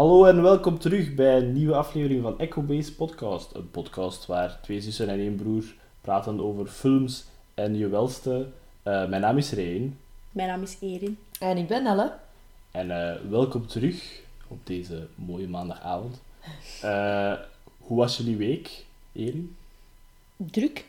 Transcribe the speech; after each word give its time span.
Hallo 0.00 0.24
en 0.24 0.42
welkom 0.42 0.78
terug 0.78 1.14
bij 1.14 1.36
een 1.36 1.52
nieuwe 1.52 1.74
aflevering 1.74 2.22
van 2.22 2.38
Echo 2.38 2.62
Base 2.62 2.94
Podcast. 2.94 3.54
Een 3.54 3.70
podcast 3.70 4.26
waar 4.26 4.60
twee 4.62 4.80
zussen 4.80 5.08
en 5.08 5.18
één 5.18 5.36
broer 5.36 5.64
praten 6.00 6.40
over 6.40 6.66
films 6.66 7.24
en 7.54 7.76
je 7.76 7.88
welste. 7.88 8.48
Eh, 8.82 9.08
mijn 9.08 9.20
naam 9.20 9.36
is 9.36 9.52
Reen 9.52 9.98
Mijn 10.30 10.48
naam 10.48 10.62
is 10.62 10.76
Erin. 10.80 11.18
En 11.40 11.56
ik 11.56 11.68
ben 11.68 11.82
Nelle. 11.82 12.12
en 12.70 12.90
eh, 12.90 13.20
welkom 13.30 13.66
terug 13.66 14.22
op 14.48 14.66
deze 14.66 15.06
mooie 15.14 15.48
maandagavond. 15.48 16.20
Eh, 16.82 17.34
hoe 17.78 17.98
was 17.98 18.16
jullie 18.16 18.36
week, 18.36 18.84
Erin? 19.12 19.56
Druk. 20.36 20.84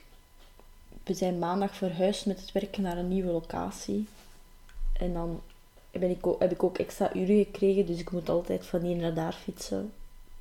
We 1.04 1.14
zijn 1.14 1.40
maandag 1.40 1.76
verhuisd 1.76 2.26
met 2.26 2.42
het 2.42 2.52
werken 2.52 2.84
naar 2.84 2.98
een 2.98 3.08
nieuwe 3.08 3.32
locatie. 3.32 4.08
En 4.94 5.14
dan 5.14 5.42
ben 5.92 6.10
ik 6.10 6.28
ook, 6.28 6.40
heb 6.42 6.52
ik 6.52 6.64
ook 6.64 6.78
extra 6.78 7.14
uren 7.14 7.38
gekregen, 7.38 7.86
dus 7.86 8.00
ik 8.00 8.12
moet 8.12 8.30
altijd 8.30 8.66
van 8.66 8.82
hier 8.82 8.96
naar 8.96 9.14
daar 9.14 9.34
fietsen. 9.44 9.92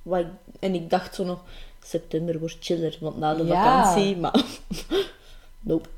Wat 0.03 0.21
ik- 0.21 0.27
en 0.59 0.75
ik 0.75 0.91
dacht 0.91 1.15
zo 1.15 1.25
nog, 1.25 1.41
september 1.85 2.39
wordt 2.39 2.57
chiller, 2.61 2.97
want 3.01 3.19
na 3.19 3.35
de 3.35 3.45
Ja. 3.45 3.83
vakantie, 3.85 4.17
maar... 4.17 4.45
nope. 5.61 5.89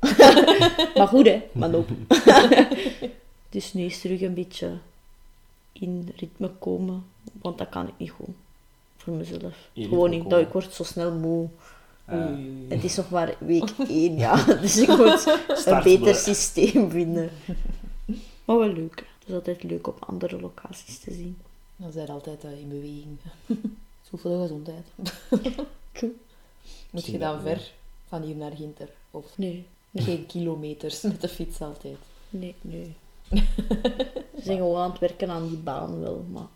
maar 0.97 1.07
goed, 1.07 1.25
hè. 1.25 1.41
Maar 1.51 1.69
nope. 1.69 1.93
dus 3.49 3.73
nu 3.73 3.83
is 3.83 4.01
terug 4.01 4.21
een 4.21 4.33
beetje 4.33 4.71
in 5.71 6.11
ritme 6.15 6.49
komen, 6.59 7.05
want 7.41 7.57
dat 7.57 7.69
kan 7.69 7.87
ik 7.87 7.93
niet 7.97 8.11
goed. 8.11 8.27
Voor 8.97 9.13
mezelf. 9.13 9.53
In 9.73 9.87
Gewoon, 9.87 10.13
ik, 10.13 10.29
dat, 10.29 10.39
ik 10.41 10.47
word 10.51 10.73
zo 10.73 10.83
snel 10.83 11.11
moe. 11.11 11.47
Het 12.67 12.83
is 12.83 12.95
nog 12.95 13.09
maar 13.09 13.35
week 13.39 13.69
1, 13.87 14.17
ja. 14.17 14.43
Dus 14.43 14.77
ik 14.77 14.87
moet 14.87 15.25
een 15.65 15.83
beter 15.83 16.15
systeem 16.15 16.89
vinden. 16.91 17.29
Maar 18.45 18.57
wel 18.57 18.73
leuk. 18.73 19.05
Het 19.23 19.31
is 19.31 19.35
altijd 19.35 19.63
leuk 19.63 19.87
op 19.87 20.05
andere 20.05 20.39
locaties 20.41 20.99
te 20.99 21.13
zien. 21.13 21.37
Dan 21.75 21.91
zijn 21.91 22.07
altijd 22.09 22.43
eh, 22.43 22.59
in 22.59 22.69
beweging. 22.69 23.17
Zo 24.09 24.17
voor 24.17 24.31
de 24.31 24.37
gezondheid. 24.41 24.85
True. 25.91 26.11
Moet 26.89 27.05
je 27.05 27.17
dan 27.17 27.41
ver 27.41 27.71
van 28.07 28.21
hier 28.21 28.35
naar 28.35 28.51
Ginter? 28.51 28.89
Of 29.11 29.37
Nee, 29.37 29.65
geen 29.95 30.25
kilometers 30.25 31.01
met 31.01 31.21
de 31.21 31.27
fiets 31.29 31.61
altijd? 31.61 31.97
nee, 32.29 32.55
nee. 32.61 32.95
Ze 34.35 34.41
zijn 34.43 34.57
gewoon 34.57 34.81
aan 34.81 34.89
het 34.91 34.99
werken 34.99 35.29
aan 35.29 35.47
die 35.47 35.57
baan 35.57 35.99
wel, 35.99 36.25
maar 36.31 36.47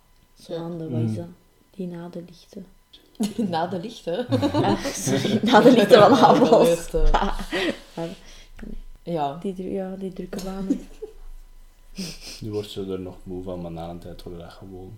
zo 0.42 0.54
Ja. 0.54 0.60
aan 0.60 0.78
de, 0.78 0.90
wat 0.90 1.02
is 1.10 1.16
dat? 1.16 1.26
Die 1.72 1.88
na 1.88 2.10
de 2.10 2.24
lichten. 2.30 2.66
Na 3.50 3.68
de 3.68 3.80
lichten. 3.80 4.26
Sorry, 4.94 5.40
na 5.44 5.60
de 5.62 5.72
lichten 5.72 6.00
van 6.00 6.12
Havels. 6.14 6.92
Maar 7.94 8.10
Ja. 9.04 9.38
Die, 9.42 9.72
ja, 9.72 9.96
die 9.96 10.14
drukke 10.14 10.44
banen. 10.44 10.88
nu 12.42 12.52
wordt 12.52 12.70
ze 12.70 12.86
er 12.92 13.00
nog 13.00 13.16
moe 13.24 13.44
van, 13.44 13.62
maar 13.62 13.72
na 13.72 13.90
een 13.90 14.00
tijd 14.00 14.24
wordt 14.24 14.40
dat 14.40 14.52
gewoon. 14.52 14.98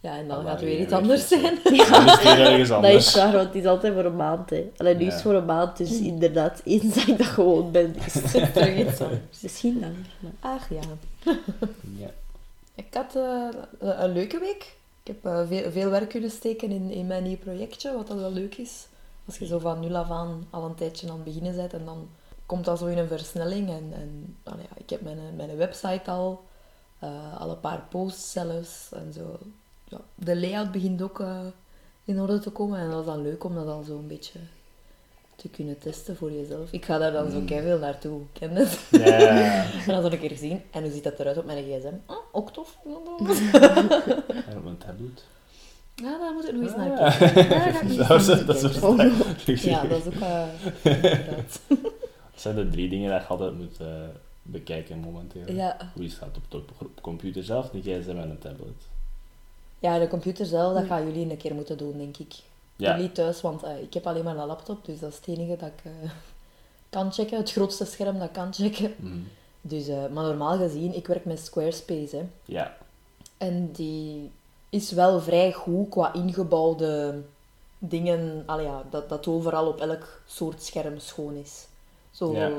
Ja, 0.00 0.16
en 0.18 0.28
dan 0.28 0.44
gaat 0.44 0.58
er 0.60 0.64
weer 0.64 0.80
iets 0.80 0.92
anders 0.92 1.28
zijn. 1.28 1.58
Dan 1.64 1.72
is 1.74 1.88
het 1.88 2.22
weer 2.22 2.40
ergens 2.46 2.68
Dat 2.68 2.76
anders. 2.76 3.06
is 3.06 3.14
waar, 3.14 3.32
want 3.32 3.46
het 3.46 3.54
is 3.54 3.64
altijd 3.66 3.94
voor 3.94 4.04
een 4.04 4.16
maand. 4.16 4.50
Hè. 4.50 4.70
Alleen 4.76 4.96
nu 4.96 5.02
is 5.02 5.08
Ja. 5.08 5.12
het 5.14 5.22
voor 5.22 5.34
een 5.34 5.44
maand, 5.44 5.76
dus 5.76 5.98
inderdaad, 6.00 6.60
eens 6.64 6.94
dat 6.94 7.06
ik 7.06 7.18
dat 7.18 7.26
gewoon 7.26 7.70
ben, 7.70 7.94
is 8.06 8.14
het 8.14 8.52
Terug 8.52 8.76
iets 8.88 9.00
anders. 9.00 9.20
misschien 9.42 9.80
dan. 9.80 9.94
maar- 10.20 10.52
Ach 10.52 10.68
ja. 10.70 10.80
Ja. 11.98 12.10
Ik 12.74 12.86
had 12.94 13.16
eh, 13.16 13.48
een 13.78 14.12
leuke 14.12 14.38
week. 14.38 14.76
Ik 15.02 15.14
heb 15.14 15.24
eh, 15.32 15.46
veel, 15.48 15.70
veel 15.72 15.90
werk 15.90 16.08
kunnen 16.08 16.30
steken 16.30 16.70
in, 16.70 16.90
in 16.90 17.06
mijn 17.06 17.22
nieuw 17.22 17.36
projectje, 17.36 17.92
wat 17.94 18.06
dat 18.06 18.18
wel 18.18 18.32
leuk 18.32 18.54
is. 18.56 18.86
Als 19.26 19.38
je 19.38 19.46
zo 19.46 19.58
van 19.58 19.80
nul 19.80 19.96
af 19.96 20.10
aan 20.10 20.46
al 20.50 20.64
een 20.64 20.74
tijdje 20.74 21.08
aan 21.08 21.14
het 21.14 21.24
beginnen 21.24 21.56
bent 21.56 21.72
en 21.72 21.84
dan 21.84 22.08
komt 22.46 22.64
dat 22.64 22.78
zo 22.78 22.86
in 22.86 22.98
een 22.98 23.08
versnelling. 23.08 23.68
En, 23.68 23.92
en 23.94 24.36
ja, 24.44 24.66
ik 24.76 24.90
heb 24.90 25.00
mijn, 25.00 25.18
mijn 25.36 25.56
website 25.56 26.10
al, 26.10 26.44
eh, 26.98 27.40
al 27.40 27.50
een 27.50 27.60
paar 27.60 27.82
posts 27.88 28.32
zelfs 28.32 28.88
en 28.92 29.12
zo. 29.12 29.38
Ja, 29.84 30.00
de 30.14 30.36
layout 30.36 30.72
begint 30.72 31.02
ook 31.02 31.20
eh, 31.20 31.40
in 32.04 32.20
orde 32.20 32.38
te 32.38 32.50
komen 32.50 32.78
en 32.78 32.90
dat 32.90 33.00
is 33.00 33.06
dan 33.06 33.22
leuk 33.22 33.44
om 33.44 33.54
dat 33.54 33.66
al 33.66 33.82
zo 33.82 33.98
een 33.98 34.06
beetje 34.06 34.38
te 35.36 35.48
kunnen 35.48 35.78
testen 35.78 36.16
voor 36.16 36.32
jezelf. 36.32 36.72
Ik 36.72 36.84
ga 36.84 36.98
daar 36.98 37.12
dan 37.12 37.30
zo 37.30 37.42
veel 37.46 37.78
naartoe, 37.78 38.20
ken 38.32 38.50
het? 38.50 38.78
Ja, 38.90 39.06
ja, 39.18 39.38
ja. 39.38 39.64
En 39.86 39.88
dan 39.92 40.02
zal 40.02 40.12
ik 40.12 40.20
keer 40.20 40.36
zien. 40.36 40.62
En 40.70 40.82
hoe 40.82 40.92
ziet 40.92 41.04
dat 41.04 41.18
eruit 41.18 41.38
op 41.38 41.44
mijn 41.44 41.64
gsm? 41.64 41.94
Ah, 42.06 42.16
ook 42.32 42.52
tof. 42.52 42.78
En 42.84 42.92
op 44.66 44.80
tablet. 44.80 45.24
Ja, 45.94 46.18
daar 46.18 46.32
moet 46.32 46.48
ik 46.48 46.52
nog 46.54 46.62
eens 46.62 46.72
Ah, 46.72 46.76
naar 46.76 46.88
ja. 46.88 47.10
kijken. 47.16 47.92
Ja, 47.92 48.08
dat 48.46 48.62
is 48.62 48.82
ook... 48.82 48.98
inderdaad. 49.54 50.52
Dat 52.34 52.42
zijn 52.42 52.54
de 52.54 52.68
drie 52.68 52.88
dingen 52.88 53.10
dat 53.10 53.22
je 53.22 53.28
altijd 53.28 53.58
moet 53.58 53.80
eh, 53.80 53.86
bekijken 54.42 54.98
momenteel. 54.98 55.52
Ja. 55.52 55.76
Hoe 55.94 56.02
je 56.02 56.10
staat 56.10 56.36
op 56.36 56.50
de 56.50 56.56
op 56.56 57.00
computer 57.00 57.44
zelf, 57.44 57.72
een 57.72 57.82
gsm 57.82 58.10
en 58.10 58.30
een 58.30 58.38
tablet. 58.38 58.88
ja, 59.78 59.98
de 59.98 60.08
computer 60.08 60.46
zelf, 60.46 60.74
dat 60.74 60.86
gaan 60.86 61.06
jullie 61.06 61.30
een 61.30 61.36
keer 61.36 61.54
moeten 61.54 61.78
doen, 61.78 61.98
denk 61.98 62.16
ik. 62.16 62.34
Ja. 62.76 62.96
Jullie 62.96 63.12
thuis, 63.12 63.40
want 63.40 63.62
eh, 63.62 63.82
ik 63.82 63.94
heb 63.94 64.06
alleen 64.06 64.24
maar 64.24 64.36
een 64.36 64.46
laptop, 64.46 64.84
dus 64.84 64.98
dat 64.98 65.10
is 65.10 65.16
het 65.16 65.26
enige 65.26 65.56
dat 65.56 65.68
ik 65.68 65.84
eh, 65.84 66.10
kan 66.88 67.12
checken. 67.12 67.38
Het 67.38 67.52
grootste 67.52 67.84
scherm 67.84 68.18
dat 68.18 68.26
ik 68.26 68.32
kan 68.32 68.54
checken. 68.54 68.94
Mhm. 68.96 69.18
Dus, 69.60 69.88
eh, 69.88 70.06
maar 70.12 70.24
normaal 70.24 70.56
gezien, 70.56 70.94
ik 70.94 71.06
werk 71.06 71.24
met 71.24 71.38
Squarespace, 71.38 72.16
hè. 72.16 72.24
Ja. 72.44 72.76
En 73.38 73.72
die 73.72 74.30
is 74.68 74.90
wel 74.90 75.20
vrij 75.20 75.52
goed 75.52 75.88
qua 75.88 76.12
ingebouwde 76.12 77.22
dingen. 77.78 78.42
Allee, 78.46 78.66
ja, 78.66 78.82
dat, 78.90 79.08
dat 79.08 79.26
overal 79.26 79.66
op 79.66 79.80
elk 79.80 80.22
soort 80.26 80.62
scherm 80.62 80.98
schoon 80.98 81.34
is. 81.34 81.66
Zo, 82.14 82.32
Ja. 82.32 82.50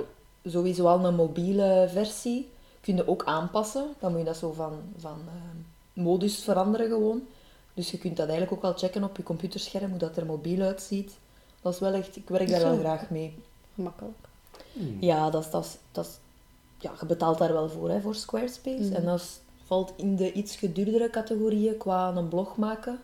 Sowieso 0.46 0.86
al 0.88 1.06
een 1.06 1.16
mobiele 1.16 1.88
versie. 1.92 2.50
Kun 2.82 2.96
je 2.96 3.08
ook 3.08 3.24
aanpassen. 3.26 3.88
Dan 4.00 4.10
moet 4.12 4.20
je 4.20 4.26
dat 4.26 4.38
zo 4.38 4.52
van, 4.52 4.74
van 4.98 5.18
eh, 5.28 6.04
modus 6.04 6.44
veranderen 6.44 6.88
gewoon. 6.88 7.22
Dus 7.74 7.92
je 7.92 7.98
kunt 7.98 8.18
dat 8.18 8.28
eigenlijk 8.28 8.58
ook 8.58 8.62
wel 8.62 8.78
checken 8.78 9.04
op 9.04 9.18
je 9.18 9.24
computerscherm, 9.24 9.90
hoe 9.90 10.00
dat 10.00 10.18
er 10.18 10.26
mobiel 10.26 10.62
uitziet. 10.62 11.18
Dat 11.62 11.74
is 11.74 11.80
wel 11.80 11.94
echt... 11.94 12.16
Ik 12.16 12.30
werk 12.30 12.50
daar 12.50 12.62
wel 12.62 12.78
graag 12.78 13.10
mee. 13.10 13.38
Gemakkelijk. 13.76 14.16
Ja, 15.00 15.30
dat 15.30 15.44
is, 15.46 15.50
dat 15.52 15.64
is, 15.66 15.78
dat 15.92 16.06
is, 16.06 16.12
ja, 16.80 16.92
je 17.00 17.06
betaalt 17.06 17.38
daar 17.38 17.54
wel 17.54 17.70
voor, 17.70 17.90
hè, 17.90 18.02
voor 18.02 18.16
Squarespace. 18.16 18.84
Mhm. 18.84 18.94
En 18.94 19.06
dat 19.06 19.20
is- 19.20 19.40
valt 19.66 19.94
in 19.96 20.16
de 20.16 20.32
iets 20.34 20.56
geduurdere 20.56 21.10
categorieën 21.10 21.78
qua 21.78 22.16
een 22.16 22.28
blog 22.28 22.58
maken 22.58 23.00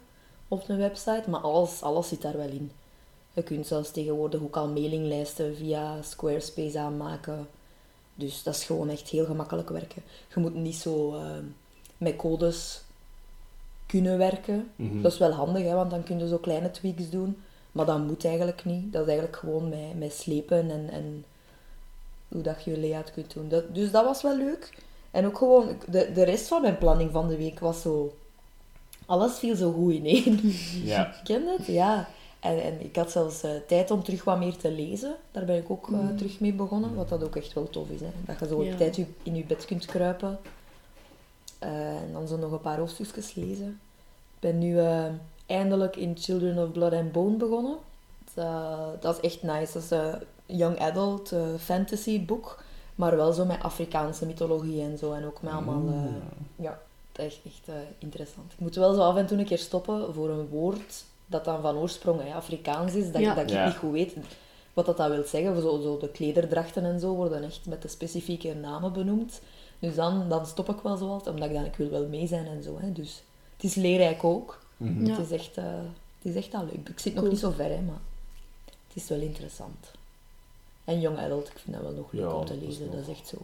of 0.47 0.69
een 0.69 0.77
website. 0.77 1.23
Maar 1.27 1.39
alles, 1.39 1.81
alles 1.81 2.07
zit 2.07 2.21
daar 2.21 2.37
wel 2.37 2.49
in. 2.49 2.71
Je 3.33 3.43
kunt 3.43 3.67
zelfs 3.67 3.91
tegenwoordig 3.91 4.41
ook 4.41 4.55
al 4.55 4.67
mailinglijsten 4.67 5.55
via 5.55 6.01
Squarespace 6.01 6.79
aanmaken. 6.79 7.47
Dus 8.15 8.43
dat 8.43 8.55
is 8.55 8.63
gewoon 8.63 8.89
echt 8.89 9.09
heel 9.09 9.25
gemakkelijk 9.25 9.69
werken. 9.69 10.01
Je 10.33 10.39
moet 10.39 10.55
niet 10.55 10.75
zo 10.75 11.15
eh, 11.15 11.21
met 11.97 12.15
codes 12.15 12.81
kunnen 13.85 14.17
werken. 14.17 14.71
Mhm. 14.75 15.01
Dat 15.01 15.11
is 15.11 15.17
wel 15.17 15.31
handig, 15.31 15.63
hè, 15.63 15.73
want 15.73 15.91
dan 15.91 16.03
kun 16.03 16.19
je 16.19 16.27
zo 16.27 16.37
kleine 16.37 16.71
tweaks 16.71 17.09
doen. 17.09 17.37
Maar 17.71 17.85
dat 17.85 17.99
moet 17.99 18.25
eigenlijk 18.25 18.65
niet. 18.65 18.93
Dat 18.93 19.01
is 19.01 19.07
eigenlijk 19.07 19.37
gewoon 19.37 19.69
met, 19.69 19.97
met 19.99 20.13
slepen 20.13 20.71
en, 20.71 20.89
en 20.89 21.25
hoe 22.27 22.41
dat 22.41 22.63
je 22.63 22.71
je 22.71 22.79
layout 22.79 23.11
kunt 23.11 23.33
doen. 23.33 23.49
Dat, 23.49 23.75
dus 23.75 23.91
dat 23.91 24.03
was 24.05 24.21
wel 24.21 24.37
leuk. 24.37 24.73
En 25.11 25.25
ook 25.25 25.37
gewoon, 25.37 25.77
de, 25.87 26.11
de 26.13 26.23
rest 26.23 26.47
van 26.47 26.61
mijn 26.61 26.77
planning 26.77 27.11
van 27.11 27.27
de 27.27 27.37
week 27.37 27.59
was 27.59 27.81
zo... 27.81 28.15
Alles 29.05 29.39
viel 29.39 29.55
zo 29.55 29.71
goed 29.71 29.93
ineen. 29.93 30.39
Ja. 30.83 31.03
Ken 31.23 31.43
je 31.43 31.55
het? 31.57 31.67
Ja. 31.67 32.09
En, 32.41 32.63
en 32.63 32.81
ik 32.85 32.95
had 32.95 33.11
zelfs 33.11 33.43
eh, 33.43 33.51
tijd 33.67 33.91
om 33.91 34.03
terug 34.03 34.23
wat 34.23 34.37
meer 34.39 34.57
te 34.57 34.71
lezen. 34.71 35.15
Daar 35.31 35.45
ben 35.45 35.57
ik 35.57 35.69
ook 35.69 35.91
eh, 35.91 35.99
terug 36.17 36.39
mee 36.39 36.53
begonnen. 36.53 36.95
Wat 36.95 37.09
dat 37.09 37.23
ook 37.23 37.35
echt 37.35 37.53
wel 37.53 37.69
tof 37.69 37.89
is. 37.89 37.99
Hè? 37.99 38.11
Dat 38.25 38.39
je 38.39 38.47
zo 38.47 38.55
op 38.57 38.77
tijd 38.77 38.97
in 39.23 39.35
je 39.35 39.43
bed 39.43 39.65
kunt 39.65 39.85
kruipen. 39.85 40.39
Eh, 41.59 41.95
en 41.95 42.09
dan 42.13 42.27
zo 42.27 42.37
nog 42.37 42.51
een 42.51 42.61
paar 42.61 42.77
hoofdstukjes 42.77 43.33
lezen. 43.35 43.79
Ik 44.35 44.39
ben 44.39 44.57
nu 44.57 44.79
eh, 44.79 45.05
eindelijk 45.45 45.95
in 45.95 46.17
Children 46.19 46.63
of 46.63 46.71
Blood 46.71 46.93
and 46.93 47.11
Bone 47.11 47.35
begonnen. 47.35 47.77
Dat, 48.33 49.01
dat 49.01 49.17
is 49.21 49.31
echt 49.31 49.43
nice. 49.43 49.73
Dat 49.73 49.83
is 49.83 49.89
een 49.89 50.57
young 50.57 50.79
adult 50.79 51.33
fantasy 51.59 52.25
boek. 52.25 52.63
Maar 52.95 53.15
wel 53.15 53.33
zo 53.33 53.45
met 53.45 53.61
Afrikaanse 53.61 54.25
mythologie 54.25 54.81
en 54.81 54.97
zo. 54.97 55.13
En 55.13 55.25
ook 55.25 55.41
met 55.41 55.53
allemaal... 55.53 55.87
eh, 55.87 56.63
ja, 56.63 56.79
dat 57.11 57.25
is 57.25 57.41
echt 57.45 57.61
eh, 57.65 57.75
interessant. 57.97 58.51
Ik 58.51 58.59
moet 58.59 58.75
wel 58.75 58.93
zo 58.93 59.01
af 59.01 59.15
en 59.15 59.25
toe 59.25 59.37
een 59.37 59.45
keer 59.45 59.57
stoppen 59.57 60.13
voor 60.13 60.29
een 60.29 60.47
woord 60.47 61.03
dat 61.31 61.45
dan 61.45 61.61
van 61.61 61.75
oorsprong 61.77 62.21
hè, 62.23 62.33
Afrikaans 62.33 62.93
is, 62.93 63.11
dat, 63.11 63.21
Ja. 63.21 63.33
dat 63.33 63.43
ik 63.43 63.49
Ja. 63.49 63.65
niet 63.65 63.75
goed 63.75 63.91
weet 63.91 64.15
wat 64.73 64.85
dat, 64.85 64.97
dat 64.97 65.09
wil 65.09 65.23
zeggen. 65.23 65.61
Zo, 65.61 65.81
zo 65.81 65.97
de 65.97 66.09
klederdrachten 66.09 66.85
en 66.85 66.99
zo 66.99 67.13
worden 67.15 67.43
echt 67.43 67.65
met 67.65 67.81
de 67.81 67.87
specifieke 67.87 68.53
namen 68.53 68.93
benoemd. 68.93 69.41
Dus 69.79 69.95
dan, 69.95 70.29
dan 70.29 70.45
stop 70.45 70.69
ik 70.69 70.79
wel 70.83 70.97
zo 70.97 71.05
omdat 71.05 71.49
ik 71.49 71.53
dan, 71.53 71.65
ik 71.65 71.75
wil 71.75 71.89
wel 71.89 72.07
mee 72.07 72.27
zijn 72.27 72.45
en 72.47 72.63
zo. 72.63 72.77
Hè. 72.79 72.91
Dus 72.91 73.23
het 73.55 73.63
is 73.63 73.75
leerrijk 73.75 74.23
ook. 74.23 74.59
Mhm. 74.77 75.05
Ja. 75.05 75.15
Het, 75.17 75.25
is 75.25 75.31
echt, 75.39 75.57
eh, 75.57 75.63
het 76.21 76.31
is 76.31 76.35
echt 76.35 76.53
al 76.53 76.63
leuk. 76.65 76.89
Ik 76.89 76.99
zit 76.99 77.13
nog 77.13 77.21
Cool. 77.21 77.31
niet 77.33 77.41
zo 77.41 77.51
ver, 77.51 77.69
hè, 77.69 77.81
maar 77.81 77.99
het 78.87 78.95
is 79.03 79.07
wel 79.07 79.19
interessant. 79.19 79.91
En 80.83 80.99
Young 80.99 81.17
Adult, 81.17 81.47
ik 81.47 81.57
vind 81.59 81.75
dat 81.75 81.85
wel 81.85 81.91
nog 81.93 82.11
leuk 82.11 82.21
Ja, 82.29 82.35
om 82.35 82.45
te 82.45 82.53
dat 82.53 82.61
is 82.61 82.67
lezen. 82.67 82.85
nog- 82.85 82.95
Dat 82.95 83.07
is 83.07 83.17
echt 83.19 83.27
zo. 83.27 83.37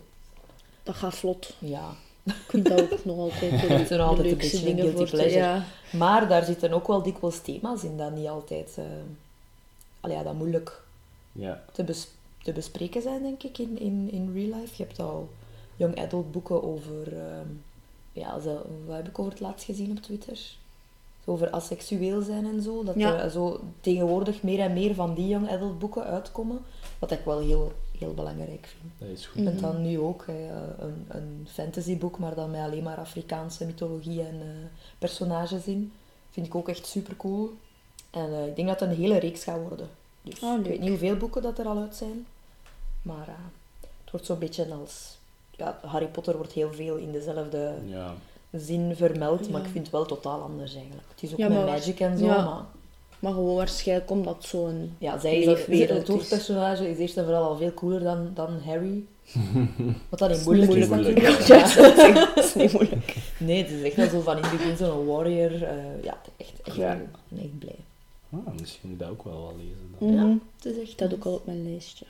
Dat 0.84 0.96
gaat 0.96 1.16
vlot. 1.16 1.54
Ja. 1.60 1.90
Ik 2.28 2.44
vind 2.48 2.68
dat 2.70 2.82
ook 2.94 3.06
nog 3.06 3.18
altijd 3.30 3.52
de, 3.52 3.58
Het 3.74 3.88
zijn 3.88 4.00
altijd 4.00 4.32
een 4.32 4.38
beetje 4.38 4.58
een 4.58 4.64
dingen 4.76 4.84
guilty 4.84 5.04
te... 5.06 5.12
pleasure. 5.16 5.40
Ja. 5.40 5.64
Maar 5.92 6.28
daar 6.28 6.44
zitten 6.44 6.74
ook 6.74 6.88
wel 6.88 7.02
dikwijls 7.04 7.40
thema's 7.42 7.84
in 7.84 7.98
dat 7.98 8.12
niet 8.12 8.28
altijd 8.28 8.76
uh, 8.80 10.12
ja, 10.12 10.24
dat 10.24 10.34
moeilijk 10.34 10.82
Ja. 11.32 11.64
te, 11.72 11.84
bes- 11.84 12.08
te 12.44 12.52
bespreken 12.52 13.02
zijn, 13.02 13.22
denk 13.24 13.44
ik, 13.44 13.58
in, 13.58 13.80
in, 13.80 14.08
in 14.12 14.32
real 14.34 14.60
life. 14.60 14.74
Je 14.78 14.84
hebt 14.84 15.00
al 15.00 15.30
young 15.76 16.00
adult 16.00 16.32
boeken 16.32 16.64
over... 16.64 17.08
ehm, 17.14 17.48
ja, 18.12 18.40
zo, 18.40 18.66
wat 18.86 18.96
heb 18.96 19.08
ik 19.08 19.20
over 19.20 19.32
het 19.32 19.42
laatst 19.42 19.66
gezien 19.66 19.92
op 19.92 19.98
Twitter? 20.04 20.40
over 21.30 21.50
asexueel 21.52 22.22
zijn 22.22 22.46
en 22.46 22.62
zo. 22.62 22.84
Dat 22.84 22.96
Ja. 22.96 23.20
er 23.24 23.30
zo 23.30 23.60
tegenwoordig 23.82 24.44
meer 24.44 24.60
en 24.60 24.74
meer 24.74 24.96
van 24.96 25.14
die 25.14 25.28
young 25.28 25.50
adult 25.50 25.80
boeken 25.80 26.04
uitkomen. 26.04 26.60
Wat 27.00 27.12
ik 27.12 27.20
wel 27.26 27.40
heel, 27.40 27.72
heel 28.00 28.14
belangrijk 28.14 28.68
vind. 28.80 28.92
Dat 28.98 29.10
is 29.18 29.26
goed. 29.26 29.36
Ik 29.38 29.42
Mhm. 29.44 29.50
vind 29.52 29.62
dan 29.62 29.82
nu 29.82 30.00
ook 30.00 30.24
hè, 30.28 30.50
een, 30.80 31.06
een 31.08 31.48
fantasyboek, 31.52 32.18
maar 32.20 32.36
dan 32.36 32.52
met 32.52 32.62
alleen 32.62 32.84
maar 32.84 32.98
Afrikaanse 32.98 33.66
mythologie 33.66 34.22
en 34.22 34.42
eh, 34.42 34.48
personages 34.98 35.66
in. 35.66 35.92
Vind 36.32 36.46
ik 36.48 36.56
ook 36.56 36.70
echt 36.70 36.86
super 36.86 37.16
cool. 37.16 37.50
En 38.10 38.34
eh, 38.34 38.48
ik 38.48 38.56
denk 38.56 38.68
dat 38.68 38.80
het 38.80 38.90
een 38.90 38.96
hele 38.96 39.18
reeks 39.18 39.44
gaat 39.44 39.60
worden. 39.68 39.88
Dus 40.22 40.44
Ah, 40.44 40.60
ik 40.60 40.66
weet 40.66 40.80
niet 40.80 40.90
hoeveel 40.90 41.18
boeken 41.18 41.42
dat 41.42 41.60
er 41.60 41.66
al 41.68 41.78
uit 41.78 41.96
zijn. 41.96 42.26
Maar 43.02 43.28
eh, 43.28 43.34
het 44.04 44.12
wordt 44.12 44.26
zo'n 44.26 44.40
beetje 44.40 44.74
als... 44.74 45.18
Ja, 45.52 45.80
Harry 45.86 46.08
Potter 46.08 46.38
wordt 46.38 46.52
heel 46.52 46.74
veel 46.74 46.96
in 46.96 47.12
dezelfde 47.12 47.74
Ja. 47.86 48.14
zin 48.52 48.96
vermeld, 48.96 49.50
maar 49.50 49.62
ik 49.62 49.68
vind 49.72 49.84
het 49.86 49.94
wel 49.94 50.06
totaal 50.06 50.42
anders 50.42 50.76
eigenlijk. 50.76 51.08
Het 51.12 51.24
is 51.24 51.32
ook 51.32 51.38
Ja, 51.38 51.48
met 51.48 51.58
maar- 51.58 51.66
magic 51.68 52.00
en 52.00 52.18
zo, 52.18 52.26
ja. 52.26 52.44
maar... 52.46 52.64
Maar 53.20 53.34
gewoon 53.34 53.56
waarschijnlijk 53.56 54.10
omdat 54.12 54.36
het 54.36 54.46
zo'n... 54.46 54.96
Ja, 54.98 55.20
zij 55.20 55.40
is 55.40 55.46
het 55.46 55.68
is. 55.68 56.08
hoofdpersonage 56.08 56.90
is 56.90 56.98
eerst 56.98 57.18
en 57.18 57.24
vooral 57.24 57.44
al 57.44 57.58
veel 57.58 57.74
cooler 57.74 58.00
dan, 58.04 58.32
dan 58.34 58.60
Harry. 58.66 59.04
Wat 60.10 60.20
dan 60.20 60.30
niet 60.30 60.38
is 60.38 60.46
moeilijk 60.46 60.72
niet 60.74 60.84
is 60.84 60.88
moeilijk. 60.90 61.20
Ja, 61.48 61.76
dat 62.36 62.46
is 62.46 62.56
niet 62.56 62.74
moeilijk. 62.74 63.16
Nee, 63.38 63.64
het 63.64 63.72
is 63.72 63.82
echt 63.82 63.96
wel 63.96 64.10
zo 64.10 64.20
van 64.22 64.38
in 64.38 64.44
het 64.44 64.52
begin 64.52 64.78
zo'n 64.78 65.06
warrior. 65.06 65.64
eh, 65.64 66.04
ja, 66.04 66.18
echt, 66.38 66.52
echt, 66.64 66.76
Ja. 66.76 66.94
ik 66.94 67.08
ben 67.30 67.40
echt 67.40 67.60
blij. 67.60 67.76
Ah, 68.30 68.54
misschien 68.60 68.90
moet 68.90 69.00
ik 69.02 69.06
dat 69.08 69.10
ook 69.10 69.24
wel 69.24 69.34
wel 69.42 69.56
lezen. 69.58 69.78
Dan, 70.00 70.10
Mhm. 70.10 70.28
Ja, 70.30 70.38
het 70.62 70.66
is 70.78 70.82
echt... 70.90 70.98
Dat 70.98 71.14
ook 71.14 71.26
al 71.26 71.34
op 71.34 71.46
mijn 71.46 71.70
lijstje. 71.72 72.06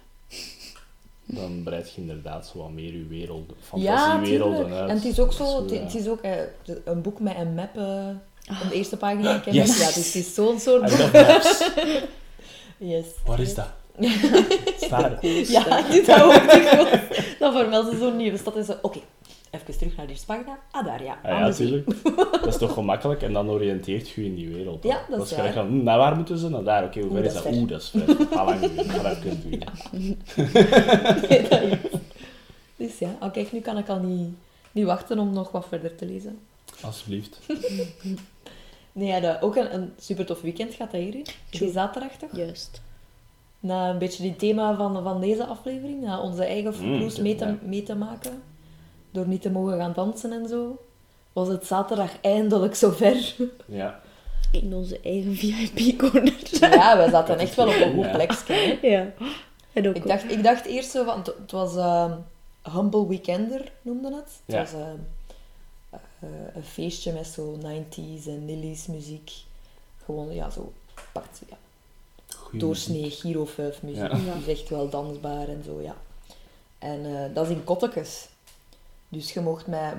dan 1.26 1.62
breid 1.64 1.92
je 1.94 2.02
inderdaad 2.02 2.48
zo 2.48 2.58
wat 2.58 2.72
meer 2.72 2.94
je 2.94 3.06
wereld, 3.08 3.44
Ja, 3.48 3.54
fantasiewerelden 3.64 4.58
tuurlijk. 4.58 4.76
uit. 4.80 4.90
En 4.90 4.96
het 4.96 5.06
is 5.06 5.20
ook 5.20 5.34
zo, 5.34 5.44
Dat 5.46 5.62
het, 5.62 5.72
is, 5.72 5.80
het 5.80 5.92
ja. 5.94 6.00
is 6.00 6.08
ook 6.08 6.22
eh, 6.22 6.32
een 6.86 7.02
boek 7.02 7.20
met 7.20 7.36
een 7.38 7.54
map 7.56 7.78
eh. 7.78 8.08
Op 8.50 8.70
de 8.70 8.76
eerste 8.76 8.98
pagina 8.98 9.38
kennen. 9.40 9.64
Yes. 9.66 9.78
Ja, 9.80 9.86
dus 9.86 9.96
het 10.06 10.16
is 10.16 10.34
zo'n 10.34 10.60
soort 10.60 10.82
boek. 10.98 11.12
Yes. 12.80 13.06
Waar 13.26 13.40
is 13.40 13.56
dat? 13.56 13.68
Staar. 14.82 15.26
Ja, 15.26 15.82
doe 15.92 16.04
dat 16.06 16.22
ook 16.22 16.34
dikwijls. 16.52 16.90
Dan 17.40 17.52
vermelden 17.54 17.92
ze 17.94 17.98
zo'n 18.00 18.16
nieuwe 18.18 18.38
stad 18.38 18.56
en 18.56 18.64
zo, 18.64 18.74
oké, 18.82 19.00
even 19.52 19.78
terug 19.78 19.96
naar 19.96 20.06
die 20.06 20.16
eerste 20.16 20.26
pagina. 20.26 20.60
Ah, 20.72 20.86
daar, 20.86 21.04
ja. 21.04 21.18
Ah, 21.24 21.30
ja, 21.32 21.40
natuurlijk. 21.40 21.90
Dat 22.32 22.48
is 22.48 22.58
toch 22.58 22.74
gemakkelijk 22.74 23.22
en 23.22 23.34
dan 23.34 23.50
oriënteert 23.50 24.10
je 24.10 24.22
je 24.22 24.28
in 24.28 24.36
die 24.36 24.48
wereld. 24.50 24.84
Ja, 24.84 25.02
dat 25.10 25.32
is 25.32 25.36
waar. 25.38 25.54
van, 25.54 25.68
hm, 25.68 25.84
naar 25.84 25.98
waar 25.98 26.16
moeten 26.16 26.38
ze? 26.38 26.50
Naar 26.50 26.64
daar. 26.64 26.84
Oké, 26.84 27.00
hoe 27.00 27.10
ver 27.10 27.18
Oeh, 27.18 27.26
is 27.28 27.34
dat 27.34 27.44
dat? 27.44 27.54
is 27.54 27.58
ver. 27.58 27.62
Oeh, 27.62 27.70
dat 27.70 27.82
is 27.82 27.90
ver. 27.90 28.28
Ga 28.38 28.44
lang 28.44 28.62
even 28.62 29.42
duren. 29.50 29.68
Nee, 31.30 31.48
dat 31.50 31.62
is- 31.62 31.78
Dus 32.76 33.00
ja, 33.00 33.10
oh, 33.22 33.32
kijk, 33.34 33.52
nu 33.52 33.60
kan 33.60 33.78
ik 33.78 33.90
al 33.90 34.00
niet, 34.00 34.28
niet 34.72 34.86
wachten 34.86 35.20
om 35.20 35.34
nog 35.34 35.52
wat 35.52 35.66
verder 35.70 35.96
te 35.96 36.06
lezen. 36.06 36.40
Alsjeblieft. 36.82 37.40
Nee, 38.92 39.42
ook 39.42 39.56
een, 39.56 39.74
een 39.74 39.94
super 40.00 40.26
tof 40.26 40.42
weekend 40.42 40.74
gaat 40.74 40.92
dat 40.92 41.02
hier. 41.02 41.16
in. 41.16 41.26
Die 41.50 41.72
zaterdag 41.72 42.12
toch? 42.12 42.30
Juist. 42.36 42.82
Na 43.60 43.90
een 43.90 43.98
beetje 43.98 44.22
die 44.24 44.36
thema 44.36 44.76
van, 44.76 45.04
van 45.04 45.22
deze 45.22 45.46
aflevering, 45.46 46.02
na 46.04 46.22
onze 46.22 46.46
eigen 46.46 46.74
footloose 46.76 47.18
Mm, 47.18 47.24
mee, 47.24 47.36
te, 47.36 47.46
ja. 47.46 47.58
mee 47.62 47.84
te 47.84 47.96
maken, 47.96 48.42
door 49.12 49.28
niet 49.28 49.42
te 49.42 49.50
mogen 49.52 49.78
gaan 49.78 49.94
dansen 49.94 50.32
en 50.32 50.48
zo, 50.48 50.78
was 51.34 51.48
het 51.48 51.66
zaterdag 51.66 52.12
eindelijk 52.22 52.76
zover. 52.76 53.36
Ja. 53.66 54.00
In 54.52 54.74
onze 54.74 55.00
eigen 55.04 55.36
VIP-corner. 55.36 56.34
ja, 56.60 56.98
wij 56.98 57.10
zaten 57.10 57.38
echt 57.38 57.56
wel 57.56 57.68
op 57.68 57.74
een 57.76 57.94
goed 57.94 58.06
Ja. 58.06 58.12
plekje. 58.12 58.54
hè. 58.54 58.78
Ja. 58.90 59.08
En 59.74 59.88
ook 59.88 59.96
Ik 59.96 60.08
dacht, 60.08 60.32
ik 60.32 60.44
dacht 60.44 60.66
eerst 60.66 60.92
zo 60.92 61.04
van, 61.04 61.18
het- 61.18 61.34
het 61.42 61.52
was 61.52 61.76
ehm, 61.76 62.12
Humble 62.74 63.08
Weekender, 63.08 63.72
noemde 63.82 64.08
het. 64.16 64.40
Het 64.46 64.56
Ja. 64.56 64.60
was 64.60 64.74
ehm, 64.74 64.98
eh, 66.20 66.30
een 66.56 66.64
feestje 66.64 67.14
met 67.14 67.28
zo 67.28 67.58
90s 67.58 68.28
en 68.28 68.46
Nilly's 68.46 68.86
muziek. 68.86 69.32
Gewoon, 70.06 70.34
ja, 70.34 70.50
zo 70.50 70.74
pakt, 71.12 71.42
ja, 71.50 71.58
Goeie 72.36 72.60
doorsnee 72.60 73.10
Giro 73.10 73.46
5 73.46 73.82
muziek. 73.82 74.12
Ja. 74.12 74.16
Die 74.16 74.54
is 74.54 74.60
echt 74.60 74.70
wel 74.70 74.90
dansbaar 74.90 75.48
en 75.48 75.64
zo, 75.64 75.82
ja. 75.82 75.96
En 76.80 77.06
eh, 77.06 77.34
dat 77.34 77.46
is 77.46 77.52
in 77.52 77.64
kottekes. 77.64 78.28
Dus 79.10 79.34
je 79.34 79.42
mocht 79.42 79.68
met 79.68 79.94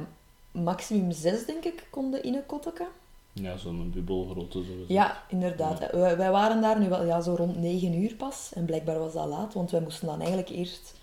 maximum 0.50 1.12
zes, 1.12 1.46
denk 1.46 1.64
ik, 1.64 1.86
konden 1.90 2.22
in 2.22 2.34
een 2.34 2.46
kotteke. 2.46 2.86
Ja, 3.32 3.56
zo'n 3.56 3.90
bubbelgrootte. 3.94 4.64
Zo. 4.64 4.72
Ja, 4.86 5.22
inderdaad. 5.28 5.90
Wij, 5.90 6.16
wij 6.16 6.30
waren 6.30 6.60
daar 6.60 6.80
nu 6.80 6.88
wel 6.88 7.04
ja, 7.04 7.20
zo 7.20 7.34
rond 7.34 7.56
9 7.56 7.94
uur 7.94 8.14
pas. 8.14 8.50
En 8.54 8.64
blijkbaar 8.64 8.98
was 8.98 9.12
dat 9.12 9.26
laat, 9.26 9.54
want 9.54 9.70
wij 9.70 9.80
moesten 9.80 10.06
dan 10.06 10.18
eigenlijk 10.18 10.48
eerst 10.48 10.94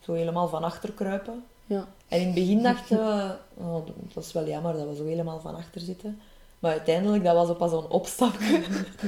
zo 0.00 0.12
helemaal 0.12 0.48
van 0.48 0.64
achter 0.64 0.92
kruipen. 0.92 1.44
Ja. 1.66 1.86
En 2.08 2.18
in 2.20 2.26
het 2.26 2.34
begin 2.34 2.62
dachten 2.62 2.96
we, 2.98 3.34
oh, 3.54 3.86
dat 4.14 4.24
is 4.24 4.32
wel 4.32 4.46
jammer 4.46 4.72
dat 4.72 4.88
we 4.88 4.94
zo 4.96 5.04
helemaal 5.04 5.40
van 5.40 5.54
achter 5.56 5.80
zitten. 5.80 6.20
Maar 6.58 6.72
uiteindelijk, 6.72 7.24
dat 7.24 7.34
was 7.34 7.48
op 7.48 7.58
pas 7.58 7.70
zo'n 7.70 7.88
opstapje. 7.90 8.62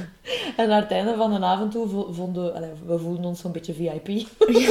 en 0.57 0.67
naar 0.67 0.81
het 0.81 0.91
einde 0.91 1.15
van 1.15 1.33
de 1.33 1.39
avond 1.45 1.71
toe 1.71 1.87
vo- 1.87 2.13
vonden 2.13 2.53
allee, 2.55 2.69
we 2.85 2.97
voelden 2.99 3.25
ons 3.25 3.39
zo'n 3.41 3.51
beetje 3.51 3.73
VIP. 3.73 4.27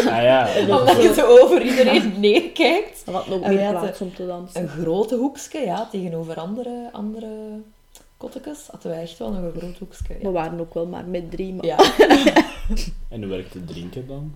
Ah 0.09 0.23
ja. 0.23 0.49
Omdat 0.79 1.03
je 1.03 1.13
zo 1.15 1.39
over 1.39 1.63
iedereen 1.63 2.21
neerkijkt. 2.21 3.05
We 3.05 3.11
hadden 3.11 3.35
ook 3.35 3.43
En 3.43 3.55
meer 3.55 3.71
plaats 3.71 4.01
om 4.01 4.15
te 4.15 4.27
dansen. 4.27 4.63
Een 4.63 4.69
grote 4.69 5.17
hoekje, 5.17 5.59
ja, 5.61 5.89
tegenover 5.91 6.37
andere, 6.41 6.89
andere 6.93 7.29
kottekes 8.17 8.67
hadden 8.71 8.91
wij 8.91 9.01
echt 9.03 9.19
wel 9.19 9.31
nog 9.33 9.43
een 9.43 9.61
groot 9.61 9.79
hoekje. 9.79 10.05
We 10.19 10.19
Ja. 10.23 10.31
waren 10.31 10.61
ook 10.61 10.75
wel 10.75 10.87
maar 10.87 11.05
met 11.05 11.31
drie, 11.31 11.55
maar... 11.55 11.65
Ja. 11.67 11.77
En 13.09 13.21
hoe 13.23 13.27
werkt 13.31 13.55
het 13.55 13.67
drinken 13.67 14.07
dan? 14.07 14.35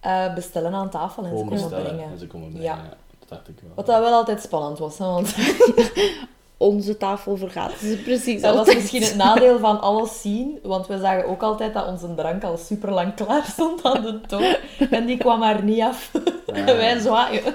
Eh, 0.00 0.34
bestellen 0.34 0.74
aan 0.74 0.90
tafel 0.90 1.22
en 1.22 1.28
ze 1.28 1.34
komen 1.34 1.52
bestellen 1.52 1.84
brengen. 1.84 2.10
en 2.12 2.18
ze 2.18 2.26
komen 2.26 2.48
brengen. 2.48 2.66
Ja. 2.68 2.74
Ja. 2.76 2.96
Dat 3.18 3.28
dacht 3.28 3.48
ik 3.48 3.54
wel. 3.62 3.70
Wat 3.74 3.86
dat 3.86 4.00
wel 4.00 4.12
altijd 4.12 4.42
spannend 4.42 4.78
was, 4.78 4.98
hè, 4.98 5.04
want 5.04 5.34
Onze 6.56 6.96
tafel 6.96 7.36
vergaat 7.36 7.72
ze 7.80 8.00
precies 8.04 8.40
dat 8.40 8.50
was 8.50 8.58
altijd. 8.58 8.76
misschien 8.76 9.02
het 9.02 9.16
nadeel 9.16 9.58
van 9.58 9.80
alles 9.80 10.20
zien, 10.20 10.58
want 10.62 10.86
we 10.86 10.98
zagen 10.98 11.26
ook 11.28 11.42
altijd 11.42 11.74
dat 11.74 11.86
onze 11.86 12.14
drank 12.14 12.44
al 12.44 12.56
super 12.56 12.90
lang 12.92 13.14
klaar 13.14 13.44
stond 13.44 13.82
aan 13.84 14.02
de 14.02 14.20
toon 14.26 14.56
en 14.90 15.06
die 15.06 15.16
kwam 15.16 15.38
maar 15.38 15.62
niet 15.62 15.80
af. 15.82 16.10
En 16.46 16.64
wij 16.76 16.98
zwaaien. 16.98 17.54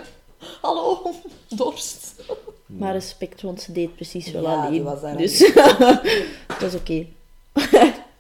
Hallo, 0.61 1.11
dorst. 1.47 2.15
Maar 2.65 2.91
respect, 2.93 3.41
want 3.41 3.61
ze 3.61 3.71
deed 3.71 3.95
precies 3.95 4.31
wel 4.31 4.41
Ja, 4.43 4.49
die 4.55 4.65
alleen. 4.65 4.83
was 4.83 5.01
daar 5.01 5.17
dus 5.17 5.53
dat 6.59 6.61
is 6.61 6.75
oké. 6.75 7.05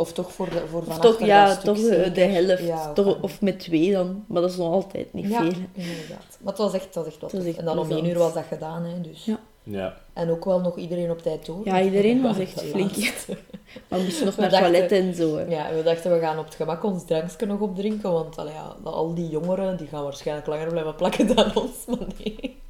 Of 0.03 0.13
toch 0.13 0.31
voor, 0.33 0.49
de, 0.49 0.63
voor 0.69 0.83
van 0.83 0.99
toch, 0.99 1.25
ja, 1.25 1.45
dat 1.45 1.53
stuk 1.59 1.65
toch 1.65 1.75
de, 1.77 1.87
zeker. 1.87 2.13
de 2.13 2.21
helft. 2.21 2.63
Ja, 2.65 2.93
toch, 2.93 3.21
of 3.21 3.41
met 3.41 3.59
twee 3.59 3.91
dan. 3.91 4.23
Maar 4.27 4.41
dat 4.41 4.51
is 4.51 4.57
nog 4.57 4.71
altijd 4.71 5.13
niet 5.13 5.29
Ja, 5.29 5.37
veel. 5.41 5.51
inderdaad. 5.73 6.37
Maar 6.39 6.53
het 6.53 6.57
was 6.57 6.73
echt, 6.73 6.95
was 6.95 7.05
echt 7.05 7.19
wat 7.21 7.33
En 7.33 7.65
dan 7.65 7.79
om 7.79 7.91
één 7.91 8.05
uur 8.05 8.17
was 8.17 8.33
dat 8.33 8.43
gedaan, 8.49 8.83
hè, 8.83 9.01
dus. 9.01 9.25
Ja. 9.25 9.39
Ja. 9.63 9.97
En 10.13 10.29
ook 10.29 10.45
wel 10.45 10.59
nog 10.59 10.77
iedereen 10.77 11.11
op 11.11 11.21
tijd 11.21 11.45
door. 11.45 11.61
Ja, 11.63 11.81
iedereen 11.81 12.21
was 12.21 12.39
echt 12.39 12.61
flink. 12.61 12.91
Maar 13.87 13.99
we 13.99 14.05
moesten 14.05 14.25
nog 14.25 14.35
We 14.35 14.41
naar 14.41 14.51
het 14.51 14.59
toilet 14.61 14.91
en 14.91 15.15
zo. 15.15 15.35
hè. 15.37 15.43
Ja, 15.43 15.69
en 15.69 15.75
we 15.77 15.83
dachten, 15.83 16.11
we 16.13 16.19
gaan 16.19 16.39
op 16.39 16.45
het 16.45 16.55
gemak 16.55 16.83
ons 16.83 17.05
drankje 17.05 17.45
nog 17.45 17.59
opdrinken, 17.59 18.11
want 18.11 18.37
allee, 18.37 18.53
ja, 18.53 18.75
al 18.83 19.13
die 19.13 19.29
jongeren 19.29 19.77
die 19.77 19.87
gaan 19.87 20.03
waarschijnlijk 20.03 20.47
langer 20.47 20.67
blijven 20.67 20.95
plakken 20.95 21.35
dan 21.35 21.55
ons, 21.55 21.85
maar 21.87 22.07
nee. 22.23 22.61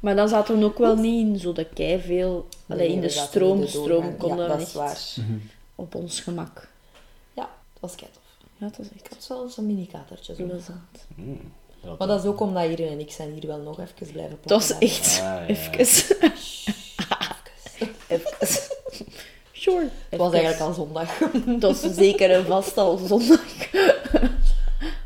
Maar 0.00 0.16
dan 0.16 0.28
zaten 0.28 0.58
we 0.58 0.64
ook 0.64 0.78
wel 0.78 0.96
niet 0.96 1.26
in 1.26 1.38
zo 1.38 1.52
de 1.52 1.64
kei 1.64 2.00
veel. 2.00 2.46
Allee, 2.68 2.86
Nee, 2.86 2.96
in 2.96 3.00
de 3.00 3.08
stroom, 3.08 3.54
in 3.54 3.60
de 3.60 3.66
stroom 3.66 4.16
konden 4.16 4.38
Ja, 4.38 4.42
we 4.44 4.48
dat 4.48 4.58
echt 4.60 4.68
is 4.68 4.74
waar. 4.74 4.98
Op 5.74 5.94
ons 5.94 6.20
gemak. 6.20 6.68
Ja, 7.34 7.42
het 7.72 7.80
was 7.80 7.94
kei 7.94 8.10
tof. 8.12 8.22
Ja, 8.56 8.66
dat 8.68 8.78
is 8.78 8.86
Ik 8.86 8.94
echt 9.00 9.08
had 9.14 9.22
zelfs 9.22 9.56
een 9.56 9.66
mini-katertje. 9.66 10.34
zo. 10.34 10.44
plezant. 10.44 11.06
Mm. 11.14 11.52
Ja, 11.82 11.94
Maar 11.98 12.06
dat 12.08 12.20
is 12.20 12.26
ook 12.30 12.40
omdat 12.40 12.64
Irene 12.64 12.90
en 12.90 13.00
ik 13.00 13.10
zijn 13.12 13.32
hier 13.32 13.46
wel 13.46 13.58
nog 13.58 13.80
even 13.80 14.12
blijven 14.12 14.40
plakken. 14.40 14.48
Dat 14.48 14.58
was 14.58 14.68
daar. 14.68 14.80
echt 14.80 15.08
Ah, 15.20 15.24
ja. 15.24 15.46
even. 15.46 15.86
Shh, 16.36 16.68
even. 18.08 18.30
Sure. 19.52 19.88
Het 20.08 20.18
was 20.18 20.32
eigenlijk 20.32 20.62
al 20.62 20.72
zondag. 20.72 21.18
Het 21.46 21.62
was 21.62 21.80
zeker 21.80 22.30
een 22.30 22.44
vast 22.44 22.76
al 22.78 22.96
zondag. 22.96 23.70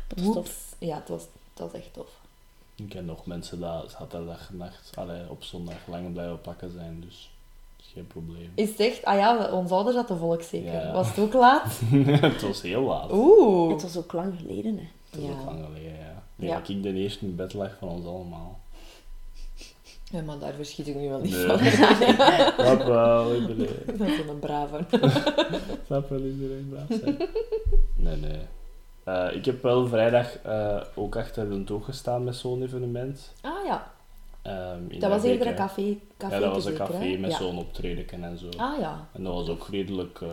Dat 0.07 0.45
is. 0.45 0.51
Ja, 0.87 0.95
het 0.95 1.07
was, 1.09 1.21
het 1.21 1.59
was 1.59 1.71
echt 1.73 1.93
tof. 1.93 2.07
Ik 2.75 2.89
ken 2.89 3.05
nog 3.05 3.25
mensen 3.25 3.57
die 3.57 3.89
zaterdag 3.89 4.49
nacht, 4.51 4.89
allee, 4.95 5.29
op 5.29 5.43
zondag 5.43 5.75
lang 5.87 6.13
blijven 6.13 6.41
pakken 6.41 6.71
zijn, 6.71 7.01
dus 7.01 7.09
dat 7.11 7.19
is 7.19 7.29
geen 7.97 8.07
probleem. 8.07 8.51
Is 8.55 8.69
het 8.69 8.79
echt? 8.79 9.05
Ah 9.05 9.15
ja, 9.17 9.51
onze 9.51 9.73
ouders 9.73 9.95
hadden 9.95 10.17
volk 10.17 10.41
zeker. 10.41 10.71
Ja. 10.73 10.91
Was 10.93 11.07
het 11.07 11.19
ook 11.19 11.33
laat? 11.33 11.79
het 12.31 12.41
was 12.41 12.61
heel 12.61 12.81
laat. 12.81 13.11
Oeh. 13.11 13.71
Het 13.71 13.81
was 13.81 13.97
ook 13.97 14.13
lang 14.13 14.33
geleden, 14.39 14.77
hè. 14.77 14.87
Het 15.09 15.19
was 15.21 15.29
Ja. 15.29 15.39
ook 15.39 15.45
lang 15.45 15.65
geleden, 15.65 15.97
ja. 15.97 16.23
Nee, 16.35 16.49
Ja. 16.49 16.59
dat 16.59 16.69
ik 16.69 16.83
de 16.83 16.93
eerste 16.93 17.25
in 17.25 17.35
bed 17.35 17.53
lag 17.53 17.75
van 17.79 17.87
ons 17.89 18.05
allemaal. 18.05 18.59
Ja, 20.11 20.21
maar 20.21 20.39
daar 20.39 20.53
verschiet 20.53 20.87
ik 20.87 20.95
nu 20.95 21.09
wel 21.09 21.19
niet 21.19 21.31
Nee. 21.35 21.45
van. 21.45 21.57
Snap 22.65 22.83
wel, 22.83 23.35
iedereen. 23.35 23.67
Dat 23.97 24.07
is 24.07 24.19
een 24.29 24.39
brave. 24.39 24.85
Snap 25.85 26.09
wel, 26.09 26.19
iedereen 26.19 26.67
braaf 26.69 26.99
zijn. 27.01 27.17
Nee, 27.95 28.15
nee. 28.15 28.39
Eh, 29.03 29.35
ik 29.35 29.45
heb 29.45 29.61
wel 29.61 29.87
vrijdag 29.87 30.37
eh, 30.41 30.81
ook 30.95 31.15
achter 31.15 31.49
de 31.49 31.63
toog 31.63 31.85
gestaan 31.85 32.23
met 32.23 32.35
zo'n 32.35 32.63
evenement. 32.63 33.33
Ah 33.41 33.65
ja, 33.65 33.91
Ehm, 34.47 34.79
in 34.87 34.99
dat 34.99 35.09
was 35.09 35.23
eerder 35.23 35.47
een 35.47 35.55
café. 35.55 35.97
café 36.17 36.35
Ja, 36.35 36.41
dat 36.41 36.53
was 36.53 36.65
een 36.65 36.71
zeker, 36.71 36.85
café 36.87 37.05
hè? 37.05 37.17
met 37.17 37.31
ja. 37.31 37.37
zo'n 37.37 37.57
optreden 37.57 38.23
en 38.23 38.37
zo. 38.37 38.49
Ah 38.57 38.79
ja. 38.79 39.07
En 39.11 39.23
dat 39.23 39.33
was 39.33 39.49
ook 39.49 39.67
redelijk 39.67 40.21
eh, 40.21 40.29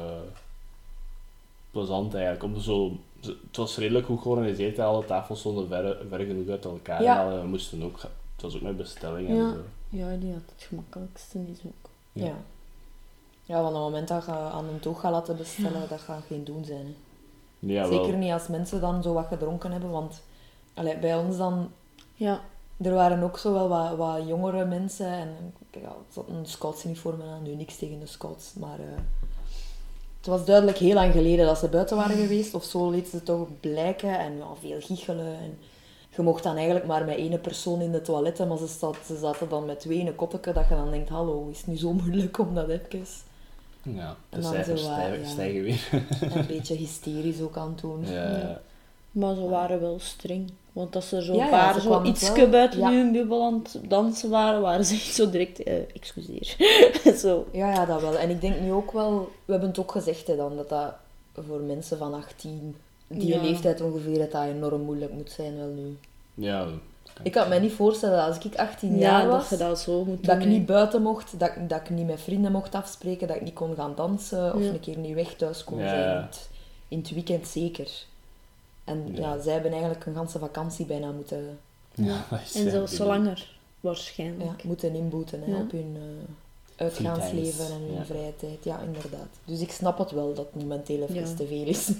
plezant 1.70 2.14
eigenlijk. 2.14 2.44
Om 2.44 2.60
zo, 2.60 2.96
het 3.20 3.56
was 3.56 3.76
redelijk 3.78 4.06
goed 4.06 4.20
georganiseerd. 4.22 4.78
Alle 4.78 5.04
tafels 5.04 5.38
stonden 5.40 5.68
ver, 5.68 5.96
ver 6.08 6.18
genoeg 6.18 6.48
uit 6.48 6.64
elkaar. 6.64 7.02
Ja. 7.02 7.30
En 7.30 7.40
we 7.40 7.46
moesten 7.46 7.82
ook, 7.82 8.00
het 8.02 8.42
was 8.42 8.54
ook 8.54 8.62
met 8.62 8.76
bestelling 8.76 9.28
en 9.28 9.34
Ja. 9.34 9.50
zo. 9.50 9.58
Ja, 9.88 10.16
die 10.16 10.32
had 10.32 10.42
het 10.54 10.62
gemakkelijkste 10.68 11.38
is 11.38 11.58
ook. 11.66 11.90
Ja. 12.12 12.24
ja. 12.26 12.36
Ja, 13.46 13.54
want 13.54 13.68
op 13.68 13.74
het 13.74 13.82
moment 13.82 14.08
dat 14.08 14.24
je 14.24 14.30
aan 14.32 14.64
een 14.68 14.80
toog 14.80 15.00
gaat 15.00 15.12
laten 15.12 15.36
bestellen, 15.36 15.88
dat 15.88 16.00
gaat 16.00 16.22
geen 16.28 16.44
doen 16.44 16.64
zijn. 16.64 16.86
Hè. 16.86 16.92
Ja, 17.72 17.88
wel. 17.88 18.04
Zeker 18.04 18.18
niet 18.18 18.32
als 18.32 18.48
mensen 18.48 18.80
dan 18.80 19.02
zo 19.02 19.12
wat 19.12 19.26
gedronken 19.26 19.72
hebben, 19.72 19.90
want 19.90 20.22
allee, 20.74 20.98
bij 20.98 21.16
ons 21.16 21.36
dan, 21.36 21.70
Ja, 22.14 22.40
er 22.82 22.94
waren 22.94 23.22
ook 23.22 23.38
zo 23.38 23.52
wel 23.52 23.68
wat, 23.68 23.96
wat 23.96 24.26
jongere 24.26 24.64
mensen 24.64 25.06
en 25.06 25.54
ja, 25.70 25.94
een 26.28 26.46
scoutsuniform 26.46 27.22
aan, 27.22 27.42
nu 27.42 27.54
niks 27.54 27.76
tegen 27.76 28.00
de 28.00 28.06
scouts, 28.06 28.52
maar 28.54 28.78
eh, 28.78 29.02
het 30.16 30.26
was 30.26 30.44
duidelijk 30.44 30.78
heel 30.78 30.94
lang 30.94 31.12
geleden 31.12 31.46
dat 31.46 31.58
ze 31.58 31.68
buiten 31.68 31.96
waren 31.96 32.16
geweest, 32.16 32.54
of 32.54 32.64
zo 32.64 32.90
liet 32.90 33.08
ze 33.08 33.22
toch 33.22 33.46
blijken 33.60 34.18
en 34.18 34.36
ja, 34.36 34.46
veel 34.60 34.80
giechelen 34.80 35.26
en 35.26 35.58
je 36.16 36.22
mocht 36.22 36.42
dan 36.42 36.56
eigenlijk 36.56 36.86
maar 36.86 37.04
met 37.04 37.16
één 37.16 37.40
persoon 37.40 37.80
in 37.80 37.92
de 37.92 38.00
toiletten, 38.00 38.48
maar 38.48 38.58
ze, 38.58 38.66
zat, 38.66 38.96
ze 39.06 39.16
zaten 39.16 39.48
dan 39.48 39.64
met 39.64 39.80
twee 39.80 39.98
in 39.98 40.06
een 40.06 40.14
kotteke, 40.14 40.52
dat 40.52 40.68
je 40.68 40.74
dan 40.74 40.90
denkt, 40.90 41.08
hallo, 41.08 41.48
is 41.50 41.58
het 41.58 41.66
nu 41.66 41.76
zo 41.76 41.92
moeilijk 41.92 42.38
om 42.38 42.54
dat 42.54 42.68
even... 42.68 43.06
Ja, 43.82 44.16
de 44.28 44.36
En 44.36 44.40
dan 44.40 44.52
cijfers 44.52 44.82
zo, 44.82 44.90
stijgen, 44.90 45.20
ja. 45.20 45.26
stijgen 45.26 45.62
weer. 45.62 45.88
En 46.20 46.38
een 46.38 46.46
beetje 46.46 46.74
hysterisch 46.74 47.40
ook 47.40 47.56
aan 47.56 47.68
het 47.68 47.80
doen. 47.80 48.06
Ja. 48.06 48.60
Maar 49.14 49.34
ze 49.34 49.48
waren 49.48 49.80
wel 49.80 49.98
streng. 49.98 50.50
Want 50.72 50.94
als 50.96 51.12
er 51.12 51.22
zo'n 51.22 51.36
Ja, 51.36 51.44
ja, 51.44 51.50
paar 51.50 51.74
ze 51.74 51.80
zo 51.80 52.02
iets 52.02 52.32
buiten 52.50 52.78
ja. 52.78 52.90
hun 52.92 53.12
bubbel 53.12 53.42
aan 53.44 53.54
het 53.62 53.80
dansen 53.90 54.30
waren, 54.30 54.60
waren 54.60 54.84
ze 54.84 54.94
echt 55.04 55.14
zo 55.14 55.30
direct, 55.30 55.62
eh, 55.62 55.74
excuseer. 55.94 56.56
zo. 57.22 57.46
Ja, 57.52 57.72
ja, 57.72 57.84
dat 57.86 58.00
wel. 58.00 58.16
En 58.18 58.30
ik 58.30 58.40
denk 58.40 58.60
nu 58.60 58.72
ook 58.72 58.92
wel, 58.92 59.30
we 59.44 59.52
hebben 59.52 59.68
het 59.70 59.78
ook 59.78 59.90
gezegd 59.90 60.26
hè, 60.26 60.36
dan, 60.36 60.56
dat 60.56 60.68
dat 60.68 60.94
voor 61.46 61.60
mensen 61.60 61.98
van 61.98 62.14
18, 62.14 62.76
die 63.06 63.26
Ja. 63.34 63.42
leeftijd 63.42 63.80
ongeveer, 63.80 64.18
dat 64.18 64.30
dat 64.32 64.42
enorm 64.44 64.80
moeilijk 64.82 65.12
moet 65.12 65.30
zijn 65.30 65.56
wel 65.56 65.68
nu. 65.68 65.96
ja. 66.34 66.66
Ik 67.22 67.32
kan 67.32 67.48
me 67.48 67.58
niet 67.60 67.72
voorstellen 67.72 68.16
dat 68.16 68.26
als 68.36 68.44
ik 68.44 68.54
18 68.56 68.92
Ja, 68.94 69.00
jaar 69.00 69.22
dat 69.22 69.32
was, 69.32 69.48
je 69.48 69.56
dat 69.56 69.78
zo 69.80 70.04
moet 70.04 70.24
dat 70.24 70.36
ik 70.40 70.46
niet 70.46 70.66
buiten 70.66 71.02
mocht, 71.02 71.38
dat, 71.38 71.48
ik- 71.48 71.68
dat 71.68 71.80
ik 71.80 71.90
niet 71.90 72.06
met 72.06 72.20
vrienden 72.20 72.52
mocht 72.52 72.74
afspreken, 72.74 73.26
dat 73.28 73.36
ik 73.36 73.42
niet 73.42 73.54
kon 73.54 73.74
gaan 73.74 73.92
dansen 73.96 74.54
of 74.54 74.60
Ja. 74.62 74.68
een 74.68 74.80
keer 74.80 74.98
niet 74.98 75.14
weg 75.14 75.34
thuis 75.34 75.64
kon 75.64 75.78
Ja. 75.78 75.88
zijn. 75.88 76.28
In 76.88 76.98
het 76.98 77.10
weekend 77.10 77.46
zeker. 77.48 77.90
En 78.84 79.08
Ja. 79.12 79.20
ja. 79.20 79.42
zij 79.42 79.52
hebben 79.52 79.70
eigenlijk 79.72 80.06
een 80.06 80.14
ganse 80.14 80.38
vakantie 80.38 80.86
bijna 80.86 81.10
moeten, 81.10 81.58
Ja, 81.94 82.24
En 82.54 82.70
zelfs 82.70 82.90
die- 82.96 83.04
langer, 83.06 83.38
ja, 83.38 83.44
waarschijnlijk. 83.80 84.64
moeten 84.64 84.94
inboeten 84.94 85.40
hè, 85.42 85.50
Ja. 85.52 85.60
op 85.60 85.70
hun 85.70 85.96
eh, 85.96 86.82
uitgaansleven 86.84 87.64
en 87.66 87.80
hun 87.80 87.92
Ja. 87.94 88.04
vrije 88.04 88.36
tijd. 88.36 88.64
Ja, 88.64 88.78
inderdaad. 88.78 89.28
Dus 89.44 89.60
ik 89.60 89.70
snap 89.72 89.98
het 89.98 90.10
wel 90.10 90.34
dat 90.34 90.46
het 90.52 90.62
momenteel 90.62 91.02
even 91.02 91.14
Ja. 91.14 91.34
te 91.36 91.46
veel 91.46 91.66
is. 91.66 91.90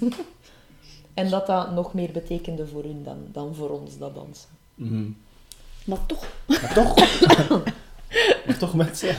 en 1.13 1.29
dat 1.29 1.47
dat 1.47 1.71
nog 1.71 1.93
meer 1.93 2.11
betekende 2.11 2.67
voor 2.67 2.83
hun 2.83 3.03
dan, 3.03 3.17
dan 3.31 3.55
voor 3.55 3.69
ons, 3.69 3.97
dat 3.97 4.15
dansen. 4.15 4.49
Mhm. 4.75 5.09
Maar 5.85 6.05
toch, 6.05 6.25
Maar 6.47 6.73
toch, 6.73 6.95
maar 8.45 8.57
toch 8.59 8.73
mensen. 8.73 9.09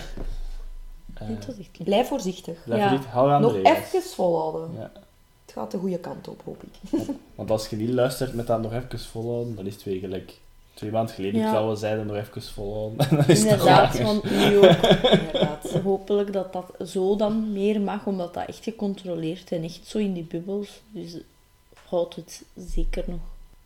Eh, 1.15 1.29
leuk. 1.29 1.85
Blijf 1.85 2.09
voorzichtig. 2.09 2.65
blijf 2.65 2.91
Ja. 3.05 3.09
hou 3.11 3.31
aan 3.31 3.41
Nog 3.41 3.53
de 3.53 3.61
regels. 3.61 3.79
even 3.95 4.03
volhouden. 4.03 4.71
Ja. 4.79 4.91
Het 5.57 5.65
gaat 5.65 5.75
de 5.75 5.79
goede 5.79 5.99
kant 5.99 6.29
op, 6.29 6.41
hoop 6.45 6.63
ik. 6.63 6.91
Want 7.35 7.51
als 7.51 7.69
je 7.69 7.77
niet 7.77 7.89
luistert 7.89 8.35
met 8.35 8.47
dat 8.47 8.63
nog 8.63 8.73
even 8.73 8.99
volhouden, 8.99 9.55
dan 9.57 9.67
is 9.67 9.75
het 9.75 9.85
weer 9.85 9.99
gelijk. 10.01 10.39
Twee 10.75 10.91
maanden 10.91 11.15
geleden 11.15 11.41
Ja. 11.41 11.49
trouwens 11.51 11.81
zeiden 11.81 12.07
nog 12.07 12.17
even 12.17 12.43
volhouden. 12.43 12.99
En 13.09 13.17
dan 13.17 13.27
is 13.27 13.43
Inderdaad, 13.43 13.99
want 14.03 14.25
nu 14.31 14.57
ook. 14.57 14.65
Inderdaad. 15.11 15.71
Hopelijk 15.85 16.33
dat 16.33 16.53
dat 16.53 16.89
zo 16.89 17.17
dan 17.17 17.53
meer 17.53 17.81
mag, 17.81 18.07
omdat 18.07 18.35
dat 18.35 18.47
echt 18.47 18.65
gecontroleerd 18.65 19.53
en 19.53 19.63
echt 19.63 19.81
zo 19.87 19.99
in 19.99 20.13
die 20.13 20.25
bubbels. 20.25 20.81
Dus 20.91 21.17
houd 21.89 22.15
het 22.15 22.43
zeker 22.55 23.05
nog 23.07 23.19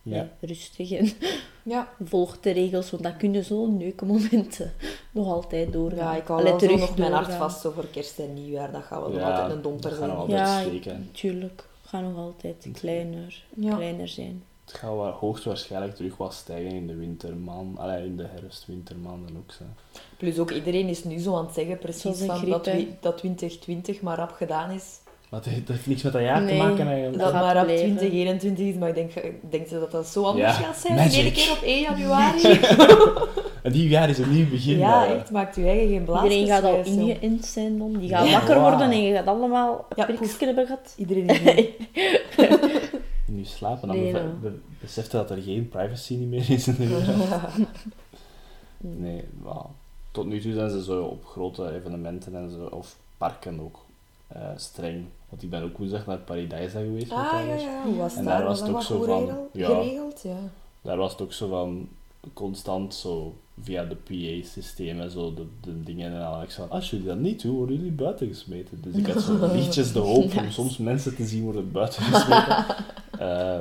Ja. 0.03 0.29
eh, 0.41 0.49
rustig 0.49 0.91
en 0.93 1.11
Ja, 1.63 1.89
volg 2.05 2.41
de 2.41 2.51
regels, 2.51 2.91
want 2.91 3.03
dat 3.03 3.17
kunnen 3.17 3.45
zo 3.45 3.77
leuke 3.79 4.05
momenten 4.05 4.73
nog 5.11 5.27
altijd 5.27 5.73
doorgaan. 5.73 5.99
ja 5.99 6.17
ik 6.17 6.27
hou 6.27 6.43
wel 6.43 6.53
zo 6.53 6.59
terug 6.59 6.81
nog 6.81 6.97
mijn 6.97 7.13
hart 7.13 7.33
vast 7.35 7.67
over 7.67 7.87
kerst 7.87 8.19
en 8.19 8.35
nieuwjaar. 8.35 8.73
Dat 8.73 8.83
gaat 8.83 9.01
wel 9.01 9.11
nog 9.11 9.23
altijd 9.23 9.51
een 9.53 9.63
domper 9.63 9.95
zijn. 9.95 10.11
Ja, 10.29 10.63
natuurlijk. 10.99 11.69
Gaat 11.91 12.03
nog 12.03 12.17
altijd 12.17 12.69
kleiner, 12.73 13.43
Ja. 13.55 13.77
kleiner 13.77 14.09
zijn. 14.09 14.43
Het 14.65 14.75
gaat 14.79 14.91
wel 14.95 15.11
hoogstwaarschijnlijk 15.11 15.95
terug 15.97 16.17
wat 16.17 16.35
stijgen 16.35 16.71
in 16.71 16.87
de 16.87 16.95
wintermaan. 16.95 17.79
Allee, 17.79 18.05
in 18.05 18.17
de 18.17 18.27
herfst-wintermaanden 18.41 19.37
ook. 19.37 19.53
Zo. 19.53 19.65
Plus 20.17 20.39
ook 20.39 20.51
iedereen 20.51 20.89
is 20.89 21.05
nu 21.05 21.19
zo 21.19 21.37
aan 21.37 21.45
het 21.45 21.55
zeggen 21.55 21.79
precies 21.79 22.21
een 22.21 22.27
van 22.27 22.49
dat, 22.49 22.71
dat 23.01 23.19
2020 23.19 24.01
maar 24.01 24.17
rap 24.17 24.31
gedaan 24.33 24.71
is. 24.71 24.99
Maar 25.31 25.41
het 25.41 25.49
heeft, 25.49 25.67
dat 25.67 25.77
heeft 25.77 25.89
niks 25.89 26.03
met 26.03 26.13
dat 26.13 26.23
jaar 26.23 26.43
Nee. 26.43 26.59
te 26.59 26.63
maken 26.65 26.87
eigenlijk. 26.87 27.19
Dat 27.19 27.33
maar 27.33 27.55
rap 27.55 27.65
blijven. 27.65 27.97
2021 27.97 28.67
is, 28.67 28.75
maar 28.75 28.89
ik 28.89 28.95
denk, 28.95 29.13
denk 29.51 29.67
je 29.69 29.79
dat 29.79 29.91
dat 29.91 30.07
zo 30.07 30.23
anders 30.25 30.57
Ja, 30.59 30.63
gaat 30.63 30.77
zijn? 30.77 30.95
magic. 30.95 31.13
Iedere 31.17 31.35
keer 31.35 31.51
op 31.53 31.63
1 31.63 31.81
januari? 31.81 32.43
Een 33.63 33.73
nieuw 33.73 33.89
jaar 33.89 34.09
is 34.09 34.19
een 34.19 34.33
nieuw 34.35 34.49
begin. 34.51 34.79
ja, 34.79 35.07
echt, 35.07 35.31
maakt 35.31 35.57
je 35.57 35.65
eigen 35.65 35.89
geen 35.89 36.05
blaas. 36.05 36.23
Iedereen 36.23 36.47
gaat 36.47 36.65
al 36.65 36.85
ingeënt 36.85 37.45
zijn 37.45 37.79
dan. 37.79 37.97
Die 37.99 38.09
gaat 38.09 38.27
Ja, 38.27 38.33
wakker 38.33 38.55
wow. 38.55 38.69
worden 38.69 38.91
en 38.91 39.03
je 39.03 39.15
gaat 39.15 39.27
allemaal 39.27 39.87
Ja, 39.97 40.07
hebben 40.39 40.67
gehad. 40.67 40.95
Iedereen 40.97 41.27
is 41.29 41.41
nu- 41.43 41.69
Nu 43.37 43.45
slapen, 43.45 43.89
dan 43.89 43.97
Nee, 43.97 44.13
nou. 44.13 44.27
be- 44.29 44.59
beseft 44.81 45.11
dat 45.11 45.31
er 45.31 45.43
geen 45.43 45.69
privacy 45.69 46.15
niet 46.15 46.29
meer 46.29 46.51
is 46.51 46.69
in 46.69 46.75
de 46.79 46.87
wereld. 46.87 47.05
Nee, 48.79 49.25
maar 49.43 49.63
tot 50.11 50.27
nu 50.27 50.41
toe 50.41 50.53
zijn 50.53 50.71
ze 50.71 50.85
zo 50.85 51.03
op 51.05 51.25
grote 51.27 51.75
evenementen 51.75 52.35
en 52.35 52.51
zo, 52.51 52.65
of 52.77 52.97
parken 53.19 53.61
ook, 53.61 53.79
eh, 54.29 54.41
streng. 54.57 55.05
Want 55.29 55.43
ik 55.43 55.51
ben 55.51 55.63
ook 55.63 55.79
woensdag 55.79 56.07
naar 56.07 56.19
Paradise 56.19 56.69
geweest. 56.79 57.11
Ah, 57.13 57.33
ja, 57.49 57.55
ja. 57.55 57.83
Hoe 57.85 57.97
was 57.97 58.17
En 58.17 58.25
daar 58.25 58.45
was 58.45 58.61
het 58.61 58.71
ook 58.71 58.83
zo 58.83 59.03
van, 59.03 59.19
geregeld? 59.21 59.49
ja. 59.53 59.67
geregeld? 59.67 60.21
Ja. 60.23 60.37
Daar 60.83 60.97
was 60.97 61.13
het 61.13 61.21
ook 61.23 61.33
zo 61.33 61.49
van 61.49 61.89
constant 62.33 62.95
zo 62.95 63.35
via 63.63 63.85
de 63.85 63.95
PA-systemen, 63.97 65.11
zo 65.11 65.35
de, 65.35 65.45
de 65.61 65.83
dingen. 65.83 66.13
En 66.13 66.21
had 66.23 66.43
ik 66.43 66.51
van, 66.51 66.71
als 66.71 66.91
jullie 66.91 67.07
dat 67.07 67.19
niet 67.19 67.43
doen, 67.43 67.57
worden 67.57 67.77
jullie 67.77 67.93
buiten 67.93 68.29
gesmeten. 68.29 68.81
Dus 68.83 68.95
ik 68.95 69.07
had 69.07 69.23
zo 69.23 69.47
lichtjes 69.57 69.93
de 69.93 69.99
hoop 69.99 70.37
om 70.37 70.51
soms 70.51 70.79
mensen 70.79 71.15
te 71.17 71.27
zien 71.27 71.45
worden 71.45 71.73
buiten 71.73 72.03
gesmeten. 72.03 72.65
Eh, 73.21 73.59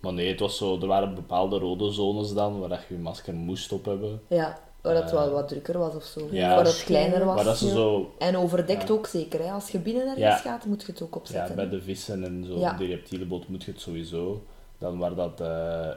maar 0.00 0.12
nee, 0.12 0.28
het 0.28 0.40
was 0.40 0.56
zo, 0.56 0.80
er 0.80 0.86
waren 0.86 1.14
bepaalde 1.14 1.58
rode 1.58 1.90
zones 1.90 2.32
dan, 2.34 2.58
waar 2.58 2.68
dat 2.68 2.80
je 2.88 2.94
je 2.94 3.00
masker 3.00 3.34
moest 3.34 3.72
op 3.72 3.84
hebben. 3.84 4.20
ja, 4.28 4.58
waar 4.80 4.94
het 4.94 5.04
Eh, 5.04 5.12
wel 5.12 5.30
wat 5.30 5.48
drukker 5.48 5.78
was 5.78 5.94
of 5.94 6.04
zo. 6.04 6.28
ja. 6.30 6.54
waar 6.54 6.64
het 6.64 6.82
kleiner 6.84 7.24
was. 7.24 7.44
Dat 7.44 7.60
ja. 7.60 7.68
zo, 7.68 8.10
En 8.18 8.36
overdekt 8.36 8.88
Ja. 8.88 8.94
ook 8.94 9.06
zeker. 9.06 9.40
Hè? 9.44 9.50
Als 9.50 9.70
je 9.70 9.78
binnen 9.78 10.02
ergens 10.02 10.18
Ja. 10.24 10.36
gaat, 10.36 10.64
moet 10.64 10.80
je 10.82 10.92
het 10.92 11.02
ook 11.02 11.14
ja, 11.14 11.20
opzetten. 11.20 11.54
bij 11.54 11.64
hè. 11.64 11.70
de 11.70 11.80
vissen 11.82 12.24
en 12.24 12.44
zo, 12.46 12.58
Ja. 12.58 12.72
die 12.76 12.88
reptielenboot 12.88 13.48
moet 13.48 13.64
je 13.64 13.70
het 13.70 13.80
sowieso. 13.80 14.42
Dan 14.78 14.98
waar 14.98 15.14
dat 15.14 15.40
eh, 15.40 15.88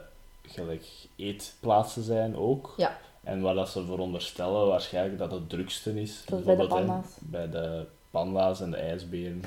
gelijk 0.46 0.86
eetplaatsen 1.16 2.02
zijn 2.02 2.36
ook. 2.36 2.74
Ja. 2.76 2.98
En 3.22 3.40
waar 3.40 3.54
dat 3.54 3.68
ze 3.68 3.84
veronderstellen 3.84 4.66
waarschijnlijk 4.66 5.18
dat 5.18 5.30
het 5.30 5.48
drukste 5.48 6.00
is. 6.00 6.24
Bij 6.44 6.56
de 6.56 6.62
hè, 6.62 6.66
panda's. 6.66 7.06
Bij 7.20 7.50
de 7.50 7.86
panda's 8.10 8.60
en 8.60 8.70
de 8.70 8.76
ijsberen 8.76 9.42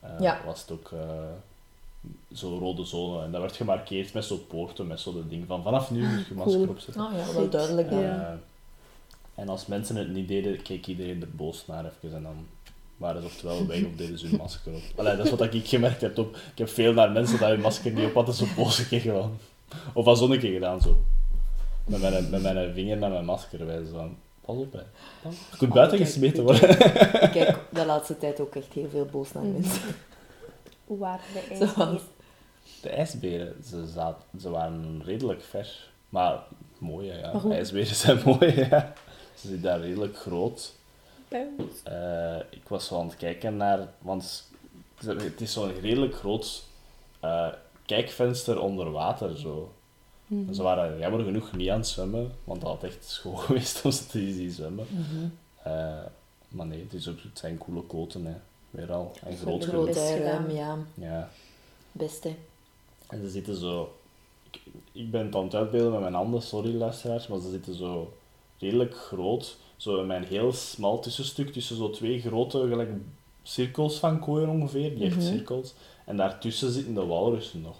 eh, 0.00 0.10
Ja. 0.20 0.40
was 0.44 0.60
het 0.60 0.70
ook 0.70 0.92
eh, 0.92 1.00
zo'n 2.32 2.58
rode 2.58 2.84
zone. 2.84 3.22
En 3.22 3.30
dat 3.30 3.40
werd 3.40 3.56
gemarkeerd 3.56 4.12
met 4.12 4.24
zo'n 4.24 4.46
poorten, 4.46 4.86
met 4.86 5.00
zo'n 5.00 5.26
ding 5.28 5.46
van 5.46 5.62
vanaf 5.62 5.90
nu 5.90 6.06
moet 6.06 6.26
je 6.26 6.34
masker 6.34 6.68
opzetten. 6.68 7.02
Ah 7.02 7.12
ja, 7.16 7.34
wel 7.34 7.48
duidelijk. 7.48 7.90
Ja. 7.90 7.98
Eh, 7.98 8.32
en 9.34 9.48
als 9.48 9.66
mensen 9.66 9.96
het 9.96 10.08
niet 10.08 10.28
deden, 10.28 10.62
keek 10.62 10.86
iedereen 10.86 11.20
er 11.20 11.30
boos 11.30 11.66
naar 11.66 11.84
even 11.84 12.16
en 12.16 12.22
dan 12.22 12.46
waren 12.96 13.20
ze 13.22 13.26
oftewel 13.26 13.66
weg 13.66 13.84
of 13.84 13.94
deden 13.96 14.18
ze 14.18 14.26
hun 14.26 14.36
masker 14.36 14.72
op. 14.72 14.82
Allee, 14.96 15.16
dat 15.16 15.24
is 15.24 15.30
wat 15.30 15.54
ik 15.54 15.66
gemerkt 15.66 16.00
heb. 16.00 16.18
Ik 16.18 16.58
heb 16.58 16.68
veel 16.68 16.92
naar 16.92 17.10
mensen 17.10 17.38
dat 17.38 17.48
hun 17.48 17.60
masker 17.60 17.92
niet 17.92 18.06
op 18.06 18.14
hadden, 18.14 18.34
zo 18.34 18.46
boos 18.56 18.78
gekeken 18.78 19.12
van. 19.12 19.38
Of 19.94 20.06
als 20.06 20.18
zonnetje 20.18 20.52
gedaan, 20.52 20.80
zo. 20.80 20.96
Met 21.84 22.00
mijn, 22.00 22.30
met 22.30 22.42
mijn 22.42 22.74
vinger 22.74 22.96
naar 22.96 23.10
mijn 23.10 23.24
masker 23.24 23.66
wijzen 23.66 23.94
van, 23.94 24.16
pas 24.40 24.56
op 24.56 24.72
hè. 24.72 24.78
Je 25.28 25.56
kunt 25.58 25.72
buiten 25.72 25.98
Oh, 25.98 26.04
kijk, 26.04 26.12
gesmeten 26.14 26.42
worden. 26.44 26.70
Ik 27.22 27.30
kijk 27.30 27.58
de 27.70 27.86
laatste 27.86 28.18
tijd 28.18 28.40
ook 28.40 28.54
echt 28.54 28.72
heel 28.72 28.88
veel 28.90 29.04
boos 29.04 29.32
naar 29.32 29.42
Mm. 29.42 29.52
mensen. 29.52 29.82
Hoe 30.84 30.98
waren 30.98 31.20
de 31.32 31.40
ijsberen? 31.54 32.00
De 32.82 32.88
ijsberen, 32.90 33.54
ze, 33.64 33.86
zaten, 33.86 34.22
ze 34.40 34.50
waren 34.50 35.02
redelijk 35.04 35.42
ver. 35.42 35.88
Maar 36.08 36.38
mooi, 36.78 37.10
hè, 37.10 37.18
ja. 37.18 37.32
Maar 37.32 37.40
goed. 37.40 37.52
IJsberen 37.52 37.94
zijn 37.94 38.20
mooi, 38.24 38.54
ja. 38.56 38.92
Ze 39.34 39.48
zijn 39.48 39.60
daar 39.60 39.80
redelijk 39.80 40.16
groot. 40.16 40.74
Eh, 41.84 42.36
ik 42.50 42.68
was 42.68 42.86
zo 42.86 43.00
aan 43.00 43.06
het 43.06 43.16
kijken 43.16 43.56
naar, 43.56 43.78
want 43.98 44.48
het 45.04 45.40
is 45.40 45.52
zo'n 45.52 45.80
redelijk 45.80 46.14
groot 46.14 46.62
eh, 47.20 47.46
kijkvenster 47.88 48.60
onder 48.60 48.90
water. 48.90 49.38
Zo. 49.38 49.72
Mhm. 50.26 50.48
En 50.48 50.54
Ze 50.54 50.62
waren 50.62 50.98
jammer 50.98 51.24
genoeg 51.24 51.52
niet 51.56 51.68
aan 51.70 51.78
het 51.78 51.86
zwemmen, 51.86 52.32
want 52.44 52.60
dat 52.60 52.70
had 52.70 52.82
echt 52.84 53.04
schoon 53.08 53.38
geweest 53.46 53.84
om 53.84 53.90
ze 53.90 54.06
te 54.06 54.32
zien 54.32 54.50
zwemmen. 54.50 54.86
Eh, 55.62 55.98
maar 56.48 56.66
nee, 56.66 56.82
het, 56.82 56.92
is 56.92 57.08
ook, 57.08 57.16
het 57.22 57.38
zijn 57.38 57.58
coole 57.58 57.82
koten, 57.82 58.24
hè. 58.24 58.34
weer 58.70 58.92
al. 58.92 59.12
En 59.24 59.36
groot 59.36 59.64
genoeg. 59.64 59.88
Gedaan. 60.12 60.54
ja. 60.54 60.78
Ja. 60.94 61.30
Beste. 61.92 62.32
En 63.08 63.20
ze 63.20 63.28
zitten 63.30 63.56
zo... 63.56 63.92
Ik, 64.50 64.60
ik 64.92 65.10
ben 65.10 65.26
het 65.26 65.34
aan 65.34 65.44
het 65.44 65.54
uitbeelden 65.54 65.90
met 65.92 66.00
mijn 66.00 66.14
handen, 66.14 66.42
sorry 66.42 66.74
luisteraars, 66.74 67.26
maar 67.26 67.40
ze 67.40 67.50
zitten 67.50 67.74
zo 67.74 68.12
redelijk 68.58 68.96
groot. 68.96 69.56
Zo 69.76 70.00
in 70.00 70.06
mijn 70.06 70.24
heel 70.24 70.52
smal 70.52 71.00
tussenstuk 71.00 71.52
tussen 71.52 71.76
zo 71.76 71.90
twee 71.90 72.20
grote 72.20 72.66
gelijk, 72.68 72.90
cirkels 73.42 73.98
van 73.98 74.18
kooien 74.18 74.48
ongeveer, 74.48 75.02
echt 75.02 75.16
Mhm. 75.16 75.24
cirkels. 75.26 75.74
En 76.08 76.16
daartussen 76.16 76.70
zitten 76.70 76.94
de 76.94 77.06
walrussen 77.06 77.60
nog. 77.60 77.76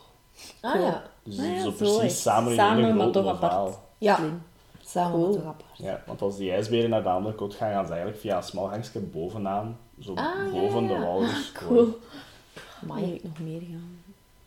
Ah 0.61 0.73
Cool. 0.73 0.85
ja. 0.85 1.03
Dus 1.23 1.39
Ah 1.39 1.45
ja, 1.45 1.63
zo 1.63 1.71
precies 1.71 2.23
samen 2.23 2.51
in 2.51 2.57
Samen, 2.59 2.83
maar 2.97 3.03
grote 3.03 3.23
toch 3.23 3.43
apart. 3.43 3.79
Ja, 3.99 4.17
Slim. 4.17 4.43
Samen 4.83 5.13
Cool. 5.13 5.29
met 5.33 5.41
de 5.43 5.47
apart. 5.47 5.77
Ja, 5.79 6.03
want 6.07 6.23
als 6.23 6.37
die 6.37 6.53
ijsberen 6.53 6.91
naar 6.91 7.03
de 7.03 7.09
andere 7.09 7.35
kant 7.35 7.55
gaan, 7.55 7.73
gaan 7.73 7.85
ze 7.85 7.91
eigenlijk 7.91 8.21
via 8.21 8.37
een 8.37 8.43
smal 8.43 8.67
gangstje 8.69 9.01
bovenaan, 9.01 9.79
zo 10.01 10.15
Ah, 10.15 10.53
boven 10.53 10.83
ja. 10.83 10.89
de 10.89 11.05
walrus. 11.05 11.53
Cool. 11.53 11.87
Amai. 12.83 13.01
Maar 13.01 13.09
moet 13.09 13.15
ik 13.15 13.23
nog 13.25 13.39
meer 13.39 13.61
gaan. 13.61 13.97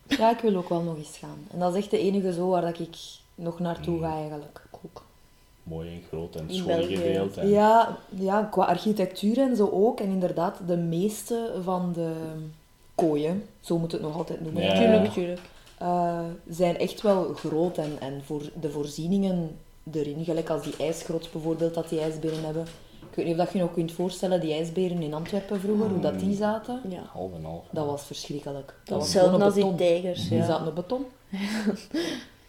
Ja, 0.08 0.30
ik 0.32 0.40
wil 0.40 0.56
ook 0.56 0.70
wel 0.70 0.82
nog 0.82 0.98
eens 0.98 1.18
gaan. 1.18 1.46
En 1.52 1.60
dat 1.60 1.74
is 1.74 1.80
echt 1.82 1.92
de 1.92 2.00
enige 2.00 2.34
zo 2.34 2.48
waar 2.50 2.62
dat 2.62 2.80
ik 2.80 2.96
nog 3.36 3.60
naartoe 3.60 3.96
Mm. 3.98 4.02
ga 4.04 4.14
eigenlijk. 4.16 4.62
Ook. 4.86 5.04
Mooi 5.64 5.90
en 5.90 6.02
groot 6.08 6.36
en 6.36 6.54
schoon 6.56 6.84
gedeeld. 6.84 7.38
En... 7.38 7.50
Ja, 7.50 7.98
ja, 8.10 8.44
qua 8.52 8.66
architectuur 8.66 9.38
en 9.38 9.56
zo 9.56 9.70
ook. 9.74 10.00
En 10.00 10.08
inderdaad, 10.10 10.58
de 10.68 10.78
meeste 10.78 11.54
van 11.64 11.92
de 11.94 12.14
kooien, 13.08 13.44
zo 13.60 13.78
moet 13.78 13.92
het 13.92 14.02
nog 14.02 14.16
altijd 14.18 14.42
noemen, 14.42 14.64
Ja. 14.64 14.74
Tuurlijk, 14.76 15.12
tuurlijk. 15.12 15.40
eh, 15.78 16.20
zijn 16.50 16.78
echt 16.78 17.02
wel 17.02 17.34
groot. 17.34 17.78
En, 17.78 17.92
en 18.00 18.22
voor 18.26 18.42
de 18.62 18.70
voorzieningen 18.70 19.58
erin, 19.92 20.24
gelijk 20.24 20.50
als 20.50 20.64
die 20.64 20.74
ijsgrots 20.80 21.30
bijvoorbeeld, 21.32 21.74
dat 21.74 21.90
die 21.90 22.00
ijsberen 22.00 22.44
hebben. 22.44 22.66
Ik 23.10 23.18
weet 23.18 23.26
niet 23.26 23.34
of 23.40 23.42
dat 23.44 23.52
je 23.52 23.58
je 23.58 23.64
nog 23.64 23.74
kunt 23.74 23.92
voorstellen, 23.92 24.40
die 24.42 24.54
ijsberen 24.54 25.02
in 25.02 25.14
Antwerpen 25.14 25.60
vroeger, 25.60 25.90
hoe 25.90 26.00
dat 26.00 26.20
die 26.20 26.36
zaten. 26.36 26.82
Ja. 26.90 27.02
Half 27.14 27.34
en 27.34 27.44
half. 27.44 27.64
Dat 27.72 27.86
was 27.86 28.04
verschrikkelijk. 28.04 28.74
Dat, 28.84 28.98
was 28.98 29.14
hetzelfde 29.14 29.44
als 29.44 29.58
op 29.58 29.78
die 29.78 29.88
tijgers. 29.88 30.28
Die 30.30 30.38
Ja. 30.38 30.46
zaten 30.46 30.68
op 30.68 30.76
beton. 30.76 31.06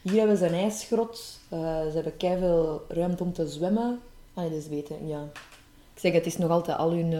Hier 0.03 0.19
hebben 0.19 0.37
ze 0.37 0.47
een 0.47 0.55
ijsgrot. 0.55 1.39
Eh, 1.49 1.59
ze 1.61 1.91
hebben 1.95 2.17
keiveel 2.17 2.83
ruimte 2.89 3.23
om 3.23 3.33
te 3.33 3.49
zwemmen. 3.49 4.01
Ah, 4.35 4.45
dat 4.45 4.53
is 4.53 4.69
beter, 4.69 4.97
ja. 5.07 5.23
Ik 5.95 6.01
zeg, 6.01 6.13
het 6.13 6.27
is 6.27 6.39
nog 6.39 6.51
altijd... 6.51 6.79
Al 6.79 6.91
hun 6.91 7.13
eh 7.13 7.19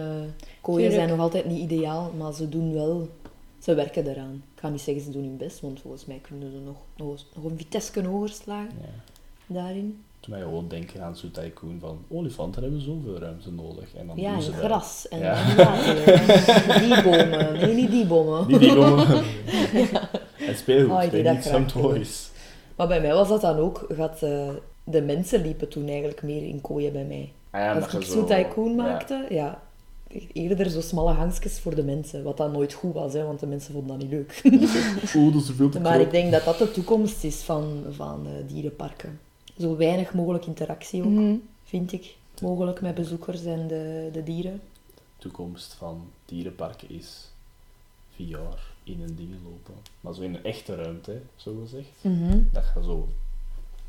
kooien 0.61 0.79
Tuurlijk. 0.79 0.93
zijn 0.93 1.09
nog 1.09 1.19
altijd 1.19 1.45
niet 1.45 1.59
ideaal, 1.71 2.11
maar 2.17 2.33
ze 2.33 2.49
doen 2.49 2.73
wel... 2.73 3.07
Ze 3.63 3.73
werken 3.73 4.07
eraan. 4.07 4.43
Ik 4.55 4.59
ga 4.59 4.69
niet 4.69 4.81
zeggen 4.81 5.03
ze 5.03 5.11
doen 5.11 5.23
hun 5.23 5.37
best, 5.37 5.59
want 5.59 5.81
volgens 5.81 6.05
mij 6.05 6.19
kunnen 6.21 6.51
ze 6.51 6.57
nog, 6.57 6.75
nog, 6.97 7.25
een 7.51 7.57
vitesse 7.57 8.05
hoger 8.05 8.29
slagen 8.29 8.71
Ja. 8.81 8.89
daarin. 9.53 10.03
Toen 10.19 10.31
mij 10.33 10.41
gewoon 10.41 10.67
denken 10.67 11.03
aan 11.03 11.15
zo'n 11.17 11.31
tycoon 11.31 11.77
van 11.79 12.05
olifanten 12.09 12.61
hebben 12.63 12.81
zoveel 12.81 13.17
ruimte 13.19 13.51
nodig. 13.51 13.93
En 13.95 14.07
dan 14.07 14.17
Ja, 14.17 14.35
doen 14.35 14.43
en 14.45 14.51
dat. 14.51 14.59
gras 14.59 15.07
en, 15.07 15.19
Ja. 15.19 15.33
en 15.49 15.55
water. 15.55 15.95
die 16.83 17.01
bomen. 17.03 17.53
Nee, 17.59 17.73
niet 17.73 17.91
die 17.91 18.05
bomen. 18.05 18.47
Niet 18.47 18.59
die 18.59 18.75
bomen. 18.75 19.07
Het 20.35 20.57
speelgoed, 20.57 20.91
Oh, 21.13 21.27
aan 21.27 21.41
graag, 21.41 21.67
toys. 21.71 22.29
Maar 22.75 22.87
bij 22.87 23.01
mij 23.01 23.13
was 23.13 23.27
dat 23.27 23.41
dan 23.41 23.57
ook... 23.57 23.85
Gaat, 23.89 24.23
eh, 24.23 24.49
de 24.83 25.01
mensen 25.01 25.41
liepen 25.41 25.69
toen 25.69 25.87
eigenlijk 25.87 26.21
meer 26.23 26.43
in 26.47 26.61
kooien 26.61 26.93
bij 26.93 27.05
mij. 27.05 27.31
Ah 27.51 27.61
ja, 27.61 27.73
Als 27.75 27.83
ik 27.85 27.89
zo'n 28.03 28.27
zo- 28.27 28.35
tycoon 28.35 28.69
ja. 28.69 28.75
maakte, 28.75 29.25
ja. 29.29 29.61
Eerder 30.33 30.69
zo 30.69 30.81
smalle 30.81 31.11
hangstjes 31.11 31.59
voor 31.59 31.75
de 31.75 31.83
mensen. 31.83 32.23
Wat 32.23 32.37
dan 32.37 32.51
nooit 32.51 32.73
goed 32.73 32.93
was, 32.93 33.13
hè, 33.13 33.23
want 33.23 33.39
de 33.39 33.45
mensen 33.47 33.73
vonden 33.73 33.99
dat 33.99 34.07
niet 34.07 34.17
leuk. 34.17 34.41
Oeh, 35.15 35.33
dat 35.33 35.41
is 35.41 35.49
veel 35.55 35.69
te 35.69 35.79
maar 35.79 36.01
ik 36.01 36.11
denk 36.11 36.31
dat 36.31 36.43
dat 36.43 36.57
de 36.57 36.71
toekomst 36.71 37.23
is 37.23 37.35
van, 37.41 37.83
van 37.91 38.25
eh, 38.27 38.31
dierenparken. 38.47 39.19
Zo 39.59 39.75
weinig 39.77 40.13
mogelijk 40.13 40.45
interactie 40.45 41.03
ook, 41.03 41.09
Mhm. 41.09 41.35
vind 41.63 41.91
ik. 41.91 42.15
Mogelijk 42.41 42.81
met 42.81 42.95
bezoekers 42.95 43.43
en 43.45 43.67
de, 43.67 44.09
de 44.13 44.23
dieren. 44.23 44.61
De 44.95 45.01
toekomst 45.17 45.73
van 45.73 46.01
dierenparken 46.25 46.89
is 46.89 47.29
VR 48.15 48.59
in 48.83 49.01
een 49.01 49.15
ding 49.15 49.29
lopen. 49.43 49.73
Maar 50.01 50.13
zo 50.13 50.21
in 50.21 50.33
een 50.33 50.43
echte 50.43 50.75
ruimte, 50.75 51.21
zo 51.35 51.55
gezegd. 51.61 51.89
Dat 52.51 52.63
je 52.75 52.83
zo 52.83 53.07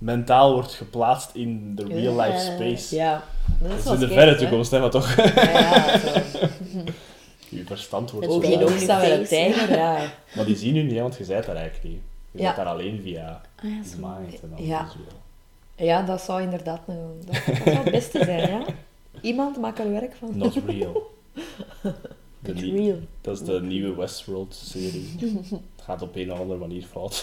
mentaal 0.04 0.52
wordt 0.52 0.72
geplaatst 0.72 1.30
in 1.34 1.74
de 1.74 1.84
real 1.86 2.14
life 2.20 2.32
Ja. 2.32 2.38
space. 2.54 2.94
Ja, 2.94 3.22
dat 3.60 3.70
Dat 3.70 3.78
is 3.78 4.00
in 4.00 4.08
de 4.08 4.14
verre 4.14 4.30
hè. 4.30 4.38
toekomst, 4.38 4.70
hè, 4.70 4.80
maar 4.80 4.90
toch. 4.90 5.14
Ja, 5.34 5.98
zo. 5.98 6.08
Je 7.48 7.64
verstand 7.64 8.10
wordt 8.10 8.32
zo 8.32 8.40
geen 8.40 8.62
ook- 8.62 8.70
face. 8.70 9.22
tijger, 9.28 9.70
ja. 9.76 9.98
Maar 10.36 10.44
die 10.44 10.56
zien 10.56 10.76
u 10.76 10.82
niet, 10.82 10.98
want 11.00 11.16
je 11.16 11.24
bent 11.26 11.46
daar 11.46 11.56
eigenlijk 11.56 11.84
niet. 11.94 12.00
Je 12.30 12.38
Ja. 12.38 12.44
bent 12.44 12.56
daar 12.56 12.66
alleen 12.74 13.00
via 13.02 13.40
Ah 13.56 13.62
de 13.62 13.96
mind 14.00 14.40
en 14.42 14.52
dan 14.56 14.66
Ja. 14.66 14.86
visueel. 14.86 15.22
Ja, 15.76 16.02
dat 16.02 16.20
zou 16.20 16.42
inderdaad 16.42 16.80
een, 16.86 16.96
dat, 17.24 17.34
dat 17.46 17.56
zou 17.64 17.76
het 17.76 17.90
beste 17.90 18.24
zijn, 18.24 18.50
ja. 18.50 18.64
Iemand 19.20 19.58
maakt 19.58 19.78
er 19.78 19.90
werk 19.90 20.14
van. 20.18 20.30
Not 20.34 20.56
real. 20.66 21.02
De 22.40 22.52
real. 22.52 22.98
Dat 23.20 23.40
is 23.40 23.44
de 23.46 23.62
nieuwe 23.62 23.94
Westworld-serie. 23.96 25.14
Het 25.50 25.84
gaat 25.84 26.02
op 26.02 26.16
een 26.16 26.32
of 26.32 26.40
andere 26.40 26.58
manier 26.58 26.82
fout. 26.90 27.22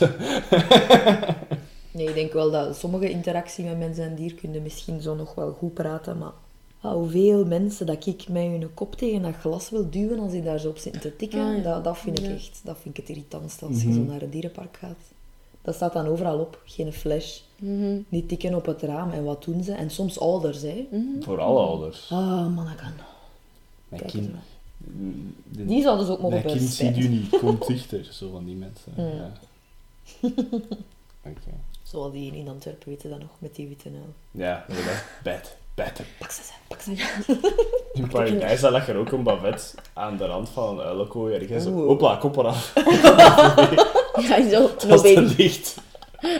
Nee, 1.94 2.08
ik 2.08 2.14
denk 2.14 2.34
wel 2.34 2.52
dat 2.52 2.76
sommige 2.78 3.10
interactie 3.10 3.66
met 3.66 3.78
mensen 3.78 4.04
en 4.04 4.16
dier 4.16 4.34
kunnen 4.34 4.62
misschien 4.62 5.02
zo 5.02 5.16
nog 5.16 5.36
wel 5.36 5.52
goed 5.54 5.74
praten, 5.74 6.18
maar 6.18 6.32
ah, 6.82 6.94
hoeveel 6.94 7.46
mensen 7.46 7.86
dat 7.86 8.06
ik 8.06 8.28
met 8.30 8.44
hun 8.44 8.74
kop 8.74 8.96
tegen 8.96 9.22
dat 9.22 9.36
glas 9.36 9.70
wil 9.70 9.90
duwen 9.90 10.20
als 10.20 10.34
ik 10.34 10.44
daar 10.44 10.60
zo 10.60 10.70
op 10.70 10.78
zit 10.78 11.02
te 11.02 11.16
tikken, 11.16 11.40
Ah, 11.42 11.56
ja. 11.58 11.62
dat, 11.64 11.84
dat 11.84 11.98
vind 11.98 12.20
ik 12.20 12.26
Ja. 12.26 12.32
echt, 12.34 12.62
dat 12.64 12.78
vind 12.82 12.98
ik 12.98 13.08
het 13.08 13.18
irritantste 13.18 13.66
als 13.66 13.82
je 13.82 13.88
Mhm. 13.88 13.96
zo 13.98 14.02
naar 14.12 14.22
een 14.22 14.30
dierenpark 14.30 14.78
gaat. 14.78 14.98
Dat 15.62 15.76
staat 15.76 15.94
dan 15.94 16.06
overal 16.08 16.40
op, 16.40 16.62
geen 16.66 16.94
flash. 16.94 17.40
Mhm. 17.58 17.98
Die 18.10 18.26
tikken 18.26 18.56
op 18.56 18.66
het 18.66 18.82
raam 18.82 19.12
en 19.12 19.24
wat 19.24 19.44
doen 19.44 19.64
ze? 19.64 19.72
En 19.74 19.90
soms 19.90 20.20
ouders, 20.20 20.62
hè. 20.62 20.88
Mhm. 20.92 21.22
Voor 21.22 21.40
alle 21.40 21.60
ouders. 21.60 22.08
Ah, 22.12 22.56
manneken. 22.56 22.94
Mijn 23.90 24.02
Kijk 24.02 24.08
kind, 24.12 24.24
eens 24.26 24.34
maar. 24.34 24.44
de- 25.52 25.66
Die 25.66 25.82
zouden 25.82 26.06
ze 26.06 26.12
ook 26.12 26.22
mogen 26.22 26.42
mijn 26.46 26.58
kind 26.58 26.70
ziet 26.70 26.98
u 26.98 27.08
niet, 27.08 27.30
komt 27.40 27.68
dichter. 27.68 28.08
Zo 28.12 28.32
van 28.32 28.46
die 28.46 28.56
mensen. 28.56 28.92
Mm. 28.98 29.06
Ja. 29.06 29.32
Oké. 31.32 31.52
Zoals 31.92 32.12
die 32.14 32.36
in 32.36 32.48
Antwerpen 32.48 32.90
weten 32.90 33.10
dat 33.10 33.20
nog, 33.20 33.30
met 33.40 33.56
die 33.56 33.68
witte 33.68 33.90
uil. 33.90 34.14
Ja, 34.32 34.66
inderdaad. 34.68 35.04
Bed. 35.24 35.56
Pak 36.20 36.32
ze, 36.32 36.42
pak 36.68 36.80
ze. 36.82 36.92
In 37.94 38.08
Paradijs 38.08 38.62
lag 38.62 38.88
er 38.88 38.96
ook 38.96 39.12
een 39.12 39.24
bavet 39.24 39.76
aan 39.94 40.18
de 40.18 40.26
rand 40.26 40.50
van 40.50 40.80
een 40.80 40.86
uilenkooi. 40.86 41.36
Ergens 41.36 41.64
zo, 41.64 41.70
Oeh. 41.70 41.88
hopla, 41.88 42.16
kop 42.16 42.38
eraf. 42.38 42.74
Ja, 44.28 44.50
zo. 44.50 44.62
Dat 44.62 44.84
No 44.84 44.94
is 44.96 45.02
baby. 45.02 45.36
dicht. 45.36 45.76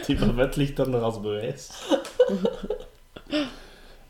Die 0.06 0.16
bavet 0.18 0.56
ligt 0.56 0.78
er 0.78 0.88
nog 0.88 1.02
als 1.02 1.20
bewijs. 1.20 1.68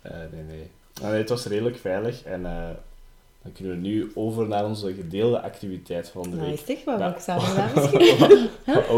Eh, 0.03 0.13
nee, 0.33 0.43
nee. 0.43 0.71
Ah, 1.03 1.09
nee. 1.09 1.19
Het 1.19 1.29
was 1.29 1.45
redelijk 1.47 1.77
veilig. 1.79 2.23
En 2.23 2.47
eh, 2.47 2.69
dan 3.43 3.53
kunnen 3.53 3.73
we 3.75 3.81
nu 3.89 4.13
over 4.15 4.49
naar 4.49 4.65
onze 4.65 4.95
gedeelde 4.95 5.41
activiteit 5.43 6.09
van 6.09 6.23
de 6.23 6.29
Nou, 6.29 6.41
week. 6.51 6.61
is 6.61 6.65
echt 6.77 6.85
wat 6.85 6.99
we 6.99 7.21
samen 7.21 7.43
gedaan 7.45 7.71
misschien. 7.75 8.49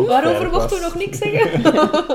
Waarover 0.07 0.50
mochten 0.50 0.76
we 0.76 0.83
nog 0.83 0.94
niks 0.94 1.18
zeggen? 1.18 1.62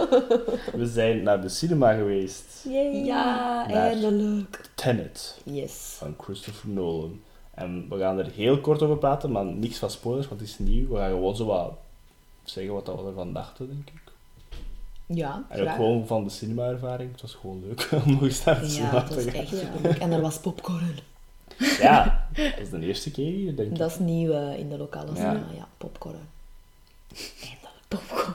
We 0.80 0.86
zijn 0.88 1.24
naar 1.24 1.42
de 1.42 1.50
cinema 1.50 1.94
geweest. 1.94 2.66
Ja, 3.06 3.68
eindelijk. 3.70 4.70
Tenet 4.76 5.38
Yes. 5.44 5.96
van 5.98 6.16
Christopher 6.18 6.70
Nolan. 6.70 7.20
En 7.54 7.86
we 7.90 7.98
gaan 7.98 8.18
er 8.18 8.32
heel 8.36 8.60
kort 8.60 8.82
over 8.82 8.98
praten, 8.98 9.32
maar 9.32 9.46
niks 9.46 9.78
van 9.78 9.90
spoilers, 9.90 10.28
want 10.28 10.40
het 10.40 10.50
is 10.50 10.60
nieuw. 10.60 10.88
We 10.90 10.96
gaan 10.98 11.10
gewoon 11.10 11.36
zo 11.36 11.46
wat 11.46 11.72
zeggen 12.44 12.74
wat 12.74 12.86
we 12.88 13.08
ervan 13.08 13.34
dachten, 13.34 13.68
denk 13.68 13.88
ik. 13.90 14.02
Ja, 15.06 15.44
En 15.50 15.62
ook 15.62 15.70
gewoon 15.76 16.08
van 16.08 16.24
de 16.24 16.30
cinema-ervaring. 16.30 17.12
Het 17.12 17.22
was 17.22 17.34
gewoon 17.42 17.64
leuk 17.68 17.90
om 18.06 18.12
nog 18.12 18.22
eens 18.22 18.44
naar 18.44 18.60
de 18.60 18.66
Ja, 18.66 18.72
cinema 18.72 19.02
te 19.04 19.16
was 19.16 19.24
gaan. 19.24 19.34
echt 19.34 19.50
Ja. 19.50 19.58
superleuk. 19.58 19.98
En 19.98 20.12
er 20.12 20.22
was 20.22 20.40
popcorn. 20.40 21.00
Ja, 21.80 22.28
dat 22.34 22.46
is 22.62 22.70
de 22.70 22.80
eerste 22.80 23.12
keer 23.12 23.32
hier, 23.32 23.56
denk 23.56 23.72
ik. 23.72 23.78
Dat 23.78 23.90
is 23.92 24.00
nieuw 24.00 24.32
eh, 24.32 24.60
in 24.60 24.70
de 24.70 24.78
lokale 24.78 25.08
Ja. 25.08 25.16
cinema. 25.16 25.46
Ja, 25.56 25.68
popcorn. 25.78 26.16
Eindelijk 27.42 27.76
popcorn. 27.88 28.34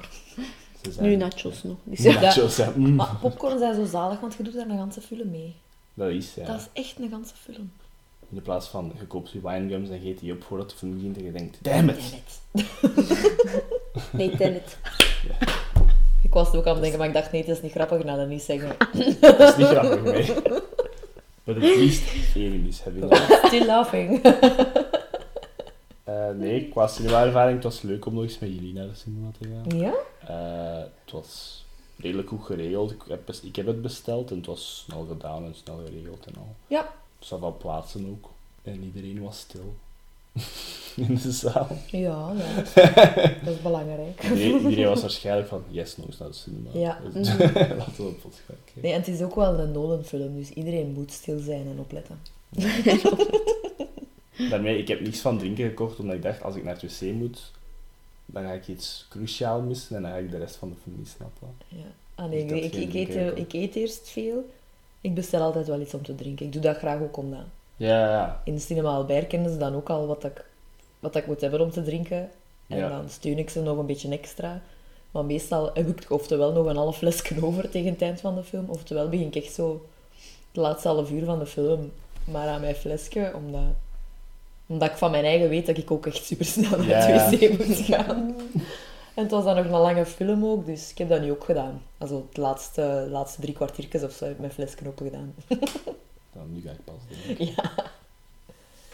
Zijn- 0.90 1.06
Nu 1.08 1.16
nachos 1.16 1.62
nog. 1.62 1.76
Dus 1.84 1.98
ja. 1.98 2.20
nachos, 2.20 2.56
ja. 2.56 2.72
Mm. 2.76 2.94
Maar 2.94 3.16
popcorn 3.20 3.58
zijn 3.58 3.74
zo 3.74 3.84
zalig, 3.84 4.20
want 4.20 4.34
je 4.34 4.42
doet 4.42 4.54
daar 4.54 4.68
een 4.68 4.78
ganse 4.78 5.00
film 5.00 5.30
mee. 5.30 5.54
Dat 5.94 6.10
is, 6.10 6.34
ja. 6.34 6.44
Dat 6.46 6.56
is 6.60 6.82
echt 6.82 6.94
een 6.98 7.10
ganse 7.10 7.34
film. 7.42 7.72
In 8.30 8.42
plaats 8.42 8.68
van, 8.68 8.92
je 8.98 9.06
koopt 9.06 9.30
je 9.30 9.40
winegums 9.40 9.88
en 9.88 10.00
geet 10.00 10.18
die 10.18 10.32
op 10.32 10.42
voordat 10.42 10.70
de 10.70 10.76
film 10.76 10.94
begint 10.94 11.16
en 11.16 11.24
je 11.24 11.32
denkt, 11.32 11.58
damn 11.62 11.88
it. 11.88 12.12
Damn 14.12 14.24
it. 14.24 14.40
Nee. 14.42 14.60
Ik 16.22 16.32
was 16.32 16.52
er 16.52 16.58
ook 16.58 16.66
aan 16.66 16.72
het 16.72 16.80
denken, 16.82 16.98
maar 16.98 17.08
ik 17.08 17.14
dacht, 17.14 17.32
nee, 17.32 17.40
het 17.40 17.50
is 17.50 17.62
niet 17.62 17.72
grappig. 17.72 18.02
Ga 18.02 18.16
dat 18.16 18.28
niet 18.28 18.42
zeggen. 18.42 18.76
Dat 19.20 19.40
is 19.40 19.56
niet 19.56 19.66
grappig, 19.66 20.02
nee. 20.02 20.24
But 21.44 21.56
at 21.56 21.62
least 21.62 22.02
Erin 22.36 22.66
is 22.66 22.80
having 22.80 23.14
Still 23.46 23.66
laughing. 23.66 24.22
Eh, 26.04 26.30
nee, 26.30 26.68
qua 26.68 26.86
cinema-ervaring, 26.86 27.54
het 27.54 27.64
was 27.64 27.82
leuk 27.82 28.06
om 28.06 28.14
nog 28.14 28.22
eens 28.22 28.38
met 28.38 28.54
jullie 28.54 28.74
naar 28.74 28.86
de 28.86 28.94
cinema 28.94 29.30
te 29.38 29.48
gaan. 29.48 29.78
Ja? 29.78 29.94
Eh, 30.26 30.84
het 31.04 31.12
was 31.12 31.64
redelijk 31.96 32.28
goed 32.28 32.44
geregeld. 32.44 32.90
Ik 32.90 33.02
heb, 33.08 33.30
ik 33.42 33.56
heb 33.56 33.66
het 33.66 33.82
besteld 33.82 34.30
en 34.30 34.36
het 34.36 34.46
was 34.46 34.84
snel 34.86 35.04
gedaan 35.04 35.44
en 35.44 35.54
snel 35.54 35.80
geregeld 35.84 36.26
en 36.26 36.34
al. 36.36 36.54
Ja. 36.66 36.80
Er 37.18 37.26
zat 37.26 37.40
wel 37.40 37.56
plaatsen 37.56 38.08
ook. 38.10 38.30
En 38.62 38.82
iedereen 38.82 39.22
was 39.22 39.38
stil. 39.38 39.74
In 40.96 41.18
de 41.22 41.32
zaal. 41.32 41.68
Ja. 41.86 42.32
Dat 43.44 43.54
is 43.54 43.62
belangrijk. 43.62 44.22
Iedereen, 44.22 44.68
iedereen 44.68 44.86
was 44.86 45.00
waarschijnlijk 45.00 45.48
van, 45.48 45.64
yes, 45.68 45.96
nog 45.96 46.06
eens 46.06 46.18
naar 46.18 46.28
de 46.28 46.34
cinema. 46.34 46.70
Ja. 46.72 47.00
Dus, 47.14 47.28
laten 47.28 47.96
we 47.96 48.02
op 48.02 48.20
gaan 48.20 48.32
kijken. 48.46 48.82
Nee, 48.82 48.92
en 48.92 48.98
het 48.98 49.08
is 49.08 49.22
ook 49.22 49.34
wel 49.34 49.58
een 49.58 49.72
Nolan-film, 49.72 50.36
dus 50.36 50.50
iedereen 50.50 50.92
moet 50.92 51.12
stil 51.12 51.38
zijn 51.38 51.66
en 51.66 51.78
opletten. 51.78 52.18
Daarmee, 54.50 54.78
ik 54.78 54.88
heb 54.88 55.00
niets 55.00 55.20
van 55.20 55.38
drinken 55.38 55.68
gekocht, 55.68 55.98
omdat 55.98 56.16
ik 56.16 56.22
dacht, 56.22 56.42
als 56.42 56.56
ik 56.56 56.64
naar 56.64 56.80
het 56.80 57.00
wc 57.00 57.12
moet, 57.12 57.52
dan 58.26 58.42
ga 58.42 58.52
ik 58.52 58.68
iets 58.68 59.06
cruciaal 59.08 59.60
missen 59.60 59.96
en 59.96 60.02
dan 60.02 60.10
ga 60.10 60.16
ik 60.16 60.30
de 60.30 60.38
rest 60.38 60.56
van 60.56 60.68
de 60.68 60.74
film 60.82 60.96
niet 60.98 61.08
snappen. 61.08 61.48
Ja. 61.68 61.84
Ah 62.14 62.28
nee, 62.28 62.46
Dus 62.46 62.60
ik, 62.60 62.72
dat 62.72 62.82
ik, 62.82 62.94
eet, 62.94 63.16
eh, 63.16 63.36
ik 63.36 63.52
eet 63.52 63.74
eerst 63.74 64.08
veel. 64.08 64.50
Ik 65.00 65.14
bestel 65.14 65.42
altijd 65.42 65.66
wel 65.66 65.80
iets 65.80 65.94
om 65.94 66.02
te 66.02 66.14
drinken. 66.14 66.46
Ik 66.46 66.52
doe 66.52 66.62
dat 66.62 66.76
graag 66.76 67.00
ook 67.00 67.16
omdat 67.16 67.44
Ja, 67.76 68.10
ja. 68.10 68.40
in 68.44 68.54
de 68.54 68.60
cinema 68.60 68.88
Albert 68.94 69.26
kennen 69.26 69.50
ze 69.52 69.56
dan 69.58 69.74
ook 69.74 69.90
al 69.90 70.06
wat 70.06 70.24
ik, 70.24 70.44
wat 71.00 71.16
ik 71.16 71.26
moet 71.26 71.40
hebben 71.40 71.60
om 71.60 71.70
te 71.70 71.82
drinken. 71.82 72.30
En 72.68 72.78
Ja. 72.78 72.88
dan 72.88 73.08
steun 73.08 73.38
ik 73.38 73.50
ze 73.50 73.62
nog 73.62 73.78
een 73.78 73.86
beetje 73.86 74.08
extra. 74.08 74.60
Maar 75.10 75.24
meestal 75.24 75.70
heb 75.74 75.88
ik 76.00 76.10
oftewel 76.10 76.52
nog 76.52 76.66
een 76.66 76.76
half 76.76 76.96
flesje 76.96 77.34
over 77.46 77.70
tegen 77.70 77.90
het 77.90 78.02
eind 78.02 78.20
van 78.20 78.34
de 78.34 78.42
film, 78.42 78.64
oftewel 78.68 79.08
begin 79.08 79.26
ik 79.26 79.36
echt 79.36 79.54
zo 79.54 79.86
het 80.48 80.56
laatste 80.62 80.88
half 80.88 81.10
uur 81.10 81.24
van 81.24 81.38
de 81.38 81.46
film 81.46 81.92
maar 82.24 82.48
aan 82.48 82.60
mijn 82.60 82.74
flesje, 82.74 83.32
omdat, 83.34 83.60
omdat 84.66 84.90
ik 84.90 84.96
van 84.96 85.10
mijn 85.10 85.24
eigen 85.24 85.48
weet 85.48 85.66
dat 85.66 85.76
ik 85.78 85.90
ook 85.90 86.06
echt 86.06 86.24
super 86.24 86.44
snel 86.46 86.70
naar 86.78 86.86
Ja. 86.88 86.96
het 86.96 87.40
wc 87.40 87.58
moet 87.66 87.76
gaan. 87.76 88.34
En 89.14 89.22
het 89.22 89.30
was 89.30 89.44
dan 89.44 89.56
nog 89.56 89.64
een 89.64 89.70
lange 89.70 90.06
film 90.06 90.44
ook, 90.44 90.66
dus 90.66 90.90
ik 90.90 90.98
heb 90.98 91.08
dat 91.08 91.20
nu 91.20 91.30
ook 91.30 91.44
gedaan. 91.44 91.82
Also, 91.98 92.24
het 92.28 92.36
laatste, 92.36 93.06
laatste 93.10 93.40
drie 93.40 93.54
kwartiertjes 93.54 94.02
of 94.02 94.12
zo 94.12 94.24
heb 94.24 94.32
ik 94.32 94.38
mijn 94.40 94.52
flesje 94.52 94.76
open 94.88 95.04
gedaan. 95.06 95.34
Dan, 96.34 96.52
nu 96.52 96.60
ga 96.60 96.70
ik 96.70 96.84
pas 96.84 96.94
drinken. 97.08 97.46
Ja. 97.56 97.92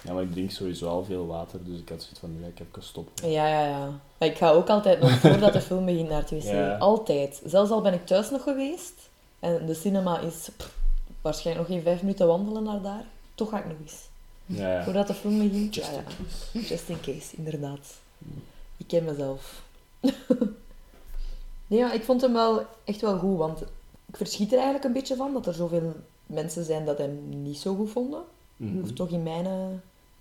Ja, 0.02 0.12
maar 0.12 0.22
ik 0.22 0.32
drink 0.32 0.50
sowieso 0.50 0.88
al 0.88 1.04
veel 1.04 1.26
water, 1.26 1.64
dus 1.64 1.78
ik 1.78 1.88
had 1.88 2.02
zoiets 2.02 2.20
van, 2.20 2.32
nu 2.32 2.42
ga 2.42 2.46
ik 2.46 2.60
even 2.60 2.82
stoppen. 2.82 3.30
Ja, 3.30 3.48
ja, 3.48 3.66
ja. 3.66 4.00
Maar 4.18 4.28
ik 4.28 4.36
ga 4.36 4.50
ook 4.50 4.68
altijd 4.68 5.00
nog 5.00 5.10
voordat 5.10 5.52
de 5.52 5.60
film 5.60 5.84
begint 5.84 6.08
naar 6.08 6.20
het 6.20 6.30
wc. 6.30 6.42
Ja. 6.42 6.76
Altijd. 6.76 7.42
Zelfs 7.44 7.70
al 7.70 7.80
ben 7.80 7.94
ik 7.94 8.06
thuis 8.06 8.30
nog 8.30 8.42
geweest 8.42 9.08
en 9.40 9.66
de 9.66 9.74
cinema 9.74 10.18
is 10.18 10.48
pff, 10.56 10.76
waarschijnlijk 11.20 11.68
nog 11.68 11.76
geen 11.76 11.86
vijf 11.86 12.00
minuten 12.00 12.26
wandelen 12.26 12.62
naar 12.62 12.82
daar, 12.82 13.04
toch 13.34 13.48
ga 13.48 13.58
ik 13.58 13.66
nog 13.66 13.76
eens. 13.82 14.08
Ja, 14.46 14.72
ja. 14.72 14.84
Voordat 14.84 15.06
de 15.06 15.14
film 15.14 15.38
begint. 15.38 15.74
Just 15.74 15.90
ja, 15.90 15.96
in 15.96 16.60
ja. 16.60 16.68
Just 16.68 16.88
in 16.88 17.00
case, 17.00 17.36
inderdaad. 17.36 17.98
Ik 18.76 18.86
ken 18.86 19.04
mezelf. 19.04 19.62
nee, 21.66 21.78
ja, 21.78 21.92
ik 21.92 22.04
vond 22.04 22.20
hem 22.20 22.32
wel 22.32 22.66
echt 22.84 23.00
wel 23.00 23.18
goed, 23.18 23.38
want 23.38 23.60
ik 24.06 24.16
verschiet 24.16 24.48
er 24.48 24.54
eigenlijk 24.54 24.84
een 24.84 24.92
beetje 24.92 25.16
van 25.16 25.32
dat 25.32 25.46
er 25.46 25.54
zoveel 25.54 25.94
mensen 26.30 26.64
zijn 26.64 26.84
dat 26.84 26.98
hem 26.98 27.28
niet 27.42 27.58
zo 27.58 27.74
goed 27.74 27.90
vonden. 27.90 28.22
Mhm. 28.56 28.82
Of 28.82 28.92
toch 28.92 29.08
in 29.08 29.22
mijn, 29.22 29.46
eh, 29.46 29.66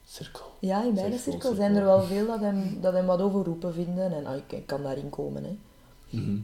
Cirkel. 0.05 0.45
ja, 0.59 0.83
in 0.83 0.93
mijn 0.93 1.11
cirkel 1.11 1.31
cirkel. 1.31 1.53
zijn 1.53 1.75
er 1.75 1.83
wel 1.83 2.01
veel 2.01 2.27
dat 2.27 2.39
hem, 2.39 2.77
dat 2.81 2.93
hem 2.93 3.05
wat 3.05 3.21
overroepen 3.21 3.73
vinden. 3.73 4.13
En 4.13 4.25
ah, 4.25 4.35
ik, 4.35 4.51
ik 4.51 4.67
kan 4.67 4.83
daarin 4.83 5.09
komen. 5.09 5.43
Hè. 5.43 5.57
Mhm. 6.09 6.37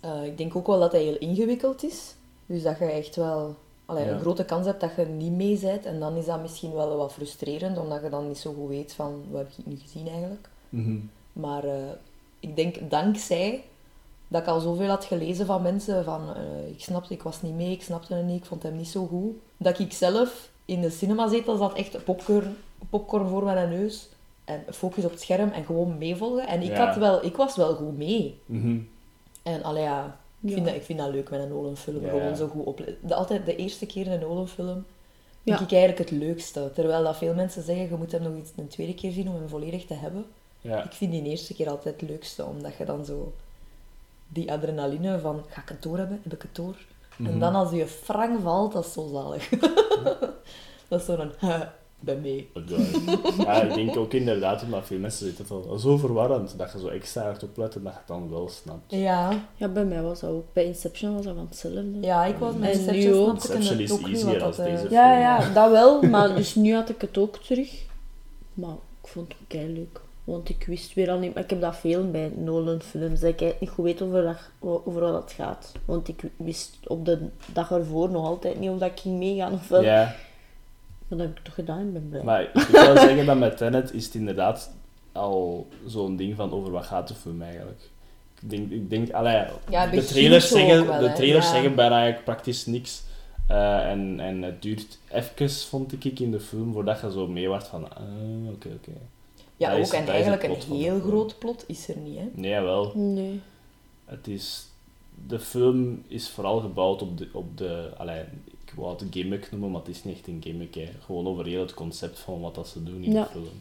Eh, 0.00 0.24
ik 0.24 0.38
denk 0.38 0.56
ook 0.56 0.66
wel 0.66 0.80
dat 0.80 0.92
hij 0.92 1.02
heel 1.02 1.18
ingewikkeld 1.18 1.82
is. 1.84 2.14
Dus 2.46 2.62
dat 2.62 2.78
je 2.78 2.84
echt 2.84 3.16
wel 3.16 3.54
allee, 3.86 4.04
Ja. 4.04 4.10
een 4.12 4.20
grote 4.20 4.44
kans 4.44 4.66
hebt 4.66 4.80
dat 4.80 4.90
je 4.96 5.04
niet 5.06 5.32
mee 5.32 5.58
bent. 5.58 5.84
En 5.84 6.00
dan 6.00 6.16
is 6.16 6.24
dat 6.24 6.40
misschien 6.42 6.72
wel 6.72 6.96
wat 6.96 7.12
frustrerend, 7.12 7.78
omdat 7.78 8.02
je 8.02 8.08
dan 8.08 8.28
niet 8.28 8.38
zo 8.38 8.52
goed 8.52 8.68
weet 8.68 8.92
van 8.92 9.24
wat 9.30 9.40
heb 9.40 9.50
ik 9.56 9.66
nu 9.66 9.76
gezien 9.76 10.08
eigenlijk. 10.08 10.48
Mhm. 10.68 10.96
Maar 11.32 11.64
eh, 11.64 11.74
ik 12.40 12.56
denk 12.56 12.90
dankzij 12.90 13.64
dat 14.34 14.42
ik 14.42 14.48
al 14.48 14.60
zoveel 14.60 14.88
had 14.88 15.04
gelezen 15.04 15.46
van 15.46 15.62
mensen 15.62 16.04
van 16.04 16.34
eh, 16.36 16.68
ik 16.68 16.80
snapte, 16.82 17.12
ik 17.14 17.22
was 17.22 17.42
niet 17.42 17.54
mee, 17.54 17.70
ik 17.70 17.82
snapte 17.82 18.14
het 18.14 18.24
niet, 18.26 18.36
ik 18.40 18.44
vond 18.44 18.62
hem 18.62 18.76
niet 18.76 18.88
zo 18.88 19.06
goed. 19.06 19.34
Dat 19.56 19.78
ik 19.78 19.92
zelf 19.92 20.48
in 20.64 20.80
de 20.80 20.90
cinemazetel 20.90 21.56
zat 21.56 21.74
echt 21.74 22.04
popcorn, 22.04 22.56
popcorn 22.90 23.28
voor 23.28 23.44
mijn 23.44 23.68
neus 23.68 24.08
en 24.44 24.64
focus 24.70 25.04
op 25.04 25.10
het 25.10 25.20
scherm 25.20 25.50
en 25.50 25.64
gewoon 25.64 25.98
meevolgen. 25.98 26.46
En 26.46 26.62
ik, 26.62 26.68
Ja. 26.70 26.86
had 26.86 26.96
wel, 26.96 27.24
ik 27.24 27.36
was 27.36 27.56
wel 27.56 27.74
goed 27.74 27.96
mee. 27.96 28.40
Mhm. 28.46 28.78
En 29.42 29.62
allee, 29.62 29.82
ja, 29.82 30.04
ik, 30.40 30.48
Ja. 30.48 30.54
vind 30.54 30.66
dat, 30.66 30.74
ik 30.74 30.82
vind 30.82 30.98
dat 30.98 31.10
leuk 31.10 31.30
met 31.30 31.40
een 31.40 31.48
Nolan-film. 31.48 32.02
Ja. 32.04 32.08
Gewoon 32.10 32.36
zo 32.36 32.46
goed 32.48 32.64
op. 32.64 32.80
De, 33.02 33.14
altijd 33.14 33.46
de 33.46 33.56
eerste 33.56 33.86
keer 33.86 34.12
een 34.12 34.20
Nolan-film 34.20 34.84
Ja. 35.42 35.56
vind 35.56 35.70
ik 35.70 35.76
eigenlijk 35.78 36.10
het 36.10 36.20
leukste. 36.20 36.70
Terwijl 36.74 37.02
dat 37.04 37.16
veel 37.16 37.34
mensen 37.34 37.62
zeggen, 37.62 37.88
je 37.88 37.96
moet 37.96 38.12
hem 38.12 38.22
nog 38.22 38.36
iets 38.36 38.50
een 38.56 38.68
tweede 38.68 38.94
keer 38.94 39.12
zien 39.12 39.28
om 39.28 39.34
hem 39.34 39.48
volledig 39.48 39.84
te 39.86 39.94
hebben. 39.94 40.24
Ja. 40.60 40.84
Ik 40.84 40.92
vind 40.92 41.12
die 41.12 41.22
eerste 41.22 41.54
keer 41.54 41.68
altijd 41.70 42.00
het 42.00 42.10
leukste, 42.10 42.44
omdat 42.44 42.74
je 42.76 42.84
dan 42.84 43.04
zo 43.04 43.32
die 44.28 44.52
adrenaline 44.52 45.18
van, 45.18 45.44
ga 45.48 45.60
ik 45.62 45.68
het 45.68 45.82
door 45.82 45.98
hebben? 45.98 46.20
Heb 46.22 46.32
ik 46.32 46.42
het 46.42 46.54
door? 46.54 46.74
En 47.18 47.24
Mhm. 47.24 47.38
dan 47.38 47.54
als 47.54 47.70
je 47.70 47.86
frank 47.86 48.40
valt, 48.42 48.72
dat 48.72 48.84
is 48.86 48.92
zo 48.92 49.08
zalig. 49.12 49.48
dat 50.88 51.00
is 51.00 51.04
zo'n, 51.06 51.30
ben 52.00 52.20
mee. 52.20 52.50
Ja, 53.38 53.62
ik 53.62 53.74
denk 53.74 53.96
ook 53.96 54.12
inderdaad, 54.12 54.62
omdat 54.62 54.86
veel 54.86 54.98
mensen 54.98 55.26
zitten 55.26 55.56
het 55.56 55.66
al 55.68 55.78
zo 55.78 55.96
verwarrend, 55.96 56.58
dat 56.58 56.72
je 56.72 56.78
zo 56.78 56.88
extra 56.88 57.22
hard 57.22 57.42
oplet 57.42 57.74
en 57.74 57.82
dat 57.82 57.92
je 57.92 57.98
het 57.98 58.08
dan 58.08 58.30
wel 58.30 58.48
snapt. 58.48 58.84
Ja, 58.92 59.32
Ja, 59.56 59.68
bij 59.68 59.84
mij 59.84 60.02
was 60.02 60.20
dat 60.20 60.30
ook. 60.30 60.44
Bij 60.52 60.64
Inception 60.64 61.14
was 61.14 61.24
dat 61.24 61.34
van 61.34 61.46
hetzelfde. 61.50 61.84
ja 62.00 62.24
ik 62.24 62.36
was 62.36 62.54
met 62.54 62.74
Inception, 62.76 63.12
nu 63.12 63.14
ook. 63.14 63.40
snapte 63.40 63.46
ik 63.52 63.54
Inception 63.58 63.78
het 63.80 63.90
is 63.90 63.92
ook 63.92 64.08
easier 64.08 64.38
dat... 64.38 64.58
eh, 64.58 64.64
deze 64.64 64.90
Ja, 64.90 65.18
ja, 65.18 65.52
dat 65.52 65.70
wel. 65.70 66.02
Maar 66.02 66.34
dus 66.34 66.54
nu 66.54 66.74
had 66.74 66.88
ik 66.88 67.00
het 67.00 67.18
ook 67.18 67.36
terug. 67.36 67.82
Maar 68.54 68.74
ik 69.02 69.08
vond 69.08 69.28
het 69.28 69.36
kei 69.46 69.72
leuk. 69.72 70.00
Want 70.24 70.48
ik 70.48 70.64
wist 70.66 70.94
weer 70.94 71.10
al 71.10 71.18
niet... 71.18 71.36
Ik 71.38 71.50
heb 71.50 71.60
dat 71.60 71.76
veel 71.76 72.10
bij 72.10 72.32
Nolan-films. 72.36 73.20
Dat 73.20 73.30
ik 73.30 73.40
eigenlijk 73.40 73.60
niet 73.60 73.70
goed 73.70 73.84
weet 73.84 74.02
over, 74.02 74.22
dat, 74.22 74.36
over 74.84 75.00
wat 75.00 75.22
het 75.22 75.32
gaat. 75.32 75.72
Want 75.84 76.08
ik 76.08 76.22
wist 76.36 76.78
op 76.86 77.04
de 77.04 77.18
dag 77.52 77.70
ervoor 77.70 78.10
nog 78.10 78.26
altijd 78.26 78.58
niet 78.58 78.70
of 78.70 78.78
dat 78.78 78.90
ik 78.90 79.00
ging 79.00 79.18
meegaan 79.18 79.52
of 79.52 79.68
wel. 79.68 79.82
Ja, 79.82 80.14
Maar 81.08 81.18
dat 81.18 81.26
heb 81.26 81.38
ik 81.38 81.44
toch 81.44 81.54
gedaan. 81.54 81.86
Ik 81.86 81.92
ben 81.92 82.08
blij. 82.08 82.22
maar 82.22 82.42
ik 82.42 82.68
wel 82.72 82.96
zeggen 82.96 83.26
dat 83.26 83.38
met 83.38 83.56
Tenet 83.56 83.92
is 83.92 84.04
het 84.04 84.14
inderdaad 84.14 84.72
al 85.12 85.68
zo'n 85.86 86.16
ding 86.16 86.36
van 86.36 86.52
over 86.52 86.70
wat 86.70 86.84
gaat 86.84 87.08
de 87.08 87.14
film 87.14 87.42
eigenlijk. 87.42 87.90
Ik 88.40 88.50
denk, 88.50 88.70
ik 88.70 88.90
denk 88.90 89.10
allee, 89.10 89.44
Ja, 89.70 89.86
de 89.86 90.04
trailers, 90.04 90.48
zeggen, 90.48 90.86
wel, 90.86 91.00
de 91.00 91.12
trailers 91.12 91.46
Ja. 91.46 91.52
zeggen 91.52 91.74
bijna 91.74 91.94
eigenlijk 91.94 92.24
praktisch 92.24 92.66
niks. 92.66 93.02
Eh, 93.48 93.90
en, 93.90 94.20
en 94.20 94.42
het 94.42 94.62
duurt 94.62 94.98
even, 95.08 95.50
vond 95.50 96.04
ik, 96.04 96.20
in 96.20 96.30
de 96.30 96.40
film, 96.40 96.72
voordat 96.72 97.00
je 97.00 97.10
zo 97.12 97.26
mee 97.28 97.48
wordt 97.48 97.66
van, 97.66 97.96
ah, 97.96 98.52
oké, 98.52 98.68
oké. 98.68 98.92
Ja, 99.56 99.68
Dat 99.68 99.78
ook. 99.78 99.84
is- 99.84 99.90
en 99.92 100.08
eigenlijk 100.08 100.42
een 100.42 100.76
heel 100.76 101.00
groot 101.00 101.38
plot 101.38 101.64
is 101.66 101.88
er 101.88 101.96
niet, 101.96 102.18
hè. 102.18 102.28
Nee, 102.32 102.60
wel. 102.60 102.92
Nee. 102.94 103.40
Het 104.04 104.28
is... 104.28 104.66
De 105.26 105.38
film 105.40 106.04
is 106.08 106.28
vooral 106.30 106.60
gebouwd 106.60 107.02
op 107.02 107.18
de... 107.18 107.28
Op 107.32 107.58
de 107.58 107.90
allee, 107.96 108.20
ik 108.66 108.72
wou 108.76 108.92
het 108.92 109.00
een 109.00 109.12
gimmick 109.12 109.50
noemen, 109.50 109.70
maar 109.70 109.80
het 109.80 109.88
is 109.90 110.04
niet 110.04 110.16
echt 110.16 110.26
een 110.26 110.40
gimmick. 110.42 110.74
Hè. 110.74 110.88
Gewoon 111.04 111.26
over 111.26 111.46
heel 111.46 111.60
het 111.60 111.74
concept 111.74 112.18
van 112.18 112.40
wat 112.40 112.54
dat 112.54 112.68
ze 112.68 112.82
doen 112.82 113.02
in 113.02 113.12
Ja. 113.12 113.22
de 113.22 113.28
film. 113.30 113.60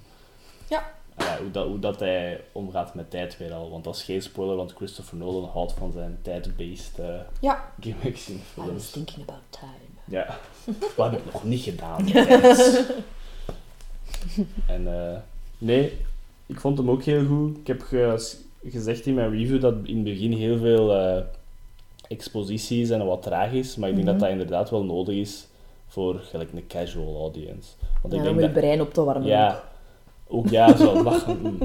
Ja. 0.69 0.93
Allee, 1.15 1.37
hoe, 1.41 1.51
dat, 1.51 1.67
hoe 1.67 1.79
dat 1.79 1.99
hij 1.99 2.41
omgaat 2.51 2.93
met 2.95 3.09
tijd 3.09 3.37
weer 3.37 3.53
al. 3.53 3.69
Want 3.69 3.83
dat 3.83 3.95
is 3.95 4.03
geen 4.03 4.21
spoiler, 4.21 4.55
want 4.55 4.73
Christopher 4.73 5.17
Nolan 5.17 5.49
houdt 5.49 5.73
van 5.73 5.91
zijn 5.91 6.17
tijd-based 6.21 6.99
eh, 6.99 7.19
Ja. 7.41 7.71
gimmicks 7.79 8.29
in 8.29 8.35
I 8.35 8.39
was 8.55 8.65
films. 8.65 8.91
thinking 8.91 9.21
about 9.21 9.41
time. 9.49 9.71
Ja. 10.05 10.39
Wat 10.95 11.11
heb 11.11 11.25
ik 11.25 11.33
nog 11.33 11.43
niet 11.43 11.61
gedaan. 11.61 12.07
En 14.67 15.11
eh, 15.11 15.17
nee, 15.63 15.91
ik 16.45 16.59
vond 16.59 16.77
hem 16.77 16.89
ook 16.89 17.03
heel 17.03 17.25
goed. 17.25 17.57
Ik 17.57 17.67
heb 17.67 17.81
ge- 17.81 18.41
gezegd 18.63 19.05
in 19.05 19.13
mijn 19.13 19.31
review 19.31 19.61
dat 19.61 19.73
in 19.83 19.95
het 19.95 20.03
begin 20.03 20.31
heel 20.31 20.57
veel 20.57 20.93
eh, 20.95 21.21
expositie 22.07 22.81
is 22.81 22.89
en 22.89 23.05
wat 23.05 23.21
traag 23.21 23.51
is, 23.51 23.75
maar 23.75 23.89
ik 23.89 23.95
denk 23.95 24.07
Mhm. 24.07 24.17
dat 24.17 24.23
dat 24.27 24.31
inderdaad 24.37 24.69
wel 24.69 24.83
nodig 24.83 25.15
is 25.15 25.47
voor 25.87 26.19
gelijk 26.19 26.51
een 26.53 26.67
casual 26.67 27.17
audience. 27.19 27.69
Want 28.01 28.13
Ja, 28.13 28.21
ik 28.21 28.27
om 28.29 28.35
denk 28.37 28.47
je 28.47 28.53
dat, 28.53 28.61
brein 28.63 28.81
op 28.81 28.93
te 28.93 29.03
warmen. 29.03 29.23
ook. 29.23 29.27
ja, 29.29 29.63
ook 30.27 30.49
ja, 30.49 30.77
zo 30.77 31.03
lachen. 31.03 31.57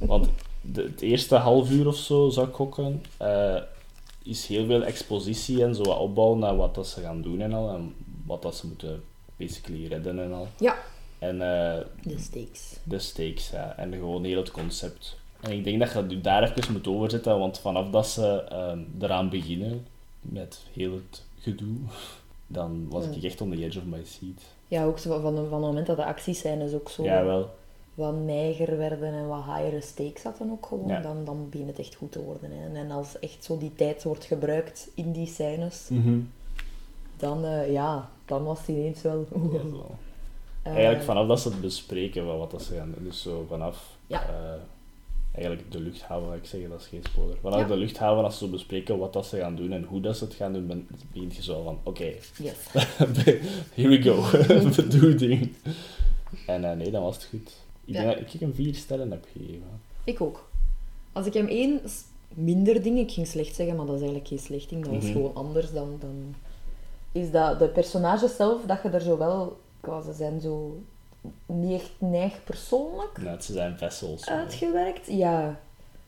Want 0.00 0.28
de, 0.60 0.82
het 0.82 1.00
eerste 1.00 1.34
half 1.36 1.70
uur 1.70 1.86
of 1.86 1.96
zo, 1.96 2.28
zou 2.28 2.48
ik 2.48 2.54
gokken, 2.54 3.02
eh, 3.16 3.56
is 4.22 4.46
heel 4.46 4.66
veel 4.66 4.82
expositie 4.84 5.64
en 5.64 5.74
zo 5.74 5.82
wat 5.82 5.98
opbouwen 5.98 6.38
naar 6.38 6.56
wat 6.56 6.74
dat 6.74 6.86
ze 6.86 7.00
gaan 7.00 7.22
doen 7.22 7.40
en 7.40 7.52
al. 7.52 7.68
En 7.74 7.94
wat 8.26 8.42
dat 8.42 8.56
ze 8.56 8.66
moeten 8.66 9.02
basically 9.36 9.86
redden 9.86 10.18
en 10.18 10.32
al. 10.32 10.46
Ja. 10.58 10.76
En 11.28 11.40
eh, 11.42 11.84
De 12.02 12.18
stakes. 12.18 12.76
de 12.84 12.98
stakes, 12.98 13.50
ja. 13.50 13.76
En 13.76 13.92
gewoon 13.92 14.24
heel 14.24 14.36
het 14.38 14.50
concept. 14.50 15.16
En 15.40 15.50
ik 15.52 15.64
denk 15.64 15.78
dat 15.80 16.10
je 16.10 16.20
daar 16.20 16.42
even 16.56 16.72
moet 16.72 16.88
overzetten, 16.88 17.38
want 17.38 17.58
vanaf 17.58 17.90
dat 17.90 18.06
ze 18.06 18.42
ehm, 18.48 18.78
eraan 19.00 19.28
beginnen, 19.28 19.86
met 20.20 20.60
heel 20.72 20.92
het 20.92 21.22
gedoe, 21.40 21.76
dan 22.46 22.86
was 22.88 23.06
ik 23.06 23.22
echt 23.22 23.40
on 23.40 23.50
the 23.50 23.64
edge 23.64 23.78
of 23.78 23.84
my 23.84 24.04
seat. 24.04 24.42
Ja, 24.68 24.84
ook 24.84 24.98
zo 24.98 25.20
van, 25.20 25.34
van 25.34 25.36
het 25.36 25.50
moment 25.50 25.86
dat 25.86 25.96
de 25.96 26.04
actiescènes 26.04 26.72
ook 26.72 26.88
zo 26.88 27.02
Ja, 27.02 27.24
wel. 27.24 27.50
wat 27.94 28.14
neiger 28.14 28.76
werden 28.76 29.12
en 29.14 29.28
wat 29.28 29.44
higher 29.44 29.82
stakes 29.82 30.22
hadden 30.22 30.50
ook 30.50 30.66
gewoon, 30.66 30.88
Ja. 30.88 31.00
dan, 31.00 31.24
dan 31.24 31.48
begint 31.50 31.68
het 31.68 31.78
echt 31.78 31.94
goed 31.94 32.12
te 32.12 32.22
worden. 32.22 32.50
Hè. 32.50 32.78
En 32.78 32.90
als 32.90 33.18
echt 33.18 33.44
zo 33.44 33.58
die 33.58 33.74
tijd 33.74 34.02
wordt 34.02 34.24
gebruikt 34.24 34.88
in 34.94 35.12
die 35.12 35.26
scènes, 35.26 35.86
Mhm. 35.90 36.18
dan, 37.16 37.44
eh, 37.44 37.72
ja, 37.72 38.08
dan 38.24 38.44
was 38.44 38.58
het 38.58 38.68
ineens 38.68 39.02
wel... 39.02 39.26
Ja, 39.52 39.58
zo. 39.58 39.90
Eh, 40.64 40.72
Eigenlijk 40.72 41.04
vanaf 41.04 41.26
dat 41.26 41.40
ze 41.40 41.48
het 41.48 41.60
bespreken, 41.60 42.24
van 42.24 42.38
wat 42.38 42.50
dat 42.50 42.62
ze 42.62 42.74
gaan 42.74 42.92
doen. 42.96 43.04
Dus 43.04 43.22
zo 43.22 43.44
vanaf 43.48 43.96
Ja. 44.06 44.22
eh, 44.22 44.60
eigenlijk 45.32 45.72
de 45.72 45.80
luchthaven, 45.80 46.28
ga 46.28 46.34
ik 46.34 46.44
zeggen, 46.46 46.70
dat 46.70 46.80
is 46.80 46.86
geen 46.86 47.02
spoiler. 47.10 47.36
Vanaf 47.40 47.60
Ja. 47.60 47.66
de 47.66 47.76
luchthaven, 47.76 48.24
als 48.24 48.38
ze 48.38 48.48
bespreken 48.48 48.98
wat 48.98 49.12
dat 49.12 49.26
ze 49.26 49.38
gaan 49.38 49.56
doen 49.56 49.72
en 49.72 49.84
hoe 49.84 50.00
dat 50.00 50.16
ze 50.16 50.24
het 50.24 50.34
gaan 50.34 50.52
doen, 50.52 50.66
ben, 50.66 50.88
begint 51.12 51.36
je 51.36 51.42
zo 51.42 51.62
van, 51.62 51.78
oké, 51.82 52.04
Yes. 52.38 52.56
here 53.74 53.88
we 53.88 54.02
go, 54.02 54.22
bedoeling. 54.82 55.52
En 56.46 56.64
eh, 56.70 56.76
nee, 56.76 56.90
dan 56.90 57.02
was 57.02 57.14
het 57.16 57.24
goed. 57.24 57.52
Ik 57.84 57.94
Ja. 57.94 58.02
denk 58.04 58.18
dat 58.24 58.34
ik 58.34 58.40
hem 58.40 58.54
vier 58.54 58.74
sterren 58.74 59.10
heb 59.10 59.26
gegeven. 59.32 59.80
Ik 60.04 60.20
ook. 60.20 60.48
Als 61.12 61.26
ik 61.26 61.34
hem 61.34 61.46
één 61.46 61.80
minder 62.28 62.82
ding, 62.82 62.98
ik 62.98 63.10
ging 63.10 63.26
slecht 63.26 63.54
zeggen, 63.54 63.76
maar 63.76 63.86
dat 63.86 63.94
is 63.94 64.00
eigenlijk 64.00 64.28
geen 64.30 64.38
slecht 64.38 64.68
ding, 64.68 64.84
dat 64.84 64.92
is 64.94 65.02
Mhm. 65.02 65.12
gewoon 65.12 65.34
anders 65.34 65.72
dan, 65.72 65.96
dan... 66.00 66.34
Is 67.12 67.30
dat 67.30 67.58
de 67.58 67.68
personages 67.68 68.36
zelf, 68.36 68.62
dat 68.66 68.82
je 68.82 68.88
er 68.88 69.00
zo 69.00 69.18
wel... 69.18 69.56
ja, 69.86 70.00
ze 70.00 70.12
zijn 70.12 70.40
zo 70.40 70.78
niet 71.46 71.80
echt 71.80 71.90
neig 71.98 72.44
persoonlijk 72.44 73.18
Net, 73.22 73.44
ze 73.44 73.52
zijn 73.52 73.78
vessels. 73.78 74.28
uitgewerkt. 74.28 75.06
Ja. 75.06 75.56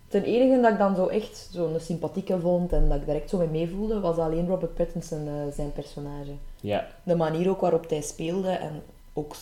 Ten 0.09 0.25
enige 0.25 0.61
dat 0.61 0.73
ik 0.73 0.79
dan 0.79 0.95
zo 0.97 1.07
echt 1.07 1.49
zo'n 1.53 1.81
sympathieke 1.81 2.41
vond 2.41 2.73
en 2.73 2.89
dat 2.89 2.97
ik 3.01 3.07
direct 3.07 3.31
zo 3.31 3.39
mee 3.39 3.49
meevoelde, 3.49 4.01
was 4.01 4.17
alleen 4.17 4.47
Robert 4.47 4.75
Pattinson 4.75 5.27
eh, 5.29 5.55
zijn 5.55 5.73
personage. 5.73 6.33
Ja, 6.61 6.87
De 7.03 7.15
manier 7.15 7.49
ook 7.51 7.61
waarop 7.61 7.89
hij 7.91 8.01
speelde 8.01 8.51
en 8.51 8.83
ook 9.13 9.35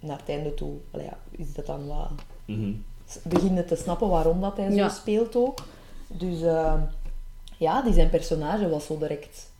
naar 0.00 0.18
het 0.18 0.28
einde 0.28 0.54
toe, 0.54 0.72
ja, 0.92 1.16
is 1.30 1.52
dat 1.52 1.66
dan 1.66 1.86
wat 1.86 2.08
mhm. 2.44 2.72
s- 3.06 3.18
beginnen 3.22 3.66
te 3.66 3.76
snappen 3.76 4.08
waarom 4.08 4.40
dat 4.40 4.56
hij 4.56 4.70
zo 4.70 4.76
Ja. 4.76 4.88
speelt 4.88 5.36
ook. 5.36 5.58
Dus 6.06 6.42
eh, 6.42 6.74
ja, 7.56 7.82
die 7.82 7.92
zijn 7.92 8.10
personage 8.10 8.68
was 8.68 8.86
zo 8.86 8.98
direct 8.98 9.50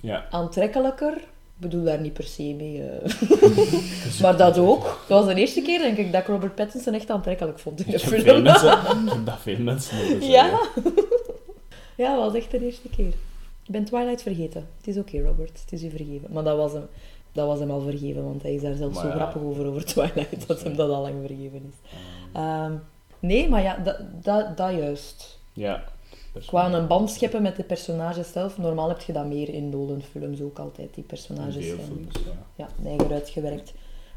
Ja. 0.00 0.24
aantrekkelijker. 0.30 1.24
Ik 1.62 1.70
bedoel 1.70 1.84
daar 1.84 2.00
niet 2.00 2.12
per 2.12 2.24
se 2.24 2.42
mee. 2.42 2.82
eh. 2.82 4.20
maar 4.22 4.36
dat 4.36 4.58
ook. 4.58 4.82
Dat 5.08 5.24
was 5.24 5.34
de 5.34 5.40
eerste 5.40 5.62
keer, 5.62 5.78
denk 5.78 5.96
ik, 5.96 6.12
dat 6.12 6.20
ik 6.20 6.26
Robert 6.26 6.54
Pattinson 6.54 6.94
echt 6.94 7.10
aantrekkelijk 7.10 7.58
vond 7.58 7.80
in 7.80 7.86
de 7.90 7.96
Ik 7.96 8.00
heb, 8.00 8.10
film. 8.10 8.22
veel 8.24 8.42
mensen, 8.52 8.72
ik 8.72 9.12
heb 9.12 9.26
dat 9.26 9.38
veel 9.40 9.58
mensen 9.58 10.20
Ja. 10.24 10.60
Ja, 11.96 12.14
dat 12.16 12.24
was 12.24 12.34
echt 12.34 12.50
de 12.50 12.64
eerste 12.64 12.88
keer. 12.96 13.06
Ik 13.66 13.70
ben 13.70 13.84
Twilight 13.84 14.22
vergeten. 14.22 14.68
Het 14.76 14.86
is 14.86 14.96
oké, 14.96 15.20
Robert. 15.22 15.60
Het 15.60 15.72
is 15.72 15.82
u 15.82 15.90
vergeven. 15.90 16.28
Maar 16.32 16.44
dat 16.44 16.56
was 16.56 16.72
hem, 16.72 16.86
dat 17.32 17.46
was 17.46 17.58
hem 17.58 17.70
al 17.70 17.80
vergeven, 17.80 18.24
want 18.24 18.42
hij 18.42 18.54
is 18.54 18.62
daar 18.62 18.74
zelfs 18.74 18.94
Maar 18.94 19.02
zo 19.04 19.08
ja. 19.10 19.14
grappig 19.14 19.42
over, 19.42 19.66
over 19.66 19.84
Twilight, 19.84 20.46
dat 20.48 20.62
hem 20.62 20.76
dat 20.76 20.90
al 20.90 21.02
lang 21.02 21.14
vergeven 21.26 21.62
is. 21.68 21.90
Ehm, 22.32 22.72
nee, 23.18 23.48
maar 23.48 23.62
ja, 23.62 23.76
dat, 23.76 23.98
dat, 24.22 24.56
dat 24.56 24.70
juist. 24.72 25.38
Ja. 25.52 25.84
Qua 26.40 26.72
een 26.72 26.86
band 26.86 27.10
scheppen 27.10 27.42
met 27.42 27.56
de 27.56 27.62
personages 27.62 28.32
zelf, 28.32 28.58
normaal 28.58 28.88
heb 28.88 29.00
je 29.00 29.12
dat 29.12 29.26
meer 29.26 29.48
in 29.48 29.68
Nolan-films 29.68 30.40
ook 30.40 30.58
altijd, 30.58 30.94
die 30.94 31.04
personages 31.04 31.66
zijn 31.66 31.78
films, 31.78 32.14
ja. 32.14 32.46
ja, 32.54 32.68
neiger 32.76 33.12
uitgewerkt. 33.12 33.72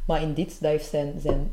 Maar 0.06 0.22
in 0.22 0.34
dit, 0.34 0.62
dat 0.62 0.72
heeft 0.72 0.90
zijn, 0.90 1.14
zijn, 1.20 1.52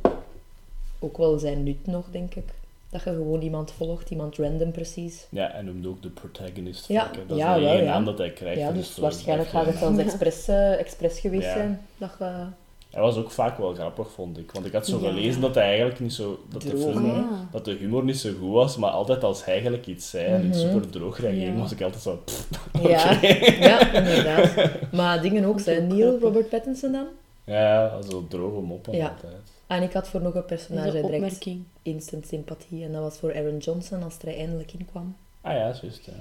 ook 0.98 1.16
wel 1.16 1.38
zijn 1.38 1.62
nut 1.62 1.86
nog, 1.86 2.06
denk 2.10 2.34
ik. 2.34 2.44
Dat 2.90 3.02
je 3.02 3.10
gewoon 3.10 3.40
iemand 3.40 3.70
volgt, 3.70 4.10
iemand 4.10 4.36
random 4.36 4.72
precies. 4.72 5.26
Ja, 5.30 5.52
en 5.52 5.64
noemde 5.64 5.88
ook 5.88 6.02
de 6.02 6.08
protagonist. 6.08 6.88
Ja, 6.88 7.04
vaak, 7.04 7.28
dat 7.28 7.36
ja, 7.36 7.54
is 7.54 7.60
de 7.60 7.66
wel, 7.66 7.78
ja. 7.78 7.84
naam 7.84 8.04
dat 8.04 8.18
hij 8.18 8.30
krijgt. 8.30 8.60
Ja, 8.60 8.68
de 8.68 8.74
dus 8.74 8.90
story. 8.90 9.02
waarschijnlijk 9.02 9.48
gaat 9.48 9.66
het 9.66 9.76
zelfs 9.76 9.98
expres, 9.98 10.48
eh, 10.48 10.78
expres 10.78 11.20
geweest 11.20 11.50
zijn. 11.50 11.86
Dat 11.98 12.10
je... 12.18 12.44
Hij 12.92 13.02
was 13.02 13.16
ook 13.16 13.30
vaak 13.30 13.58
wel 13.58 13.74
grappig, 13.74 14.10
vond 14.10 14.38
ik. 14.38 14.52
Want 14.52 14.66
ik 14.66 14.72
had 14.72 14.86
zo 14.86 15.00
Ja. 15.02 15.08
gelezen 15.08 15.40
dat 15.40 15.54
hij 15.54 15.64
eigenlijk 15.64 16.00
niet 16.00 16.12
zo... 16.12 16.40
Dat 16.48 16.62
de, 16.62 16.68
Droog, 16.68 16.80
film, 16.92 17.04
hè? 17.10 17.22
dat 17.52 17.64
de 17.64 17.70
humor 17.72 18.04
niet 18.04 18.16
zo 18.18 18.30
goed 18.40 18.52
was, 18.52 18.76
maar 18.76 18.90
altijd 18.90 19.24
als 19.24 19.44
hij 19.44 19.52
eigenlijk 19.54 19.86
iets 19.86 20.10
zei 20.10 20.24
en 20.26 20.46
iets 20.46 20.62
Mhm. 20.64 20.72
super 20.72 20.90
droog 20.90 21.18
reageerde, 21.20 21.52
Ja. 21.52 21.58
was 21.58 21.72
ik 21.72 21.82
altijd 21.82 22.02
zo... 22.02 22.22
pff, 22.24 22.48
Ja, 22.82 23.18
ja, 23.60 23.92
inderdaad. 23.92 24.70
Maar 24.92 25.22
dingen 25.22 25.44
ook 25.44 25.60
zijn. 25.60 25.86
Neil. 25.86 26.18
Robert 26.22 26.48
Pattinson 26.48 26.92
dan. 26.92 27.06
ja, 27.44 28.02
zo 28.10 28.24
droge 28.28 28.60
moppen 28.60 28.96
Ja. 28.96 29.08
altijd. 29.08 29.32
En 29.66 29.82
ik 29.82 29.92
had 29.92 30.08
voor 30.08 30.20
nog 30.22 30.34
een 30.34 30.44
personage 30.44 30.98
een 30.98 31.10
direct 31.10 31.46
instant 31.82 32.26
sympathie. 32.26 32.84
En 32.84 32.92
dat 32.92 33.02
was 33.02 33.16
voor 33.18 33.34
Aaron 33.34 33.58
Johnson 33.58 34.02
als 34.02 34.16
hij 34.24 34.36
eindelijk 34.38 34.72
inkwam. 34.72 35.16
Ah 35.40 35.52
ja, 35.52 35.58
juist, 35.58 36.00
ja. 36.04 36.12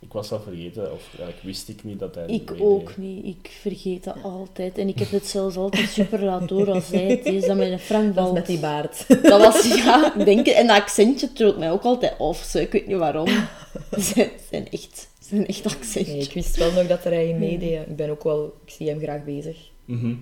Ik 0.00 0.12
was 0.12 0.28
dat 0.28 0.42
vergeten, 0.42 0.92
of 0.92 1.08
eigenlijk 1.08 1.42
wist 1.42 1.68
ik 1.68 1.84
niet 1.84 1.98
dat 1.98 2.14
hij... 2.14 2.26
Ik 2.26 2.54
ook 2.58 2.96
niet. 2.96 3.24
Ik 3.24 3.50
vergeet 3.60 4.04
dat 4.04 4.16
altijd. 4.22 4.78
En 4.78 4.88
ik 4.88 4.98
heb 4.98 5.10
het 5.10 5.26
zelfs 5.26 5.56
altijd 5.56 5.88
super 5.88 6.24
laat 6.24 6.48
door 6.48 6.70
als 6.70 6.88
hij 6.88 7.04
het 7.04 7.24
is. 7.24 7.46
Dat 7.46 7.56
met 7.56 7.70
een 7.70 7.78
Frank 7.78 8.14
Bal. 8.14 8.32
met 8.32 8.46
die 8.46 8.58
baard. 8.58 9.22
Dat 9.22 9.40
was, 9.40 9.74
ja, 9.84 10.18
ik 10.18 10.24
denk, 10.24 10.46
en 10.46 10.66
dat 10.66 10.76
accentje 10.76 11.32
troot 11.32 11.58
mij 11.58 11.70
ook 11.70 11.82
altijd 11.82 12.18
af. 12.18 12.42
Zo. 12.42 12.58
Ik 12.58 12.72
weet 12.72 12.86
niet 12.86 12.96
waarom. 12.96 13.28
Ze 14.00 14.30
zijn 14.50 14.70
echt, 14.70 15.08
zijn 15.20 15.46
echt 15.46 15.64
accentjes. 15.64 16.06
Nee, 16.06 16.22
ik 16.22 16.32
wist 16.32 16.56
wel 16.56 16.72
nog 16.72 16.86
dat 16.86 17.04
er 17.04 17.12
hij 17.12 17.28
in 17.28 17.38
meedeed. 17.38 17.80
Ik 17.86 17.96
ben 17.96 18.10
ook 18.10 18.24
wel... 18.24 18.54
Ik 18.64 18.72
zie 18.72 18.88
hem 18.88 18.98
graag 18.98 19.24
bezig. 19.24 19.56
Mhm. 19.84 20.14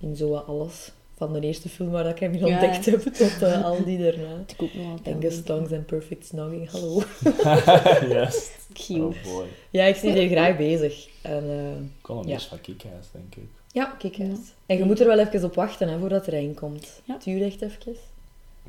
In 0.00 0.16
zo 0.16 0.34
alles. 0.34 0.92
Van 1.24 1.40
de 1.40 1.46
eerste 1.46 1.68
film 1.68 1.90
waar 1.90 2.06
ik 2.06 2.18
hem 2.18 2.32
in 2.32 2.46
Ja. 2.46 2.52
ontdekt 2.60 2.86
heb, 2.86 3.00
tot 3.02 3.42
eh, 3.42 3.64
al 3.64 3.84
die 3.84 3.98
daarna. 3.98 4.34
Ik 4.56 4.62
ook 4.62 4.74
nog 4.74 4.90
altijd. 4.90 5.14
Angus 5.16 5.42
Tongs 5.42 5.70
en 5.70 5.84
Perfect 5.84 6.26
Snogging, 6.26 6.70
hallo. 6.70 7.02
juist. 8.14 8.50
Cute. 8.72 9.00
Oh 9.02 9.14
boy. 9.24 9.46
Ja, 9.70 9.84
ik 9.84 9.96
zie 9.96 10.12
die 10.14 10.28
graag 10.28 10.56
bezig. 10.56 11.08
En, 11.22 11.50
eh, 11.50 11.70
Ik 11.76 11.90
kan 12.00 12.16
hem 12.18 12.26
Ja. 12.26 12.32
eens 12.32 12.46
van 12.46 12.60
Kick-Ass, 12.60 13.08
denk 13.12 13.34
ik. 13.34 13.42
ja. 13.72 13.96
Ja. 14.00 14.26
En 14.66 14.76
je 14.78 14.84
moet 14.84 15.00
er 15.00 15.06
wel 15.06 15.18
even 15.18 15.44
op 15.44 15.54
wachten 15.54 15.88
hè, 15.88 15.98
voordat 15.98 16.26
er 16.26 16.32
één 16.34 16.54
komt. 16.54 17.00
Ja. 17.04 17.14
Het 17.14 17.24
duurt 17.24 17.42
echt 17.42 17.62
even. 17.62 17.94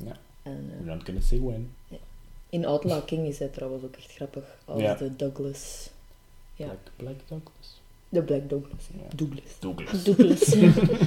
Ja. 0.05 0.17
En, 0.43 0.71
eh, 0.71 0.83
We're 0.85 0.95
not 0.95 1.03
gonna 1.05 1.21
say 1.21 1.39
when. 1.41 1.71
in 2.49 2.65
Outlaw 2.65 3.05
King 3.05 3.27
is 3.27 3.39
hij 3.39 3.47
trouwens 3.47 3.83
ook 3.83 3.95
echt 3.95 4.11
grappig. 4.13 4.43
Als 4.65 4.81
Ja. 4.81 4.93
de 4.95 5.15
Douglas. 5.15 5.89
Ja. 6.55 6.65
Black, 6.65 6.77
Black 6.95 7.15
Douglas. 7.27 7.74
De 8.15 8.21
Black 8.21 8.49
Douglas. 8.49 8.87
Ja. 8.93 9.15
Douglas. 9.15 9.59
Douglas. 9.59 10.03
Douglas. 10.03 10.53
ja. 10.53 10.71
Dat 10.71 10.99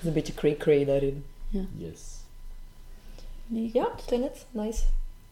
is 0.00 0.04
een 0.04 0.12
beetje 0.12 0.34
cray-cray 0.34 0.84
daarin. 0.84 1.24
Yes. 1.76 2.00
Nee, 3.46 3.70
Ja, 3.72 3.88
Tenet. 4.06 4.46
Nice. 4.50 4.82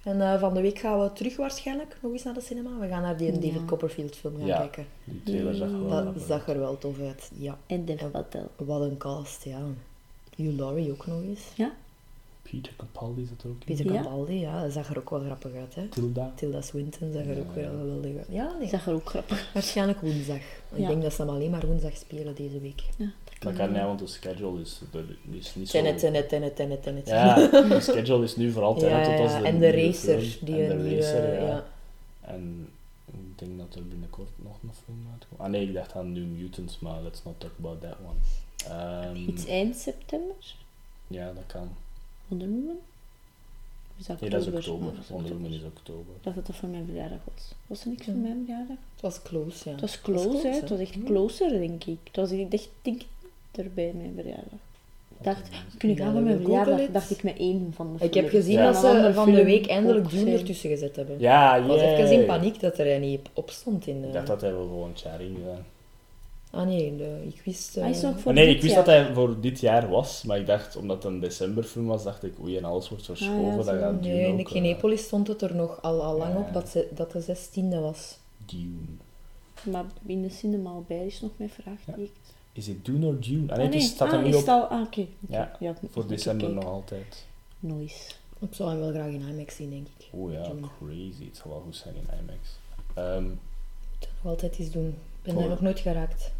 En 0.02 0.20
eh, 0.20 0.40
van 0.40 0.54
de 0.54 0.60
week 0.60 0.78
gaan 0.78 1.00
we 1.02 1.12
terug 1.12 1.36
waarschijnlijk 1.36 1.96
nog 2.02 2.12
eens 2.12 2.22
naar 2.22 2.34
de 2.34 2.40
cinema. 2.40 2.78
We 2.78 2.88
gaan 2.88 3.02
naar 3.02 3.16
die 3.16 3.26
Ja. 3.32 3.38
David 3.38 3.64
Copperfield 3.64 4.16
film 4.16 4.36
gaan 4.36 4.46
Ja. 4.46 4.56
kijken. 4.58 4.86
Die 5.04 5.22
trailer 5.22 5.54
zag 5.54 5.68
er 5.70 5.88
wel 5.88 6.04
Dat 6.04 6.22
zag 6.26 6.48
er 6.48 6.58
wel 6.58 6.78
tof 6.78 7.00
uit. 7.00 7.30
Ja. 7.38 7.58
En 7.66 7.84
de. 7.84 7.96
Wat 8.56 8.80
een 8.80 8.96
cast, 8.96 9.44
ja. 9.44 9.60
Hugh 10.36 10.56
Laurie 10.58 10.90
ook 10.90 11.06
nog 11.06 11.22
eens. 11.22 11.40
Peter 12.50 12.72
Capaldi 12.76 13.26
zat 13.26 13.42
er 13.42 13.50
ook 13.50 13.56
in. 13.64 13.76
Peter 13.76 13.92
Ja. 13.92 14.02
Capaldi, 14.02 14.40
ja. 14.40 14.62
Dat 14.62 14.72
zag 14.72 14.90
er 14.90 14.98
ook 14.98 15.10
wel 15.10 15.20
grappig 15.20 15.54
uit, 15.54 15.74
hè. 15.74 15.86
Tilda. 15.88 16.32
Tilda 16.36 16.60
Swinton 16.60 17.12
zag 17.12 17.22
er 17.26 17.38
ook 17.38 17.54
wel 17.54 17.70
geweldig 17.70 18.16
uit. 18.16 18.26
Ja, 18.28 18.52
nee. 18.58 18.68
Zag 18.68 18.86
er 18.86 18.94
ook 18.94 19.08
grappig. 19.08 19.50
Waarschijnlijk 19.52 20.00
woensdag. 20.00 20.36
Ik 20.74 20.86
denk 20.86 21.02
dat 21.02 21.12
ze 21.12 21.22
hem 21.22 21.30
alleen 21.30 21.50
maar 21.50 21.66
woensdag 21.66 21.96
spelen 21.96 22.34
deze 22.34 22.60
week. 22.60 22.82
Ja, 22.96 23.10
Dat 23.38 23.54
kan 23.54 23.72
niet, 23.72 23.82
want 23.82 23.98
de 23.98 24.06
schedule 24.06 24.60
is, 24.60 24.80
is 25.30 25.54
niet 25.54 25.68
zo... 25.70 25.78
Tenet, 25.78 25.98
Tenet, 25.98 26.28
Tenet, 26.28 26.56
Tenet, 26.56 26.82
Tenet. 26.82 27.06
Ja, 27.08 27.34
de 27.68 27.80
schedule 27.80 28.24
is 28.24 28.36
nu 28.36 28.50
vooral 28.50 28.74
Ja, 28.74 28.80
Tenet 28.80 29.04
tot 29.04 29.18
als 29.18 29.40
de 29.42 29.46
en 29.46 29.58
de 29.58 29.70
racer. 29.70 30.38
Die 30.40 30.54
en 30.64 30.70
een 30.70 30.78
de 30.78 30.84
nieuwe, 30.84 31.00
racer, 31.02 31.32
ja. 31.32 31.46
ja. 31.46 31.64
En 32.20 32.68
ik 33.06 33.38
denk 33.38 33.58
dat 33.58 33.74
er 33.74 33.86
binnenkort 33.88 34.28
nog 34.36 34.56
een 34.62 34.70
film 34.84 35.06
uitkomt. 35.12 35.40
Ah 35.40 35.48
nee, 35.48 35.62
ik 35.66 35.74
dacht 35.74 35.94
aan 35.94 36.12
New 36.12 36.26
Mutants, 36.26 36.78
maar 36.78 37.02
let's 37.02 37.22
not 37.24 37.34
talk 37.40 37.52
about 37.58 37.80
that 37.80 37.96
one. 38.06 38.18
Ehm, 38.74 39.16
Iets 39.16 39.46
eind 39.46 39.76
september? 39.76 40.34
ja, 41.06 41.32
dat 41.32 41.44
kan. 41.46 41.68
Wonder 42.28 42.48
Woman? 42.48 42.76
Dat 44.06 44.20
Nee, 44.20 44.30
dat 44.30 44.40
is 44.40 44.46
oktober? 44.46 44.84
Wonder 44.86 45.02
Woman 45.08 45.24
oktober. 45.30 45.50
is 45.56 45.62
oktober. 45.64 46.14
Ik 46.16 46.22
dacht 46.22 46.36
dat 46.36 46.46
dat 46.46 46.56
voor 46.56 46.68
mijn 46.68 46.84
verjaardag 46.86 47.18
was. 47.34 47.52
Was 47.66 47.82
er 47.82 47.88
niks 47.88 48.04
voor 48.04 48.14
Ja. 48.14 48.20
mijn 48.20 48.42
verjaardag? 48.44 48.76
Het 48.92 49.00
was 49.02 49.22
close, 49.22 49.62
ja. 49.64 49.70
Het 49.72 49.80
was 49.80 49.92
Het 49.92 50.00
close, 50.02 50.24
was 50.26 50.34
hè. 50.34 50.40
close, 50.42 50.60
Het 50.60 50.68
was 50.70 50.78
echt 50.78 51.02
closer, 51.04 51.48
denk 51.50 51.84
ik. 51.84 51.98
Het 52.04 52.16
was 52.16 52.30
echt, 52.30 52.50
denk 52.82 53.00
ik, 53.02 53.06
erbij 53.50 53.92
mijn 53.94 54.12
verjaardag. 54.14 54.58
Ik 55.18 55.24
dacht, 55.24 55.48
kun 55.78 55.90
ik 55.90 55.98
Ja, 55.98 56.06
aan 56.06 56.12
van 56.12 56.22
mijn 56.24 56.38
ik 56.38 56.44
verjaardag, 56.44 56.80
dacht 56.90 57.10
ik 57.10 57.22
met 57.22 57.36
één 57.38 57.72
van 57.74 57.96
de 57.98 58.04
Ik 58.04 58.14
heb 58.14 58.28
gezien 58.28 58.52
Ja. 58.58 58.64
dat 58.72 58.76
ze 58.76 59.10
van 59.14 59.24
de 59.30 59.32
film 59.34 59.44
week 59.46 59.66
eindelijk 59.66 60.10
zijn. 60.10 60.28
ertussen 60.28 60.70
gezet 60.70 60.96
hebben. 60.96 61.18
Ja, 61.20 61.56
Ik 61.56 61.66
was 61.66 61.80
even 61.80 62.12
in 62.20 62.26
paniek 62.26 62.60
dat 62.60 62.78
er 62.78 62.98
niet 63.00 63.28
op 63.32 63.50
stond. 63.50 63.86
In, 63.86 63.98
Ik 63.98 64.04
eh, 64.06 64.12
dacht 64.12 64.26
dat 64.26 64.40
hij 64.40 64.52
wel 64.52 64.68
volgend 64.68 65.00
jaar 65.00 65.20
in 65.20 65.36
zou. 65.44 65.56
Ah 66.50 66.66
nee, 66.66 66.96
de- 66.96 67.22
ik 67.26 67.40
wist... 67.44 67.76
eh, 67.76 67.82
Hij 67.82 67.90
is 67.92 68.00
nog 68.02 68.20
voor 68.20 68.32
nee, 68.32 68.48
ik 68.54 68.62
wist 68.62 68.74
jaar. 68.74 68.84
dat 68.84 68.94
hij 68.94 69.14
voor 69.14 69.40
dit 69.40 69.60
jaar 69.60 69.88
was, 69.88 70.22
maar 70.22 70.38
ik 70.38 70.46
dacht, 70.46 70.76
omdat 70.76 71.02
het 71.02 71.12
een 71.12 71.20
decemberfilm 71.20 71.86
was, 71.86 72.02
dacht 72.04 72.24
ik, 72.24 72.38
oei, 72.40 72.56
en 72.56 72.64
alles 72.64 72.88
wordt 72.88 73.04
verschoven. 73.04 73.44
Ah, 73.44 73.50
ja, 73.50 73.56
dat 73.56 73.66
gaat 73.80 74.00
Nee, 74.00 74.26
in 74.26 74.36
de 74.36 74.42
ook, 74.42 74.46
eh, 74.48 74.52
Kinepolis 74.54 75.02
stond 75.02 75.28
het 75.28 75.42
er 75.42 75.54
nog 75.54 75.82
al, 75.82 76.02
al 76.02 76.16
lang 76.18 76.32
Ja. 76.34 76.40
op 76.40 76.52
dat, 76.52 76.68
ze, 76.68 76.88
dat 76.94 77.12
de 77.12 77.22
16e 77.22 77.80
was. 77.80 78.18
Dune. 78.46 78.76
Maar 79.62 79.84
in 80.06 80.22
de 80.22 80.30
cinema 80.30 80.70
al 80.70 80.84
bij 80.88 81.06
is 81.06 81.20
nog 81.20 81.30
mijn 81.36 81.50
vraagteken. 81.50 82.08
Is 82.52 82.66
het 82.66 82.84
Dune 82.84 83.06
of 83.06 83.14
Dune? 83.18 83.42
Ah, 83.44 83.50
Ah, 83.50 83.56
nee, 83.56 83.66
het 83.66 83.74
is- 83.74 83.88
staat 83.88 84.08
ah, 84.08 84.14
er 84.18 84.22
niet 84.24 84.34
is 84.34 84.40
op. 84.40 84.46
het 84.46 84.54
al- 84.54 84.64
Ah, 84.64 84.82
oké. 84.82 85.06
Ja, 85.28 85.56
Ja, 85.60 85.74
Voor 85.90 86.06
december 86.06 86.50
nog 86.50 86.64
altijd. 86.64 87.26
Nice. 87.60 88.10
Ik 88.38 88.48
zou 88.54 88.70
hem 88.70 88.78
wel 88.80 88.90
graag 88.90 89.06
in 89.08 89.28
IMAX 89.28 89.56
zien, 89.56 89.70
denk 89.70 89.86
ik. 89.98 90.08
Oh 90.12 90.32
ja, 90.32 90.42
Dune. 90.48 90.66
crazy. 90.78 91.24
Het 91.24 91.36
zal 91.42 91.50
wel 91.50 91.60
goed 91.64 91.76
zijn 91.76 91.94
in 91.94 92.06
IMAX. 92.22 92.48
Ehm, 92.94 93.24
Ik 93.24 94.08
moet 94.14 94.22
nog 94.22 94.32
altijd 94.32 94.58
iets 94.58 94.70
doen. 94.70 94.94
Ik 95.26 95.32
ben 95.32 95.40
daar 95.42 95.48
nog 95.48 95.60
nooit 95.60 95.78
geraakt. 95.78 96.32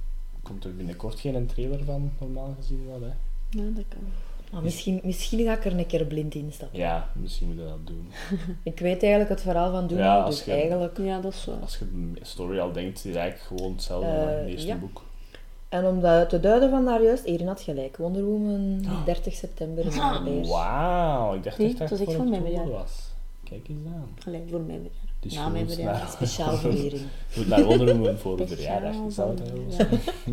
komt 0.43 0.65
er 0.65 0.77
binnenkort 0.77 1.21
geen 1.21 1.47
trailer 1.47 1.85
van, 1.85 2.11
normaal 2.21 2.55
gezien 2.61 2.87
wel, 2.89 3.01
hè? 3.01 3.15
Ja, 3.61 3.71
dat 3.75 3.85
kan. 3.89 4.01
Maar 4.53 4.63
misschien, 4.63 5.01
misschien 5.05 5.45
ga 5.45 5.53
ik 5.53 5.65
er 5.65 5.79
een 5.79 5.87
keer 5.87 6.05
blind 6.05 6.35
in 6.35 6.53
stappen. 6.53 6.79
Ja, 6.79 7.09
misschien 7.13 7.47
moeten 7.47 7.65
we 7.65 7.71
dat 7.71 7.87
doen. 7.87 8.11
Ik 8.73 8.79
weet 8.79 9.01
eigenlijk 9.03 9.31
het 9.31 9.41
verhaal 9.41 9.71
van 9.71 9.87
Dune, 9.87 10.01
Ja, 10.01 10.25
dus 10.25 10.45
je- 10.45 10.53
eigenlijk... 10.53 10.99
Ja, 10.99 11.21
dat 11.21 11.33
is 11.33 11.43
zo. 11.43 11.59
Als 11.63 11.79
je 11.79 12.13
de 12.15 12.25
story 12.25 12.59
al 12.59 12.73
denkt, 12.73 12.99
is 12.99 13.05
het 13.05 13.15
eigenlijk 13.15 13.47
gewoon 13.61 13.73
hetzelfde 13.73 14.09
Eh, 14.09 14.21
als 14.23 14.31
het 14.31 14.47
eerste 14.49 14.67
ja. 14.67 14.77
boek. 14.77 15.03
En 15.69 15.85
om 15.87 16.01
dat 16.01 16.29
te 16.29 16.41
duiden 16.41 16.71
van 16.71 16.85
daar 16.85 17.03
juist, 17.03 17.25
Erin 17.25 17.47
had 17.47 17.61
gelijk. 17.61 17.97
Wonder 17.97 18.25
Woman, 18.25 18.81
Oh. 18.87 19.05
30 19.05 19.35
september 19.35 19.87
is 19.87 19.99
Ah. 19.99 20.13
nabij. 20.13 20.45
Wauw, 20.49 21.35
ik 21.35 21.43
dacht 21.43 21.59
echt 21.59 21.79
dat 21.79 21.91
het 21.91 22.01
echt 22.01 22.13
voor 22.15 22.27
van 22.27 22.43
mijn 22.43 22.69
was. 22.71 23.09
Kijk 23.45 23.69
eens 23.69 23.87
aan. 23.87 24.09
Alleen 24.27 24.47
voor 24.51 24.61
mijn. 24.61 24.89
Dus 25.21 25.33
je 25.35 25.49
mijn 25.53 25.67
naar- 25.85 26.09
Speciaal 26.09 26.57
voor 26.59 26.71
Erin. 26.71 26.99
Je 27.29 27.37
moet 27.37 27.47
naar 27.49 27.65
Wonder 27.65 27.97
Woman 27.97 28.19
voor 28.19 28.41
een 28.41 28.49
verjaardag. 28.49 28.95
Zou 29.09 29.37
wel 29.37 29.65
ja. 29.69 29.89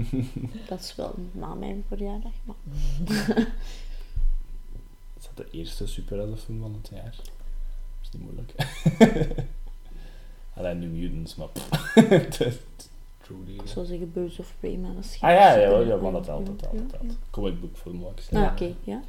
Dat 0.69 0.79
is 0.79 0.95
wel 0.95 1.15
na 1.31 1.53
mijn 1.53 1.83
verjaardag, 1.87 2.31
maar... 2.43 2.55
Is 5.19 5.29
dat 5.35 5.45
de 5.45 5.57
eerste 5.57 5.87
superheldenfilm 5.87 6.59
van 6.61 6.73
het 6.81 6.89
jaar? 6.93 7.15
Dat 7.15 7.31
is 8.01 8.09
niet 8.11 8.21
moeilijk. 8.23 8.53
Alleen 10.53 10.79
New 10.79 10.91
Mutants, 10.91 11.35
maar... 11.35 11.47
True 13.23 13.67
zou 13.67 13.85
zeggen 13.85 14.11
Birds 14.11 14.39
of 14.39 14.53
Prey, 14.59 14.77
maar 14.77 14.93
dat 14.93 15.03
is 15.03 15.17
Ah 15.21 15.29
ja, 15.31 15.55
ja, 15.55 15.79
ja, 15.79 15.95
maar 15.95 16.11
dat 16.11 16.25
dat 16.25 16.45
dat 16.45 16.59
telt. 16.59 16.91
ja. 16.91 17.13
Comic 17.29 17.61
book 17.61 17.77
film, 17.77 18.01
ik 18.01 18.35
Ah, 18.37 18.51
oké, 18.51 18.73
ja. 18.83 19.01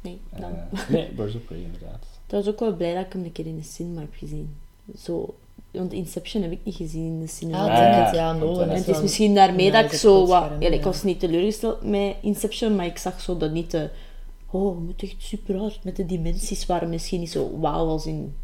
Nee, 0.00 0.20
dan... 0.30 0.52
Eh, 0.72 0.88
nee, 0.88 1.10
Birds 1.12 1.34
of 1.34 1.44
Prey 1.44 1.62
inderdaad. 1.62 2.06
Ik 2.26 2.30
was 2.34 2.48
ook 2.48 2.60
wel 2.60 2.76
blij 2.76 2.94
dat 2.94 3.06
ik 3.06 3.12
hem 3.12 3.24
een 3.24 3.32
keer 3.32 3.46
in 3.46 3.56
de 3.56 3.62
cinema 3.62 4.00
heb 4.00 4.14
gezien. 4.14 4.56
Zo... 4.98 5.34
Want 5.70 5.92
Inception 5.92 6.42
heb 6.42 6.52
ik 6.52 6.58
niet 6.64 6.74
gezien 6.74 7.04
in 7.06 7.20
de 7.20 7.26
cinema. 7.26 7.60
Ah, 7.60 7.66
Ja, 7.66 7.74
Tenet, 7.94 8.14
ja. 8.14 8.20
ja, 8.20 8.32
Nolan. 8.32 8.68
En 8.68 8.76
het 8.76 8.88
is 8.88 9.00
misschien 9.00 9.34
daarmee 9.34 9.70
dat 9.70 9.80
is 9.80 9.84
ik 9.86 9.90
het 9.90 10.00
zo 10.00 10.26
wat... 10.26 10.50
Ja, 10.58 10.68
ik 10.68 10.82
was 10.82 11.02
niet 11.02 11.20
teleurgesteld 11.20 11.82
met 11.82 12.14
Inception, 12.22 12.76
maar 12.76 12.86
ik 12.86 12.98
zag 12.98 13.20
zo 13.20 13.36
dat 13.36 13.52
niet 13.52 13.70
de... 13.70 13.90
Oh, 14.50 14.74
het 14.76 14.84
moet 14.84 15.02
echt 15.02 15.14
super 15.18 15.58
hard 15.58 15.84
met 15.84 15.96
de 15.96 16.06
dimensies 16.06 16.66
waren 16.66 16.88
misschien 16.88 17.20
niet 17.20 17.30
zo 17.30 17.58
wauw 17.58 17.86
als 17.86 18.06
in 18.06 18.34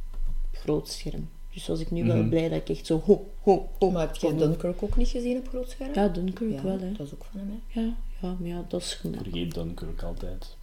het 0.50 0.60
groot 0.60 0.88
scherm. 0.88 1.28
Dus 1.52 1.66
was 1.66 1.80
ik 1.80 1.90
nu 1.90 2.04
wel 2.04 2.16
Mhm. 2.16 2.28
blij 2.28 2.48
dat 2.48 2.58
ik 2.58 2.68
echt 2.68 2.86
zo 2.86 3.02
ho, 3.06 3.26
ho, 3.42 3.68
ho. 3.78 3.90
Maar 3.90 4.06
heb 4.06 4.16
je 4.16 4.34
Dunkirk 4.34 4.82
ook 4.82 4.96
niet 4.96 5.08
gezien 5.08 5.36
op 5.36 5.48
groot 5.48 5.70
scherm? 5.70 5.94
Ja, 5.94 6.08
Dunkirk 6.08 6.52
Ja, 6.52 6.62
wel, 6.62 6.78
hè. 6.78 6.92
Dat 6.92 7.06
is 7.06 7.14
ook 7.14 7.24
van 7.30 7.40
hem, 7.40 7.62
hè. 7.68 7.80
Ja, 7.80 7.86
ja, 8.22 8.36
maar 8.38 8.48
ja, 8.48 8.64
dat 8.68 8.80
is 8.80 8.94
goed. 8.94 9.16
Vergeet 9.22 9.54
Dunkirk 9.54 10.02
altijd. 10.02 10.56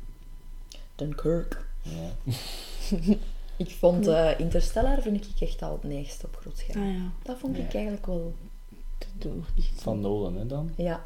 Dunkirk. 0.95 1.65
Ja. 1.81 2.31
Ik 3.67 3.69
vond 3.69 4.07
eh, 4.07 4.39
Interstellar 4.39 5.01
vind 5.01 5.25
ik 5.25 5.41
echt 5.41 5.61
al 5.61 5.71
het 5.71 5.83
neigst 5.83 6.23
op 6.23 6.35
groot 6.41 6.57
scherm. 6.57 6.81
Ah 6.81 6.93
ja, 6.95 7.11
Dat 7.23 7.37
vond 7.37 7.57
ik 7.57 7.71
Ja. 7.71 7.73
eigenlijk 7.73 8.05
wel... 8.05 8.33
dat 8.97 9.07
doen. 9.17 9.43
Van 9.75 9.99
Nolan, 10.01 10.35
hè, 10.37 10.45
dan? 10.47 10.69
Ja, 10.75 11.01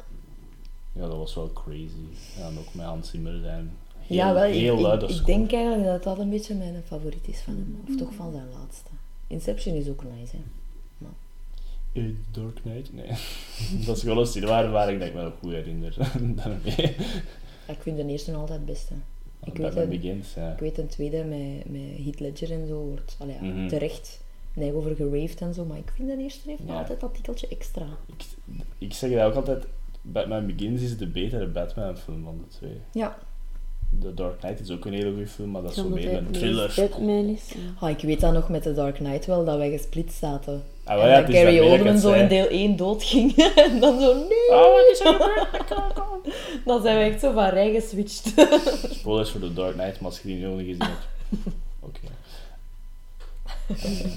Ja, 0.92 1.00
dat 1.06 1.16
was 1.16 1.34
wel 1.34 1.50
crazy. 1.52 2.06
Ja, 2.38 2.46
en 2.46 2.58
ook 2.58 2.74
met 2.74 2.86
Hans 2.86 3.10
Zimmer 3.10 3.40
zijn 3.42 3.72
heel, 3.98 4.16
ja 4.16 4.34
wel. 4.34 4.44
Ik, 4.44 4.54
heel 4.54 4.92
ik, 5.02 5.08
ik 5.10 5.26
denk 5.26 5.52
eigenlijk 5.52 5.84
dat 5.84 6.02
dat 6.02 6.18
een 6.18 6.30
beetje 6.30 6.54
mijn 6.54 6.82
favoriet 6.86 7.28
is 7.28 7.40
van 7.40 7.54
hem. 7.54 7.80
Of 7.88 7.96
toch 7.96 8.14
van 8.14 8.32
zijn 8.32 8.46
laatste. 8.52 8.90
Inception 9.26 9.74
is 9.74 9.88
ook 9.88 10.02
nice, 10.18 10.36
hè. 10.36 10.42
Eh, 11.92 12.04
Dark 12.30 12.54
Knight? 12.62 12.92
Nee. 12.92 13.06
dat 13.86 13.96
is 13.96 14.02
gewoon 14.02 14.18
een 14.18 14.26
cinema 14.26 14.68
waar 14.68 14.92
ik 14.92 14.98
denk 14.98 15.14
me 15.14 15.22
nog 15.22 15.32
goed 15.40 15.52
herinner. 15.52 15.94
Daarmee. 16.36 16.94
Ja, 17.66 17.72
Ik 17.72 17.78
vind 17.80 17.96
de 17.96 18.06
eerste 18.06 18.34
altijd 18.34 18.58
het 18.58 18.66
beste. 18.66 18.92
Ik 19.46 19.52
weet 19.56 19.62
Batman 19.62 19.90
het. 19.90 20.00
Begins, 20.00 20.34
ja. 20.34 20.52
Ik 20.52 20.58
weet 20.58 20.78
een 20.78 20.86
tweede 20.86 21.24
met, 21.24 21.70
met 21.72 22.04
Heath 22.04 22.20
Ledger 22.20 22.52
en 22.52 22.66
zo 22.66 22.74
wordt 22.84 23.16
allee, 23.18 23.34
ja, 23.34 23.42
Mhm. 23.42 23.68
terecht 23.68 24.20
neig 24.52 24.72
over 24.72 24.94
geraved 24.96 25.40
en 25.40 25.54
zo, 25.54 25.64
maar 25.64 25.78
ik 25.78 25.92
vind 25.94 26.08
de 26.08 26.16
eerste 26.22 26.50
heeft 26.50 26.62
Ja. 26.66 26.78
altijd 26.78 27.00
dat 27.00 27.14
tikkeltje 27.14 27.48
extra. 27.48 27.86
Ik, 28.06 28.24
ik 28.78 28.94
zeg 28.94 29.10
dat 29.10 29.20
ook 29.22 29.34
altijd. 29.34 29.64
Batman 30.02 30.46
Begins 30.46 30.82
is 30.82 30.96
de 30.96 31.06
betere 31.06 31.46
Batman-film 31.46 32.24
van 32.24 32.38
de 32.48 32.56
twee. 32.56 32.76
Ja. 32.92 33.18
The 34.00 34.14
Dark 34.14 34.38
Knight 34.38 34.60
is 34.60 34.70
ook 34.70 34.84
een 34.84 34.92
hele 34.92 35.10
goede 35.10 35.26
film, 35.26 35.50
maar 35.50 35.62
dat 35.62 35.70
is 35.70 35.76
zo 35.76 35.88
meer 35.88 36.12
een 36.16 36.30
thriller. 36.30 36.72
Batman 36.76 37.24
is. 37.28 37.52
ja. 37.52 37.86
Oh, 37.86 37.90
ik 37.90 38.00
weet 38.00 38.20
dat 38.20 38.32
nog 38.32 38.48
met 38.48 38.62
The 38.62 38.74
Dark 38.74 38.94
Knight 38.94 39.26
wel, 39.26 39.44
dat 39.44 39.56
wij 39.56 39.70
gesplit 39.70 40.12
zaten. 40.12 40.62
Ah, 40.86 40.94
wel, 40.94 41.04
en 41.04 41.10
ja, 41.10 41.16
dat 41.16 41.26
het 41.26 41.36
is 41.36 41.42
Gary 41.42 41.58
Oldman 41.58 41.98
zo 41.98 42.12
in 42.12 42.28
deel 42.28 42.46
1 42.46 42.76
doodging. 42.76 43.34
en 43.64 43.80
dan 43.80 44.00
zo, 44.00 44.14
nee! 44.14 44.48
Oh, 44.50 44.72
wat 44.72 44.90
is 44.92 45.00
er 45.00 45.32
Dan 46.64 46.82
zijn 46.82 46.98
we 46.98 47.04
echt 47.04 47.20
zo 47.20 47.32
van 47.32 47.48
rij 47.48 47.72
geswitcht. 47.72 48.32
Spoilers 48.90 49.30
voor 49.30 49.40
The 49.40 49.52
Dark 49.52 49.72
Knight, 49.72 50.00
maar 50.00 50.10
als 50.10 50.20
je 50.20 50.28
die 50.28 50.46
nog 50.46 50.56
niet 50.56 50.66
gezien 50.66 50.82
hebt. 50.82 51.06
Oké. 51.88 52.00
Eh, 53.68 54.16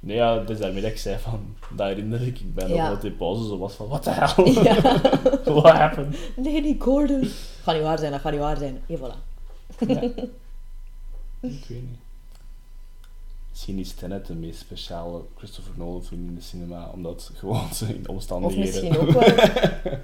nee, 0.00 0.16
ja, 0.16 0.38
het 0.38 0.50
is 0.50 0.58
daarmee 0.58 0.82
dat 0.82 0.90
ik 0.90 0.98
zei 0.98 1.18
van, 1.18 1.54
dat 1.76 1.86
herinner 1.88 2.26
ik. 2.26 2.38
Ik 2.40 2.54
ben 2.54 2.68
nog 2.68 2.76
Ja. 2.76 2.88
dat 2.88 3.00
die 3.02 3.10
pauze 3.10 3.46
zo 3.48 3.58
was 3.58 3.74
van, 3.74 3.88
what 3.88 4.02
the 4.02 4.10
hell? 4.10 4.52
ja. 4.72 5.00
What 5.44 5.72
happened? 5.72 6.16
Nee, 6.36 6.62
die 6.62 6.76
Gordon. 6.78 7.30
Gaat 7.62 7.74
niet 7.74 7.84
waar 7.84 7.98
zijn, 7.98 8.10
dat 8.12 8.20
gaat 8.20 8.32
niet 8.32 8.40
waar 8.40 8.56
zijn. 8.56 8.82
Hier, 8.86 8.98
voilà. 8.98 9.18
Ja. 9.86 10.00
Ik 11.40 11.64
weet 11.68 11.68
niet. 11.68 11.98
Misschien 13.60 13.78
is 13.84 13.92
Tenet 13.92 14.26
de 14.26 14.34
meest 14.34 14.58
speciale 14.58 15.22
Christopher 15.36 15.72
Nolan 15.76 16.04
film 16.04 16.28
in 16.28 16.34
de 16.34 16.40
cinema, 16.40 16.90
omdat 16.94 17.30
gewoon 17.34 17.68
zo 17.74 17.84
in 17.84 18.00
Of 18.00 18.06
omstandigheden... 18.08 18.64
misschien 18.64 18.98
ook 18.98 19.10
wel... 19.10 19.48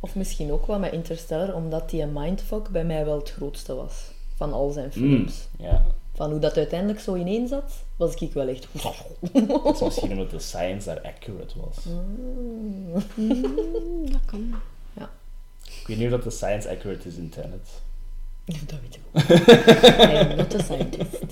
Of 0.00 0.14
misschien 0.14 0.52
ook 0.52 0.66
wel 0.66 0.78
met 0.78 0.92
Interstellar, 0.92 1.54
omdat 1.54 1.90
die 1.90 2.06
mindfuck 2.06 2.68
bij 2.68 2.84
mij 2.84 3.04
wel 3.04 3.18
het 3.18 3.30
grootste 3.30 3.74
was. 3.74 4.10
Van 4.36 4.52
al 4.52 4.70
zijn 4.70 4.84
Mm, 4.84 4.92
films. 4.92 5.48
ja, 5.58 5.84
Van 6.14 6.30
hoe 6.30 6.40
dat 6.40 6.56
uiteindelijk 6.56 7.00
zo 7.00 7.14
ineen 7.14 7.48
zat, 7.48 7.72
was 7.96 8.14
ik 8.14 8.32
wel 8.32 8.48
echt... 8.48 8.66
het 9.64 9.74
is 9.74 9.80
misschien 9.80 10.10
omdat 10.10 10.30
de 10.30 10.38
science 10.38 10.86
daar 10.86 11.00
accurate 11.00 11.54
was. 11.60 11.76
Mm, 13.14 14.10
dat 14.10 14.24
kan. 14.24 14.54
Ik 15.80 15.86
weet 15.86 15.96
niet 15.96 16.06
of 16.06 16.12
dat 16.12 16.22
de 16.22 16.30
science 16.30 16.68
accurate 16.68 17.08
is 17.08 17.16
in 17.16 17.28
Tenet. 17.28 17.68
Dat 18.44 18.80
weet 18.80 18.94
ik 18.94 19.00
ook. 19.12 19.22
I 20.10 20.16
am 20.16 20.36
not 20.36 20.54
a 20.54 20.62
scientist. 20.62 21.24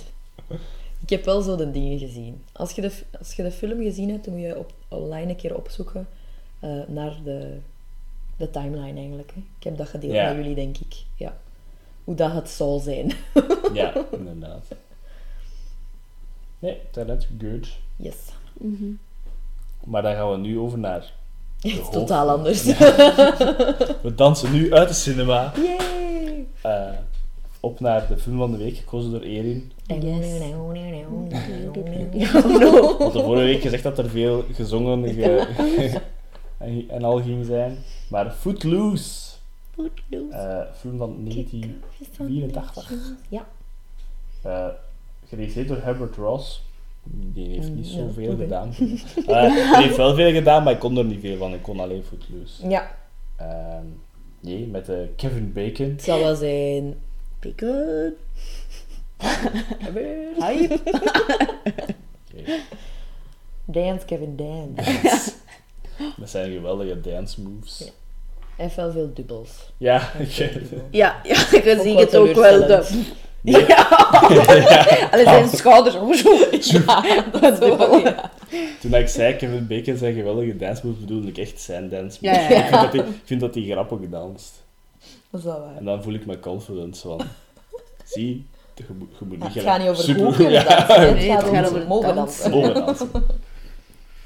Ik 1.11 1.17
heb 1.17 1.25
wel 1.25 1.41
zo 1.41 1.57
de 1.57 1.71
dingen 1.71 1.99
gezien. 1.99 2.43
Als 2.53 2.73
je 2.73 2.81
de, 2.81 2.93
als 3.19 3.33
je 3.35 3.43
de 3.43 3.51
film 3.51 3.83
gezien 3.83 4.11
hebt, 4.11 4.25
dan 4.25 4.35
moet 4.35 4.43
je 4.43 4.59
op, 4.59 4.73
online 4.89 5.31
een 5.31 5.37
keer 5.37 5.57
opzoeken 5.57 6.09
eh, 6.61 6.71
naar 6.89 7.17
de, 7.25 7.57
de 8.37 8.51
timeline 8.51 8.99
eigenlijk. 9.01 9.31
Hè. 9.35 9.41
Ik 9.59 9.65
heb 9.65 9.77
dat 9.77 9.89
gedeeld 9.89 10.13
Ja. 10.13 10.27
met 10.29 10.37
jullie, 10.37 10.55
denk 10.55 10.77
ik. 10.79 10.95
Ja. 11.17 11.37
Hoe 12.05 12.15
dat 12.15 12.33
het 12.33 12.49
zal 12.49 12.79
zijn. 12.79 13.13
Ja, 13.73 13.95
inderdaad. 14.19 14.67
Nee, 16.59 16.79
Tenet, 16.91 17.29
good. 17.41 17.69
Yes. 17.97 18.17
Mhm. 18.53 18.91
Maar 19.85 20.03
dan 20.03 20.15
gaan 20.15 20.31
we 20.31 20.37
nu 20.37 20.59
over 20.59 20.79
naar... 20.79 21.13
Iets 21.63 21.91
totaal 21.91 22.31
anders. 22.31 22.63
We 24.03 24.13
dansen 24.15 24.53
nu 24.53 24.73
uit 24.75 24.89
de 24.89 24.95
cinema. 24.95 25.53
Yay! 25.57 26.47
eh, 26.61 26.89
op 27.61 27.81
naar 27.81 28.09
de 28.09 28.17
film 28.19 28.39
van 28.39 28.51
de 28.51 28.57
week, 28.57 28.77
gekozen 28.77 29.11
door 29.11 29.21
Erin. 29.21 29.73
Want 32.99 33.13
de 33.13 33.23
vorige 33.25 33.45
week 33.45 33.61
gezegd 33.63 33.83
dat 33.83 33.99
er 33.99 34.11
veel 34.11 34.45
gezongen 34.53 35.15
ge- 35.15 35.47
en, 36.59 36.85
en 36.89 37.05
al 37.05 37.23
ging 37.23 37.45
zijn. 37.47 37.77
Maar 38.09 38.31
Footloose, 38.31 39.37
Footloose. 39.75 40.37
eh 40.37 40.61
film 40.81 40.99
van 40.99 41.17
1984, 41.25 42.93
Ja. 43.29 43.47
eh 44.43 44.67
geregisseerd 45.29 45.69
door 45.69 45.81
Herbert 45.83 46.17
Ross. 46.17 46.63
Die 47.05 47.49
heeft 47.49 47.75
niet 47.75 47.87
zoveel 47.87 48.31
ja, 48.31 48.37
gedaan. 48.37 48.69
Eh, 49.27 49.43
die 49.77 49.83
heeft 49.83 49.97
wel 49.97 50.15
veel 50.15 50.33
gedaan, 50.33 50.63
maar 50.63 50.73
ik 50.73 50.79
kon 50.79 50.97
er 50.97 51.05
niet 51.05 51.21
veel 51.21 51.37
van. 51.37 51.55
Ik 51.55 51.63
kon 51.63 51.81
alleen 51.81 52.03
Footloose. 52.03 52.69
Ja. 52.69 52.97
Ehm, 53.37 53.85
nee, 54.41 54.67
met 54.67 54.89
eh, 54.89 54.97
Kevin 55.17 55.53
Bacon. 55.53 55.87
Het 55.91 56.03
zal 56.03 56.19
wel 56.19 56.35
zijn... 56.35 56.95
Bacon. 57.41 58.13
Hype. 60.39 60.79
Oké. 60.85 62.43
Dance, 63.65 64.05
Kevin, 64.07 64.37
dance. 64.37 65.33
Dat 66.17 66.31
zijn 66.31 66.53
geweldige 66.53 67.01
dance 67.01 67.41
moves. 67.41 67.79
Ja. 67.79 67.85
Hij 68.57 68.65
heeft 68.65 68.77
wel 68.77 68.93
veel 68.93 69.11
dubbels. 69.15 69.51
Ja, 69.77 70.13
ik. 70.19 70.31
Ja, 70.91 71.21
ja, 71.23 71.35
je 71.53 71.81
ziet 71.83 71.85
wel 71.85 71.97
het 71.97 72.17
ook 72.17 72.35
wel. 72.35 72.67
De... 72.67 72.83
Ja. 73.43 73.89
Allee, 75.11 75.25
zijn 75.25 75.49
schouders. 75.49 75.95
Zo. 75.95 76.83
Ja, 76.91 77.25
dat 77.41 77.53
is 77.53 77.59
wel- 77.59 77.99
Ja. 77.99 78.31
Toen 78.81 78.95
ik 78.95 79.09
zei 79.09 79.37
Kevin 79.37 79.67
Bacon 79.67 79.97
zijn 79.97 80.15
geweldige 80.15 80.57
dance 80.57 80.87
moves, 80.87 81.01
bedoelde 81.01 81.29
ik 81.29 81.39
echt 81.39 81.61
zijn 81.61 81.89
dance 81.89 82.19
Ja, 82.21 82.33
moves. 82.33 82.49
ja, 82.49 82.55
ja. 82.55 82.65
Ik, 82.65 82.71
vind 82.71 82.81
dat 82.83 82.93
hij, 82.93 83.01
ik 83.01 83.21
vind 83.25 83.41
dat 83.41 83.55
hij 83.55 83.65
grappig 83.65 83.99
danst. 84.11 84.60
Dat 85.31 85.41
is 85.41 85.47
wel 85.47 85.61
waar. 85.61 85.77
En 85.77 85.85
dan 85.85 86.03
voel 86.03 86.15
ik 86.15 86.27
me 86.27 86.41
confident 86.41 86.99
van... 86.99 87.21
Zie, 88.05 88.47
je, 88.75 88.85
moet- 88.99 89.09
je 89.19 89.25
moet 89.25 89.39
niet 89.43 89.55
Het 89.55 89.63
gaat 89.63 89.79
niet 89.79 89.89
over 89.89 90.05
super- 90.05 90.37
hoe 90.37 90.51
ja, 90.51 90.65
dansen. 90.65 91.01
Het 91.07 91.15
Nee, 91.15 91.29
gaat 91.31 91.43
het 91.43 91.51
gaat 91.55 91.67
over 91.67 91.87
mogen 91.87 92.15
dansen. 92.15 92.51
dansen. 92.51 92.73
mogen 92.75 92.87
dansen. 92.87 93.09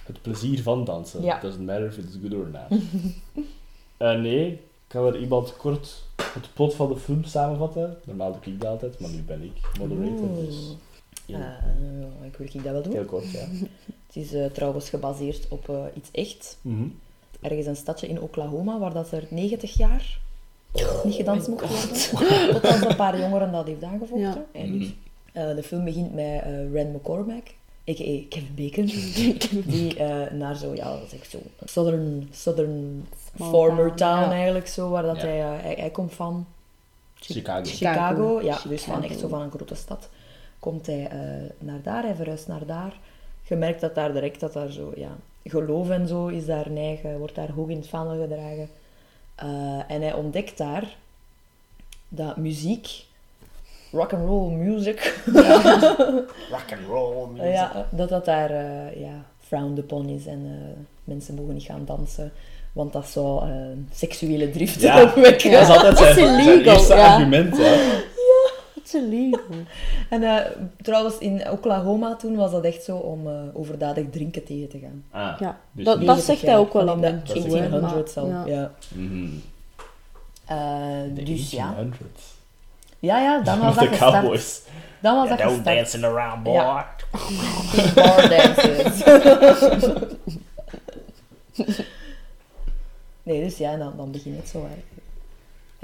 Het 0.07 0.23
plezier 0.23 0.62
van 0.62 0.85
dansen. 0.85 1.23
Ja. 1.23 1.37
It 1.37 1.43
doesn't 1.43 1.67
matter 1.67 1.87
if 1.87 1.97
it's 1.99 2.17
good 2.23 2.33
or 2.35 2.49
not. 2.51 2.81
Eh, 3.97 4.21
nee, 4.21 4.61
kan 4.87 5.07
er 5.07 5.19
iemand 5.19 5.57
kort 5.57 6.03
het 6.17 6.49
plot 6.55 6.75
van 6.75 6.88
de 6.88 6.97
film 6.97 7.25
samenvatten? 7.25 7.97
Normaal 8.05 8.33
doe 8.43 8.53
ik 8.53 8.61
dat 8.61 8.71
altijd, 8.71 9.01
maar 9.01 9.11
nu 9.11 9.23
ben 9.23 9.43
ik 9.43 9.79
moderator, 9.79 10.35
dus... 10.35 10.77
Uh, 11.27 11.37
Heel, 11.37 12.12
ik 12.23 12.37
wil 12.37 12.47
ik 12.47 12.53
dat 12.64 12.73
wel 12.73 12.83
doen. 12.83 12.93
heel 12.93 13.05
kort, 13.05 13.31
ja. 13.31 13.38
Het 14.07 14.17
is 14.17 14.33
eh, 14.33 14.45
trouwens 14.47 14.88
gebaseerd 14.88 15.47
op 15.49 15.69
eh, 15.69 15.77
iets 15.95 16.09
echt. 16.12 16.59
Mhm. 16.61 16.85
Ergens 17.40 17.67
een 17.67 17.77
stadje 17.77 18.09
in 18.09 18.21
Oklahoma, 18.21 18.79
waar 18.79 18.93
dat 18.93 19.11
er 19.12 19.25
90 19.31 19.75
jaar 19.77 20.19
niet 21.05 21.15
gedanst 21.15 21.49
mocht 21.49 21.69
worden. 21.69 22.53
Tot 22.53 22.67
als 22.67 22.81
een 22.81 22.97
paar 22.97 23.19
jongeren 23.19 23.53
dat 23.53 23.67
heeft 23.67 23.83
aangevochten. 23.83 24.19
Ja. 24.19 24.45
En 24.53 24.79
dus, 24.79 24.95
eh, 25.33 25.55
de 25.55 25.63
film 25.63 25.85
begint 25.85 26.15
met 26.15 26.43
eh 26.43 26.73
Rand 26.75 26.93
McCormack, 26.95 27.47
a.k.a. 27.89 28.21
Kevin 28.29 28.55
Bacon, 28.57 28.87
die 29.67 29.99
eh, 29.99 30.33
naar 30.33 30.57
zo, 30.57 30.75
ja, 30.75 30.91
dat 30.91 31.03
is 31.13 31.19
echt 31.19 31.31
zo, 31.31 31.39
southern, 31.65 32.29
southern 32.33 33.07
Small 33.35 33.49
former 33.51 33.95
town, 33.95 33.97
town 33.97 34.25
ja. 34.25 34.33
eigenlijk 34.33 34.67
zo, 34.67 34.89
waar 34.89 35.03
dat 35.03 35.21
Ja. 35.21 35.27
hij, 35.27 35.39
hij, 35.39 35.75
hij 35.79 35.91
komt 35.91 36.15
van. 36.15 36.47
Chicago. 37.15 37.65
Chicago, 37.65 38.41
ja, 38.43 38.53
Chicago. 38.53 38.69
dus 38.69 38.83
van 38.83 39.03
echt 39.03 39.19
zo 39.19 39.29
van 39.29 39.41
een 39.41 39.51
grote 39.51 39.75
stad. 39.75 40.09
Komt 40.59 40.87
hij 40.87 41.09
eh, 41.09 41.19
naar 41.59 41.83
daar, 41.83 42.03
hij 42.03 42.15
verhuist 42.15 42.49
naar 42.49 42.67
daar. 42.67 42.93
Je 43.43 43.57
merkt 43.57 43.81
dat 43.81 43.95
daar 43.95 44.13
direct, 44.13 44.41
dat 44.41 44.53
daar 44.53 44.71
zo, 44.71 44.93
ja, 44.97 45.17
geloof 45.45 45.91
en 45.91 46.09
zo 46.09 46.27
is 46.27 46.47
daar 46.47 46.71
neigen, 46.71 47.19
wordt 47.19 47.35
daar 47.35 47.51
hoog 47.51 47.69
in 47.69 47.77
het 47.77 47.89
vaandel 47.89 48.21
gedragen. 48.21 48.69
Eh, 49.35 49.47
en 49.89 50.03
hij 50.03 50.12
ontdekt 50.12 50.59
daar 50.59 50.97
dat 52.09 52.37
muziek, 52.37 53.05
rock 53.93 54.12
and 54.12 54.26
roll 54.28 54.51
music, 54.53 55.20
Rock 56.55 56.72
and 56.72 56.87
roll 56.89 57.26
music. 57.28 57.53
ja, 57.53 57.87
dat 57.91 58.09
dat 58.09 58.24
daar 58.24 58.51
eh, 58.51 59.01
ja, 59.01 59.24
frowned 59.41 59.78
upon 59.78 60.09
is 60.09 60.26
en 60.26 60.43
eh, 60.45 60.82
mensen 61.05 61.35
mogen 61.35 61.55
niet 61.55 61.62
gaan 61.62 61.85
dansen. 61.85 62.32
Want 62.72 62.93
dat 62.93 63.07
zou 63.07 63.51
eh, 63.51 63.57
seksuele 63.93 64.51
drift 64.51 64.80
Ja, 64.80 65.03
opwekken. 65.03 65.51
Dat 65.51 65.62
is 65.62 65.68
altijd 65.68 65.99
zijn, 65.99 66.14
zijn 66.14 66.64
eerste 66.64 66.95
ja. 66.95 67.14
argument, 67.14 67.57
hè. 67.57 68.03
Het 68.85 68.95
is 68.95 69.01
illegal. 69.03 69.41
En 70.11 70.22
eh, 70.22 70.51
trouwens, 70.82 71.18
in 71.18 71.51
Oklahoma 71.51 72.14
toen 72.16 72.37
was 72.37 72.51
dat 72.51 72.64
echt 72.64 72.82
zo 72.85 72.97
om 72.97 73.26
eh, 73.26 73.32
overdadig 73.53 74.11
drinken 74.11 74.45
tegen 74.45 74.68
te 74.68 74.78
gaan. 74.78 75.05
Ah, 75.11 75.41
Ja, 75.41 75.59
dus 75.72 75.85
dat, 75.85 76.22
zegt 76.22 76.43
hij 76.43 76.57
ook 76.59 76.72
wel 76.72 76.93
in 76.93 77.01
de 77.01 77.07
hem 77.07 77.24
toe, 77.24 77.35
hè, 77.35 77.41
1800 77.43 78.14
maar- 78.14 78.24
al. 78.24 78.30
ja. 78.30 78.45
Ja. 78.47 78.70
Mhm. 78.95 79.28
Eh, 80.47 81.14
De 81.14 81.22
dus 81.22 81.51
ja. 81.51 81.74
1800s. 81.74 82.22
Ja, 82.99 83.20
ja, 83.20 83.41
dan 83.41 83.61
was 83.64 83.74
dat 83.74 83.85
de 83.85 83.89
gestart. 83.91 84.12
cowboys. 84.12 84.62
Dan 85.01 85.14
was 85.16 85.28
Yeah, 85.28 85.39
dat 85.39 85.47
don't 85.49 85.57
gestart. 85.66 85.76
dancing 85.76 86.05
around, 86.05 86.43
boy. 86.43 86.53
Ja. 86.55 86.87
Bar 87.95 88.28
dances. 88.28 89.05
nee, 93.22 93.43
dus 93.45 93.57
ja, 93.57 93.76
dan, 93.76 93.93
dan 93.97 94.11
begint 94.11 94.37
het 94.37 94.49
zo. 94.49 94.59
Hè. 94.68 94.93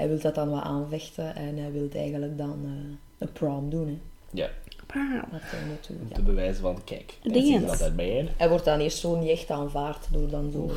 Hij 0.01 0.09
wil 0.09 0.19
dat 0.19 0.35
dan 0.35 0.49
wat 0.49 0.63
aanvechten 0.63 1.35
en 1.35 1.57
hij 1.57 1.71
wil 1.71 1.87
eigenlijk 1.93 2.37
dan 2.37 2.59
eh, 2.65 2.71
een 3.17 3.31
prom 3.31 3.69
doen. 3.69 3.87
Hè. 3.87 3.97
Ja, 4.41 4.49
Bam. 4.93 5.21
Dat 5.31 5.41
hij 5.43 5.59
moet 5.67 5.87
doen, 5.87 5.97
om 6.01 6.07
ja. 6.09 6.15
te 6.15 6.21
bewijzen 6.21 6.61
van, 6.61 6.83
kijk, 6.83 7.13
Ding 7.21 7.33
dat 7.33 7.43
is- 7.43 7.49
is 7.63 7.69
altijd 7.69 7.95
bij 7.95 8.29
Hij 8.37 8.49
wordt 8.49 8.65
dan 8.65 8.79
eerst 8.79 8.97
zo 8.97 9.15
niet 9.19 9.29
echt 9.29 9.49
aanvaard 9.49 10.07
door 10.11 10.29
dan 10.29 10.51
zo 10.51 10.71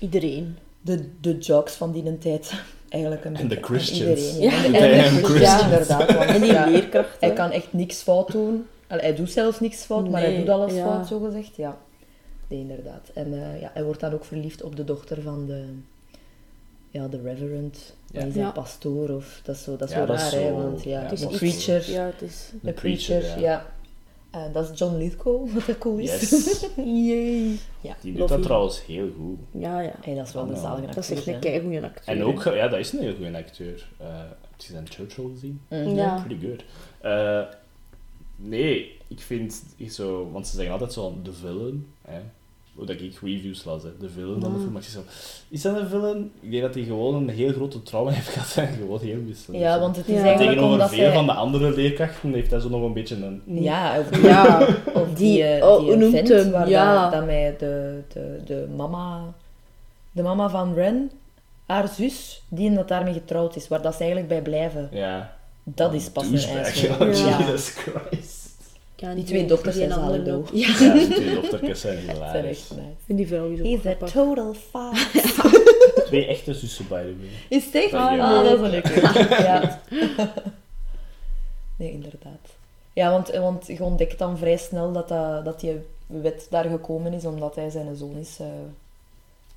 Iedereen. 0.00 0.56
de, 0.80 1.08
de 1.20 1.38
jokes 1.38 1.74
van 1.74 1.92
die 1.92 2.18
tijd. 2.18 2.52
Eigenlijk 2.88 3.24
een 3.24 3.36
En 3.36 3.48
de 3.48 3.58
Christians. 3.60 4.34
Iedereen, 4.34 4.40
Ja. 4.42 4.50
ja. 4.62 4.64
En 4.64 4.72
de, 4.72 4.78
De 4.78 4.84
en 4.84 4.94
de 4.96 5.02
damn 5.10 5.24
Christians, 5.24 5.62
Christians. 5.62 5.62
inderdaad. 5.62 6.14
Want, 6.16 6.30
En 6.30 6.40
die 6.40 6.52
ja, 6.52 6.66
leerkracht. 6.70 7.20
hij 7.20 7.32
kan 7.32 7.50
echt 7.50 7.72
niks 7.72 8.02
fout 8.02 8.32
doen. 8.32 8.66
Allee, 8.86 9.04
hij 9.04 9.14
doet 9.14 9.30
zelfs 9.30 9.60
niks 9.60 9.84
fout, 9.84 10.10
maar 10.10 10.20
hij 10.20 10.36
doet 10.36 10.48
alles 10.48 10.74
ja. 10.74 10.84
fout, 10.92 11.06
zo 11.06 11.18
gezegd. 11.20 11.56
Ja, 11.56 11.78
nee, 12.48 12.60
inderdaad. 12.60 13.10
En 13.14 13.32
eh, 13.32 13.60
ja, 13.60 13.70
hij 13.74 13.84
wordt 13.84 14.00
dan 14.00 14.12
ook 14.12 14.24
verliefd 14.24 14.62
op 14.62 14.76
de 14.76 14.84
dochter 14.84 15.22
van 15.22 15.46
de, 15.46 15.64
ja, 16.90 17.08
de 17.08 17.20
reverend. 17.22 17.94
Ja. 18.14 18.20
Is 18.24 18.34
Ja. 18.34 18.50
pastoor 18.50 19.08
of 19.08 19.40
dat 19.44 19.54
is 19.54 19.62
zo, 19.62 19.76
dat 19.76 19.88
is 19.88 19.94
Ja, 19.94 20.00
zo 20.00 20.06
dat 20.06 20.16
raar, 20.20 20.30
hè? 20.32 20.52
Want 20.52 20.82
ja, 20.82 21.00
Het 21.00 21.08
de 21.08 21.14
is 21.14 21.22
iets- 21.22 21.36
preacher, 21.36 21.90
Ja, 21.90 22.04
het 22.04 22.22
is... 22.22 22.50
De 22.62 22.72
preacher, 22.72 23.18
preacher, 23.18 23.40
ja. 23.40 23.50
ja. 23.50 23.66
Eh, 24.46 24.52
dat 24.52 24.70
is 24.70 24.78
John 24.78 24.96
Lithgow, 24.96 25.48
wat 25.54 25.66
dat 25.66 25.78
cool 25.78 25.98
is. 25.98 26.30
Yes. 26.30 26.66
Jee. 27.06 27.58
ja. 27.80 27.96
Die 28.00 28.10
doet 28.12 28.20
dat 28.20 28.28
you. 28.28 28.42
trouwens 28.42 28.86
heel 28.86 29.08
goed. 29.18 29.38
Ja, 29.62 29.80
ja. 29.80 29.92
Hey, 30.00 30.14
dat 30.14 30.26
is 30.26 30.32
wel 30.32 30.48
een 30.50 30.56
zalige 30.56 30.86
Dat 30.86 30.96
is 30.96 31.10
acteur, 31.10 31.16
echt 31.16 31.26
een 31.26 31.38
keigoeie 31.40 31.82
acteur. 31.82 32.14
En 32.16 32.24
ook, 32.24 32.42
ja, 32.42 32.68
dat 32.68 32.78
is 32.78 32.92
een 32.92 33.00
heel 33.00 33.14
goede 33.14 33.36
acteur. 33.36 33.88
Eh 33.98 34.06
heb 34.50 34.60
je 34.66 34.72
zijn 34.72 34.86
Churchill 34.90 35.30
gezien? 35.32 35.60
Mhm. 35.68 35.88
Ja. 35.94 36.22
Pretty 36.26 36.46
good. 36.46 36.64
Eh, 37.00 37.40
nee, 38.36 38.96
ik 39.08 39.20
vind 39.20 39.62
ik 39.76 39.90
zo, 39.92 40.30
want 40.32 40.46
ze 40.46 40.54
zeggen 40.54 40.72
altijd 40.72 40.92
zo 40.92 41.14
de 41.22 41.32
villain, 41.32 41.86
hè, 42.04 42.20
dat 42.78 42.90
ik 42.90 43.18
reviews 43.22 43.64
las, 43.64 43.82
hè, 43.82 43.88
de 44.00 44.08
villain 44.10 44.40
van 44.40 44.50
de 44.50 44.54
Ah. 44.56 44.60
film. 44.60 44.72
Maar 44.72 44.82
ik 44.82 44.88
zeg 44.88 45.02
zo, 45.02 45.08
is 45.48 45.62
dat 45.62 45.76
een 45.76 45.88
villain? 45.88 46.30
Ik 46.40 46.50
denk 46.50 46.62
dat 46.62 46.74
hij 46.74 46.84
gewoon 46.84 47.14
een 47.14 47.28
heel 47.28 47.52
grote 47.52 47.82
trauma 47.82 48.10
heeft 48.10 48.28
gehad 48.28 48.56
en 48.68 48.74
gewoon 48.76 49.00
heel 49.00 49.20
misselijk. 49.26 49.62
Ja, 49.62 49.80
want 49.80 49.96
het 49.96 50.08
is 50.08 50.14
Ja. 50.14 50.20
eigenlijk 50.22 50.48
Tegenover 50.50 50.72
omdat 50.74 50.94
veel 50.94 51.04
hij... 51.04 51.14
van 51.14 51.26
de 51.26 51.32
andere 51.32 51.70
leerkrachten 51.74 52.32
heeft 52.32 52.50
hij 52.50 52.60
zo 52.60 52.68
nog 52.68 52.82
een 52.82 52.92
beetje 52.92 53.16
een... 53.16 53.42
Ja, 53.46 53.98
of 54.00 54.08
die, 54.08 54.22
Ja. 54.22 54.66
of 54.94 55.08
die, 55.14 55.42
Die- 55.42 55.64
oh, 55.66 55.80
die 55.86 55.96
noemt 55.96 56.28
hem? 56.28 56.50
waar 56.50 56.68
Ja. 56.68 57.10
dat, 57.10 57.24
mij 57.26 57.54
de, 57.58 58.00
de, 58.12 58.40
de, 58.44 58.66
mama, 58.76 59.34
de 60.12 60.22
mama 60.22 60.48
van 60.48 60.74
Ren, 60.74 61.10
haar 61.66 61.88
zus, 61.88 62.42
die 62.48 62.74
dat 62.74 62.88
daarmee 62.88 63.12
getrouwd 63.12 63.56
is, 63.56 63.68
waar 63.68 63.82
dat 63.82 63.92
ze 63.92 63.98
eigenlijk 63.98 64.28
bij 64.28 64.42
blijven. 64.42 64.88
Ja. 64.92 65.36
Dat 65.64 65.94
is 65.94 66.10
pas 66.10 66.24
een 66.26 66.40
ja. 66.40 66.66
Ja. 67.04 67.38
Jesus 67.38 67.68
Christ. 67.68 68.33
Ja, 69.04 69.14
Die 69.14 69.24
twee 69.24 69.46
dochters 69.46 69.76
zijn 69.76 69.90
zalig, 69.90 70.28
ook. 70.28 70.48
Ja, 70.52 70.68
Ja, 70.80 70.92
die 70.94 71.08
twee 71.08 71.34
dochtertjes 71.34 71.80
zijn 71.80 71.96
Dat 72.06 72.06
zijn 72.16 72.16
hilarisch. 72.16 72.58
echt 72.60 72.70
nice. 72.70 72.82
en 73.06 73.16
die 73.16 73.26
vrouw 73.26 73.48
is 73.50 73.58
ook 73.60 73.66
He's 73.66 73.86
a 73.86 73.94
total 74.06 74.54
five. 74.54 76.02
Twee 76.06 76.26
echte 76.26 76.54
zussen, 76.54 76.88
by 76.88 76.94
the 77.02 77.14
way. 77.18 77.28
Is 77.48 77.64
het 77.64 77.74
echt? 77.74 77.90
Dat 77.90 78.10
is 78.12 78.18
Ah, 78.18 78.30
leuk. 78.42 78.44
dat 78.44 78.54
is 78.54 78.60
een 78.60 78.70
leuke. 78.70 79.42
Ja. 79.42 79.80
Nee, 81.76 81.92
inderdaad. 81.92 82.48
Ja, 82.92 83.10
want, 83.10 83.30
want 83.30 83.66
je 83.66 83.82
ontdekt 83.82 84.18
dan 84.18 84.38
vrij 84.38 84.56
snel 84.56 84.92
dat, 84.92 85.08
dat, 85.08 85.44
dat 85.44 85.60
die 85.60 85.76
wet 86.06 86.46
daar 86.50 86.64
gekomen 86.64 87.12
is 87.12 87.24
omdat 87.24 87.54
hij 87.54 87.70
zijn 87.70 87.96
zoon 87.96 88.16
is 88.16 88.36
eh, 88.40 88.46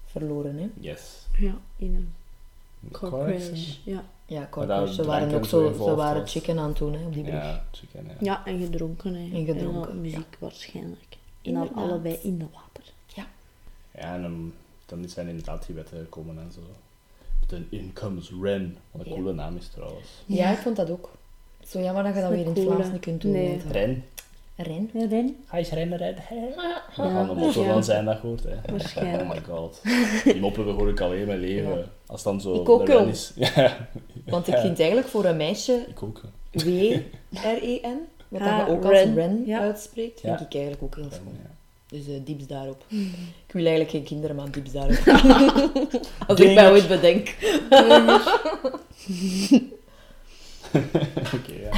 verloren. 0.05 0.57
Hè? 0.57 0.67
Yes. 0.79 1.01
Ja, 1.39 1.53
in 1.77 1.95
een 1.95 2.91
car 2.91 3.09
crash. 3.09 3.75
Ja. 3.83 4.03
Ja, 4.29 4.47
crash. 4.51 4.91
Ze 4.95 5.05
waren 5.05 5.29
en 5.29 5.35
ook 5.35 5.45
zo 5.45 5.73
zo, 5.73 5.83
ze 5.83 5.95
waren 5.95 6.27
chicken 6.27 6.59
aan 6.59 6.67
het 6.69 6.77
doen 6.77 6.93
hè, 6.93 7.05
op 7.05 7.13
die 7.13 7.23
brug. 7.23 7.33
Ja, 7.43 7.63
chicken, 7.71 8.05
ja. 8.05 8.13
ja, 8.19 8.45
en 8.45 8.59
gedronken. 8.59 9.13
Hè. 9.13 9.37
En 9.37 9.45
gedronken, 9.45 10.01
muziek 10.01 10.37
waarschijnlijk. 10.39 11.17
En 11.41 11.55
al 11.55 11.61
Inderdaad. 11.63 11.83
allebei 11.89 12.19
in 12.23 12.37
de 12.37 12.45
water. 12.53 12.91
Ja, 13.15 14.13
en 14.15 14.23
um, 14.23 14.53
dan 14.85 15.09
zijn 15.09 15.27
inderdaad 15.27 15.65
die 15.65 15.75
wetten 15.75 15.97
gekomen 15.97 16.39
en 16.39 16.51
zo. 16.51 16.59
Then 17.47 17.67
in 17.69 17.91
comes 17.93 18.31
Ren. 18.41 18.77
Wat 18.91 19.05
een 19.05 19.11
Ja. 19.11 19.15
coole 19.17 19.33
naam 19.33 19.57
is 19.57 19.67
trouwens. 19.67 20.07
Ja, 20.25 20.51
ik 20.51 20.57
vond 20.57 20.75
dat 20.75 20.89
ook. 20.89 21.09
Zo 21.67 21.79
jammer 21.81 22.03
dat 22.03 22.13
je 22.13 22.19
dat 22.21 22.29
Dat 22.29 22.37
weer 22.39 22.47
in 22.47 22.53
het. 22.53 22.63
Vlaams 22.73 22.91
niet 22.91 23.01
kunt 23.01 23.21
doen. 23.21 23.31
Nee. 23.31 23.49
want, 23.49 23.71
Ren. 23.71 24.03
Ren? 24.55 24.89
Ja, 24.93 25.07
Ren? 25.07 25.35
Hij 25.47 25.59
is 25.61 25.69
Ren, 25.69 25.97
Ren. 25.97 26.15
Ja, 26.95 27.25
Dat 27.25 27.35
motto 27.35 27.63
ja. 27.63 27.71
van 27.73 27.83
zijn 27.83 28.05
dat 28.05 28.17
hoort. 28.19 28.43
Hè. 28.43 28.55
Waarschijnlijk. 28.71 29.21
Oh 29.23 29.29
my 29.29 29.41
god. 29.41 29.81
Die 30.23 30.39
moppen 30.39 30.63
hoor 30.63 30.89
ik 30.89 31.01
alleen 31.01 31.19
in 31.19 31.27
mijn 31.27 31.39
leven. 31.39 31.91
Als 32.07 32.23
dan 32.23 32.41
zo 32.41 32.53
Ik 32.61 32.69
ook 32.69 32.87
wel. 32.87 33.05
Ja, 33.35 33.87
Want 34.25 34.47
ik 34.47 34.57
vind 34.57 34.79
eigenlijk 34.79 35.07
voor 35.07 35.25
een 35.25 35.37
meisje 35.37 35.85
ik 35.89 36.03
ook. 36.03 36.21
W-R-E-N, 36.51 37.97
wat 38.27 38.41
Ah, 38.41 38.57
dat 38.57 38.67
je 38.67 38.73
ook 38.73 38.83
als 38.83 38.91
Ren, 38.91 39.15
Ren 39.15 39.43
ja. 39.45 39.59
uitspreekt, 39.59 40.19
vind 40.19 40.39
ik 40.41 40.53
eigenlijk 40.53 40.83
ook 40.83 40.95
heel 40.95 41.09
schoon. 41.11 41.37
Dus 41.87 42.07
eh 42.07 42.13
dieps 42.23 42.47
daarop. 42.47 42.83
Ik 43.47 43.53
wil 43.53 43.65
eigenlijk 43.65 43.89
geen 43.89 44.03
kinderen, 44.03 44.35
maar 44.35 44.51
dieps 44.51 44.71
daarop. 44.71 44.97
Als 46.27 46.37
Ding 46.37 46.49
ik 46.49 46.55
mij 46.55 46.71
ooit 46.71 46.87
bedenk. 46.87 47.35
Oké, 51.33 51.53
ja. 51.61 51.71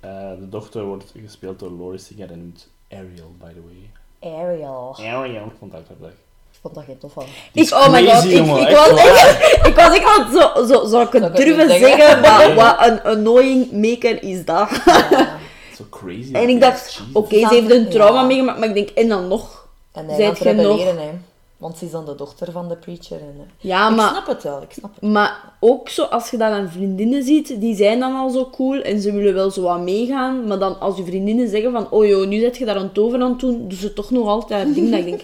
Eh, 0.00 0.38
de 0.38 0.48
dochter 0.48 0.84
wordt 0.84 1.12
gespeeld 1.24 1.58
door 1.58 1.70
Laurie 1.70 1.98
Singer 1.98 2.30
en 2.30 2.38
noemt 2.38 2.70
Ariel, 2.90 3.34
by 3.38 3.52
the 3.52 3.60
way. 3.62 3.90
Ariel. 4.32 4.96
Ariel, 4.98 5.44
ik 5.46 5.52
vond 5.58 5.72
dat 5.72 5.80
ook 5.80 6.00
leuk. 6.00 6.10
Ik 6.12 6.18
vond 6.62 6.74
dat 6.74 6.84
geen 6.84 6.98
tof 6.98 7.12
is 7.52 7.68
Ik, 7.70 7.74
oh 7.74 7.90
my 7.90 8.06
god, 8.06 8.24
ik, 8.24 8.30
jongen, 8.30 8.60
ik, 8.60 8.68
echt 8.68 8.90
was 8.90 9.00
echt, 9.00 9.66
ik 9.66 9.74
was 9.74 9.96
echt 9.96 10.04
aan 10.18 10.32
zo, 10.32 10.64
zo, 10.66 10.86
zou 10.86 11.04
ik 11.06 11.12
het 11.12 11.24
ik 11.24 11.36
durven 11.36 11.68
zeggen? 11.68 12.20
maar 12.20 12.54
wat 12.54 12.76
een 12.88 13.02
annoying 13.02 13.72
maker 13.72 14.22
is 14.22 14.44
dat. 14.44 14.68
Ja. 14.84 15.40
Zo 15.76 15.84
crazy. 15.90 16.32
En 16.32 16.48
ik 16.48 16.60
dacht, 16.60 17.00
oké, 17.12 17.38
ze 17.38 17.48
heeft 17.48 17.70
een 17.70 17.88
trauma 17.88 18.20
Ja. 18.20 18.26
meegemaakt, 18.26 18.58
maar 18.58 18.68
ik 18.68 18.74
denk, 18.74 18.88
en 18.88 19.08
dan 19.08 19.28
nog? 19.28 19.66
En 19.92 20.06
hij 20.08 20.24
gaat 20.24 20.38
rebelleren, 20.38 20.98
hè. 20.98 21.10
Want 21.56 21.78
ze 21.78 21.84
is 21.84 21.90
dan 21.90 22.04
de 22.04 22.14
dochter 22.14 22.52
van 22.52 22.68
de 22.68 22.76
preacher. 22.76 23.16
En, 23.20 23.34
eh, 23.38 23.44
Ja, 23.58 23.90
ik 23.90 23.96
maar, 23.96 24.08
snap 24.08 24.26
het 24.26 24.42
wel, 24.42 24.62
ik 24.62 24.72
snap 24.72 24.90
het. 25.00 25.10
maar 25.10 25.52
ook 25.60 25.88
zo, 25.88 26.02
als 26.02 26.30
je 26.30 26.36
dan 26.36 26.50
aan 26.52 26.70
vriendinnen 26.70 27.22
ziet, 27.22 27.60
die 27.60 27.76
zijn 27.76 28.00
dan 28.00 28.14
al 28.16 28.30
zo 28.30 28.50
cool 28.50 28.80
en 28.82 29.00
ze 29.00 29.12
willen 29.12 29.34
wel 29.34 29.50
zo 29.50 29.62
wat 29.62 29.80
meegaan, 29.80 30.46
maar 30.46 30.58
dan 30.58 30.80
als 30.80 30.96
je 30.96 31.04
vriendinnen 31.04 31.48
zeggen 31.48 31.72
van, 31.72 31.90
oh 31.90 32.06
joh, 32.06 32.26
nu 32.26 32.40
zet 32.40 32.56
je 32.56 32.64
daar 32.64 32.76
een 32.76 32.92
tover 32.92 33.22
aan 33.22 33.36
doen, 33.38 33.68
doen 33.68 33.78
ze 33.78 33.92
toch 33.92 34.10
nog 34.10 34.26
altijd 34.28 34.64
haar 34.64 34.74
ding, 34.74 34.90
dat 34.90 34.98
ik 34.98 35.04
denk, 35.04 35.20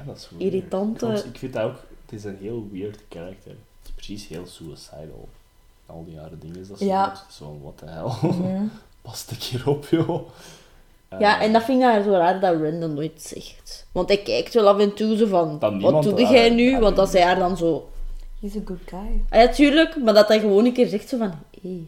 Ja, 0.00 0.06
dat 0.06 0.16
is 0.16 0.28
weird. 0.30 0.54
Irritante- 0.54 0.98
Trouwens, 0.98 1.24
Ik 1.24 1.38
vind 1.38 1.52
dat 1.52 1.62
ook, 1.62 1.76
het 2.04 2.12
is 2.18 2.24
een 2.24 2.36
heel 2.40 2.68
weird 2.72 2.98
karakter. 3.08 3.50
Het 3.50 3.84
is 3.84 3.90
precies 3.94 4.26
heel 4.28 4.46
suicidal. 4.46 5.28
Al 5.86 6.04
die 6.04 6.14
jaren 6.14 6.38
dingen 6.40 6.68
dat 6.68 6.78
ze 6.78 6.84
Ja. 6.84 7.06
doet. 7.08 7.24
Zo, 7.34 7.58
what 7.62 7.78
the 7.78 7.84
hell. 7.86 8.30
Mhm. 8.30 8.64
Past 9.02 9.30
een 9.30 9.38
keer 9.38 9.68
op, 9.68 9.86
joh. 9.90 10.28
Eh, 11.08 11.20
ja, 11.20 11.40
en 11.40 11.52
dat 11.52 11.62
vind 11.64 11.82
ik 11.82 11.86
dan 11.92 12.02
zo 12.04 12.10
raar 12.10 12.40
dat 12.40 12.60
Ren 12.60 12.80
dat 12.80 12.90
nooit 12.90 13.22
zegt. 13.22 13.86
Want 13.92 14.08
hij 14.08 14.18
kijkt 14.22 14.54
wel 14.54 14.68
af 14.68 14.78
en 14.78 14.94
toe 14.94 15.16
zo 15.16 15.26
van, 15.26 15.58
wat 15.80 16.02
doe 16.02 16.20
jij 16.20 16.50
nu? 16.50 16.78
Want 16.78 16.98
als 16.98 17.12
hij 17.12 17.22
haar 17.22 17.38
dan 17.38 17.56
zo 17.56 17.88
He's 18.40 18.56
a 18.56 18.60
good 18.64 18.78
guy. 18.86 19.22
Ah, 19.30 19.40
ja, 19.40 19.48
tuurlijk, 19.48 19.96
maar 20.02 20.14
dat 20.14 20.28
hij 20.28 20.40
gewoon 20.40 20.64
een 20.64 20.72
keer 20.72 20.86
zegt 20.86 21.08
zo 21.08 21.18
van... 21.18 21.28
Hé, 21.28 21.36
hey, 21.62 21.86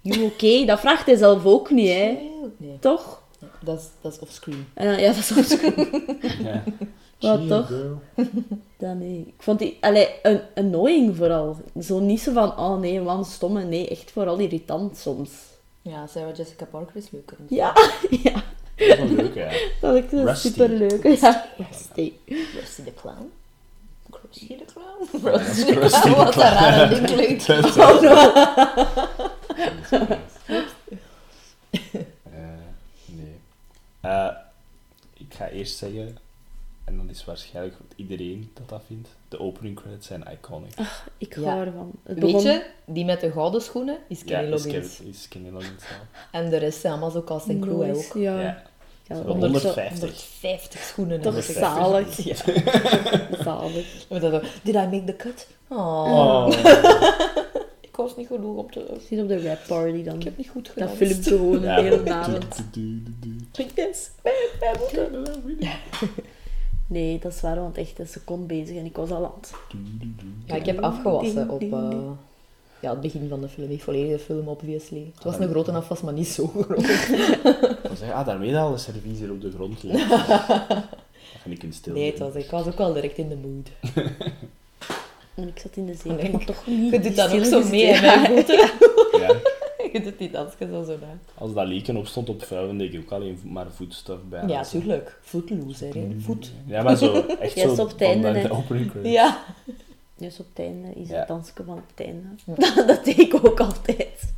you 0.00 0.24
oké? 0.24 0.64
Dat 0.64 0.80
vraagt 0.80 1.06
hij 1.06 1.16
zelf 1.16 1.44
ook 1.44 1.70
niet, 1.70 1.88
hè? 1.88 2.18
Nee, 2.56 2.78
Toch? 2.80 3.22
dat 3.60 3.78
is, 3.78 3.84
dat 4.00 4.12
is 4.12 4.18
offscreen. 4.18 4.66
En 4.74 4.86
dan, 4.86 5.00
ja, 5.00 5.06
dat 5.12 5.16
is 5.16 5.32
ook 5.64 5.74
Ja. 6.44 6.62
Wat 7.20 7.48
toch? 7.48 7.70
nee. 8.98 9.18
Ik 9.26 9.42
vond 9.42 9.58
die... 9.58 9.76
Allee, 9.80 10.08
een 10.22 10.40
annoying 10.54 11.16
vooral. 11.16 11.56
Zo 11.80 11.98
niet 11.98 12.20
zo 12.20 12.32
van, 12.32 12.58
oh 12.58 12.78
nee, 12.78 13.00
man, 13.00 13.24
stomme. 13.24 13.64
Nee, 13.64 13.88
echt 13.88 14.10
vooral 14.10 14.38
irritant 14.38 14.96
soms. 14.96 15.30
Ja, 15.82 16.06
Sarah 16.06 16.36
Jessica 16.36 16.64
Parker 16.64 16.96
is 16.96 17.10
leuker. 17.10 17.36
Ja, 17.48 17.72
ja. 18.22 18.42
Dat 18.76 18.88
is 18.88 18.96
wel 18.96 19.06
leuk, 19.08 19.34
hè. 19.34 19.48
Dat 19.80 19.96
ik 19.96 20.08
zo 20.10 20.22
Rusty. 20.24 20.48
superleuk. 20.48 21.02
Ja, 21.20 21.46
Rusty. 21.70 22.12
Rusty 22.26 22.82
the 22.82 22.92
Clown. 23.00 23.30
Rusty 24.10 24.56
the 24.56 24.64
Clown? 24.72 25.24
dat 25.32 25.40
is 25.40 25.64
Rusty 25.64 26.00
the 26.00 26.00
Clown, 26.00 26.16
wat 26.16 26.34
een 26.34 26.40
rare 26.42 26.88
ding 26.88 27.06
klinkt. 27.06 27.48
Oh 27.78 28.00
no. 28.00 28.32
Eh, 32.24 32.40
nee. 33.06 33.36
Eh, 34.00 34.28
ik 35.14 35.34
ga 35.34 35.48
eerst 35.48 35.76
zeggen, 35.76 36.18
en 36.86 36.96
dan 36.96 37.10
is 37.10 37.24
waarschijnlijk 37.24 37.74
iedereen 37.96 38.50
dat 38.54 38.68
dat 38.68 38.82
vindt, 38.86 39.08
de 39.28 39.38
opening 39.40 39.76
credits 39.76 40.06
zijn 40.06 40.24
iconic. 40.32 40.74
Ik 41.18 41.34
Ja. 41.36 41.42
hou 41.42 41.66
ervan. 41.66 41.90
Het 42.02 42.18
Weet 42.18 42.32
begon- 42.32 42.42
je, 42.50 42.66
die 42.84 43.04
met 43.04 43.20
de 43.20 43.30
gouden 43.32 43.62
schoenen 43.62 43.98
is 44.08 44.18
ja, 44.20 44.24
Kenny 44.26 44.52
is 44.54 44.64
Loggins. 44.64 45.00
Is 45.00 45.28
Kenny 45.28 45.50
Loggins 45.50 45.82
zelf. 45.88 46.00
En 46.32 46.50
de 46.50 46.56
rest 46.56 46.80
zijn 46.80 46.92
allemaal 46.92 47.10
zo 47.10 47.22
cast 47.22 47.48
en 47.48 47.60
crew 47.60 47.82
Nice, 47.82 48.08
ook. 48.08 48.22
Ja. 48.22 48.40
Ja. 48.40 48.62
Ja, 49.08 49.14
Zo 49.16 49.22
honderd- 49.22 49.52
150. 49.52 50.00
150 50.00 50.80
schoenen. 50.80 51.20
Toch 51.20 51.42
zalig. 51.42 52.24
Ja. 52.24 52.34
Zalig. 53.44 54.06
Dat 54.20 54.44
Did 54.62 54.74
I 54.74 54.78
make 54.78 55.04
the 55.04 55.16
cut? 55.16 55.48
Oh, 55.68 55.78
Oh. 55.78 56.48
ik 57.88 57.96
was 57.96 58.16
niet 58.16 58.26
genoeg 58.26 58.56
om 58.56 58.70
te... 58.70 58.96
Zit 59.08 59.20
op 59.22 59.28
de 59.28 59.42
rap 59.48 59.58
party 59.66 60.02
dan. 60.02 60.16
Ik 60.16 60.22
heb 60.24 60.36
niet 60.36 60.48
goed 60.48 60.64
Dat 60.64 60.72
gedaan. 60.72 60.96
filmt 60.96 61.26
gewoon 61.26 61.60
Ja. 61.62 61.76
de 61.76 61.82
hele 61.82 62.10
avond. 62.12 62.64
Nee, 66.86 67.18
dat 67.18 67.32
is 67.32 67.40
waar, 67.40 67.56
want 67.56 67.76
echt 67.76 67.98
een 67.98 68.06
seconde 68.08 68.46
bezig 68.46 68.76
en 68.76 68.84
ik 68.84 68.96
was 68.96 69.10
al 69.10 69.24
aan 69.24 69.32
het... 69.40 69.52
Ja, 70.44 70.54
ik 70.54 70.66
heb 70.66 70.80
afgewassen 70.80 71.50
op, 71.50 71.62
eh, 71.62 71.90
Ja, 72.80 72.90
het 72.90 73.00
begin 73.00 73.28
van 73.28 73.40
de 73.40 73.48
film, 73.48 73.68
niet 73.68 73.82
volledig 73.82 74.10
de 74.18 74.24
film, 74.24 74.48
obviously. 74.48 75.10
Het 75.14 75.24
was 75.24 75.38
een 75.38 75.48
grote 75.48 75.72
afwas, 75.72 76.00
maar 76.00 76.12
niet 76.12 76.28
zo 76.28 76.46
groot. 76.46 76.86
Dan 77.82 77.96
zeg 77.96 78.08
je, 78.08 78.12
ah, 78.12 78.26
daarmee 78.26 78.52
dat 78.52 78.60
al 78.62 78.70
de 78.72 78.78
servies 78.78 79.18
hier 79.18 79.30
op 79.30 79.40
de 79.40 79.50
grond 79.50 79.82
ligt. 79.82 80.08
Dat 81.32 81.42
ga 81.44 81.50
ik 81.50 81.62
in 81.62 81.72
stil 81.72 81.92
Nee, 81.92 82.10
het 82.10 82.18
was, 82.18 82.34
ik 82.34 82.50
was 82.50 82.66
ook 82.66 82.78
wel 82.78 82.92
direct 82.92 83.18
in 83.18 83.28
de 83.28 83.36
mood. 83.36 83.94
En 85.34 85.48
ik 85.48 85.58
zat 85.58 85.76
in 85.76 85.86
de 85.86 85.94
zetel, 85.94 86.12
Nee. 86.14 86.32
maar 86.32 86.44
toch 86.44 86.66
niet. 86.66 86.92
Je 86.92 87.00
doet 87.00 87.16
dat 87.16 87.32
ook 87.32 87.44
zo 87.44 87.68
mee, 87.68 87.86
hè, 87.86 88.26
voeten. 88.34 88.56
Ja, 89.20 89.34
Je 89.96 90.02
doet 90.02 90.18
die 90.18 90.30
dansjes 90.30 90.70
al 90.70 90.84
zo 90.84 90.98
na. 91.00 91.18
als 91.34 91.54
dat 91.54 91.66
leken 91.66 91.96
opstond 91.96 92.28
op 92.28 92.42
vuil, 92.44 92.76
deed 92.76 92.94
ik 92.94 93.00
ook 93.00 93.10
alleen 93.12 93.38
maar 93.44 93.66
voetstuff 93.70 94.22
bij. 94.28 94.46
Ja, 94.46 94.62
tuurlijk. 94.64 95.18
Footloose, 95.22 95.84
hè. 95.84 96.14
Voet. 96.18 96.52
Ja, 96.66 96.82
maar 96.82 96.96
zo, 96.96 97.26
echt 97.40 97.54
Ja, 97.54 97.74
zo 97.74 97.82
op 97.82 97.88
het 97.88 98.00
einde. 98.00 98.50
Ja. 99.02 99.44
Dus 100.16 100.40
op 100.40 100.46
het 100.54 100.58
einde 100.66 100.88
is 100.94 101.08
Ja. 101.08 101.18
het 101.18 101.28
dansje 101.28 101.52
van 101.66 101.82
het 101.96 102.06
einde. 102.06 102.86
dat 102.86 103.04
deed 103.04 103.18
ik 103.18 103.34
ook 103.34 103.60
altijd. 103.60 104.32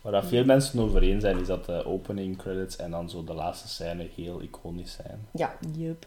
Waar 0.00 0.12
dat 0.12 0.26
veel 0.26 0.44
mensen 0.44 0.80
over 0.80 1.02
eens 1.02 1.22
zijn, 1.22 1.40
is 1.40 1.46
dat 1.46 1.64
de 1.66 1.84
opening 1.84 2.36
credits 2.36 2.76
en 2.76 2.90
dan 2.90 3.10
zo 3.10 3.24
de 3.24 3.32
laatste 3.34 3.68
scène 3.68 4.06
heel 4.14 4.40
iconisch 4.42 4.92
zijn. 5.04 5.20
Ja. 5.32 5.56
Yup. 5.76 6.06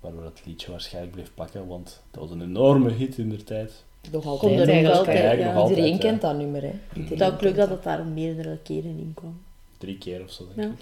Waardoor 0.00 0.24
het 0.24 0.42
liedje 0.44 0.70
waarschijnlijk 0.70 1.14
bleef 1.14 1.30
plakken, 1.34 1.66
want 1.66 2.02
dat 2.10 2.20
was 2.20 2.30
een 2.30 2.42
enorme 2.42 2.90
hit 2.90 3.18
in 3.18 3.28
de 3.28 3.44
tijd. 3.44 3.84
Nog 4.12 4.22
Komt 4.38 4.42
altijd 4.42 4.52
er 4.52 4.62
ook 4.62 4.68
eigenlijk. 4.68 4.96
altijd, 4.96 5.38
ja. 5.38 5.44
nog 5.46 5.54
altijd, 5.54 5.68
Iedereen 5.76 5.92
ja. 5.92 5.98
kent 5.98 6.20
dat 6.20 6.36
nummer, 6.36 6.62
hè. 6.62 6.70
Iedereen 6.94 7.18
Het 7.18 7.20
is 7.20 7.26
ook 7.34 7.40
leuk 7.42 7.56
dat 7.56 7.68
het 7.68 7.82
daar 7.82 8.04
meerdere 8.04 8.58
keren 8.62 8.90
in 8.98 9.12
kwam. 9.14 9.40
Drie 9.78 9.98
keer 9.98 10.22
of 10.22 10.30
zo, 10.30 10.44
denk 10.54 10.68
Ja. 10.68 10.74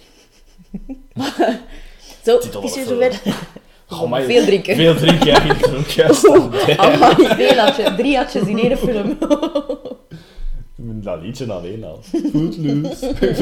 ik. 0.72 0.96
Zo, 2.24 2.36
is 2.38 2.44
er 2.44 2.60
de 2.60 2.84
zover. 2.86 4.08
Maar- 4.08 4.22
Veel 4.22 4.44
drinken. 4.44 4.76
Veel 4.76 4.94
drinken, 4.94 5.26
ja, 5.26 5.42
ik 5.42 5.66
er 5.66 5.76
ook 5.76 5.86
juist 5.86 6.20
veel 6.20 7.58
atje, 7.60 7.94
drie 7.96 8.18
atjes 8.18 8.42
in 8.46 8.58
één 8.58 8.78
film. 8.78 9.18
Dat 10.76 11.20
liedje 11.22 11.52
alleen 11.52 11.84
al. 11.84 11.98
Footloose. 12.02 13.14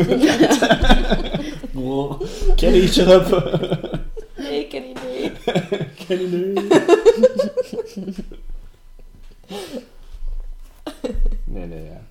Wow. 1.73 2.23
Kenny, 2.57 2.87
shut 2.87 3.09
up. 3.09 3.29
Nee, 4.37 4.61
ik 4.61 4.69
ken 4.69 4.83
niet 4.83 4.99
mee. 5.05 5.33
Kenny, 6.07 6.55
nee. 6.55 6.69
Nee, 11.45 11.67
nee, 11.67 11.85
ja. 11.85 12.03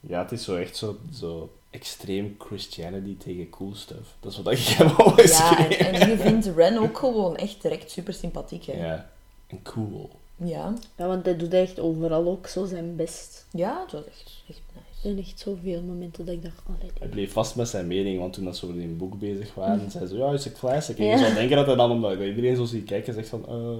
Ja, 0.00 0.22
het 0.22 0.32
is 0.32 0.44
zo 0.44 0.56
echt 0.56 0.76
zo, 0.76 0.96
zo 1.12 1.52
extreem 1.70 2.34
Christianity 2.38 3.16
tegen 3.16 3.50
cool 3.50 3.74
stuff. 3.74 4.16
Dat 4.20 4.32
is 4.32 4.42
wat 4.42 4.52
ik 4.52 4.58
heb 4.58 4.88
always 5.00 5.38
Ja, 5.38 5.68
en, 5.68 6.08
je 6.08 6.16
vindt 6.16 6.46
Ren 6.56 6.78
ook 6.78 6.98
gewoon 6.98 7.36
echt 7.36 7.62
direct 7.62 7.90
super 7.90 8.14
sympathiek, 8.14 8.64
hè. 8.64 8.86
Ja, 8.86 9.10
en 9.46 9.62
cool. 9.62 10.10
Ja. 10.36 10.74
Ja, 10.96 11.06
want 11.06 11.24
hij 11.24 11.36
doet 11.36 11.52
echt 11.52 11.78
overal 11.78 12.26
ook 12.26 12.46
zo 12.46 12.64
zijn 12.64 12.96
best. 12.96 13.46
Ja, 13.50 13.80
het 13.82 13.92
was 13.92 14.06
echt, 14.06 14.42
echt 14.48 14.60
nice. 14.72 14.91
Er 15.02 15.08
zijn 15.08 15.18
echt 15.18 15.38
zoveel 15.38 15.82
momenten 15.82 16.24
dat 16.24 16.34
ik 16.34 16.42
dacht, 16.42 16.62
allee, 16.66 16.90
Hij 16.98 17.08
bleef 17.08 17.32
vast 17.32 17.56
met 17.56 17.68
zijn 17.68 17.86
mening, 17.86 18.18
want 18.18 18.32
toen 18.32 18.44
dat 18.44 18.56
ze 18.56 18.64
over 18.66 18.78
die 18.78 18.86
boek 18.88 19.18
bezig 19.18 19.54
waren, 19.54 19.90
zei 19.90 20.06
ze, 20.06 20.16
ja, 20.16 20.32
is 20.32 20.44
een 20.44 20.52
classic. 20.52 20.98
En 20.98 21.04
Ja. 21.04 21.12
je 21.12 21.18
zou 21.18 21.34
denken 21.34 21.56
dat 21.56 21.66
hij 21.66 21.74
dan, 21.74 21.90
omdat 21.90 22.18
iedereen 22.20 22.56
zo 22.56 22.64
ziet 22.64 22.84
kijken, 22.84 23.14
zegt 23.14 23.28
van, 23.28 23.44
eh... 23.48 23.76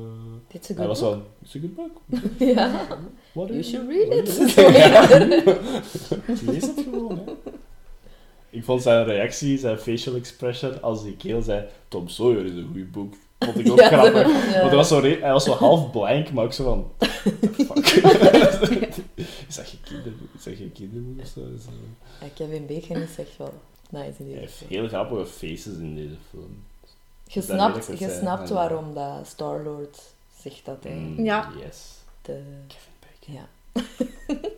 Dit 0.52 0.62
is 0.62 0.68
een 0.68 0.76
Hij 0.76 0.86
was 0.86 1.00
good 1.00 1.10
wel, 1.14 1.22
it's 1.42 1.56
a 1.56 1.58
good 1.58 1.74
book. 1.74 2.00
Ja. 2.54 2.86
What 3.32 3.48
You 3.48 3.62
should 3.62 3.90
it? 3.90 4.08
read 4.08 4.18
it. 4.28 4.50
Zo. 4.50 4.70
Lees 6.50 6.62
het 6.66 6.84
gewoon, 6.90 7.18
hè. 7.26 7.32
Ik 8.50 8.64
vond 8.64 8.82
zijn 8.82 9.04
reactie, 9.04 9.58
zijn 9.58 9.78
facial 9.78 10.14
expression, 10.14 10.82
als 10.82 11.02
die 11.02 11.16
keel 11.16 11.42
zei, 11.42 11.64
Tom 11.88 12.08
Sawyer 12.08 12.44
is 12.44 12.52
een 12.52 12.68
goed 12.72 12.92
boek. 12.92 13.14
Vond 13.44 13.58
ik 13.58 13.70
ook 13.70 13.78
Ja, 13.80 13.86
grappig. 13.88 14.26
ja. 14.26 14.32
Want 14.58 14.66
hij 14.68 14.74
was, 14.76 14.88
zo 14.88 15.02
hij 15.02 15.32
was 15.32 15.44
zo 15.44 15.52
half 15.52 15.90
blank, 15.90 16.32
maar 16.32 16.44
ook 16.44 16.52
zo 16.52 16.64
van... 16.64 17.08
Fuck. 17.52 17.86
is 19.48 19.56
dat 19.56 19.66
geen 19.66 19.80
kinderboek? 19.84 20.28
Is 20.38 20.44
dat 20.44 20.54
geen 20.56 20.72
kinderboek 20.72 21.20
of 21.20 21.28
zo? 21.28 21.40
Ja, 22.20 22.26
Kevin 22.34 22.66
Bacon 22.66 22.96
is 22.96 23.18
echt 23.18 23.36
wel 23.36 23.52
nice 23.90 24.06
in 24.06 24.14
Hij 24.16 24.26
deze 24.26 24.38
heeft 24.40 24.52
film. 24.54 24.70
heel 24.70 24.88
grappige 24.88 25.26
faces 25.26 25.74
in 25.76 25.94
deze 25.94 26.14
film. 26.30 26.64
Je 27.26 27.42
snapt, 27.42 27.86
je 27.86 27.96
zijn. 27.96 28.10
snapt 28.10 28.48
Ja. 28.48 28.54
waarom 28.54 28.94
dat 28.94 29.26
Star-Lord 29.26 29.98
zegt 30.42 30.64
dat 30.64 30.76
hij 30.82 30.92
Mm, 30.92 31.24
Ja. 31.24 31.50
Yes. 31.64 31.78
de... 32.22 32.40
Kevin 32.66 32.92
Bacon. 33.00 33.34
Ja. 33.34 33.46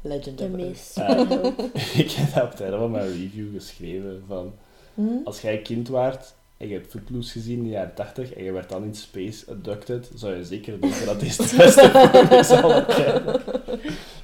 Legend 0.00 0.38
de 0.38 0.44
of 0.44 0.50
Earth. 0.50 0.66
meest. 0.68 0.96
Eh, 0.96 1.98
ik 2.04 2.10
heb 2.10 2.34
dat 2.34 2.42
op 2.44 2.50
het 2.50 2.60
einde 2.60 2.76
van 2.76 2.90
mijn 2.90 3.08
review 3.08 3.54
geschreven 3.54 4.24
van... 4.28 4.52
Hm? 4.94 5.02
Als 5.24 5.40
jij 5.40 5.58
kind 5.62 5.88
waart 5.88 6.34
en 6.56 6.68
je 6.68 6.74
hebt 6.74 6.90
Footloose 6.90 7.32
gezien 7.32 7.56
in 7.58 7.62
de 7.62 7.68
jaren 7.70 7.94
80 7.94 8.32
en 8.32 8.44
je 8.44 8.52
werd 8.52 8.68
dan 8.68 8.84
in 8.84 8.94
space 8.94 9.44
abducted, 9.50 10.10
zou 10.14 10.34
je 10.36 10.44
zeker 10.44 10.80
denken 10.80 11.06
dat 11.06 11.20
dit 11.20 11.36
de 11.50 11.56
beste 11.56 11.82
is 12.38 12.50
aller 12.50 12.86
tijden. 12.86 13.40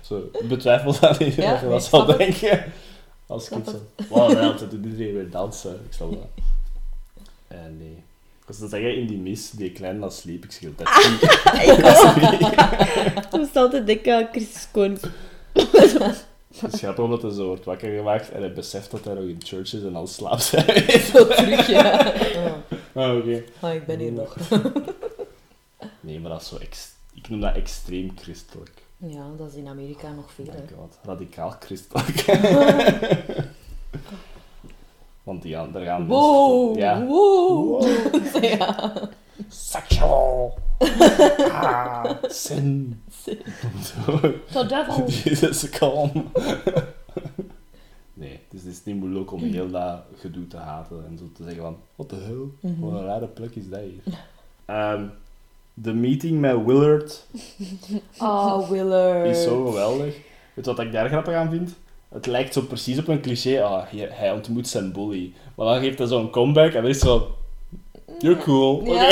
Zo, 0.01 0.31
ik 0.33 0.49
betwijfel 0.49 1.01
dat 1.01 1.19
niet, 1.19 1.35
Ja, 1.35 1.51
dat 1.53 1.61
je 1.61 1.69
dat 1.69 1.85
zal 1.85 2.07
het. 2.07 2.19
denken. 2.19 2.65
Als 3.27 3.45
Snap 3.45 3.65
kind 3.65 3.77
zo, 3.77 4.07
wow, 4.15 4.59
dat 4.59 4.59
doet 4.71 4.85
iedereen 4.85 5.15
weer 5.15 5.31
dansen. 5.31 5.73
Ik 5.87 5.93
snap 5.93 6.11
dat. 6.11 6.27
Eh, 7.49 7.59
nee. 7.79 7.97
Ik 8.41 8.47
was 8.49 8.59
te 8.59 8.69
zeggen, 8.69 8.97
in 8.97 9.07
die 9.07 9.19
mis, 9.19 9.51
die 9.51 9.73
kleine 9.73 10.01
dat 10.01 10.15
sliep, 10.15 10.45
ik 10.45 10.53
zeg 10.53 10.71
dat 10.77 10.89
Ik 13.23 13.39
moest 13.39 13.57
altijd 13.57 13.87
denken 13.87 14.17
aan 14.17 14.29
Chris 14.33 14.69
Koning. 14.71 15.01
Grappig 16.53 16.99
omdat 16.99 17.23
hij 17.23 17.31
zo 17.31 17.47
wordt 17.47 17.65
wakker 17.65 17.97
gemaakt 17.97 18.31
en 18.31 18.41
hij 18.41 18.53
beseft 18.53 18.91
dat 18.91 19.05
hij 19.05 19.15
nog 19.15 19.25
in 19.25 19.41
church 19.43 19.75
is 19.75 19.83
en 19.83 19.93
dan 19.93 20.09
slaapt 20.09 20.51
hij. 20.57 20.99
Zo 20.99 21.27
terug, 21.27 21.67
ja. 21.67 22.13
Ah, 22.95 23.17
oké. 23.17 23.43
oh, 23.61 23.73
ik 23.73 23.87
ben 23.87 23.99
hier 23.99 24.13
nog. 24.13 24.37
Nee, 26.01 26.21
maar 26.21 26.31
dat 26.31 26.41
is 26.41 26.49
zo. 26.49 26.57
Ik 27.15 27.29
noem 27.29 27.41
dat 27.41 27.55
extreem 27.55 28.13
christelijk. 28.17 28.83
Ja, 28.97 29.25
dat 29.37 29.49
is 29.49 29.55
in 29.55 29.69
Amerika 29.69 30.13
nog 30.13 30.33
veel, 30.33 30.45
Oh 30.47 30.55
my 30.55 30.67
god, 30.77 30.99
radicaal 31.03 31.57
christelijk. 31.61 32.25
Want 35.23 35.43
die 35.43 35.55
gaan, 35.55 35.71
gaan 35.75 36.07
Wow, 36.07 36.67
mensen... 36.67 36.83
Ja. 36.83 37.05
wow. 37.07 37.83
Wow. 37.83 38.45
ja. 38.45 38.93
Sexual. 39.49 40.59
ah, 41.51 42.05
sin. 42.29 43.03
The 43.25 44.67
devil. 44.69 45.07
Jesus, 45.25 45.69
calm. 45.71 46.31
Nee, 48.15 48.41
dus 48.51 48.63
het 48.63 48.73
is 48.73 48.85
niet 48.85 48.97
moeilijk 48.97 49.33
om 49.33 49.43
heel 49.43 49.71
dat 49.71 50.01
gedoe 50.19 50.47
te 50.47 50.57
haten 50.57 51.05
en 51.11 51.19
zo 51.19 51.25
te 51.35 51.43
zeggen 51.45 51.63
van, 51.63 51.77
what 51.97 52.09
the 52.09 52.15
hell, 52.17 52.71
Mhm. 52.73 52.81
wat 52.81 52.93
een 53.01 53.05
rare 53.07 53.27
plek 53.27 53.55
is 53.55 53.69
dat 53.69 53.81
hier. 53.81 54.15
Ehm, 54.65 55.05
de 55.75 55.93
meeting 55.93 56.41
met 56.41 56.65
Willard 56.65 57.27
Oh, 58.19 58.69
Willard. 58.71 59.27
is 59.29 59.43
zo 59.43 59.65
geweldig. 59.67 60.15
Weet 60.55 60.65
je 60.65 60.75
wat 60.75 60.81
ik 60.81 60.93
daar 60.93 61.09
grappig 61.09 61.35
aan 61.35 61.51
vind? 61.51 61.75
Het 62.09 62.27
lijkt 62.27 62.53
zo 62.53 62.61
precies 62.61 62.99
op 62.99 63.09
een 63.09 63.21
cliché, 63.21 63.63
ah, 63.63 63.83
hij, 63.91 64.09
hij 64.11 64.33
ontmoet 64.33 64.69
zijn 64.69 64.93
bully. 64.93 65.35
Maar 65.57 65.67
dan 65.67 65.81
geeft 65.81 65.99
hij 65.99 66.07
zo'n 66.07 66.31
comeback 66.31 66.73
en 66.73 66.83
dan 66.83 66.91
is 66.91 66.99
zo, 66.99 67.35
you're 68.19 68.43
cool. 68.43 68.83
Ja. 68.95 69.09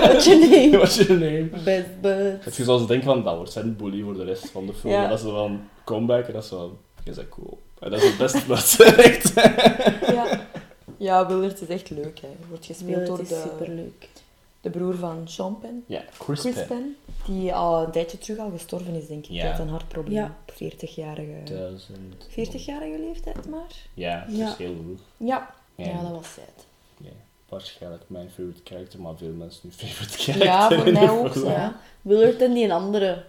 What's 0.00 0.24
your 0.26 0.40
name? 0.50 0.76
What's 0.76 0.96
your 0.96 1.18
name? 1.20 1.48
Best 1.64 2.00
bud. 2.00 2.44
Dat 2.44 2.56
je 2.56 2.64
zoals 2.64 2.86
denkt 2.86 3.04
van, 3.04 3.22
dat 3.24 3.36
wordt 3.36 3.52
zijn 3.52 3.76
bully 3.76 4.02
voor 4.02 4.14
de 4.14 4.24
rest 4.24 4.50
van 4.50 4.66
de 4.66 4.74
film. 4.74 4.92
Ja. 4.92 5.06
Dat 5.08 5.18
is 5.18 5.24
zo 5.24 5.32
van, 5.34 5.60
comeback 5.84 6.26
en 6.26 6.32
dat 6.32 6.42
is 6.42 6.48
zo, 6.48 6.78
je 7.04 7.12
bent 7.12 7.28
cool. 7.28 7.58
En 7.80 7.90
dat 7.90 8.02
is 8.02 8.08
het 8.08 8.18
beste 8.18 8.46
wat 8.46 8.58
ze 8.60 8.92
zegt. 8.96 9.32
Ja. 10.14 10.40
ja, 10.96 11.26
Willard 11.26 11.60
is 11.62 11.68
echt 11.68 11.90
leuk, 11.90 12.20
hè. 12.20 12.28
Wordt 12.48 12.66
gespeeld 12.66 12.96
Het 12.96 13.06
door 13.06 13.20
is 13.20 13.28
de, 13.28 13.42
superleuk. 13.50 14.08
de 14.60 14.70
broer 14.70 14.94
van 14.94 15.22
Sean 15.24 15.58
Penn. 15.60 15.84
Ja, 15.86 16.02
Chris, 16.18 16.40
Chris 16.40 16.54
Penn. 16.54 16.66
Penn. 16.66 16.96
Die 17.26 17.54
al 17.54 17.84
een 17.84 17.90
tijdje 17.90 18.18
terug 18.18 18.38
al 18.38 18.50
gestorven 18.50 18.94
is, 18.94 19.06
denk 19.06 19.24
ik. 19.24 19.30
Ja. 19.30 19.40
Hij 19.40 19.50
had 19.50 19.60
een 19.60 19.68
hartprobleem. 19.68 20.14
Ja. 20.16 20.36
40-jarige... 20.52 21.42
Duizend. 21.44 22.26
40-jarige 22.30 22.98
leeftijd 23.06 23.48
maar. 23.48 23.66
Ja, 23.94 24.24
het 24.26 24.36
Ja. 24.36 24.48
is 24.50 24.56
heel 24.56 24.74
vroeg. 24.84 24.98
Ja. 25.16 25.54
Ja. 25.74 25.84
Ja, 25.86 26.02
dat 26.02 26.10
was 26.10 26.32
sad. 26.32 26.66
Waarschijnlijk 27.50 28.02
mijn 28.06 28.28
favorite 28.36 28.60
character, 28.64 29.00
maar 29.00 29.12
veel 29.16 29.32
mensen 29.38 29.60
nu 29.62 29.70
favorite 29.88 30.18
character. 30.18 30.46
Ja, 30.46 30.68
voor 30.82 30.92
mij 31.00 31.10
ook. 31.10 31.34
Ja. 31.34 31.50
Ja. 31.50 31.76
Willard 32.02 32.42
en 32.42 32.52
die 32.52 32.72
andere. 32.72 33.22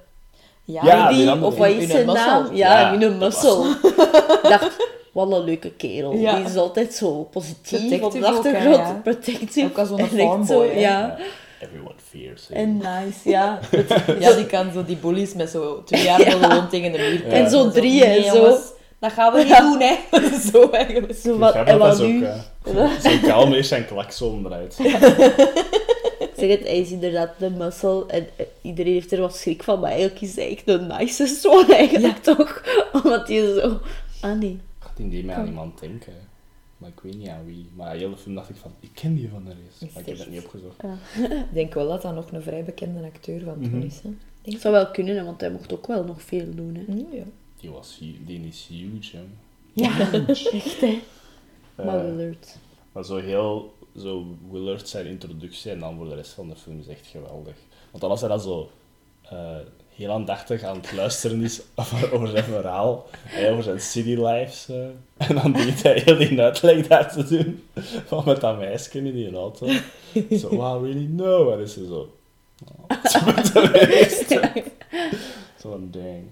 Ja, 0.63 0.82
Ja, 0.86 1.07
die, 1.07 1.17
die 1.17 1.30
andere. 1.30 1.47
of 1.51 1.57
wat 1.57 1.67
is 1.69 1.89
zijn 1.89 2.07
een 2.07 2.13
naam? 2.15 2.55
Ja, 2.55 2.80
Ja, 2.80 2.91
in 2.91 3.01
een 3.01 3.17
muscle. 3.17 3.76
Ik 4.43 4.49
dacht, 4.49 4.88
wat 5.11 5.32
een 5.32 5.43
leuke 5.43 5.72
kerel. 5.72 6.13
Ja. 6.13 6.36
Die 6.36 6.45
is 6.45 6.55
altijd 6.55 6.93
zo 6.93 7.24
positief 7.24 7.80
Protective 7.80 8.05
op 8.05 8.11
de 8.11 8.17
ook, 8.17 8.24
hè, 8.24 8.30
achtergrond. 8.30 9.03
Protective. 9.03 9.65
Ook 9.65 9.78
als 9.78 9.88
zo'n 9.88 9.97
En 9.99 10.05
echt 10.05 10.15
farmboy, 10.15 10.45
zo. 10.47 10.63
Ja. 10.63 10.80
Ja. 10.80 11.17
Everyone 11.59 11.93
fears 12.09 12.47
him. 12.47 12.57
En 12.57 12.78
nice, 12.78 13.30
ja. 13.30 13.59
Ja, 14.19 14.34
die 14.34 14.45
kan 14.45 14.72
zo 14.74 14.84
die 14.86 14.95
bullies 14.95 15.34
met 15.34 15.49
zo 15.49 15.84
twee 15.84 16.03
jaar 16.03 16.22
Ja. 16.22 16.30
gewoon 16.32 16.69
tegen 16.69 16.91
de 16.91 16.97
muur. 16.97 17.34
En 17.34 17.49
zo 17.49 17.69
drie, 17.72 18.05
nee, 18.05 18.24
zo. 18.24 18.57
Dat 19.02 19.12
gaan 19.12 19.34
we 19.34 19.43
niet 19.43 19.58
doen, 19.58 19.80
hè. 19.82 19.95
zo 20.52 20.70
eigenlijk. 20.70 21.14
Zo 21.16 21.34
Ik 21.34 21.39
wat, 21.39 21.54
heb 21.54 21.68
en 21.68 21.78
dat 21.78 21.88
wat 21.88 21.97
dat 21.97 22.08
nu? 22.08 22.24
eh, 22.26 22.99
Zo'n 23.02 23.20
kalm 23.22 23.54
is 23.54 23.68
zijn 23.68 23.86
klakson 23.86 24.45
eruit. 24.45 24.80
Ik 24.80 24.89
zeg 26.38 26.49
het, 26.49 26.68
hij 26.68 26.80
is 26.80 26.91
inderdaad 26.91 27.30
de 27.38 27.49
muscle 27.49 28.06
en 28.08 28.28
eh, 28.36 28.45
iedereen 28.62 28.93
heeft 28.93 29.12
er 29.12 29.20
wat 29.20 29.36
schrik 29.36 29.64
van, 29.64 29.80
maar 29.80 29.89
eigenlijk 29.91 30.22
is 30.22 30.36
hij 30.36 30.49
echt 30.52 30.66
de 30.66 30.80
nicest 30.99 31.47
one 31.47 31.76
eigenlijk 31.76 32.18
toch? 32.18 32.64
Omdat 33.04 33.28
hij 33.28 33.54
zo... 33.60 33.80
Ah 34.22 34.39
nee. 34.39 34.52
Ik 34.52 34.60
had 34.88 34.91
in 34.97 35.10
die 35.10 35.26
mij 35.26 35.36
aan 35.36 35.45
iemand 35.47 35.80
denken. 35.80 36.14
Maar 36.78 36.89
ik 36.89 36.99
weet 37.04 37.18
niet 37.18 37.28
aan 37.28 37.45
wie. 37.45 37.70
Maar 37.76 37.95
heel 37.95 38.10
de 38.10 38.18
film 38.18 38.36
dacht 38.36 38.49
ik 38.49 38.56
van, 38.56 38.72
ik 38.80 38.89
ken 38.93 39.16
die 39.16 39.30
van 39.30 39.43
de 39.43 39.49
race. 39.49 39.91
Maar 39.93 40.02
ik 40.02 40.08
heb 40.10 40.18
het 40.18 40.30
niet 40.30 40.43
opgezocht. 40.43 40.84
Ik 41.32 41.54
denk 41.54 41.74
wel 41.74 41.88
dat 41.88 42.02
dat 42.02 42.14
nog 42.16 42.32
een 42.32 42.41
vrij 42.41 42.64
bekende 42.64 43.06
acteur 43.16 43.41
van 43.43 43.54
toen 43.62 43.78
Mhm. 43.78 43.86
is. 43.86 43.99
Hè. 44.04 44.10
Het 44.52 44.62
zou 44.62 44.74
wel 44.74 44.88
kunnen, 44.91 45.26
want 45.26 45.41
hij 45.41 45.52
mocht 45.52 45.74
ook 45.74 45.88
wel 45.88 46.04
nog 46.04 46.22
veel 46.22 46.45
doen. 46.56 46.76
Hè. 46.76 46.93
Mm, 46.93 47.08
ja. 47.12 47.24
Die, 47.62 47.70
was, 47.70 47.97
die 47.99 48.47
is 48.47 48.68
huge, 48.70 49.18
jong. 49.18 49.30
Ja, 49.74 50.12
echt 50.59 50.82
hè. 50.82 51.01
Maar 51.76 52.05
Eh, 52.05 52.16
Willard. 52.16 52.57
Maar 52.91 53.05
zo 53.05 53.18
heel, 53.18 53.74
zo 53.97 54.26
Willard 54.51 54.89
zijn 54.89 55.05
introductie 55.05 55.72
en 55.72 55.80
dan 55.80 55.95
voor 55.97 56.09
de 56.09 56.16
rest 56.16 56.32
van 56.32 56.49
de 56.49 56.55
film 56.55 56.80
is 56.80 56.88
echt 56.88 57.07
geweldig. 57.07 57.55
Want 57.89 58.01
dan 58.01 58.09
als 58.12 58.20
hij 58.20 58.30
dan 58.30 58.41
zo 58.41 58.70
eh, 59.22 59.55
heel 59.89 60.12
aandachtig 60.12 60.64
aan 60.64 60.76
het 60.76 60.91
luisteren 60.91 61.43
is 61.43 61.62
over, 61.76 62.14
over 62.14 62.28
zijn 62.28 62.43
verhaal, 62.43 63.07
en 63.36 63.51
over 63.51 63.64
zijn 63.64 63.82
city 63.82 64.16
lives, 64.22 64.70
eh, 64.70 65.28
en 65.28 65.36
dan 65.36 65.51
begint 65.51 65.84
hij 65.84 66.01
heel 66.05 66.18
die 66.18 66.41
uitleg 66.41 66.88
daar 66.88 67.12
te 67.12 67.24
doen, 67.28 67.64
van 68.05 68.24
met 68.26 68.41
dat 68.41 68.57
meisje 68.57 68.97
in 68.97 69.14
die 69.14 69.36
auto. 69.36 69.68
Zo, 70.38 70.55
wow, 70.55 70.86
really? 70.86 71.07
No. 71.09 71.43
En 71.43 71.57
dan 71.57 71.59
is 71.59 71.74
ze 71.74 71.86
zo... 71.86 72.16
Oh, 72.88 73.05
zo 73.05 73.26
met 73.26 73.53
de 73.53 73.88
meeste. 73.89 74.64
Zo'n 75.59 75.88
ding. 75.91 76.24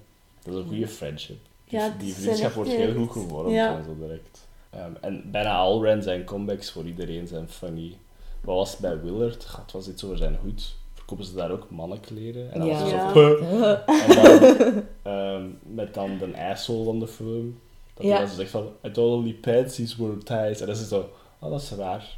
Dat 0.51 0.57
is 0.57 0.63
een 0.63 0.69
goede 0.69 0.87
friendship. 0.87 1.37
Die, 1.69 1.79
Ja, 1.79 1.93
vriendschap 1.99 2.51
wordt 2.53 2.69
heel 2.69 2.79
heel 2.79 3.05
goed 3.05 3.11
gevormd 3.11 3.51
Ja. 3.51 3.77
en 3.77 3.83
zo 3.83 3.95
direct. 3.99 4.47
Ehm, 4.69 4.91
en 5.01 5.31
bijna 5.31 5.55
al 5.57 5.83
Ren 5.83 6.03
zijn 6.03 6.23
comebacks 6.23 6.71
voor 6.71 6.83
iedereen 6.85 7.27
zijn 7.27 7.49
funny. 7.49 7.97
Wat 8.41 8.55
was 8.55 8.71
het 8.71 8.79
bij 8.79 9.01
Willard? 9.01 9.47
Het 9.61 9.71
was 9.71 9.87
iets 9.87 10.03
over 10.03 10.17
zijn 10.17 10.37
hoed. 10.41 10.75
Verkopen 10.93 11.25
ze 11.25 11.35
daar 11.35 11.51
ook 11.51 11.69
mannenkleren? 11.69 12.51
En 12.51 12.59
dan 12.59 12.69
was 12.69 12.79
het 12.81 12.89
zo... 12.89 13.13
"Huh?" 13.13 13.77
En 14.05 14.15
dan 14.15 14.83
ehm, 15.13 15.43
met 15.75 15.93
dan 15.93 16.17
de 16.17 16.43
asshole 16.49 16.83
van 16.83 16.99
de 16.99 17.07
film. 17.07 17.59
Dat 17.93 18.05
Ja. 18.05 18.11
hij 18.11 18.19
dan 18.19 18.29
zo 18.29 18.35
zegt 18.35 18.51
van... 18.51 18.63
I 18.85 18.91
thought 18.91 18.97
only 19.19 19.33
panties 19.33 19.95
were 19.95 20.17
ties. 20.17 20.59
En 20.59 20.65
dan 20.65 20.69
is 20.69 20.79
het 20.79 20.89
zo... 20.89 21.09
Oh, 21.39 21.49
dat 21.51 21.61
is 21.61 21.71
raar. 21.71 22.17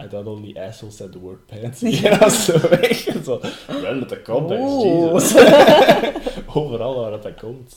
I 0.00 0.06
thought 0.08 0.26
only 0.26 0.56
assholes 0.58 0.96
said 0.96 1.12
the 1.12 1.18
word 1.18 1.38
dan 1.46 2.26
is 2.28 2.44
zo 2.44 2.68
weg. 2.68 3.06
En 3.06 3.24
zo... 3.24 3.40
Met 3.98 4.08
de 4.08 4.22
context, 4.22 4.64
Oeh. 4.64 5.12
Jesus. 5.12 5.36
Overal 6.54 6.94
waar 7.00 7.10
dat, 7.10 7.22
dat 7.22 7.34
komt. 7.40 7.76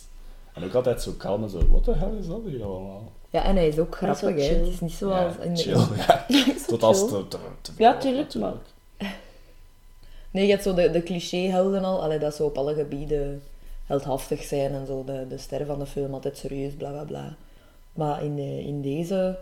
En 0.54 0.64
ook 0.64 0.74
altijd 0.74 1.02
zo 1.02 1.12
kalm 1.18 1.44
en 1.44 1.50
zo... 1.50 1.60
What 1.72 1.84
the 1.84 1.94
hell 1.94 2.18
is 2.20 2.28
dat 2.28 2.42
hier 2.46 2.64
allemaal? 2.64 3.12
ja, 3.30 3.44
en 3.44 3.56
hij 3.56 3.68
is 3.68 3.80
ook 3.80 3.96
grappig, 3.96 4.36
hè. 4.36 4.54
Het 4.56 4.68
is 4.68 4.80
niet 4.80 4.92
zoals... 4.92 5.36
Ja, 5.36 5.44
in 5.44 5.54
de- 5.54 5.62
chill, 5.62 5.80
ja. 6.08 6.26
Tot 6.68 6.84
als 6.84 7.10
te, 7.10 7.28
te, 7.28 7.38
te 7.62 7.72
Ja, 7.78 7.98
tuurlijk, 7.98 8.24
natuurlijk. 8.24 8.66
Nee, 10.32 10.46
je 10.46 10.52
hebt 10.52 10.64
zo 10.64 10.74
de, 10.74 10.92
de 10.92 11.04
cliché-helden 11.04 11.84
al. 11.84 12.04
Allee, 12.04 12.20
dat 12.20 12.36
ze 12.36 12.44
op 12.44 12.58
alle 12.58 12.74
gebieden 12.74 13.44
heldhaftig 13.86 14.44
zijn 14.44 14.74
en 14.74 14.86
zo. 14.86 15.04
De, 15.06 15.26
de 15.30 15.38
ster 15.38 15.66
van 15.66 15.80
de 15.80 15.86
film 15.86 16.14
altijd 16.14 16.38
serieus, 16.38 16.74
bla 16.74 16.92
bla 16.92 17.04
bla. 17.04 17.36
Maar 17.94 18.24
in, 18.24 18.36
de, 18.36 18.64
in 18.64 18.82
deze... 18.82 19.38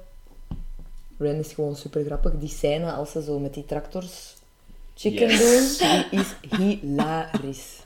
Ren 1.20 1.40
is 1.40 1.52
gewoon 1.54 1.76
super 1.76 2.04
grappig. 2.06 2.32
Die 2.40 2.50
scène 2.50 2.92
als 2.92 3.12
ze 3.12 3.24
zo 3.24 3.40
met 3.40 3.54
die 3.54 3.66
tractors 3.66 4.12
chicken 4.96 5.28
Yes. 5.30 5.78
doen, 5.78 5.88
die 6.12 6.20
is 6.20 6.58
hilarisch. 6.58 7.78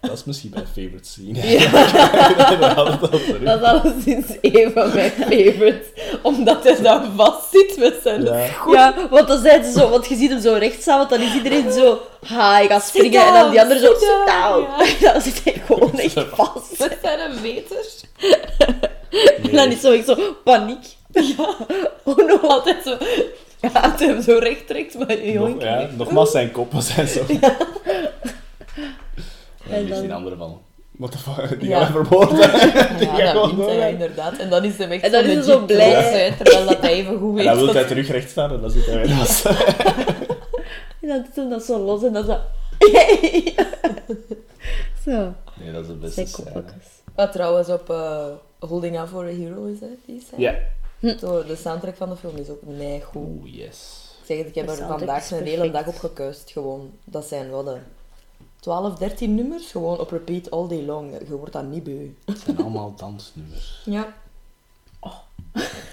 Dat 0.00 0.12
is 0.12 0.24
misschien 0.24 0.50
mijn 0.54 0.66
favorite 0.66 1.08
scene. 1.08 1.48
Ja. 1.48 1.70
Dat 2.60 2.72
had 2.72 2.86
het 3.00 3.02
al 3.12 3.18
terug. 3.18 3.42
Dat 3.42 3.60
is 3.60 3.66
alleszins 3.66 4.26
een 4.40 4.70
van 4.74 4.94
mijn 4.94 5.10
favorites. 5.10 5.86
Omdat 6.22 6.64
hij 6.64 6.82
dan 6.82 7.12
vastzit 7.16 7.76
met 7.78 7.94
zijn 8.02 8.22
Ja. 8.70 8.94
want 9.10 9.28
dan 9.28 9.40
zijn 9.40 9.64
ze 9.64 9.72
zo, 9.72 9.88
want 9.90 10.06
je 10.06 10.16
ziet 10.16 10.30
hem 10.30 10.40
zo 10.40 10.52
recht 10.54 10.82
staan, 10.82 10.98
want 10.98 11.10
dan 11.10 11.20
is 11.20 11.34
iedereen 11.34 11.72
zo, 11.72 11.98
ha, 12.26 12.58
ik 12.60 12.70
ga 12.70 12.78
springen, 12.80 13.26
en 13.26 13.32
dan 13.32 13.50
die 13.50 13.58
down, 13.58 13.70
andere 13.72 13.86
zo, 13.86 13.92
sit 13.98 14.26
down. 14.26 14.66
dan 15.12 15.20
zit 15.20 15.44
hij 15.44 15.62
gewoon 15.66 15.98
echt 15.98 16.20
vast. 16.34 16.78
Met 16.78 16.98
zijn 17.02 17.34
veters. 17.34 18.04
En 19.42 19.52
dan 19.56 19.70
is 19.70 19.80
zo, 19.80 19.92
ik 19.92 20.04
zo, 20.04 20.16
paniek. 20.44 20.86
Ja. 21.12 21.56
Oh 22.10 22.26
no. 22.26 22.48
Altijd 22.48 22.82
zo... 22.84 22.96
Ja, 23.60 23.68
dat 23.80 23.98
hij 23.98 24.08
hem 24.08 24.22
zo 24.22 24.38
recht 24.38 24.66
trekt, 24.66 24.98
maar 24.98 25.06
Nog, 25.06 25.18
jongen. 25.24 25.60
ja, 25.60 25.88
nogmaals, 25.96 26.30
zijn 26.30 26.50
koppen 26.50 26.82
zijn 26.82 27.08
zo. 27.08 27.20
En 29.70 29.76
En 29.76 29.88
dan 29.88 30.00
die 30.00 30.12
andere 30.14 30.36
van... 30.36 30.60
What 30.90 31.12
the 31.12 31.18
fuck, 31.18 31.60
die 31.60 31.68
Ja. 31.68 31.84
gaan 31.84 32.02
we. 32.08 32.08
Die 32.98 33.06
gaan 33.08 33.16
Ja, 33.16 33.32
dat 33.32 33.44
gewoon 33.48 33.66
wint 33.66 33.78
hij, 33.80 33.90
inderdaad. 33.92 34.36
En 34.36 34.50
dan 34.50 34.64
is 34.64 34.76
hij 34.78 34.88
echt 34.90 35.02
En 35.04 35.10
dan 35.12 35.22
zo 35.24 35.28
is 35.28 35.34
hij 35.34 35.42
zo 35.44 35.64
blij. 35.64 35.96
uit, 36.24 36.36
terwijl 36.36 36.66
dat 36.66 36.80
hij 36.80 36.92
even 36.92 37.18
goed 37.18 37.34
weet 37.34 37.40
En 37.40 37.46
dan 37.46 37.56
wil 37.56 37.66
dat- 37.66 37.74
hij 37.74 37.84
terug 37.84 38.08
recht 38.10 38.30
staan 38.30 38.50
en 38.52 38.60
dan 38.60 38.70
zit 38.70 38.86
hij 38.86 38.94
weer. 38.94 39.10
En 41.00 41.08
dan 41.08 41.22
doet 41.24 41.34
hij 41.36 41.48
dat 41.48 41.64
zo 41.70 41.78
los 41.78 42.02
en 42.02 42.12
dan 42.12 42.24
zo... 42.24 42.38
zo, 45.04 45.32
Nee, 45.60 45.72
dat 45.72 45.82
is 45.82 45.88
het 45.88 46.00
beste. 46.00 46.42
Wat 47.14 47.32
trouwens 47.32 47.68
op 47.68 47.90
eh, 47.90 48.24
Holding 48.58 48.98
Out 48.98 49.08
for 49.08 49.24
a 49.24 49.28
Hero 49.28 49.64
is, 49.64 49.80
hè, 49.80 49.86
die 50.06 50.22
scène. 50.26 50.42
Ja. 50.42 50.54
Zo, 51.00 51.44
de 51.44 51.56
soundtrack 51.56 51.96
van 51.96 52.08
de 52.08 52.16
film 52.16 52.36
is 52.36 52.48
ook 52.48 52.62
nee 52.62 53.00
goed. 53.02 53.22
Oeh, 53.26 53.54
yes. 53.54 54.08
Ik 54.20 54.26
zeg 54.26 54.38
het, 54.38 54.46
ik 54.46 54.54
heb 54.54 54.66
De 54.66 54.72
er 54.72 54.86
vandaag 54.86 55.30
een 55.30 55.44
hele 55.44 55.70
dag 55.70 55.86
op 55.86 55.98
gekuist. 55.98 56.50
Gewoon, 56.50 56.92
dat 57.04 57.24
zijn 57.24 57.50
wel 57.50 57.64
de 57.64 57.78
12, 58.60 58.98
13 58.98 59.34
nummers, 59.34 59.70
gewoon 59.70 59.98
op 59.98 60.10
repeat 60.10 60.50
all 60.50 60.68
day 60.68 60.82
long. 60.82 61.18
Je 61.28 61.36
wordt 61.36 61.52
dat 61.52 61.64
niet 61.64 61.82
beu. 61.82 62.14
Het 62.24 62.38
zijn 62.38 62.58
allemaal 62.58 62.94
dansnummers. 62.96 63.82
Ja. 63.84 64.14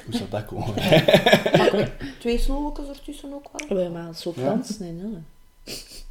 Hoe 0.06 0.16
zou 0.16 0.30
dat 0.30 0.46
komen? 0.46 0.74
Makkelijk. 1.58 2.04
Twee 2.20 2.40
slowetjes 2.40 2.88
ertussen 2.88 3.34
ook 3.34 3.50
wel. 3.52 3.78
Oh, 3.78 3.84
ja, 3.84 3.90
maar 3.90 4.16
zo 4.16 4.34
Ja. 4.36 4.42
Frans, 4.42 4.80
nee, 4.80 4.92
nee. 4.92 5.24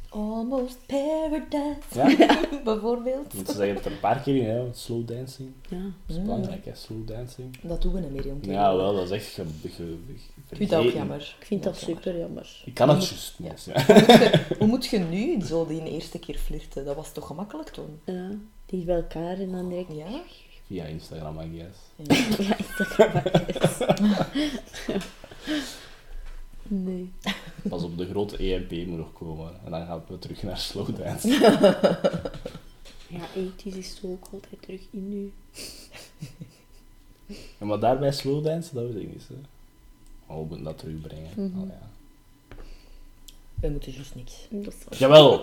Almost 0.09 0.77
Paradise, 0.85 1.77
Ja? 2.17 2.39
bijvoorbeeld. 2.63 3.33
Mensen 3.33 3.55
zeggen 3.55 3.75
het 3.75 3.85
er 3.85 3.91
een 3.91 3.99
paar 3.99 4.19
keer 4.21 4.35
in, 4.35 4.45
hè. 4.49 4.73
Slow 4.73 5.07
dancing. 5.07 5.49
Ja. 5.69 5.77
Dat 6.05 6.15
is 6.17 6.21
belangrijk, 6.21 6.65
hè. 6.65 6.71
Slow 6.75 7.07
dancing. 7.07 7.57
Dat 7.61 7.81
doen 7.81 7.93
we 7.93 7.99
niet 7.99 8.11
meer, 8.11 8.27
jongen. 8.27 8.49
Ja, 8.51 8.75
wel, 8.75 8.93
dat 8.95 9.03
is 9.03 9.09
echt 9.11 9.25
ge, 9.33 9.43
ge, 9.61 9.69
ge- 9.69 9.97
Ik 10.49 10.57
vind 10.57 10.69
dat 10.69 10.85
ook 10.85 10.91
jammer. 10.91 11.35
Ik 11.39 11.45
vind 11.45 11.63
dat 11.63 11.77
super 11.77 12.17
jammer. 12.17 12.61
Ik 12.65 12.73
kan 12.73 12.89
het 12.89 13.09
Ja. 13.37 13.45
juist 13.47 13.65
Ja. 13.65 13.73
niet. 13.77 13.91
Ja. 14.21 14.39
Hoe 14.57 14.67
moet 14.67 14.85
je 14.85 14.99
nu 14.99 15.41
zo 15.45 15.65
die 15.67 15.83
eerste 15.91 16.19
keer 16.19 16.37
flirten? 16.37 16.85
Dat 16.85 16.95
was 16.95 17.11
toch 17.11 17.27
gemakkelijk 17.27 17.69
toen? 17.69 17.99
Ja, 18.03 18.29
die 18.65 18.85
bij 18.85 18.95
elkaar 18.95 19.39
en 19.39 19.51
dan 19.51 19.69
direct... 19.69 19.93
Ja? 19.93 20.21
Via 20.67 20.83
Instagram, 20.83 21.39
I 21.39 21.49
guess. 21.57 21.79
Ja. 21.95 22.45
Ja, 22.45 22.57
Instagram 22.57 23.21
Nee. 26.69 27.11
Pas 27.69 27.83
op 27.83 27.97
de 27.97 28.05
grote 28.05 28.37
EMP 28.37 28.87
moet 28.87 28.97
nog 28.97 29.13
komen. 29.13 29.51
En 29.65 29.71
dan 29.71 29.85
gaan 29.85 30.03
we 30.07 30.19
terug 30.19 30.43
naar 30.43 30.57
slow 30.57 30.97
dance. 30.97 31.27
Ja, 33.07 33.27
ethisch 33.35 33.75
is 33.75 33.95
zo 33.95 34.07
ook 34.07 34.27
altijd 34.31 34.61
terug 34.61 34.81
in 34.91 35.09
nu. 35.09 35.31
Ja, 37.59 37.65
maar 37.65 37.79
daarbij 37.79 38.11
slow 38.11 38.43
dance, 38.43 38.73
dat 38.73 38.83
weet 38.85 39.03
ik 39.03 39.13
niet. 39.13 39.27
Hè. 39.27 39.35
We 40.27 40.33
moeten 40.33 40.63
dat 40.63 40.77
terugbrengen. 40.77 41.31
Mhm. 41.35 41.61
Oh, 41.61 41.67
ja. 41.67 41.89
We 43.59 43.69
moeten 43.69 43.91
juist 43.91 44.15
niks. 44.15 44.47
Dat 44.49 44.73
is 44.89 44.99
wel... 44.99 44.99
Jawel! 44.99 45.41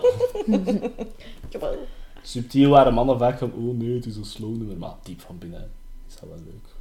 Jawel. 1.51 1.87
Subtiel 2.21 2.69
waren 2.69 2.93
mannen 2.93 3.17
vaak 3.17 3.37
van, 3.37 3.53
oh 3.53 3.77
nee, 3.77 3.95
het 3.95 4.05
is 4.05 4.15
een 4.15 4.25
slow 4.25 4.55
nummer. 4.57 4.77
Maar 4.77 4.95
diep 5.03 5.19
van 5.19 5.37
binnen 5.37 5.71
is 6.07 6.15
dat 6.15 6.29
wel 6.29 6.39
leuk. 6.45 6.73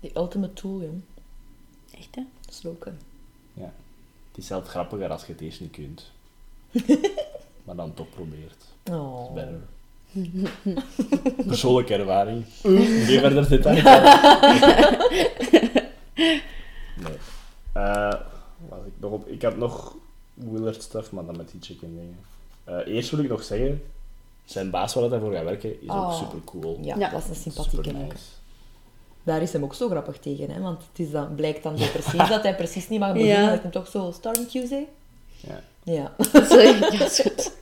The 0.00 0.18
ultimate 0.20 0.52
tool, 0.52 0.80
jong. 0.80 1.00
Echt, 1.90 2.14
hè? 2.14 2.22
Sloken. 2.48 2.98
Het 3.58 4.44
is 4.44 4.46
zelfs 4.46 4.68
grappiger 4.70 5.10
als 5.10 5.26
je 5.26 5.32
het 5.32 5.40
eerst 5.40 5.60
niet 5.60 5.70
kunt. 5.70 6.10
maar 7.64 7.76
dan 7.76 7.94
toch 7.94 8.10
probeert. 8.10 8.64
Oh. 8.90 9.32
Better. 9.34 9.60
Persoonlijke 11.46 11.94
ervaring. 11.94 12.44
Geen 12.62 13.20
verder 13.20 13.48
details. 13.48 13.82
nee. 16.96 17.16
Eh, 17.72 18.12
wat 18.68 18.78
ik, 18.86 18.92
nog 18.96 19.12
op, 19.12 19.28
ik 19.28 19.42
had 19.42 19.56
nog 19.56 19.94
Willard 20.34 20.82
stuff, 20.82 21.12
maar 21.12 21.24
dan 21.26 21.36
met 21.36 21.50
die 21.50 21.60
chicken 21.62 21.94
dingen. 21.94 22.18
Eh, 22.64 22.94
eerst 22.94 23.10
wil 23.10 23.24
ik 23.24 23.28
nog 23.30 23.42
zeggen, 23.44 23.82
zijn 24.44 24.70
baas 24.70 24.94
waar 24.94 25.10
hij 25.10 25.18
voor 25.20 25.32
gaat 25.32 25.44
werken 25.44 25.82
is 25.82 25.88
ook 25.88 25.94
Oh. 25.96 26.18
super 26.18 26.38
cool. 26.44 26.78
Ja, 26.82 26.96
Ja. 26.96 27.10
dat 27.10 27.22
is 27.22 27.28
een 27.28 27.34
sympathieke 27.52 27.92
nice. 27.92 28.16
Daar 29.26 29.42
is 29.42 29.52
hem 29.52 29.62
ook 29.64 29.74
zo 29.74 29.88
grappig 29.88 30.18
tegen, 30.18 30.50
hè? 30.50 30.60
want 30.60 30.82
het 30.90 30.98
is 31.06 31.10
dan, 31.10 31.34
blijkt 31.34 31.62
dan 31.62 31.78
zo 31.78 31.86
precies 31.92 32.28
dat 32.34 32.42
hij 32.42 32.56
precies 32.56 32.88
niet 32.88 33.00
mag 33.00 33.12
beginnen. 33.12 33.42
Ja. 33.42 33.50
Dat 33.50 33.62
hem 33.62 33.70
toch 33.70 33.88
zo, 33.88 34.10
Storm 34.10 34.46
Tuesday? 34.46 34.86
Ja. 35.36 35.60
Ja. 35.82 36.14
Sorry, 36.48 36.64
ja, 36.80 37.04
is 37.04 37.20
goed. 37.20 37.52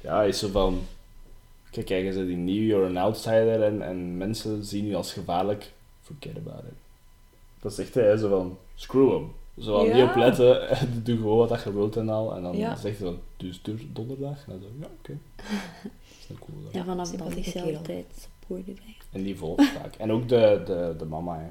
ja, 0.00 0.16
hij 0.16 0.28
is 0.28 0.38
zo 0.38 0.48
van... 0.48 0.80
Kijk, 1.70 1.86
kijk, 1.86 2.04
je 2.04 2.12
bent 2.12 2.26
die 2.26 2.36
nieuw, 2.36 2.62
you're 2.66 2.86
an 2.86 2.96
outsider 2.96 3.62
en, 3.62 3.82
en 3.82 4.16
mensen 4.16 4.64
zien 4.64 4.86
je 4.86 4.96
als 4.96 5.12
gevaarlijk. 5.12 5.72
Forget 6.02 6.36
about 6.36 6.64
it. 6.64 6.74
Dat 7.60 7.72
zegt 7.74 7.94
hij, 7.94 8.04
hè, 8.04 8.18
zo 8.18 8.28
van, 8.28 8.58
screw 8.74 9.10
hem. 9.12 9.32
Zo 9.60 9.76
van, 9.78 9.86
Ja. 9.86 9.94
niet 9.94 10.04
opletten, 10.04 10.68
doe 11.04 11.16
gewoon 11.16 11.36
wat 11.38 11.48
dat 11.48 11.62
je 11.62 11.72
wilt 11.72 11.96
en 11.96 12.08
al. 12.08 12.34
En 12.36 12.42
dan 12.42 12.56
Ja. 12.56 12.76
zegt 12.76 12.98
hij 12.98 13.06
van, 13.06 13.18
dus 13.36 13.60
donderdag? 13.92 14.36
En 14.46 14.52
dan 14.52 14.60
zo, 14.60 14.66
ja, 14.80 14.86
oké. 15.00 15.18
Dat 15.36 15.46
is 16.20 16.28
een 16.28 16.38
cool. 16.38 16.58
Ja, 16.72 16.84
vanaf 16.84 16.96
dan 16.96 17.06
Sympathieke 17.06 17.68
is 17.70 17.76
altijd 17.76 18.28
En 19.12 19.22
die 19.22 19.36
volgt 19.36 19.64
vaak. 19.80 19.94
En 19.94 20.12
ook 20.12 20.28
de, 20.28 20.62
de, 20.66 20.94
de 20.98 21.04
mama, 21.04 21.38
hè. 21.38 21.48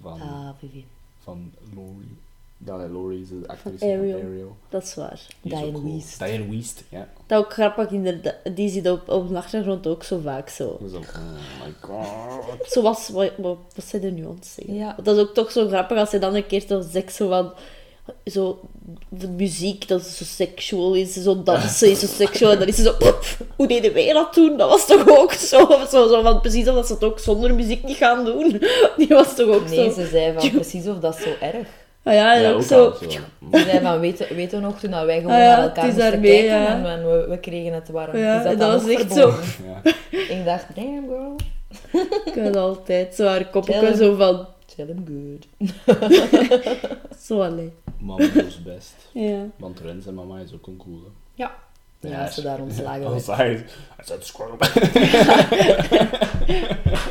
Van, 0.00 0.20
Ah, 0.20 0.48
Vivian. 0.58 0.84
van 1.22 1.52
Laurie. 1.74 2.16
Nee, 2.62 2.90
Laurie 2.90 3.22
is 3.22 3.28
de 3.28 3.42
actrice 3.46 3.78
Van 3.78 3.88
van 3.88 4.28
Ariel. 4.28 4.56
Dat 4.68 4.82
is 4.82 4.94
waar. 4.94 5.20
Die 5.40 5.52
is 5.52 5.58
Diane 5.58 5.72
cool. 5.72 5.84
Wiest. 5.84 6.18
Diane 6.18 6.48
Wiest, 6.48 6.84
ja. 6.88 7.08
Dat 7.26 7.44
ook 7.44 7.52
grappig, 7.52 7.90
inderdaad. 7.90 8.34
Die 8.54 8.68
zit 8.68 8.90
op, 8.90 9.08
op 9.08 9.28
de 9.28 9.36
achtergrond 9.36 9.86
ook 9.86 10.02
zo 10.02 10.18
vaak 10.18 10.48
zo. 10.48 10.64
Ook, 10.68 10.92
oh 10.92 11.64
my 11.64 11.72
god. 11.80 12.70
Zoals, 12.72 13.08
wat, 13.08 13.32
wat, 13.36 13.58
wat 13.74 13.84
zei 13.84 14.04
er 14.06 14.12
nu 14.12 14.24
aan 14.26 14.34
het 14.34 14.46
zeggen? 14.46 14.74
Ja. 14.74 14.96
Dat 15.02 15.16
is 15.16 15.22
ook 15.22 15.34
toch 15.34 15.50
zo 15.50 15.68
grappig 15.68 15.98
als 15.98 16.10
hij 16.10 16.20
dan 16.20 16.34
een 16.34 16.46
keer 16.46 16.66
toch 16.66 16.84
zegt 16.90 17.14
zo 17.14 17.28
van... 17.28 17.52
zo 18.24 18.60
de 19.08 19.28
muziek 19.28 19.88
dat 19.88 20.02
zo 20.02 20.24
seksueel 20.24 20.94
is, 20.94 21.12
zo 21.12 21.42
dansen 21.42 21.90
is 21.90 22.00
zo 22.00 22.06
seksueel. 22.06 22.50
En 22.50 22.58
dan 22.58 22.68
is 22.68 22.76
ze 22.76 22.82
zo, 22.82 22.90
"Oep, 22.90 23.24
hoe 23.56 23.66
deden 23.66 23.92
wij 23.92 24.12
dat 24.12 24.32
toen? 24.32 24.56
Dat 24.56 24.68
was 24.68 24.86
toch 24.86 25.08
ook 25.08 25.32
zo? 25.32 25.58
Zo, 25.90 26.08
zo 26.08 26.22
van, 26.22 26.40
precies 26.40 26.68
of 26.68 26.74
dat 26.74 26.86
ze 26.86 26.92
het 26.92 27.04
ook 27.04 27.18
zonder 27.18 27.54
muziek 27.54 27.84
niet 27.84 27.96
gaan 27.96 28.24
doen. 28.24 28.62
Die 28.98 29.08
was 29.08 29.34
toch 29.36 29.48
ook 29.54 29.68
Nee, 29.68 29.90
zo... 29.92 30.00
ze 30.00 30.06
zei 30.06 30.34
van 30.38 30.50
precies 30.60 30.86
of 30.86 30.98
dat 30.98 31.16
is 31.16 31.22
zo 31.22 31.30
erg. 31.40 31.66
Ah 32.02 32.14
ja, 32.14 32.34
en 32.34 32.42
Ja, 32.42 32.50
ook 32.50 32.56
ook 32.56 32.62
zo... 32.62 32.94
zo. 33.00 33.08
Ze 33.52 33.64
zei 33.64 33.80
van, 33.80 34.00
weten, 34.00 34.34
weten 34.34 34.58
we 34.60 34.64
nog 34.66 34.78
toen 34.78 34.90
dat 34.90 35.04
wij 35.04 35.20
gewoon 35.20 35.32
Ah 35.32 35.38
ja, 35.42 35.56
naar 35.56 35.62
elkaar 35.62 35.84
het 35.84 35.92
is 35.96 36.02
moesten 36.02 36.10
daarmee, 36.10 36.38
kijken 36.38 36.60
ja. 36.60 36.66
en, 36.74 36.86
en 36.86 37.10
we, 37.10 37.26
we 37.28 37.38
kregen 37.38 37.72
het 37.72 37.88
warm. 37.88 38.16
Ja, 38.16 38.36
is 38.36 38.42
dat 38.42 38.52
en 38.52 38.58
dat 38.58 38.82
was 38.82 38.90
echt 38.92 39.12
verboden? 39.12 39.38
Ja. 39.82 39.92
Ik 40.36 40.44
dacht, 40.44 40.66
damn 40.74 41.08
girl, 41.08 41.36
Ik 42.24 42.42
had 42.42 42.56
altijd 42.56 43.14
zo 43.14 43.26
haar 43.26 43.94
zo 43.96 44.14
van... 44.14 44.46
him 44.86 45.04
good. 45.06 45.46
Zo 47.26 47.42
alleen. 47.42 47.72
Mama 47.98 48.24
is 48.24 48.62
best. 48.62 48.94
Ja. 49.12 49.46
Want 49.56 49.80
Rens 49.80 50.06
en 50.06 50.14
mama 50.14 50.38
is 50.38 50.54
ook 50.54 50.66
een 50.66 50.76
coole. 50.76 51.06
Ja. 51.34 51.54
Ja, 52.00 52.24
als 52.24 52.34
ze 52.34 52.42
daar 52.42 52.60
ontslagen 52.60 53.10
werd. 53.10 53.22
zei 53.22 53.36
hij, 53.36 53.64
zei, 54.04 54.18
squirrel. 54.22 54.56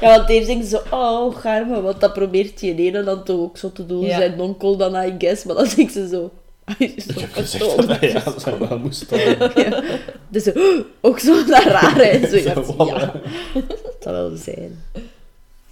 Ja, 0.01 0.17
want 0.17 0.29
eerst 0.29 0.47
denk 0.47 0.63
ze 0.63 0.69
zo, 0.69 0.81
oh, 0.95 1.35
garme, 1.35 1.81
want 1.81 1.99
dat 1.99 2.13
probeert 2.13 2.61
je 2.61 2.75
ene 2.75 3.03
dan 3.03 3.23
toch 3.23 3.39
ook 3.39 3.57
zo 3.57 3.71
te 3.71 3.85
doen. 3.85 4.05
Ja. 4.05 4.17
Zijn 4.17 4.39
onkel 4.39 4.77
dan, 4.77 4.95
I 4.95 5.15
guess, 5.17 5.43
maar 5.43 5.55
dan 5.55 5.67
denkt 5.75 5.93
ze 5.93 6.07
zo... 6.07 6.31
hij 6.65 6.87
is 6.95 7.05
Ik 7.05 7.13
zo 7.13 7.19
heb 7.19 7.33
gezegd 7.33 7.63
vertoond. 7.63 7.87
dat 7.87 7.99
hij 7.99 8.11
ja, 8.11 8.39
zo 8.39 8.67
wel 8.67 8.79
moest 8.79 9.09
doen. 9.09 9.19
Ja. 9.55 9.83
Dus 10.29 10.43
zo, 10.43 10.51
oh, 10.55 10.85
ook 11.01 11.19
zo 11.19 11.45
naar 11.45 11.67
raar, 11.67 11.95
hè. 11.95 12.27
Zo, 12.27 12.35
ja, 12.37 12.53
dat 12.53 13.95
zal 13.99 14.13
wel 14.13 14.35
zijn. 14.35 14.83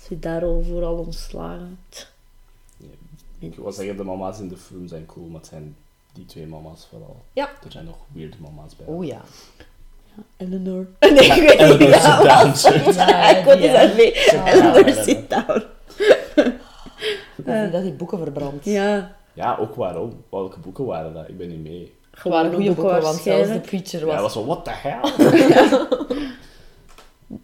Als 0.08 0.16
je 0.16 0.28
daar 0.28 0.44
al 0.44 0.64
vooral 0.70 0.96
ontslagen. 0.96 1.80
Ik 3.40 3.56
wil 3.56 3.72
zeggen, 3.72 3.98
de 3.98 4.04
mama's 4.04 4.40
in 4.40 4.48
de 4.48 4.58
film 4.58 4.88
zijn 4.88 5.06
cool, 5.06 5.28
maar 5.28 5.40
het 5.40 5.50
zijn 5.50 5.76
die 6.14 6.26
twee 6.26 6.46
mama's 6.46 6.88
vooral. 6.90 7.22
Ja. 7.34 7.50
Er 7.66 7.72
zijn 7.72 7.86
nog 7.86 7.96
weird 8.12 8.40
mama's 8.40 8.76
bij. 8.76 8.86
Oh 8.86 9.06
ja. 9.06 9.22
Eleanor. 10.38 10.88
Nee, 11.00 11.12
ik 11.12 11.48
weet 11.48 11.60
Eleanor 11.60 11.78
niet. 11.80 11.94
sit 11.94 12.04
Ja, 12.04 12.44
down. 12.44 12.94
Ja, 12.98 13.30
Ik 13.30 13.46
die, 13.46 13.56
dus. 14.14 14.32
Ja, 14.32 14.48
Eleanor, 14.54 14.88
ja, 14.88 15.04
sit 15.04 15.30
down. 15.30 15.64
Dat 17.46 17.72
die, 17.72 17.82
die 17.82 17.92
boeken 17.92 18.18
verbrand. 18.18 18.66
Ja. 18.66 19.16
Ja, 19.34 19.58
ook 19.60 19.76
waarom? 19.76 20.24
Welke 20.30 20.60
boeken 20.60 20.86
waren 20.86 21.14
dat? 21.14 21.28
Ik 21.28 21.38
ben 21.38 21.48
niet 21.48 21.64
mee. 21.64 21.94
Waren 22.24 22.54
goede 22.54 22.74
boeken, 22.74 23.02
want 23.02 23.20
zelfs 23.20 23.50
de 23.50 23.60
preacher 23.60 24.00
Ja, 24.00 24.06
was... 24.06 24.14
hij 24.14 24.22
was 24.22 24.34
zo, 24.34 24.46
what 24.46 24.64
the 24.64 24.72
hell? 24.74 25.02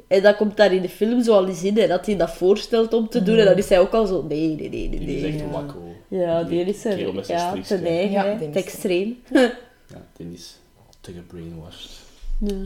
En 0.08 0.22
dat 0.22 0.36
komt 0.36 0.58
daar 0.58 0.74
in 0.74 0.82
de 0.82 0.90
film 0.90 1.24
zo 1.24 1.34
al 1.34 1.48
eens 1.48 1.64
in, 1.64 1.78
hè, 1.78 1.88
dat 1.88 2.06
hij 2.06 2.16
dat 2.18 2.32
voorstelt 2.32 2.94
om 2.94 3.10
te 3.10 3.24
doen. 3.24 3.38
En 3.38 3.46
dan 3.46 3.58
is 3.58 3.70
hij 3.70 3.80
ook 3.80 3.94
al 3.94 4.06
zo, 4.06 4.22
nee, 4.24 4.48
nee, 4.56 4.70
nee, 4.70 4.90
nee. 4.90 5.00
Die 5.00 5.18
is 5.18 5.24
echt 5.24 5.40
ja. 5.40 5.50
wakko. 5.50 5.82
Ja, 6.08 6.44
die 6.44 6.66
is 6.66 6.86
er. 6.86 6.98
Ja, 7.00 8.36
die 8.36 8.48
het 8.48 8.56
is- 8.56 8.64
extreem. 8.64 9.18
Ja, 9.94 10.08
die 10.18 10.32
is 10.34 10.56
te 11.02 11.12
gebrainwashed. 11.14 11.92
Ja. 12.40 12.66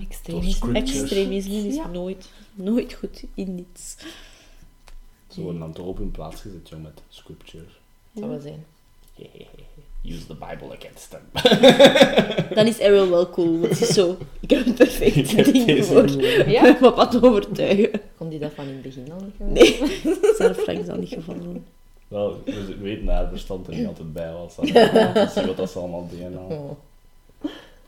Extremisme. 0.74 1.68
Is 1.68 1.76
Ja. 1.76 1.88
nooit, 1.88 2.30
nooit 2.54 2.94
goed 2.94 3.24
in 3.34 3.56
niets. 3.56 3.96
Ze 5.28 5.42
worden 5.42 5.60
dan 5.62 5.74
toch 5.74 5.86
op 5.86 5.98
hun 5.98 6.12
plaats 6.12 6.42
gezet, 6.42 6.70
jong, 6.70 6.84
met 6.84 7.02
scripture. 7.10 7.66
zou 8.16 8.30
wel 8.30 8.40
zijn. 8.40 8.66
Use 10.08 10.26
the 10.28 10.34
Bible 10.34 10.76
against 10.78 11.10
them. 11.10 11.26
Dan 12.56 12.66
is 12.68 12.80
Errol 12.80 13.10
wel 13.10 13.30
cool, 13.30 13.60
want 13.60 13.80
hij 13.80 13.88
is 13.88 13.94
zo... 13.94 14.18
Ik 14.40 14.50
heb 14.50 14.60
het 14.66 14.68
Ik 14.68 14.76
perfecte 14.76 15.52
ding 15.52 15.86
voor. 15.86 16.04
Ik 16.04 16.48
Ja? 16.56 16.74
papa 16.74 17.08
te 17.08 17.24
overtuigen. 17.24 18.02
Kon 18.18 18.30
die 18.30 18.40
dat 18.40 18.52
van 18.56 18.66
in 18.68 18.74
het 18.74 18.82
begin 18.82 19.12
al 19.12 19.22
niet? 19.24 19.54
Nee, 19.54 20.02
zelf 20.38 20.58
Frank 20.58 20.86
zal 20.86 20.98
niet 20.98 21.10
gevallen. 21.10 21.66
Wel, 22.08 22.42
we 22.46 22.78
weten 22.82 23.06
dat 23.06 23.16
haar 23.16 23.30
verstand 23.30 23.68
er 23.68 23.76
niet 23.76 23.88
altijd 23.88 24.14
bij 24.14 24.32
was. 24.32 24.56
Dan 24.56 24.66
zie 25.30 25.42
je 25.42 25.48
wat 25.48 25.58
dat 25.58 25.72
ze 25.72 25.80
allemaal 25.80 26.08
deden. 26.12 26.34
dan. 26.34 26.58
Oh. 26.58 26.72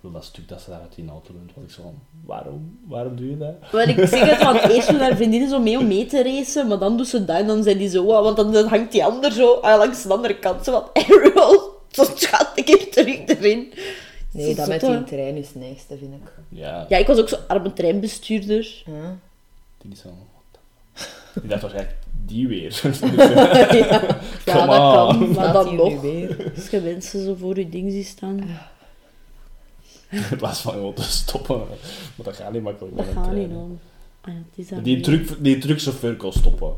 Ik 0.02 0.14
dat 0.14 0.24
stuk 0.24 0.48
dat 0.48 0.62
ze 0.62 0.70
daar 0.70 0.80
uit 0.80 0.96
die 0.96 1.10
auto 1.10 1.34
doet, 1.34 1.52
was 1.56 1.64
ik 1.64 1.72
zo 1.72 1.82
van, 1.82 2.00
waarom? 2.26 2.80
Waarom 2.88 3.16
doe 3.16 3.30
je 3.30 3.38
dat? 3.38 3.72
Maar 3.72 3.90
ik 3.90 4.08
zeg 4.08 4.30
het, 4.30 4.44
want 4.44 4.62
eerst 4.62 4.90
doen 4.90 5.00
haar 5.00 5.16
vriendinnen 5.16 5.50
zo 5.50 5.60
mee 5.60 5.78
om 5.78 5.88
mee 5.88 6.06
te 6.06 6.24
racen, 6.24 6.68
maar 6.68 6.80
dan 6.80 6.98
doet 6.98 7.08
ze 7.08 7.26
dat 7.26 7.40
en 7.40 7.48
dan 7.48 7.64
zijn 7.64 7.78
die 7.78 7.90
zo, 7.90 8.06
want 8.06 8.38
dan, 8.38 8.52
dan 8.52 8.68
hangt 8.68 8.92
die 8.92 9.06
ander 9.06 9.32
zo 9.32 9.54
ah, 9.54 9.78
langs 9.78 10.04
de 10.04 10.14
andere 10.14 10.40
kant, 10.40 10.64
zo 10.64 10.72
van, 10.72 11.04
Errol, 11.04 11.60
zo 12.06 12.12
schat 12.16 12.52
ik 12.56 12.70
even 12.70 12.92
terug 12.92 13.20
erin. 13.26 13.74
Nee, 14.32 14.56
dat 14.56 14.68
met 14.68 14.80
die 14.80 15.04
trein 15.04 15.36
is 15.36 15.48
het 15.48 15.56
nichtste, 15.56 15.98
vind 15.98 16.14
ik. 16.14 16.32
Ja, 16.50 16.86
Ja, 16.90 16.98
ik 16.98 17.08
was 17.08 17.18
ook 17.18 17.30
zo 17.30 17.38
arme 17.48 17.74
treinbestuurder. 17.74 18.84
Huh? 18.86 18.96
die 19.82 19.92
is? 19.92 20.04
Ik 21.44 21.50
dacht 21.50 21.62
waarschijnlijk, 21.62 21.98
die 22.26 22.48
weer. 22.48 22.82
ja, 23.16 23.74
ja, 23.74 24.00
dat 24.00 24.44
kan, 24.46 25.32
maar 25.32 25.54
dan 25.54 25.76
nog. 25.76 26.06
Als 26.56 26.70
je 26.70 26.80
mensen 26.84 27.24
zo 27.24 27.36
voor 27.36 27.58
je 27.58 27.70
ding 27.70 27.92
ziet 27.92 28.08
staan, 28.08 28.40
In 30.32 30.38
plaats 30.38 30.62
van 30.62 30.74
gewoon 30.74 30.94
te 30.94 31.04
stoppen. 31.04 31.58
Maar 31.58 32.26
dat 32.26 32.36
gaat 32.36 32.52
niet 32.52 32.62
makkelijk 32.64 32.98
dat 32.98 33.06
gaat 33.14 33.34
niet 33.34 33.50
om. 33.50 33.80
Ah, 34.22 34.34
het 34.56 34.70
dat 34.70 34.84
Die, 34.84 35.00
truck, 35.00 35.44
die 35.44 35.58
truckchauffeur 35.58 36.16
kon 36.16 36.32
stoppen. 36.32 36.74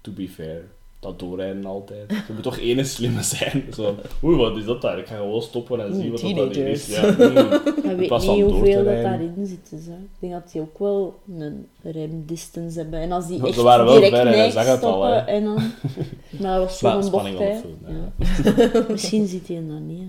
To 0.00 0.12
be 0.12 0.28
fair. 0.28 0.62
Dat 1.04 1.18
doorrijden 1.18 1.64
altijd. 1.64 2.10
Je 2.10 2.32
moet 2.32 2.42
toch 2.42 2.58
ene 2.58 2.84
slimme 2.84 3.22
zijn. 3.22 3.64
Zo, 3.74 3.96
oei, 4.22 4.36
wat 4.36 4.56
is 4.56 4.64
dat 4.64 4.82
daar? 4.82 4.98
Ik 4.98 5.06
ga 5.06 5.16
gewoon 5.16 5.42
stoppen 5.42 5.80
en 5.80 5.94
zien 5.94 6.10
wat 6.10 6.36
dat 6.36 6.56
is. 6.56 6.86
Ja. 6.86 7.02
Je 7.88 7.94
weet 7.96 8.10
niet 8.10 8.42
hoeveel 8.42 8.84
dat 8.84 9.02
daarin 9.02 9.46
zit. 9.46 9.70
Dus, 9.70 9.86
hè. 9.86 9.92
Ik 9.92 10.18
denk 10.18 10.32
dat 10.32 10.52
die 10.52 10.60
ook 10.60 10.78
wel 10.78 11.18
een 11.38 11.66
remdistance 11.82 12.78
hebben. 12.78 13.00
En 13.00 13.12
als 13.12 13.26
die 13.26 13.38
Ze 13.38 13.46
echt 13.46 13.56
waren 13.56 13.84
wel 13.84 13.94
direct 13.94 14.16
ver, 14.16 14.24
neig 14.24 14.52
Zag 14.52 14.66
het 14.66 14.82
al, 14.82 15.02
hè. 15.02 15.18
en 15.18 15.44
dan... 15.44 15.54
Maar 16.40 16.58
dat 16.58 16.80
was 16.80 17.02
zo'n 17.04 17.10
bocht, 17.10 17.38
hè. 17.38 17.60
ja. 17.86 18.82
Misschien 18.88 19.26
zit 19.26 19.48
hij 19.48 19.56
dan 19.56 19.86
niet, 19.86 19.98
hè. 19.98 20.06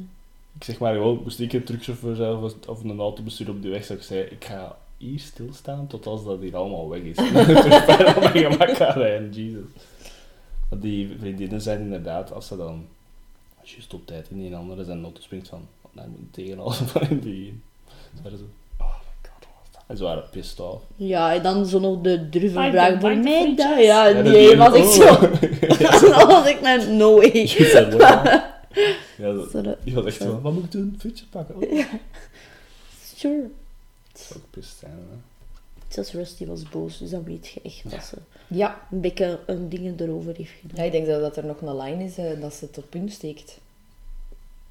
Ik 0.56 0.64
zeg 0.64 0.80
maar 0.80 0.94
gewoon, 0.94 1.20
moest 1.24 1.40
ik 1.40 1.54
een 1.54 1.64
truckchauffeur 1.64 2.16
zijn 2.16 2.36
of, 2.36 2.54
of 2.68 2.84
een 2.84 3.00
autobestuurder 3.00 3.56
op 3.56 3.62
die 3.62 3.72
weg, 3.72 3.86
zou 3.86 4.00
ik 4.00 4.06
zeggen, 4.06 4.32
ik 4.32 4.46
ga 4.46 4.78
hier 4.98 5.20
stilstaan 5.20 5.88
tot 5.88 6.08
als 6.08 6.26
dat 6.26 6.40
hier 6.42 6.56
allemaal 6.56 6.90
weg 6.90 7.02
is. 7.02 7.16
Terug 7.16 8.16
op 8.16 8.22
mijn 8.34 8.52
gemak 8.52 8.76
gaan 8.76 9.02
rijden, 9.02 9.32
Jesus. 9.32 9.66
Die 10.70 11.16
vriendinnen 11.20 11.62
zijn 11.62 11.80
inderdaad, 11.82 12.34
als 12.34 12.48
ze 12.48 12.58
dan 12.58 12.88
juist 13.62 13.94
op 13.94 14.08
tijd 14.08 14.28
in 14.30 14.40
een 14.46 14.54
andere 14.56 14.84
zijn 14.84 15.04
auto 15.04 15.22
springt 15.22 15.48
van, 15.48 15.68
nou, 15.92 16.08
ik 16.08 16.18
moet 16.20 16.34
tegenhouden 16.34 16.88
van 16.94 17.02
in 17.10 17.20
die... 17.20 17.60
Ze 18.16 18.22
waren 18.24 18.38
zo, 18.38 18.44
oh 18.80 18.86
my 18.88 19.30
god, 19.30 19.40
wat 19.40 19.48
was 19.60 19.72
dat? 19.72 19.84
En 19.88 19.98
ze 19.98 20.04
waren 20.04 20.24
pissed 20.32 20.60
off. 20.60 20.84
Ja, 20.96 21.34
en 21.34 21.44
dan 21.44 21.66
zo 21.66 21.80
nog 21.80 22.02
de 22.02 22.14
I 22.26 22.30
druvenbraak 22.30 22.90
don't 22.90 23.02
voor 23.02 23.18
mij. 23.18 23.54
Ja, 23.56 23.78
Ja, 23.78 24.22
nee, 24.22 24.48
die- 24.48 24.58
was 24.58 24.74
ik 24.76 24.84
oh. 24.84 24.92
zo... 24.92 25.20
Dan 26.18 26.28
was 26.28 26.48
ik 26.48 26.62
naar 26.62 26.90
no 26.92 27.16
way. 27.16 27.32
Je. 27.32 28.34
Ja, 29.18 29.32
dat- 29.62 29.78
die 29.84 29.94
was 29.94 30.06
echt 30.06 30.22
zo, 30.22 30.42
wat 30.42 30.54
moet 30.54 30.64
ik 30.64 30.72
doen? 30.72 30.96
Fietsje 31.00 31.26
pakken? 31.28 31.56
Oh. 31.56 31.84
Sure. 33.16 33.50
Dat 34.12 34.22
zou 34.22 34.40
ook 34.40 34.50
pissed 34.50 34.78
zijn, 34.80 34.92
hè. 34.92 35.18
Zelfs 35.96 36.14
Rusty 36.14 36.46
was 36.46 36.70
boos, 36.70 36.98
dus 36.98 37.10
dan 37.10 37.24
weet 37.24 37.48
je 37.48 37.62
echt 37.64 37.92
dat 37.92 38.04
ze 38.04 38.16
Ja. 38.48 38.82
een 38.92 39.02
beetje 39.02 39.40
een 39.46 39.70
dingen 39.70 39.96
erover 40.00 40.34
heeft 40.38 40.52
gedaan. 40.62 40.78
ja, 40.78 40.84
ik 40.84 40.92
denk 40.92 41.08
dat 41.22 41.38
er 41.38 41.46
nog 41.46 41.62
een 41.62 41.78
line 41.78 42.04
is 42.04 42.18
eh, 42.18 42.42
dat 42.42 42.54
ze 42.54 42.66
het 42.66 42.78
op 42.78 42.94
hun 42.94 43.10
steekt. 43.10 43.58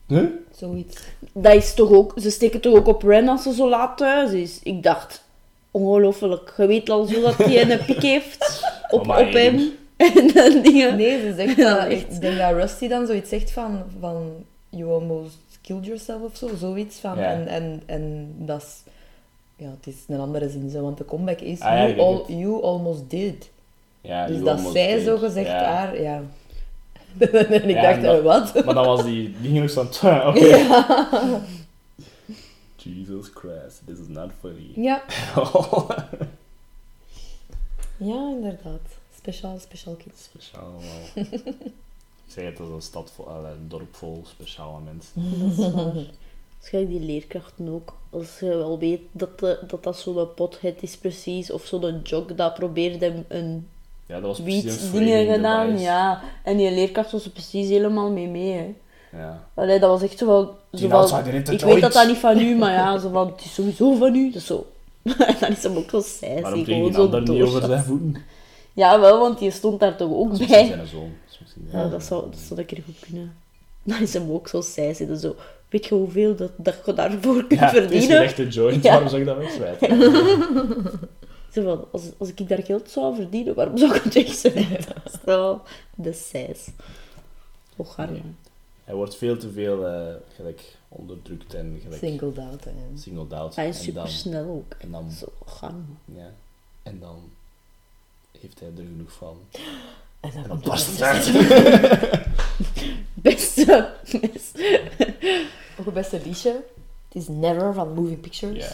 Huh? 0.07 0.27
Zoiets. 0.57 0.97
Dat 1.33 1.55
is 1.55 1.75
toch 1.75 1.91
ook... 1.91 2.15
Ze 2.21 2.31
steken 2.31 2.61
toch 2.61 2.75
ook 2.77 2.87
op 2.87 3.03
Ren 3.03 3.29
als 3.29 3.43
ze 3.43 3.53
zo 3.55 3.69
laat 3.69 3.97
thuis 3.97 4.33
is. 4.33 4.61
Ik 4.63 4.83
dacht, 4.83 5.25
ongelooflijk. 5.71 6.55
Je 6.57 6.67
weet 6.67 6.91
al 6.91 7.05
zo 7.05 7.21
dat 7.21 7.37
hij 7.37 7.71
een 7.71 7.85
pik 7.85 8.03
heeft 8.03 8.63
op, 8.91 9.01
op 9.01 9.33
hem. 9.33 9.59
En 9.97 10.31
dan 10.35 10.63
dingen... 10.63 10.97
Nee, 10.97 11.21
ze 11.21 11.35
zegt 11.37 11.57
Ja, 11.57 11.75
dan, 11.77 11.87
echt. 11.87 12.13
ik 12.15 12.21
denk 12.21 12.39
dat 12.39 12.53
Rusty 12.53 12.89
dan 12.89 13.07
zoiets 13.07 13.29
zegt 13.29 13.51
van, 13.51 13.83
van 14.01 14.45
you 14.69 14.91
almost 14.93 15.37
killed 15.61 15.85
yourself 15.87 16.23
of 16.23 16.37
zo, 16.37 16.51
zoiets 16.59 16.97
van. 16.97 17.19
Ja. 17.19 17.31
En, 17.33 17.47
en, 17.49 17.83
en 17.87 18.35
dat 18.39 18.63
is, 18.63 18.93
ja, 19.57 19.71
het 19.71 19.87
is 19.87 19.95
een 20.09 20.21
andere 20.21 20.49
zin 20.51 20.71
zo, 20.71 20.83
want 20.83 20.99
de 20.99 21.05
comeback 21.05 21.41
is 21.41 21.61
Ah, 21.61 21.73
ja, 21.77 21.89
you, 21.89 22.33
you 22.33 22.63
almost 22.63 23.11
did. 23.11 23.51
Ja, 24.01 24.27
dus 24.27 24.35
you 24.41 24.45
dat 24.63 24.73
zij 24.73 24.95
did. 24.97 25.05
zo 25.05 25.17
gezegd 25.19 25.47
Ja. 25.49 25.65
haar, 25.65 26.01
ja. 26.03 26.23
en 27.19 27.69
ik 27.69 27.75
dacht, 27.75 27.97
en 27.97 28.03
dat- 28.03 28.23
wat? 28.23 28.55
Maar 28.65 28.75
dan 28.75 28.87
was 28.87 29.05
die 29.05 29.35
ding 29.41 29.71
van, 29.71 29.87
oké. 30.29 30.67
Jesus 32.77 33.29
Christ, 33.35 33.83
this 33.87 33.99
is 33.99 34.09
not 34.09 34.31
funny. 34.41 34.71
Ja, 34.75 35.03
ja, 37.97 38.29
inderdaad. 38.31 38.81
Speciaal, 39.17 39.59
speciaal 39.59 39.95
kids. 39.95 40.23
Speciaal 40.23 40.73
wel. 40.73 41.25
Ik 42.27 42.33
zeg 42.41 42.45
het 42.45 42.61
als 42.61 42.69
een 42.69 42.83
stad 42.83 43.13
vol, 43.15 43.27
een 43.29 43.69
dorp 43.69 43.95
vol 43.95 44.23
speciale 44.27 44.81
mensen. 44.81 45.41
Dat 45.41 45.67
is 45.67 45.73
waar. 45.73 45.93
Waarschijnlijk 46.65 46.99
die 47.01 47.13
leerkrachten 47.15 47.69
ook. 47.69 47.95
Als 48.11 48.39
je 48.41 48.47
wel 48.47 48.79
weet 48.79 49.01
dat 49.13 49.39
de, 49.39 49.59
dat, 49.67 49.85
dat 49.85 49.97
zo'n 49.99 50.35
pothead 50.35 50.75
is 50.81 50.97
precies, 50.97 51.51
of 51.51 51.65
zo'n 51.65 52.01
jog 52.03 52.25
dat 52.27 52.55
probeert 52.55 53.01
hem 53.01 53.25
een 53.29 53.69
Ja, 54.07 54.15
dat 54.15 54.23
was 54.25 54.41
precies 54.41 54.83
een 54.83 54.93
dingen 54.93 55.35
gedaan. 55.35 55.67
device. 55.67 55.83
Ja. 55.85 56.21
En 56.45 56.57
die 56.57 56.71
leerkracht 56.71 57.13
was 57.13 57.25
er 57.25 57.31
precies 57.31 57.69
helemaal 57.69 58.11
mee 58.11 58.29
mee. 58.29 58.53
Hè. 58.53 58.75
Ja. 59.19 59.45
Allee, 59.55 59.79
dat 59.79 59.91
was 59.91 60.03
echt 60.03 60.19
zo 60.19 60.27
wel... 60.27 60.57
Zo 60.73 60.89
van, 60.89 61.27
ik 61.27 61.61
weet 61.61 61.81
dat 61.81 61.93
dat 61.93 62.07
niet 62.07 62.17
van 62.17 62.39
u, 62.39 62.55
maar 62.57 62.73
ja, 62.73 62.99
zo 62.99 63.11
van, 63.11 63.27
het 63.27 63.45
is 63.45 63.55
sowieso 63.55 63.95
van 63.95 64.15
u. 64.15 64.27
Dat 64.27 64.41
is 64.41 64.47
zo. 64.47 64.67
en 65.03 65.37
dan 65.41 65.51
is 65.51 65.63
hem 65.63 65.77
ook 65.77 65.91
zo 65.91 66.01
sassy, 66.01 66.41
Waarom 66.41 66.65
kreeg 66.65 66.95
zo 66.95 67.03
ander 67.05 67.21
niet 67.23 67.43
over 67.43 67.63
zijn 67.67 67.85
voeten? 67.85 68.17
Ja, 68.73 69.01
wel, 69.01 69.19
want 69.19 69.39
die 69.39 69.51
stond 69.51 69.81
daar 69.81 69.97
toch 69.97 70.11
ook 70.13 70.31
Dat 70.31 70.33
is 70.33 70.39
misschien 70.39 70.67
bij. 70.69 70.77
zijn 70.77 70.87
zoon. 70.87 71.13
Dat 71.25 71.33
is 71.33 71.39
misschien- 71.41 71.69
Ja, 71.73 71.89
dat 71.89 72.05
zou, 72.05 72.31
dat 72.31 72.41
zou 72.41 72.61
ik 72.61 72.71
er 72.71 72.83
goed 72.85 72.99
kunnen. 73.01 73.37
dan 73.83 74.01
is 74.01 74.13
hem 74.15 74.31
ook 74.31 74.49
zo 74.49 74.61
saai 74.61 74.95
zitten. 74.95 75.17
Zo, 75.19 75.35
weet 75.75 75.87
je 75.87 75.95
hoeveel 75.95 76.37
dat, 76.37 76.51
dat 76.57 76.77
je 76.87 76.93
daarvoor 76.95 77.45
kunt 77.47 77.61
Ja, 77.61 77.67
het 77.67 77.75
is 77.75 77.81
verdienen? 77.81 78.17
een 78.17 78.23
echte 78.23 78.49
joint, 78.49 78.83
Ja. 78.83 78.91
waarom 78.91 79.09
zou 79.09 79.21
ik 79.21 79.27
dat 79.27 79.37
wegsmijten? 79.45 79.99
Zo 81.53 81.63
van, 81.63 81.85
als, 81.93 82.03
als 82.19 82.29
ik 82.35 82.49
daar 82.49 82.63
geld 82.63 82.91
zou 82.91 83.15
verdienen, 83.15 83.55
waarom 83.55 83.79
zou 83.79 83.95
ik 83.95 84.03
het 84.03 84.15
is 84.17 84.43
wel 85.25 85.63
de. 85.95 86.73
Och, 87.77 87.97
arme. 87.99 88.13
Nee. 88.13 88.23
Hij 88.85 88.95
wordt 88.95 89.17
veel 89.17 89.37
te 89.37 89.51
veel 89.53 89.87
eh, 89.87 90.15
gelijk 90.37 90.63
onderdrukt 90.89 91.55
en 91.55 91.79
gelijk 91.83 92.01
Singled 92.01 92.39
out. 92.39 92.65
Hè. 92.65 92.71
singled 92.95 93.33
out. 93.33 93.57
Hij 93.57 93.69
is 93.69 93.77
en 93.79 93.83
super 93.85 94.09
snel 94.09 94.45
ook. 94.45 94.75
en 94.79 94.91
dan, 94.91 95.11
Zo, 95.11 95.27
arme. 95.61 95.83
ja, 96.05 96.31
en 96.83 96.99
dan 97.01 97.19
heeft 98.41 98.61
hij 98.61 98.69
er 98.69 98.85
genoeg 98.85 99.13
van. 99.13 99.37
En 100.21 100.31
dan 100.35 100.45
En 100.45 100.51
het 100.51 100.65
het 100.87 101.03
uit. 101.03 101.33
Beste. 103.15 103.91
beste. 104.21 104.81
Ook 105.79 105.85
het 105.85 105.95
beste 105.95 106.21
liedje. 106.25 106.51
Het 107.09 107.23
is 107.23 107.29
Never 107.29 107.75
van 107.75 107.95
Moving 107.95 108.21
Pictures. 108.21 108.65
Ja, 108.65 108.71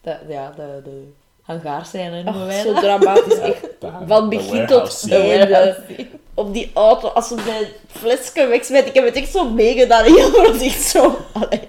De, 0.00 0.32
ja, 0.32 0.52
de, 0.56 0.80
de 0.84 1.12
hangaarscène 1.42 2.22
noemen 2.22 2.46
wij 2.46 2.62
zo 2.62 2.72
dat. 2.72 2.82
dramatisch. 2.82 3.38
Echt. 3.50 3.66
Van 4.06 4.28
begin 4.28 4.66
tot 4.66 5.06
einde. 5.10 5.76
Op 6.34 6.52
die 6.52 6.70
auto, 6.74 7.08
als 7.08 7.28
ze 7.28 7.36
zijn 7.46 7.66
flesje 7.86 8.46
wegsmijt. 8.46 8.86
Ik 8.86 8.94
heb 8.94 9.04
het 9.04 9.14
echt 9.16 9.30
zo 9.30 9.50
meegedaan. 9.50 10.04
Heel 10.14 10.30
wordt 10.30 10.62
echt 10.62 10.82
zo... 10.82 11.16
Allee. 11.32 11.60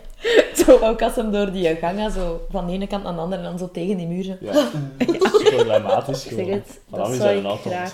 Zo. 0.56 0.78
Ook 0.82 1.02
als 1.02 1.16
hem 1.16 1.32
door 1.32 1.52
die 1.52 1.76
gangen 1.76 2.12
zo 2.12 2.46
van 2.52 2.66
de 2.68 2.74
ene 2.74 2.88
kant 2.88 3.04
naar 3.04 3.14
de 3.14 3.20
andere 3.20 3.42
en 3.42 3.48
dan 3.50 3.58
zo 3.58 3.70
tegen 3.72 3.98
die 3.98 4.08
muren. 4.08 4.38
Ja, 4.42 4.54
super 5.44 5.66
dramatisch 5.66 6.26
Ik 6.26 6.32
zeg 6.38 6.48
het, 6.48 6.80
dat 6.88 7.10
is 7.10 7.18
zou 7.18 7.30
ik 7.30 7.38
een 7.38 7.46
auto. 7.46 7.70
graag 7.70 7.94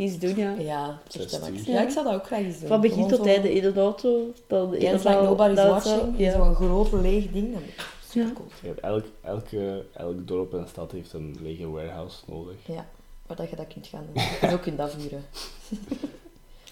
eens 0.00 0.18
doen, 0.18 0.36
ja. 0.36 0.54
Ja, 0.58 1.00
echt, 1.10 1.68
ik 1.68 1.90
zou 1.90 2.04
dat 2.04 2.14
ook 2.14 2.26
graag 2.26 2.38
eens 2.40 2.58
doen. 2.58 2.68
Van 2.68 2.80
begin 2.80 3.08
tot 3.08 3.26
einde 3.26 3.52
in 3.52 3.72
de 3.72 3.80
auto. 3.80 4.32
Dan 4.46 4.70
like 4.70 5.08
nobody's 5.22 5.56
watching. 5.64 6.14
Ja. 6.16 6.32
Zo'n 6.32 6.54
groot 6.54 6.92
leeg 6.92 7.30
ding. 7.30 7.52
Dat 7.52 7.62
is 7.62 8.10
super 8.10 8.28
Ja. 8.28 8.34
cool. 8.34 8.48
Je 8.62 8.66
hebt 8.68 8.80
Elk, 8.80 9.04
elke, 9.22 9.84
elk 9.96 10.28
dorp 10.28 10.54
en 10.54 10.66
stad 10.68 10.92
heeft 10.92 11.12
een 11.12 11.36
lege 11.42 11.70
warehouse 11.70 12.16
nodig. 12.26 12.54
Ja, 12.66 12.86
waar 13.26 13.36
dat 13.36 13.50
je 13.50 13.56
dat 13.56 13.66
kunt 13.66 13.86
gaan 13.86 14.04
doen. 14.12 14.22
En 14.40 14.52
ook 14.54 14.62
kunt 14.62 14.80
afvuren. 14.80 15.24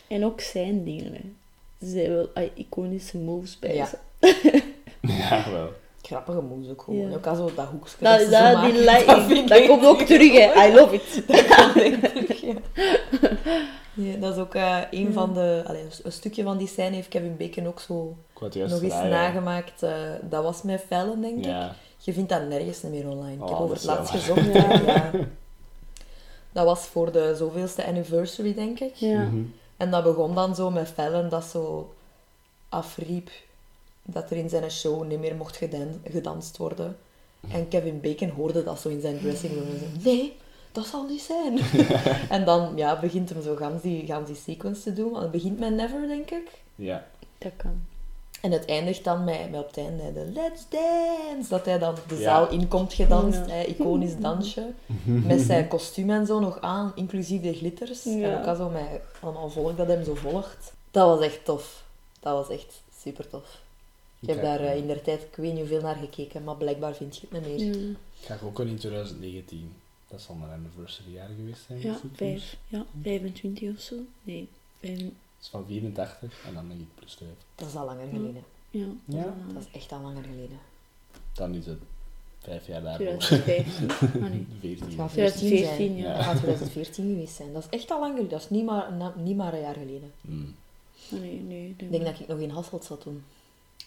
En 0.09 0.25
ook 0.25 0.41
zijn 0.41 0.85
dingen, 0.85 1.13
hè. 1.13 1.21
Ze 1.87 1.93
zijn 1.93 2.11
wel 2.15 2.29
iconische 2.55 3.19
moves 3.19 3.59
bij 3.59 3.75
Ja. 3.75 3.87
ze. 3.87 3.97
Ja, 5.01 5.51
wel. 5.51 5.73
Grappige 6.09 6.41
moves 6.41 6.71
ook 6.71 6.83
gewoon. 6.83 7.09
Ja. 7.11 7.15
Ook 7.17 7.27
al 7.27 7.35
zo 7.35 7.51
dat 7.55 7.67
hoekje. 7.67 7.95
Dat, 7.99 8.21
dat, 8.31 8.31
maken, 8.53 8.73
die 8.75 8.85
dat 8.85 9.23
vind 9.23 9.49
dat 9.49 9.59
ik 9.59 9.69
komt 9.69 9.85
ook 9.85 10.01
terug, 10.03 10.33
hè. 10.33 10.69
I 10.69 10.75
love 10.75 10.95
it. 10.95 11.23
Dat 11.29 11.47
komt 11.47 11.77
echt 11.83 12.01
terug, 12.27 12.41
ja. 12.41 12.55
Ja, 13.95 14.17
dat 14.17 14.35
is 14.35 14.41
ook 14.41 14.55
eh, 14.55 14.79
een 14.91 15.07
Ja. 15.07 15.13
van 15.13 15.35
de... 15.35 15.63
Allee, 15.67 15.83
een 16.03 16.13
stukje 16.13 16.43
van 16.43 16.57
die 16.57 16.67
scène 16.69 16.95
heeft 16.95 17.09
Kevin 17.09 17.37
Bacon 17.37 17.67
ook 17.67 17.81
zo 17.81 18.17
nog 18.41 18.55
eens 18.55 18.79
vragen. 18.79 19.09
nagemaakt. 19.11 19.83
eh, 19.83 19.91
dat 20.23 20.43
was 20.43 20.63
met 20.63 20.85
Fallon, 20.89 21.21
denk 21.21 21.45
ik. 21.47 21.55
Je 21.99 22.13
vindt 22.13 22.29
dat 22.29 22.49
nergens 22.49 22.81
meer 22.83 23.09
online. 23.09 23.33
ik 23.35 23.41
heb 23.41 23.49
Oh, 23.49 23.61
over 23.61 23.75
dat 23.75 23.83
het 23.83 23.85
laatst 23.97 24.11
gezocht. 24.13 24.45
Ja, 24.55 24.81
ja. 24.93 25.11
Dat 26.53 26.65
was 26.65 26.81
voor 26.87 27.13
de 27.13 27.35
zoveelste 27.37 27.87
anniversary, 27.87 28.55
denk 28.55 28.81
ik. 28.81 28.95
Ja. 28.95 29.23
Mhm. 29.23 29.43
En 29.77 29.91
dat 29.91 30.03
begon 30.05 30.35
dan 30.35 30.55
zo 30.55 30.71
met 30.71 30.89
Fallon 30.89 31.29
dat 31.29 31.45
zo 31.45 31.95
afriep 32.69 33.31
dat 34.11 34.31
er 34.31 34.37
in 34.37 34.49
zijn 34.49 34.71
show 34.71 35.05
niet 35.07 35.19
meer 35.19 35.37
mocht 35.37 35.57
gedan- 35.57 36.01
gedanst 36.05 36.57
worden. 36.57 36.97
En 37.51 37.69
Kevin 37.69 38.01
Bacon 38.01 38.29
hoorde 38.31 38.65
dat 38.65 38.81
zo 38.81 38.89
in 38.89 39.01
zijn 39.01 39.19
dressing 39.19 39.53
room 39.55 39.63
en 39.69 39.79
zei, 39.79 40.17
nee, 40.17 40.37
dat 40.73 40.87
zal 40.87 41.07
niet 41.07 41.21
zijn. 41.23 41.59
en 42.39 42.45
dan 42.45 42.73
ja, 42.77 43.01
begint 43.01 43.29
hem 43.29 43.43
zo 43.43 43.57
gans 43.57 43.83
die, 43.83 44.07
gans 44.07 44.27
die 44.27 44.37
sequence 44.37 44.83
te 44.83 44.93
doen. 44.93 45.11
Want 45.11 45.23
het 45.23 45.31
begint 45.31 45.59
met 45.59 45.75
Never, 45.75 46.09
denk 46.09 46.31
ik. 46.31 46.49
ja. 46.75 47.07
Dat 47.39 47.53
kan. 47.57 47.81
En 48.41 48.51
het 48.53 48.65
eindigt 48.65 49.05
dan 49.05 49.25
met, 49.25 49.51
met 49.51 49.61
op 49.61 49.67
het 49.67 49.77
einde 49.79 50.13
de 50.13 50.31
Let's 50.35 50.63
Dance. 50.69 51.49
Dat 51.49 51.65
hij 51.65 51.79
dan 51.79 51.95
de 52.09 52.15
Ja. 52.17 52.21
zaal 52.21 52.51
inkomt 52.51 52.93
gedanst. 52.93 53.39
Ja. 53.47 53.53
hè, 53.55 53.63
iconisch 53.65 54.17
dansje. 54.19 54.67
Met 55.31 55.41
zijn 55.41 55.69
kostuum 55.69 56.11
en 56.11 56.27
zo 56.27 56.41
nog 56.41 56.61
aan, 56.61 56.93
inclusief 56.95 57.41
de 57.43 57.55
glitters. 57.55 58.05
Ja. 58.05 58.11
En 58.31 58.39
ook 58.39 58.47
al 58.47 58.55
zo 58.57 58.69
met 58.69 58.83
allemaal 59.21 59.51
volk 59.51 59.77
dat 59.77 59.87
hem 59.87 60.05
zo 60.05 60.15
volgt. 60.15 60.73
Dat 60.91 61.07
was 61.17 61.27
echt 61.27 61.45
tof. 61.45 61.83
Dat 62.21 62.33
was 62.33 62.57
echt 62.57 62.83
super 63.03 63.29
tof. 63.29 63.59
Ik 64.21 64.29
heb 64.29 64.43
daar 64.43 64.61
eh, 64.61 64.77
in 64.77 64.87
der 64.87 65.03
tijd, 65.03 65.23
ik 65.23 65.37
weet 65.37 65.51
niet 65.51 65.61
hoeveel 65.61 65.81
naar 65.81 65.97
gekeken, 65.97 66.45
maar 66.45 66.57
blijkbaar 66.57 66.95
vind 66.95 67.17
je 67.17 67.27
het 67.31 67.47
niet 67.47 67.59
meer. 67.59 67.77
Ja, 67.77 67.89
Ik 68.21 68.27
ga 68.27 68.39
ook 68.45 68.59
al 68.59 68.65
in 68.67 68.77
2019. 68.77 69.73
Dat 70.09 70.21
zal 70.21 70.35
mijn 70.35 70.51
anniversary 70.53 71.13
jaar 71.13 71.29
geweest 71.37 71.63
zijn. 71.67 71.81
ja, 71.81 72.01
vijf, 72.15 72.57
ja, 72.69 72.85
25 73.03 73.75
of 73.75 73.81
zo. 73.81 73.95
Nee, 74.23 74.49
vijf, 74.81 74.99
Dat 74.99 75.11
is 75.41 75.49
van 75.49 75.65
84 75.67 76.45
en 76.47 76.55
dan 76.55 76.69
denk 76.69 76.81
ik 76.81 76.87
plus 76.95 77.15
5. 77.15 77.31
Dat 77.55 77.69
is 77.69 77.75
al 77.75 77.85
langer 77.87 78.09
geleden. 78.09 78.45
ja. 78.71 78.87
Ja? 79.05 79.35
Dat 79.53 79.63
is 79.63 79.81
echt 79.81 79.93
al 79.93 80.01
langer 80.01 80.23
geleden. 80.23 80.59
Dan 81.33 81.55
is 81.55 81.67
het 81.67 81.79
vijf 82.39 82.67
jaar 82.67 82.83
daarvoor. 82.83 83.17
2015. 83.19 83.91
Ah, 84.23 84.31
nee. 84.31 84.47
14. 84.61 84.87
Het 84.87 84.95
gaat 84.95 85.11
2014, 85.13 85.13
2014 85.13 85.67
zijn. 85.77 85.97
ja. 85.97 86.15
Dat 86.17 86.25
gaat 86.25 86.37
2014 86.37 87.05
geweest 87.15 87.35
zijn. 87.35 87.53
Dat 87.53 87.67
is 87.71 87.79
echt 87.79 87.91
al 87.91 88.01
lang 88.01 88.11
geleden. 88.13 88.31
Dat 88.31 88.41
is 88.43 88.51
niet 88.51 88.65
maar, 88.65 88.93
na- 88.93 89.15
niet 89.17 89.37
maar 89.37 89.53
een 89.55 89.61
jaar 89.61 89.75
geleden. 89.75 90.13
Mm. 90.21 90.55
Ah, 91.13 91.21
nee, 91.21 91.41
nee. 91.41 91.75
Ik 91.77 91.91
denk 91.91 92.05
dat 92.05 92.21
ik 92.21 92.27
nog 92.29 92.39
in 92.39 92.51
Hasselt 92.51 92.85
zat 92.85 93.01
toen. 93.01 93.23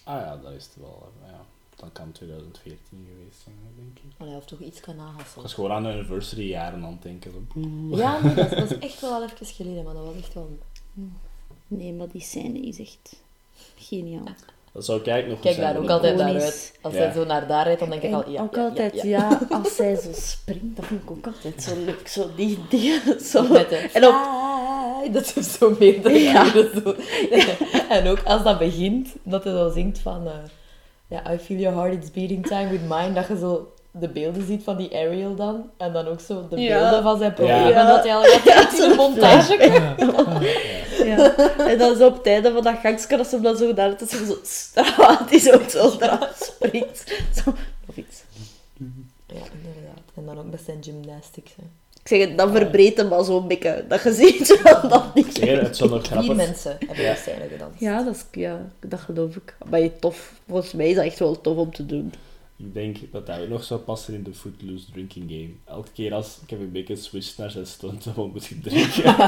Ah 0.03 0.21
ja, 0.21 0.37
dat 0.37 0.51
is 0.51 0.63
het 0.63 0.75
wel. 0.79 1.11
Ja. 1.25 1.45
Dan 1.75 1.91
kan 1.91 2.11
2014 2.11 2.77
geweest 2.89 3.41
zijn, 3.43 3.55
denk 3.75 3.97
ik. 3.97 4.21
Allee, 4.21 4.35
of 4.35 4.45
toch 4.45 4.59
iets 4.59 4.79
kan 4.79 4.95
na 4.95 5.13
Ik 5.19 5.41
was 5.41 5.53
gewoon 5.53 5.71
aan 5.71 5.83
de 5.83 5.89
anniversary 5.89 6.47
jaren 6.47 6.83
aan 6.83 6.91
het 6.91 7.01
denken. 7.01 7.47
Zo. 7.53 7.97
Ja, 7.97 8.21
nee, 8.21 8.33
dat, 8.33 8.49
dat 8.49 8.71
is 8.71 8.77
echt 8.77 9.01
wel 9.01 9.13
al 9.13 9.23
even 9.23 9.45
geleden, 9.45 9.83
maar 9.83 9.93
dat 9.93 10.05
was 10.05 10.15
echt 10.15 10.33
wel... 10.33 10.57
Nee, 11.67 11.93
maar 11.93 12.09
die 12.09 12.21
scène 12.21 12.59
is 12.59 12.79
echt 12.79 13.15
geniaal. 13.75 14.23
Dat 14.73 14.85
zou 14.85 14.99
ik 14.99 15.07
eigenlijk 15.07 15.43
nog 15.43 15.53
Kijk 15.53 15.65
daar 15.65 15.81
ook 15.83 15.89
altijd 15.89 16.15
naar 16.17 16.33
uit. 16.41 16.77
Als 16.81 16.93
Ja. 16.93 16.99
hij 16.99 17.11
zo 17.13 17.25
naar 17.25 17.47
daar 17.47 17.63
rijdt, 17.65 17.79
dan 17.79 17.89
denk 17.89 18.01
ik 18.01 18.09
En 18.09 18.15
al... 18.15 18.29
Ja, 18.29 18.41
ook 18.41 18.55
ja, 18.55 18.63
altijd, 18.63 18.93
ja, 18.95 19.03
ja, 19.03 19.29
ja. 19.29 19.57
als 19.57 19.75
zij 19.75 19.95
zo 19.95 20.09
springt, 20.13 20.75
dat 20.75 20.85
vind 20.85 21.01
ik 21.03 21.11
ook 21.11 21.25
altijd 21.25 21.63
zo 21.63 21.71
leuk. 21.85 22.07
Zo 22.07 22.29
die 22.35 22.59
dingen, 22.69 23.19
zo. 23.21 23.45
En 23.93 24.07
op, 24.07 24.15
dat 25.13 25.33
is 25.35 25.53
zo 25.53 25.75
meerdere 25.79 26.19
Ja. 26.19 26.43
keren 26.49 26.83
zo. 26.83 26.95
En 27.95 28.07
ook 28.07 28.23
als 28.23 28.43
dat 28.43 28.59
begint, 28.59 29.07
dat 29.23 29.43
hij 29.43 29.53
zo 29.53 29.69
zingt 29.69 29.99
van... 29.99 30.27
eh, 30.27 30.33
ja, 31.07 31.33
I 31.33 31.37
feel 31.37 31.57
your 31.57 31.77
heart, 31.77 31.93
it's 31.93 32.11
beating 32.11 32.47
time 32.47 32.69
with 32.69 32.81
mine. 32.81 33.13
Dat 33.13 33.27
je 33.27 33.37
zo 33.37 33.73
de 33.91 34.07
beelden 34.07 34.45
ziet 34.45 34.63
van 34.63 34.77
die 34.77 34.95
Ariel 34.95 35.35
dan. 35.35 35.69
En 35.77 35.93
dan 35.93 36.07
ook 36.07 36.19
zo 36.19 36.47
de 36.49 36.59
Ja. 36.59 36.79
beelden 36.79 37.03
van 37.03 37.17
zijn 37.17 37.33
problemen. 37.33 37.67
Ja. 37.67 37.87
Dat 37.95 38.03
hij 38.03 38.15
al 38.15 38.23
gaat 38.23 38.77
de 38.77 38.93
montage 38.97 39.57
ja. 41.05 41.35
En 41.71 41.77
dan 41.77 41.95
zo 41.97 42.07
op 42.07 42.17
het 42.17 42.25
einde 42.27 42.51
van 42.51 42.63
dat 42.63 42.75
gangske, 42.81 43.17
dat 43.17 43.27
ze 43.27 43.33
hem 43.35 43.43
dan 43.43 43.57
zo 43.57 43.67
gedaan 43.67 43.87
heeft, 43.87 43.99
dat 43.99 44.09
ze 44.09 44.25
zo 44.25 44.37
dramatisch 44.81 45.51
ook 45.53 45.69
zo 45.69 45.91
eraf 45.99 46.51
springt. 46.55 47.03
Zo, 47.43 47.49
of 47.89 47.95
iets. 47.95 48.23
Ja, 49.27 49.35
inderdaad. 49.35 50.03
En 50.15 50.25
dan 50.25 50.37
ook 50.39 50.51
met 50.51 50.61
zijn 50.65 50.77
gymnastics. 50.83 51.51
Hè. 51.55 51.63
Ik 52.03 52.07
zeg 52.07 52.19
het, 52.19 52.37
dan 52.37 52.51
verbreedt 52.51 52.97
hem 52.97 53.09
wel 53.09 53.23
zo'n 53.23 53.47
beetje. 53.47 53.85
Dat 53.87 54.03
je 54.03 54.13
ziet 54.21 54.59
dat 54.63 54.89
dat 54.89 55.15
niet 55.15 55.35
Zeg, 55.35 55.61
het 55.61 55.77
zou 55.77 55.89
nog 55.89 56.05
grappig 56.05 56.35
mensen 56.35 56.75
hebben 56.79 56.95
die 56.95 57.15
scène 57.15 57.47
gedanst. 57.51 57.79
Ja, 57.79 58.03
dat, 58.03 58.15
is, 58.15 58.25
ja, 58.31 58.59
dat 58.79 58.99
geloof 58.99 59.35
ik. 59.35 59.55
Maar 59.69 59.79
je 59.79 59.99
tof. 59.99 60.33
Volgens 60.49 60.73
mij 60.73 60.89
is 60.89 60.95
dat 60.95 61.05
echt 61.05 61.19
wel 61.19 61.41
tof 61.41 61.57
om 61.57 61.73
te 61.73 61.85
doen. 61.85 62.13
Ik 62.65 62.73
denk 62.73 62.97
dat 63.11 63.25
dat 63.25 63.49
nog 63.49 63.63
zou 63.63 63.79
passen 63.79 64.13
in 64.13 64.23
de 64.23 64.33
Footloose 64.33 64.91
drinking 64.91 65.29
game. 65.29 65.49
Elke 65.65 65.91
keer 65.91 66.13
als 66.13 66.39
Kevin 66.45 66.71
Bacon 66.71 66.97
switcht 66.97 67.37
naar 67.37 67.51
zijn 67.51 67.67
stunt, 67.67 68.03
dan 68.03 68.31
moet 68.31 68.49
hij 68.49 68.57
drinken. 68.61 69.15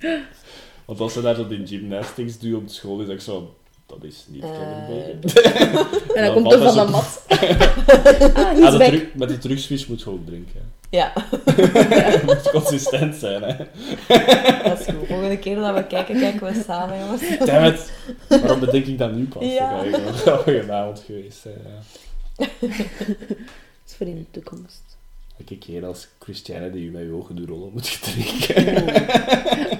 Want 0.86 1.00
als 1.00 1.12
ze 1.12 1.20
daar 1.20 1.34
zo 1.34 1.48
die 1.48 1.66
gymnastics 1.66 2.38
doen 2.38 2.54
op 2.54 2.68
school, 2.68 3.00
is 3.00 3.06
dat 3.06 3.22
zo... 3.22 3.54
Dat 3.90 4.04
is 4.10 4.24
niet 4.28 4.42
Eh, 4.42 4.50
Kevin 4.50 5.20
Bacon. 5.20 5.90
En 6.16 6.24
dan 6.24 6.34
komt 6.34 6.52
er 6.52 6.58
van 6.72 6.86
de 6.86 6.92
mat. 6.92 7.22
ah, 7.28 8.64
Ah, 8.64 8.70
de 8.72 8.84
terug, 8.84 9.14
met 9.14 9.40
terugswitch 9.40 9.88
moet 9.88 10.00
je 10.02 10.10
ook 10.10 10.26
drinken. 10.26 10.60
Ja, 10.90 11.12
Het 11.44 12.22
moet 12.22 12.50
consistent 12.50 13.14
zijn, 13.16 13.42
hè. 13.42 13.56
dat 14.68 14.80
is 14.80 14.84
goed. 14.86 15.06
Volgende 15.06 15.38
keer 15.38 15.56
dat 15.56 15.74
we 15.74 15.86
kijken, 15.86 16.18
kijken 16.20 16.46
we 16.52 16.62
samen, 16.66 16.98
jongens. 16.98 17.22
Damn 17.46 17.64
it. 17.64 17.92
Waarom 18.28 18.60
bedenk 18.60 18.86
ik 18.86 18.98
dat 18.98 19.12
nu 19.12 19.24
pas? 19.28 19.44
Ja. 19.44 19.82
Dat 19.82 20.26
een 20.26 20.38
goedenavond 20.38 21.02
geweest 21.06 21.38
zijn, 21.42 21.54
ja. 21.64 22.46
Dat 22.60 22.70
is 23.86 23.94
voor 23.96 24.06
in 24.06 24.14
de 24.16 24.40
toekomst. 24.40 24.82
Elke 25.38 25.58
keer 25.58 25.86
als 25.86 26.08
Christiane 26.18 26.70
die 26.70 26.84
je 26.84 26.90
met 26.90 27.02
je 27.02 27.12
ogen 27.12 27.36
doet 27.36 27.48
rollen, 27.48 27.70
moet 27.72 27.88
je 27.88 27.98
drinken. 27.98 28.84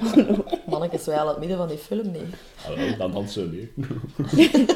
Mannetjes, 0.71 1.05
wij 1.07 1.19
al 1.21 1.29
het 1.29 1.39
midden 1.39 1.57
van 1.57 1.69
die 1.69 1.79
film, 1.79 2.11
nee. 2.11 2.27
Hallo, 2.55 2.97
dan 2.97 3.13
dansen 3.13 3.51
we 3.51 3.57
nu. 3.57 3.73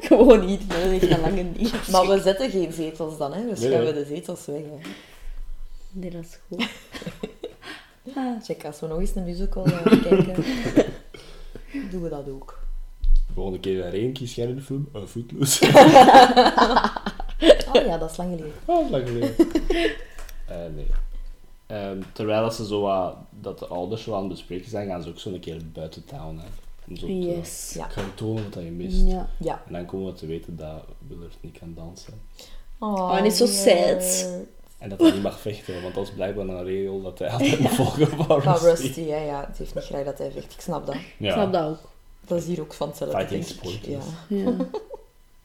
Gewoon 0.00 0.46
niet, 0.46 0.70
dat 0.70 0.78
is 0.78 1.02
echt 1.02 1.12
een 1.12 1.20
lange 1.20 1.42
niet. 1.42 1.88
Maar 1.90 2.08
we 2.08 2.20
zetten 2.20 2.50
geen 2.50 2.72
zetels 2.72 3.18
dan, 3.18 3.32
hè. 3.32 3.44
We 3.48 3.56
schuiven 3.56 3.94
de 3.94 4.04
zetels 4.04 4.46
weg, 4.46 4.62
hè. 4.62 4.88
Nee, 5.90 6.10
dat 6.10 6.22
is 6.22 6.38
goed. 6.48 6.68
Ah, 8.14 8.42
Check, 8.42 8.64
als 8.64 8.80
we 8.80 8.86
nog 8.86 9.00
eens 9.00 9.14
een 9.14 9.24
musical 9.24 9.64
gaan 9.64 10.00
kijken, 10.00 10.44
doen 11.90 12.02
we 12.02 12.08
dat 12.08 12.28
ook. 12.28 12.58
De 13.00 13.32
volgende 13.34 13.60
keer 13.60 13.82
daarheen, 13.82 14.12
kies 14.12 14.34
jij 14.34 14.46
in 14.46 14.56
de 14.56 14.62
film? 14.62 14.88
Uh, 14.96 15.02
Footloose. 15.06 15.66
Oh 17.72 17.84
ja, 17.86 17.98
dat 17.98 18.10
is 18.10 18.16
lang 18.16 18.30
geleden. 18.30 18.52
Oh, 18.64 18.90
lang 18.90 19.08
geleden. 19.08 19.34
Eh, 20.46 20.56
nee. 20.74 20.86
Ehm, 21.70 21.98
terwijl 22.12 22.50
ze 22.50 22.66
zo 22.66 22.80
wat, 22.80 23.14
dat 23.30 23.58
de 23.58 23.66
ouders 23.66 24.02
zo 24.02 24.14
aan 24.14 24.20
het 24.20 24.28
bespreken 24.28 24.70
zijn, 24.70 24.88
gaan 24.88 25.02
ze 25.02 25.08
ook 25.08 25.18
zo 25.18 25.28
een 25.30 25.40
keer 25.40 25.60
buiten 25.72 26.04
town. 26.04 26.38
Hè. 26.38 26.44
Om 26.88 26.96
zo 26.96 27.06
te, 27.06 27.18
Yes. 27.18 27.72
Ja. 27.74 27.84
Ik 27.86 27.92
ga 27.92 28.00
je 28.00 28.14
tonen 28.14 28.44
wat 28.54 28.62
je 28.62 28.70
mist. 28.70 29.06
Ja. 29.06 29.28
Ja. 29.38 29.62
En 29.66 29.72
dan 29.72 29.86
komen 29.86 30.06
we 30.06 30.12
te 30.18 30.26
weten 30.26 30.56
dat 30.56 30.84
Willard 31.08 31.36
niet 31.40 31.58
kan 31.58 31.74
dansen. 31.76 32.14
Oh, 32.78 33.16
en 33.18 33.24
is 33.24 33.36
zo 33.36 33.46
Willard. 33.46 34.02
sad. 34.04 34.28
En 34.78 34.88
dat 34.88 35.00
hij 35.00 35.10
niet 35.10 35.22
mag 35.22 35.40
vechten, 35.40 35.82
want 35.82 35.94
dat 35.94 36.04
is 36.04 36.10
blijkbaar 36.12 36.48
een 36.48 36.64
regel 36.64 37.02
dat 37.02 37.18
hij 37.18 37.30
altijd 37.30 37.58
moet 37.60 37.70
volgen 37.70 38.06
van 38.08 38.42
Van 38.42 38.56
Rusty. 38.56 38.66
Rusty, 38.86 39.00
ja, 39.00 39.16
ja. 39.18 39.46
Het 39.46 39.58
heeft 39.58 39.74
niet 39.74 39.84
graag 39.84 40.04
dat 40.04 40.18
hij 40.18 40.30
vecht. 40.30 40.52
Ik 40.52 40.60
snap 40.60 40.86
dat. 40.86 40.94
Ja, 41.18 41.26
Ik 41.26 41.32
snap 41.32 41.52
dat 41.52 41.68
ook. 41.68 41.78
Dat 42.26 42.38
is 42.38 42.46
hier 42.46 42.60
ook 42.60 42.72
van 42.74 42.88
hetzelfde, 42.88 43.16
Fighting 43.18 43.44
denk 43.46 43.52
ik. 43.62 43.70
sport, 43.70 43.86
Ja. 43.86 43.98
dus. 44.28 44.38
Ja, 44.42 44.56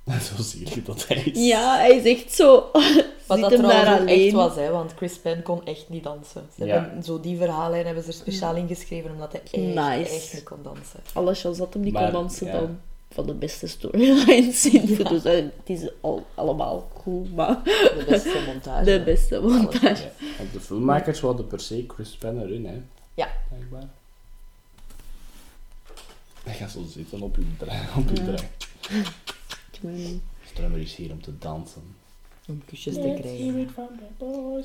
zo 0.35 0.43
zielig 0.43 0.83
dat 0.83 1.07
hij 1.07 1.17
is. 1.23 1.47
ja 1.47 1.77
hij 1.77 1.95
is 1.97 2.17
echt 2.17 2.33
zo... 2.33 2.69
Wat 3.27 3.39
dat 3.39 3.51
hem 3.51 3.61
daar 3.61 3.81
trouwens 3.81 4.01
ook 4.01 4.07
echt 4.09 4.19
alleen. 4.19 4.33
was, 4.33 4.55
hè, 4.55 4.69
want 4.71 4.93
Chris 4.95 5.17
Penn 5.19 5.41
kon 5.41 5.65
echt 5.65 5.89
niet 5.89 6.03
dansen. 6.03 6.47
Ze 6.57 6.65
Ja. 6.65 6.73
hebben 6.81 7.03
zo 7.03 7.19
die 7.19 7.37
verhalen 7.37 7.85
hebben 7.85 8.03
ze 8.03 8.09
er 8.09 8.15
speciaal 8.15 8.55
ingeschreven, 8.55 9.11
omdat 9.11 9.31
hij 9.31 9.41
echt, 9.41 9.53
Nice. 9.63 10.13
echt 10.15 10.33
niet 10.33 10.43
kon 10.43 10.57
dansen. 10.63 10.99
Alle 11.13 11.33
chance 11.33 11.59
dat 11.59 11.73
hem 11.73 11.81
niet 11.83 11.93
Maar, 11.93 12.03
kon 12.03 12.11
dansen 12.11 12.47
ja. 12.47 12.53
dan 12.59 12.79
van 13.11 13.25
de 13.25 13.33
beste 13.33 13.67
storylines 13.67 14.65
in. 14.65 14.95
Dus 14.95 15.23
eh, 15.23 15.33
het 15.35 15.51
is 15.65 15.89
al, 16.01 16.25
allemaal 16.35 16.89
cool, 17.03 17.27
maar 17.35 17.63
De 17.63 18.05
beste 18.09 18.43
montage. 18.45 18.83
de 18.97 19.03
beste 19.03 19.39
montage. 19.41 20.03
Ja, 20.19 20.43
de 20.53 20.59
filmmakers 20.59 21.21
wilden 21.21 21.47
per 21.47 21.59
se 21.59 21.85
Chris 21.87 22.15
Penn 22.15 22.41
erin, 22.41 22.65
hè. 22.65 22.81
Ja. 23.13 23.27
Blijkbaar. 23.49 23.89
Hij 26.43 26.53
gaat 26.53 26.71
zo 26.71 26.83
zitten 26.89 27.21
op 27.21 27.35
uw 27.37 27.43
draai. 27.57 27.79
Op 27.97 28.09
uw 28.09 28.15
Ja. 28.15 28.23
draai. 28.23 28.47
Strummer 30.45 30.79
is 30.79 30.95
hier 30.95 31.11
om 31.11 31.21
te 31.21 31.37
dansen. 31.37 31.81
Om 32.47 32.61
kusjes 32.65 32.93
te 32.93 33.15
krijgen. 33.19 33.69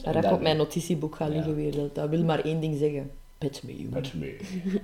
En 0.02 0.12
Dat 0.12 0.24
ik 0.24 0.30
op 0.30 0.40
mijn 0.40 0.56
notitieboek 0.56 1.16
ga 1.16 1.26
Ja. 1.26 1.34
liggen 1.34 1.54
weer. 1.54 1.74
Dat, 1.74 1.94
dat 1.94 2.08
wil 2.08 2.24
maar 2.24 2.40
één 2.40 2.60
ding 2.60 2.78
zeggen. 2.78 3.10
Pet 3.38 3.62
me, 3.62 3.76
you. 3.76 3.88
Met 3.88 4.14
me. 4.14 4.36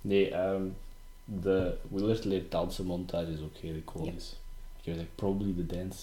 Nee, 0.00 0.30
ehm, 0.30 0.62
de 1.24 1.74
Willard 1.88 2.24
leert 2.24 2.50
dansen 2.50 2.84
montage 2.84 3.32
is 3.32 3.40
ook 3.40 3.56
heel 3.60 3.74
iconisch. 3.74 4.36
Ik 4.82 4.94
like, 4.94 5.06
probably 5.14 5.52
the 5.56 5.66
dance, 5.66 5.98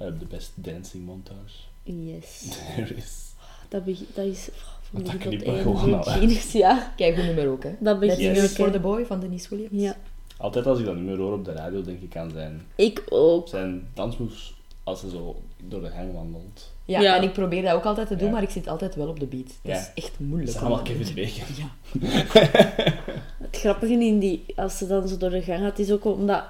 uh, 0.00 0.06
the 0.06 0.24
best 0.24 0.50
dancing 0.54 1.04
montage 1.06 1.54
Yes. 1.82 2.48
there 2.76 2.94
is. 2.94 3.30
Dat, 3.68 3.84
dat 4.14 4.24
is 4.26 4.48
oh, 4.48 4.56
van 4.82 5.02
Dat 5.02 5.18
knippen 5.18 5.56
gewoon 5.56 5.94
al, 5.94 6.02
genius, 6.02 6.52
ja. 6.52 6.92
Kijk, 6.96 7.14
goed 7.14 7.24
nummer 7.24 7.48
ook, 7.48 7.62
hè. 7.62 7.70
Dat 7.80 7.98
Met 8.00 8.08
begin 8.08 8.24
Yes. 8.24 8.40
Yes. 8.40 8.50
ik, 8.50 8.56
for 8.56 8.66
hè. 8.66 8.72
the 8.72 8.80
Boy 8.80 9.06
van 9.06 9.20
Denise 9.20 9.48
Williams. 9.48 9.82
Ja, 9.82 9.96
Altijd 10.42 10.66
als 10.66 10.78
ik 10.78 10.84
dat 10.84 10.94
nummer 10.94 11.18
hoor 11.18 11.32
op 11.32 11.44
de 11.44 11.52
radio, 11.52 11.82
denk 11.82 12.02
ik 12.02 12.16
aan 12.16 12.30
zijn, 12.30 12.62
ik 12.76 13.02
ook. 13.08 13.48
zijn 13.48 13.88
dansmoves 13.94 14.54
als 14.84 15.00
hij 15.02 15.10
zo 15.10 15.36
door 15.68 15.80
de 15.80 15.88
gang 15.88 16.12
wandelt. 16.12 16.70
Ja, 16.84 17.00
Ja. 17.00 17.16
en 17.16 17.22
ik 17.22 17.32
probeer 17.32 17.62
dat 17.62 17.72
ook 17.72 17.84
altijd 17.84 18.06
te 18.08 18.16
doen, 18.16 18.26
Ja. 18.26 18.32
maar 18.32 18.42
ik 18.42 18.50
zit 18.50 18.68
altijd 18.68 18.94
wel 18.94 19.08
op 19.08 19.20
de 19.20 19.26
beat. 19.26 19.46
Dat 19.46 19.54
Ja. 19.62 19.78
is 19.78 19.90
echt 19.94 20.10
Dat 20.18 20.26
moeilijk. 20.26 20.50
is 20.50 20.56
allemaal 20.58 20.82
Kevin 20.82 21.14
Bacon. 21.14 21.54
Ja. 21.56 21.70
Het 23.40 23.56
grappige 23.60 23.92
in 23.92 24.18
die, 24.18 24.44
als 24.56 24.78
ze 24.78 24.86
dan 24.86 25.08
zo 25.08 25.16
door 25.16 25.30
de 25.30 25.42
gang 25.42 25.60
gaat, 25.60 25.78
is 25.78 25.90
ook 25.92 26.04
omdat 26.04 26.42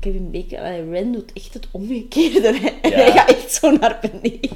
Kevin 0.00 0.30
Bacon, 0.30 0.58
allee, 0.58 0.90
Ren 0.90 1.12
doet 1.12 1.32
echt 1.32 1.54
het 1.54 1.68
omgekeerde. 1.70 2.58
Hij 2.82 3.10
gaat 3.12 3.28
echt 3.30 3.52
zo 3.52 3.70
naar 3.70 3.98
beneden. 4.00 4.50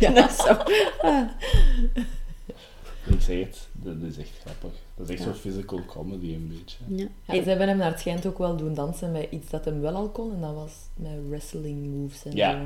Ja. 0.00 0.10
Dat 0.20 0.30
zo. 0.32 0.56
Ik 3.08 3.20
zeg 3.20 3.38
het, 3.38 3.68
dat 3.72 3.94
is 4.08 4.18
echt 4.18 4.30
grappig. 4.44 4.78
Dat 4.96 5.08
is 5.08 5.14
echt 5.14 5.24
Ja. 5.24 5.24
zo'n 5.32 5.34
physical 5.40 5.80
comedy 5.86 6.34
een 6.34 6.48
beetje. 6.48 6.76
Ja. 6.86 7.34
Ja, 7.34 7.42
ze 7.42 7.48
hebben 7.48 7.68
hem 7.68 7.76
naar 7.76 7.90
het 7.90 8.00
schijnt 8.00 8.26
ook 8.26 8.38
wel 8.38 8.56
doen 8.56 8.74
dansen 8.74 9.12
met 9.12 9.26
iets 9.30 9.50
dat 9.50 9.64
hem 9.64 9.80
wel 9.80 9.94
al 9.94 10.08
kon, 10.08 10.32
en 10.34 10.40
dat 10.40 10.54
was 10.54 10.72
met 10.94 11.12
wrestling 11.28 11.86
moves 11.86 12.24
en 12.24 12.36
Ja. 12.36 12.50
zo. 12.52 12.58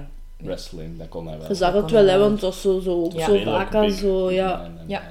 Wrestling, 0.46 0.98
dat 0.98 1.08
kon 1.08 1.26
hij 1.26 1.38
wel. 1.38 1.48
Je 1.48 1.54
zag 1.54 1.72
dat 1.72 1.82
het 1.82 1.90
wel, 1.90 2.06
hè, 2.06 2.18
want 2.18 2.32
het 2.32 2.40
was 2.40 2.60
zo, 2.60 2.80
zo, 2.80 3.02
ook 3.04 3.12
Ja. 3.12 3.24
zo 3.26 3.38
vaak 3.44 3.74
al 3.74 3.90
zo, 3.90 4.30
ja. 4.30 4.64
En- 4.64 4.78
en- 4.78 4.88
Ja. 4.88 5.02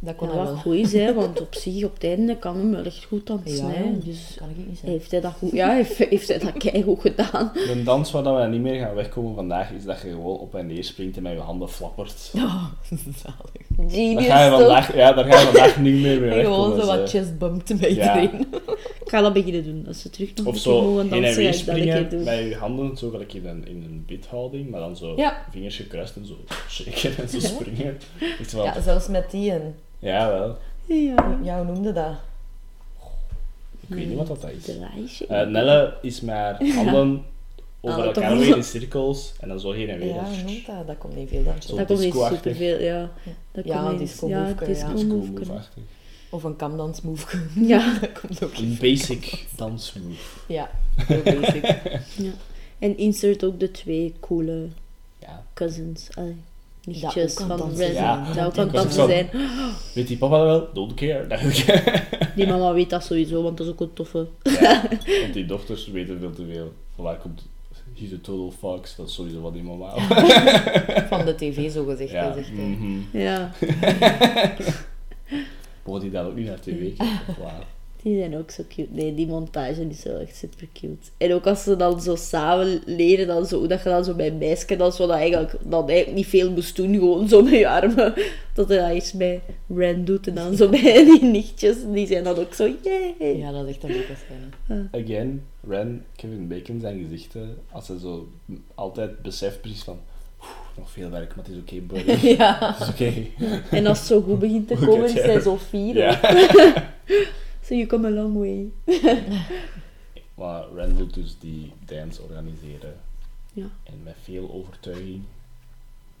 Ja. 0.00 0.06
Dat 0.06 0.16
kon 0.16 0.28
Ja, 0.28 0.34
wat 0.34 0.44
wel. 0.46 0.56
goed 0.56 0.74
is, 0.74 0.92
hè, 0.92 1.14
want 1.14 1.40
op 1.40 1.54
zich, 1.54 1.84
op 1.84 1.94
het 1.94 2.04
einde 2.04 2.36
kan 2.36 2.56
hem 2.56 2.70
wel 2.70 2.84
echt 2.84 3.04
goed 3.04 3.26
dansen. 3.26 3.66
Ja, 3.66 3.72
hè. 3.72 3.98
Dus 4.04 4.34
kan 4.38 4.48
ik 4.50 4.56
niet 4.56 4.66
zeggen. 4.68 4.88
heeft 4.88 5.10
hij 5.10 5.20
dat 5.20 5.32
goed, 5.38 5.52
ja, 5.52 5.72
heeft, 5.74 5.96
heeft 5.98 6.28
hij 6.28 6.38
dat 6.38 6.52
keigoed 6.56 7.00
gedaan. 7.00 7.50
Een 7.54 7.84
dans 7.84 8.10
waar 8.10 8.22
dat 8.22 8.40
we 8.42 8.46
niet 8.48 8.60
meer 8.60 8.78
gaan 8.80 8.94
wegkomen 8.94 9.34
vandaag 9.34 9.70
is 9.70 9.84
dat 9.84 10.00
je 10.00 10.08
gewoon 10.08 10.38
op 10.38 10.54
en 10.54 10.66
neer 10.66 10.84
springt 10.84 11.16
en 11.16 11.22
met 11.22 11.32
je 11.32 11.38
handen 11.38 11.68
flappert. 11.68 12.14
Oh, 12.34 12.64
zalig. 12.90 13.66
Daar 13.76 13.90
Genius, 13.90 14.26
ga 14.26 14.44
je 14.44 14.50
toch? 14.50 14.58
vandaag, 14.60 14.94
ja, 14.96 15.12
daar 15.12 15.24
ga 15.24 15.38
je 15.40 15.44
vandaag 15.46 15.78
niet 15.78 16.00
meer 16.02 16.20
mee 16.20 16.30
En 16.30 16.44
gewoon 16.44 16.58
wegkomen. 16.70 16.80
zo 16.94 16.98
wat 17.00 17.10
ze. 17.10 17.18
chest 17.18 17.38
bumped 17.38 17.80
met 17.80 17.94
Ja. 17.94 18.20
iedereen. 18.20 18.40
Ik 19.06 19.12
ga 19.12 19.20
dat 19.20 19.32
beginnen 19.32 19.64
doen. 19.64 19.84
Als 19.86 20.00
ze 20.00 20.10
terug 20.10 20.28
nog 20.34 20.46
Of 20.46 20.54
een 20.54 20.62
keer 20.62 20.72
zo 20.72 20.82
mogen 20.82 21.08
dat 21.08 21.18
een 21.18 21.34
keer 21.34 21.54
springen 21.54 22.08
met 22.24 22.38
je 22.38 22.56
handen, 22.58 22.96
zo 22.96 23.10
gelijk 23.10 23.32
in 23.34 23.46
een, 23.46 23.66
in 23.68 23.82
een 23.84 24.04
bidhouding, 24.06 24.70
maar 24.70 24.80
dan 24.80 24.96
zo 24.96 25.12
Ja. 25.16 25.44
vingers 25.50 25.76
gekruist 25.76 26.16
en 26.16 26.26
zo 26.26 26.34
shaken 26.68 27.22
en 27.22 27.28
zo 27.28 27.38
springen. 27.40 27.98
Ja, 28.54 28.80
zelfs 28.80 29.08
met 29.08 29.30
die 29.30 29.50
en... 29.52 29.74
ja, 29.98 30.28
wel. 30.28 30.56
Ja. 30.84 31.38
Ja, 31.42 31.56
hoe 31.56 31.72
noemde 31.74 31.92
dat? 31.92 32.12
Ik 33.88 33.94
weet 33.94 34.08
niet 34.08 34.16
wat 34.16 34.26
dat 34.26 34.50
is. 35.04 35.26
Eh, 35.26 35.46
Nelle 35.46 35.94
is 36.02 36.20
met 36.20 36.72
handen 36.74 37.24
over 37.80 37.98
Ah, 38.00 38.06
elkaar 38.06 38.36
toch 38.38 38.56
in 38.56 38.64
cirkels 38.64 39.32
en 39.40 39.48
dan 39.48 39.60
zo 39.60 39.72
heen 39.72 39.88
en 39.88 39.98
weer. 39.98 40.14
Ja, 40.14 40.24
hoe 40.24 40.42
noemt 40.42 40.66
dat? 40.66 40.86
Dat 40.86 40.98
komt 40.98 41.16
niet 41.16 41.28
veel. 41.28 41.42
Zo 41.58 41.76
dat 41.76 41.86
komt 41.86 41.88
niet 41.88 41.98
disco-achtig. 42.12 42.36
superveel, 42.38 42.80
ja. 42.80 43.10
Dat 43.52 43.64
Ja, 43.64 43.82
komt 43.82 43.98
niet- 44.00 44.18
ja, 44.20 44.26
moveje, 44.26 44.60
ja. 44.60 44.66
disco 44.66 44.88
moveje. 44.88 45.32
Disco-move-achtig. 45.34 45.82
Of 46.30 46.42
een 46.44 46.56
kamdansmove. 46.56 47.36
Ja. 47.72 47.94
dat 48.00 48.20
komt 48.20 48.44
ook 48.44 48.54
Een 48.56 48.76
basic 48.80 49.46
dansmove. 49.56 50.38
Ja, 50.48 50.70
heel 50.96 51.22
basic. 51.22 51.64
ja. 52.16 52.30
En 52.78 52.96
insert 52.98 53.44
ook 53.44 53.60
de 53.60 53.70
twee 53.70 54.14
coole 54.20 54.68
Ja. 55.18 55.42
cousins. 55.54 56.08
Allee, 56.14 56.36
Dat 56.86 57.40
aan 57.40 57.58
van 57.58 57.76
zijn. 57.76 57.94
Dat 57.94 58.46
ook 58.46 58.54
Ja. 58.54 58.60
aan 58.60 58.66
het 58.66 58.72
dansen 58.72 58.92
Zo. 58.92 59.06
zijn. 59.06 59.28
Weet 59.94 60.06
die 60.06 60.16
papa 60.16 60.36
dat 60.38 60.46
wel? 60.46 60.68
Don't 60.72 60.94
care. 60.94 61.26
Dat 61.26 61.40
ik. 61.40 61.82
Die 62.36 62.46
mama 62.46 62.72
weet 62.72 62.90
dat 62.90 63.04
sowieso, 63.04 63.42
want 63.42 63.56
dat 63.56 63.66
is 63.66 63.72
ook 63.72 63.80
een 63.80 63.92
toffe. 63.92 64.26
Ja, 64.42 64.82
want 65.22 65.32
die 65.32 65.46
dochters 65.46 65.86
weten 65.88 66.18
veel 66.18 66.32
te 66.32 66.44
veel. 66.52 66.72
Vandaar 66.94 67.16
komt 67.16 67.46
He's 67.98 68.12
a 68.12 68.16
total 68.22 68.52
fox, 68.58 68.96
dat 68.96 69.08
is 69.08 69.14
sowieso 69.14 69.40
wat 69.40 69.52
die 69.52 69.62
mama 69.62 69.90
Van 71.08 71.24
de 71.24 71.34
tv, 71.36 71.72
zo 71.72 71.84
gezegd. 71.84 72.10
Ja, 72.10 72.32
Zegt 72.34 72.48
hij. 72.48 72.56
mhm. 72.56 72.98
Ja, 73.12 73.50
die 76.00 76.10
dat 76.10 76.26
ook 76.26 76.34
niet 76.36 76.46
naar 76.46 76.60
tv 76.60 76.96
kijken? 76.96 77.06
Wauw. 77.38 77.62
Die 78.06 78.18
zijn 78.18 78.36
ook 78.36 78.50
zo 78.50 78.62
cute. 78.68 78.88
Nee, 78.92 79.14
die 79.14 79.26
montage 79.26 79.86
is 79.88 80.02
wel 80.02 80.18
echt 80.18 80.36
super 80.36 80.68
cute. 80.72 81.10
En 81.16 81.32
ook 81.32 81.46
als 81.46 81.62
ze 81.62 81.76
dan 81.76 82.00
zo 82.00 82.16
samen 82.16 82.82
leren, 82.84 83.26
dan 83.26 83.46
zo, 83.46 83.58
hoe 83.58 83.68
dat 83.68 83.82
je 83.82 83.88
dan 83.88 84.04
zo 84.04 84.14
bij 84.14 84.26
een 84.26 84.38
meisje, 84.38 84.76
dan 84.76 84.92
zo 84.92 85.06
dat 85.06 85.16
eigenlijk, 85.16 85.52
dan 85.62 85.88
eigenlijk 85.88 86.16
niet 86.16 86.26
veel 86.26 86.50
moest 86.50 86.76
doen, 86.76 86.94
gewoon 86.94 87.28
zo 87.28 87.42
met 87.42 87.52
je 87.52 87.68
armen. 87.68 88.14
Dat 88.54 88.68
hij 88.68 88.78
dat 88.78 88.90
eerst 88.90 89.18
bij 89.18 89.40
Ren 89.74 90.04
doet 90.04 90.26
en 90.26 90.34
dan 90.34 90.56
zo 90.56 90.68
bij 90.82 91.04
die 91.04 91.22
nichtjes, 91.22 91.76
die 91.92 92.06
zijn 92.06 92.24
dan 92.24 92.38
ook 92.38 92.54
zo, 92.54 92.74
yay. 92.82 93.36
Ja, 93.36 93.52
dat 93.52 93.64
is 93.66 93.70
echt 93.74 93.84
een 93.84 93.90
leuke 93.90 94.12
scène. 94.66 94.88
Again, 95.04 95.42
Ren, 95.68 96.04
Kevin 96.16 96.48
Bacon, 96.48 96.80
zijn 96.80 97.06
gezichten, 97.08 97.56
als 97.72 97.88
hij 97.88 97.98
zo 97.98 98.28
altijd 98.74 99.22
beseft 99.22 99.60
precies 99.60 99.82
van 99.82 99.98
"Oeh, 100.40 100.48
nog 100.76 100.90
veel 100.90 101.10
werk, 101.10 101.36
maar 101.36 101.44
het 101.44 101.54
is 101.54 101.60
oké, 101.60 101.80
buddy. 101.80 102.26
Ja. 102.36 102.74
Het 102.78 102.80
is 102.80 102.88
oké. 102.88 103.12
En 103.76 103.86
als 103.86 103.98
het 103.98 104.06
zo 104.06 104.20
goed 104.20 104.38
begint 104.38 104.68
te 104.68 104.74
komen, 104.74 105.04
is 105.04 105.12
hij 105.12 105.40
zo 105.40 105.56
fier. 105.56 105.96
Ja. 105.96 106.20
So 107.66 107.74
you 107.74 107.86
come 107.86 108.06
a 108.06 108.10
long 108.10 108.38
way. 108.38 108.70
Maar 110.34 110.72
Ren 110.74 110.96
wil 110.96 111.06
dus 111.06 111.38
die 111.38 111.72
dance 111.84 112.22
organiseren. 112.22 113.00
Ja. 113.52 113.66
En 113.82 114.02
met 114.02 114.14
veel 114.22 114.52
overtuiging. 114.52 115.22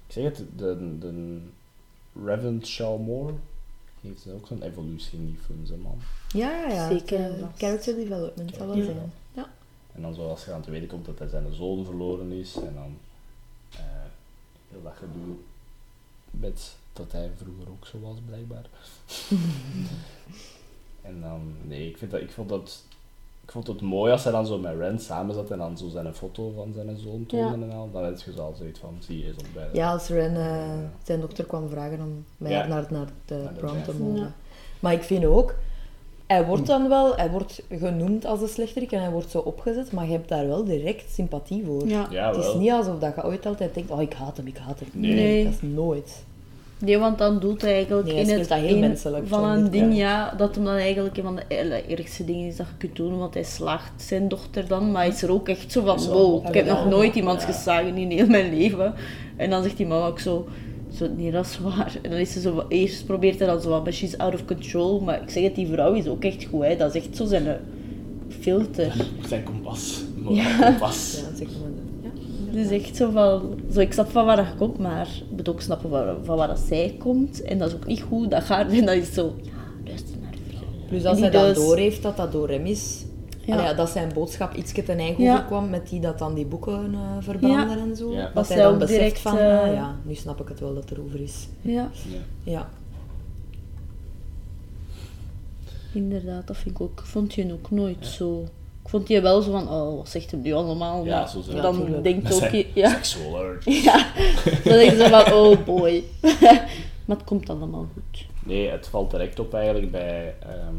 Ik 0.06 0.12
zeg 0.12 0.24
het, 0.24 0.42
de, 0.56 0.98
de 0.98 1.38
Reverend 2.24 2.66
Shaw 2.66 3.00
Moore 3.00 3.34
heeft 4.00 4.30
ook 4.30 4.46
zo'n 4.46 4.62
evolutie 4.62 5.18
in 5.18 5.26
die 5.26 5.38
films, 5.46 5.70
hè, 5.70 5.76
man. 5.76 5.98
Ja, 6.28 6.50
ja, 6.50 6.68
ja. 6.68 6.88
Zeker 6.88 7.22
Het, 7.22 7.40
eh. 7.40 7.46
Character 7.56 7.94
development 7.94 8.54
zal 8.54 8.66
wel 8.66 8.84
zijn. 8.84 9.12
Ja. 9.32 9.50
En 9.92 10.02
dan 10.02 10.14
zoals 10.14 10.44
je 10.44 10.52
aan 10.52 10.62
te 10.62 10.70
weten 10.70 10.88
komt 10.88 11.06
dat 11.06 11.18
hij 11.18 11.28
zijn 11.28 11.54
zoon 11.54 11.84
verloren 11.84 12.32
is. 12.32 12.54
En 12.54 12.74
dan 12.74 12.98
eh, 13.70 13.80
heel 14.70 14.82
dat 14.82 14.94
gedoe 14.96 15.36
met 16.30 16.76
dat 16.92 17.12
hij 17.12 17.30
vroeger 17.36 17.68
ook 17.70 17.86
zo 17.86 18.00
was, 18.00 18.16
blijkbaar. 18.26 18.66
en 21.06 21.20
dan, 21.20 21.40
nee, 21.62 21.88
ik, 21.88 21.98
vind 21.98 22.10
dat, 22.10 22.20
ik 22.20 22.30
vond 22.30 22.48
dat... 22.48 22.84
Ik 23.42 23.52
vond 23.52 23.66
het 23.66 23.80
mooi 23.80 24.12
als 24.12 24.22
hij 24.24 24.32
dan 24.32 24.46
zo 24.46 24.58
met 24.58 24.76
Ren 24.78 24.98
samen 24.98 25.34
zat 25.34 25.50
en 25.50 25.58
dan 25.58 25.78
zo 25.78 25.88
zijn 25.88 26.14
foto 26.14 26.52
van 26.56 26.72
zijn 26.74 26.96
zoon 26.98 27.26
toonde 27.26 27.66
en 27.66 27.72
al. 27.72 27.88
Dan 27.92 28.04
heb 28.04 28.18
je 28.18 28.32
zo 28.32 28.42
al 28.42 28.54
zoiets 28.58 28.78
van, 28.80 28.96
zie 28.98 29.18
je, 29.18 29.24
is 29.24 29.36
op 29.36 29.46
bij. 29.54 29.68
Ja, 29.72 29.92
als 29.92 30.08
Ren 30.08 30.36
eh, 30.36 30.62
zijn 31.04 31.20
dokter 31.20 31.44
kwam 31.44 31.68
vragen 31.68 32.00
om 32.00 32.24
mij 32.36 32.50
Ja. 32.50 32.66
naar, 32.66 32.86
naar 32.90 33.06
de 33.24 33.34
Naar 33.34 33.54
de 33.54 33.58
prom 33.60 33.82
te 33.82 33.94
mogen. 33.94 34.20
Ja. 34.20 34.32
Maar 34.80 34.92
ik 34.92 35.02
vind 35.02 35.24
ook, 35.24 35.54
hij 36.26 36.46
wordt 36.46 36.66
dan 36.66 36.88
wel, 36.88 37.16
hij 37.16 37.30
wordt 37.30 37.62
genoemd 37.70 38.24
als 38.24 38.40
de 38.40 38.46
slechterik 38.46 38.92
en 38.92 39.00
hij 39.00 39.10
wordt 39.10 39.30
zo 39.30 39.38
opgezet, 39.38 39.92
maar 39.92 40.04
je 40.06 40.12
hebt 40.12 40.28
daar 40.28 40.46
wel 40.46 40.64
direct 40.64 41.10
sympathie 41.12 41.64
voor. 41.64 41.88
Ja. 41.88 42.06
Ja, 42.10 42.28
Het 42.34 42.44
is 42.44 42.54
niet 42.54 42.70
alsof 42.70 42.98
dat 42.98 43.14
je 43.14 43.24
ooit 43.24 43.46
altijd 43.46 43.74
denkt, 43.74 43.90
oh 43.90 44.02
ik 44.02 44.12
haat 44.12 44.36
hem, 44.36 44.46
ik 44.46 44.56
haat 44.58 44.80
hem. 44.80 44.88
Nee. 44.92 45.14
Nee. 45.14 45.44
dat 45.44 45.52
is 45.52 45.60
nooit. 45.62 46.24
Nee, 46.78 46.98
want 46.98 47.18
dan 47.18 47.38
doet 47.38 47.62
hij 47.62 47.74
eigenlijk 47.74 48.06
Nee, 48.06 48.16
in 48.24 48.28
het 48.38 48.48
dat 48.48 48.58
heel 48.58 48.78
menselijk, 48.78 49.28
van 49.28 49.44
een 49.44 49.70
ding, 49.70 49.96
ja. 49.96 49.98
ja, 49.98 50.34
dat 50.36 50.54
hem 50.54 50.64
dan 50.64 50.74
eigenlijk 50.74 51.16
een 51.16 51.22
van 51.22 51.36
de 51.36 51.82
ergste 51.88 52.24
dingen 52.24 52.46
is 52.46 52.56
dat 52.56 52.66
je 52.66 52.72
kunt 52.78 52.96
doen, 52.96 53.18
want 53.18 53.34
hij 53.34 53.42
slaagt 53.42 54.02
zijn 54.02 54.28
dochter 54.28 54.68
dan, 54.68 54.90
maar 54.90 55.02
hij 55.02 55.10
is 55.10 55.22
er 55.22 55.32
ook 55.32 55.48
echt 55.48 55.72
zo 55.72 55.84
van, 55.84 55.98
wow, 56.06 56.46
ik 56.46 56.54
heb 56.54 56.66
nog 56.66 56.88
nooit 56.88 57.14
iemand 57.14 57.40
Ja. 57.40 57.46
geslagen 57.46 57.96
in 57.96 58.10
heel 58.10 58.26
mijn 58.26 58.54
leven. 58.54 58.94
En 59.36 59.50
dan 59.50 59.62
zegt 59.62 59.76
die 59.76 59.86
mama 59.86 60.06
ook 60.06 60.20
zo, 60.20 60.46
Zo, 60.96 61.08
nee, 61.16 61.30
dat 61.30 61.46
is 61.46 61.58
waar. 61.58 61.96
En 62.02 62.10
dan 62.10 62.18
is 62.18 62.32
ze 62.32 62.40
zo, 62.40 62.64
eerst 62.68 63.06
probeert 63.06 63.38
hij 63.38 63.48
dan 63.48 63.60
zo 63.60 63.68
wat, 63.68 63.94
she's 63.94 64.16
out 64.16 64.34
of 64.34 64.44
control. 64.44 65.00
Maar 65.00 65.22
ik 65.22 65.30
zeg 65.30 65.42
het, 65.42 65.54
die 65.54 65.66
vrouw 65.66 65.92
is 65.92 66.06
ook 66.06 66.24
echt 66.24 66.44
goed, 66.50 66.64
hè. 66.64 66.76
Dat 66.76 66.94
is 66.94 67.02
echt 67.06 67.16
zo 67.16 67.24
zijn 67.26 67.46
eh, 67.46 67.54
filter. 68.40 68.92
Zijn 69.28 69.42
kompas. 69.42 70.02
Ja. 70.28 70.56
kompas. 70.60 71.22
Ja, 71.38 71.46
is 72.56 72.70
echt 72.70 72.96
zo 72.96 73.10
van, 73.10 73.58
zo, 73.72 73.80
ik 73.80 73.92
snap 73.92 74.10
van 74.10 74.24
waar 74.26 74.36
dat 74.36 74.54
komt, 74.58 74.78
maar 74.78 75.06
ik 75.06 75.36
moet 75.36 75.48
ook 75.48 75.60
snappen 75.60 75.90
van, 75.90 76.16
van 76.24 76.36
waar 76.36 76.48
dat 76.48 76.58
zij 76.58 76.94
komt. 76.98 77.42
En 77.42 77.58
dat 77.58 77.68
is 77.68 77.74
ook 77.74 77.86
niet 77.86 78.02
goed. 78.02 78.30
Dat 78.30 78.42
gaat, 78.44 78.70
en 78.72 78.84
dat 78.86 78.94
is 78.94 79.12
zo, 79.14 79.34
ja, 79.42 79.50
luister 79.84 80.14
naar 80.22 80.30
de 80.32 80.38
vrouw. 80.48 80.68
Plus 80.88 81.04
als 81.04 81.20
hij 81.20 81.30
dan 81.30 81.44
dus- 81.44 81.56
doorheeft 81.56 82.02
dat 82.02 82.16
dat 82.16 82.32
door 82.32 82.48
hem 82.48 82.66
is. 82.66 83.04
Ja. 83.44 83.56
Allee, 83.58 83.74
dat 83.74 83.88
zijn 83.90 84.12
boodschap 84.14 84.54
iets 84.54 84.72
ten 84.72 84.98
eigen 84.98 85.24
Ja. 85.24 85.32
overkwam 85.34 85.70
met 85.70 85.88
die 85.88 86.00
dat 86.00 86.18
dan 86.18 86.34
die 86.34 86.46
boeken 86.46 86.94
eh, 86.94 87.00
verbranden 87.20 87.78
en 87.78 87.96
zo. 87.96 88.12
Ja. 88.12 88.22
Dat, 88.22 88.34
Dat 88.34 88.48
hij 88.48 88.56
zij 88.56 88.66
dan 88.66 88.78
beseft 88.78 88.98
direct, 88.98 89.18
van, 89.18 89.38
eh, 89.38 89.60
ah 89.60 89.72
ja, 89.74 89.96
nu 90.02 90.14
snap 90.14 90.40
ik 90.40 90.48
het 90.48 90.60
wel 90.60 90.74
dat 90.74 90.90
er 90.90 91.00
over 91.02 91.20
is. 91.20 91.48
Ja, 91.62 91.90
Ja. 92.10 92.18
Ja. 92.52 92.68
inderdaad, 95.92 96.46
dat 96.46 96.56
vind 96.56 96.74
ik 96.74 96.80
ook. 96.80 97.00
Ik 97.00 97.06
vond 97.06 97.34
je 97.34 97.52
ook 97.52 97.70
nooit 97.70 98.06
zo... 98.06 98.44
Vond 98.96 99.08
je 99.08 99.20
wel 99.20 99.42
zo 99.42 99.50
van, 99.50 99.68
oh, 99.70 99.96
wat 99.96 100.08
zegt 100.08 100.30
hem 100.30 100.40
nu 100.40 100.52
allemaal? 100.52 101.04
Ja, 101.04 101.18
Maar 101.18 101.28
zo 101.28 101.40
zijn 101.40 101.62
dan 101.62 102.02
denkt 102.02 102.34
ook 102.34 102.50
je... 102.50 102.66
Ja, 102.74 102.88
Sexual 102.88 103.40
urge. 103.44 103.70
ja. 103.70 104.06
Dan 104.64 104.72
denk 104.78 104.90
je 104.90 104.96
zo 104.96 105.08
van, 105.08 105.32
oh 105.32 105.64
boy. 105.64 106.04
maar 107.04 107.16
het 107.16 107.24
komt 107.24 107.50
allemaal 107.50 107.86
goed. 107.94 108.26
Nee, 108.44 108.68
het 108.70 108.88
valt 108.88 109.10
direct 109.10 109.38
op 109.38 109.54
eigenlijk 109.54 109.90
bij 109.90 110.34
ehm, 110.40 110.74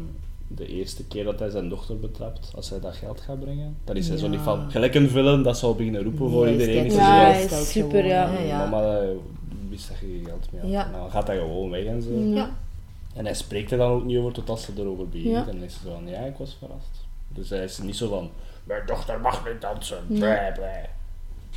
de 0.48 0.66
eerste 0.66 1.04
keer 1.04 1.24
dat 1.24 1.38
hij 1.38 1.50
zijn 1.50 1.68
dochter 1.68 1.98
betrapt, 1.98 2.52
als 2.56 2.70
hij 2.70 2.80
dat 2.80 2.96
geld 2.96 3.20
gaat 3.20 3.40
brengen. 3.40 3.76
Dan 3.84 3.96
is 3.96 4.08
hij 4.08 4.16
zo 4.16 4.24
Ja. 4.24 4.30
niet 4.30 4.40
van, 4.40 4.70
gelijk 4.70 4.94
een 4.94 5.08
film, 5.10 5.42
dat 5.42 5.58
zal 5.58 5.74
beginnen 5.74 6.02
roepen 6.02 6.30
voor 6.30 6.48
iedereen. 6.48 6.84
Is 6.84 6.94
Ja, 6.94 7.34
stelt 7.34 7.64
super, 7.66 8.06
ja. 8.06 8.30
ja. 8.46 8.58
Mama, 8.58 8.98
eh, 8.98 9.08
wist 9.68 9.88
dat 9.88 9.98
je 9.98 10.06
geen 10.06 10.24
geld 10.26 10.46
meer 10.52 10.60
had. 10.62 10.70
Ja. 10.70 10.98
Dan 10.98 11.10
gaat 11.10 11.26
hij 11.26 11.38
gewoon 11.38 11.70
weg 11.70 11.84
en 11.84 12.02
zo. 12.02 12.10
Ja. 12.10 12.50
En 13.14 13.24
hij 13.24 13.34
spreekt 13.34 13.70
er 13.70 13.78
dan 13.78 13.90
ook 13.90 14.04
niet 14.04 14.18
over 14.18 14.32
tot 14.32 14.50
als 14.50 14.62
ze 14.62 14.72
erover 14.78 15.08
begint. 15.08 15.32
Ja. 15.32 15.40
En 15.48 15.56
dan 15.56 15.62
is 15.62 15.72
ze 15.74 15.78
zo 15.84 15.90
van, 15.94 16.08
ja, 16.08 16.18
ik 16.18 16.36
was 16.36 16.56
verrast. 16.58 17.06
Dus 17.28 17.50
hij 17.50 17.64
is 17.64 17.78
niet 17.78 17.96
zo 17.96 18.08
van, 18.08 18.30
mijn 18.64 18.86
dochter 18.86 19.20
mag 19.20 19.48
niet 19.52 19.60
dansen, 19.60 20.04
Ja. 20.08 20.18
blij, 20.18 20.52
blij. 20.52 20.90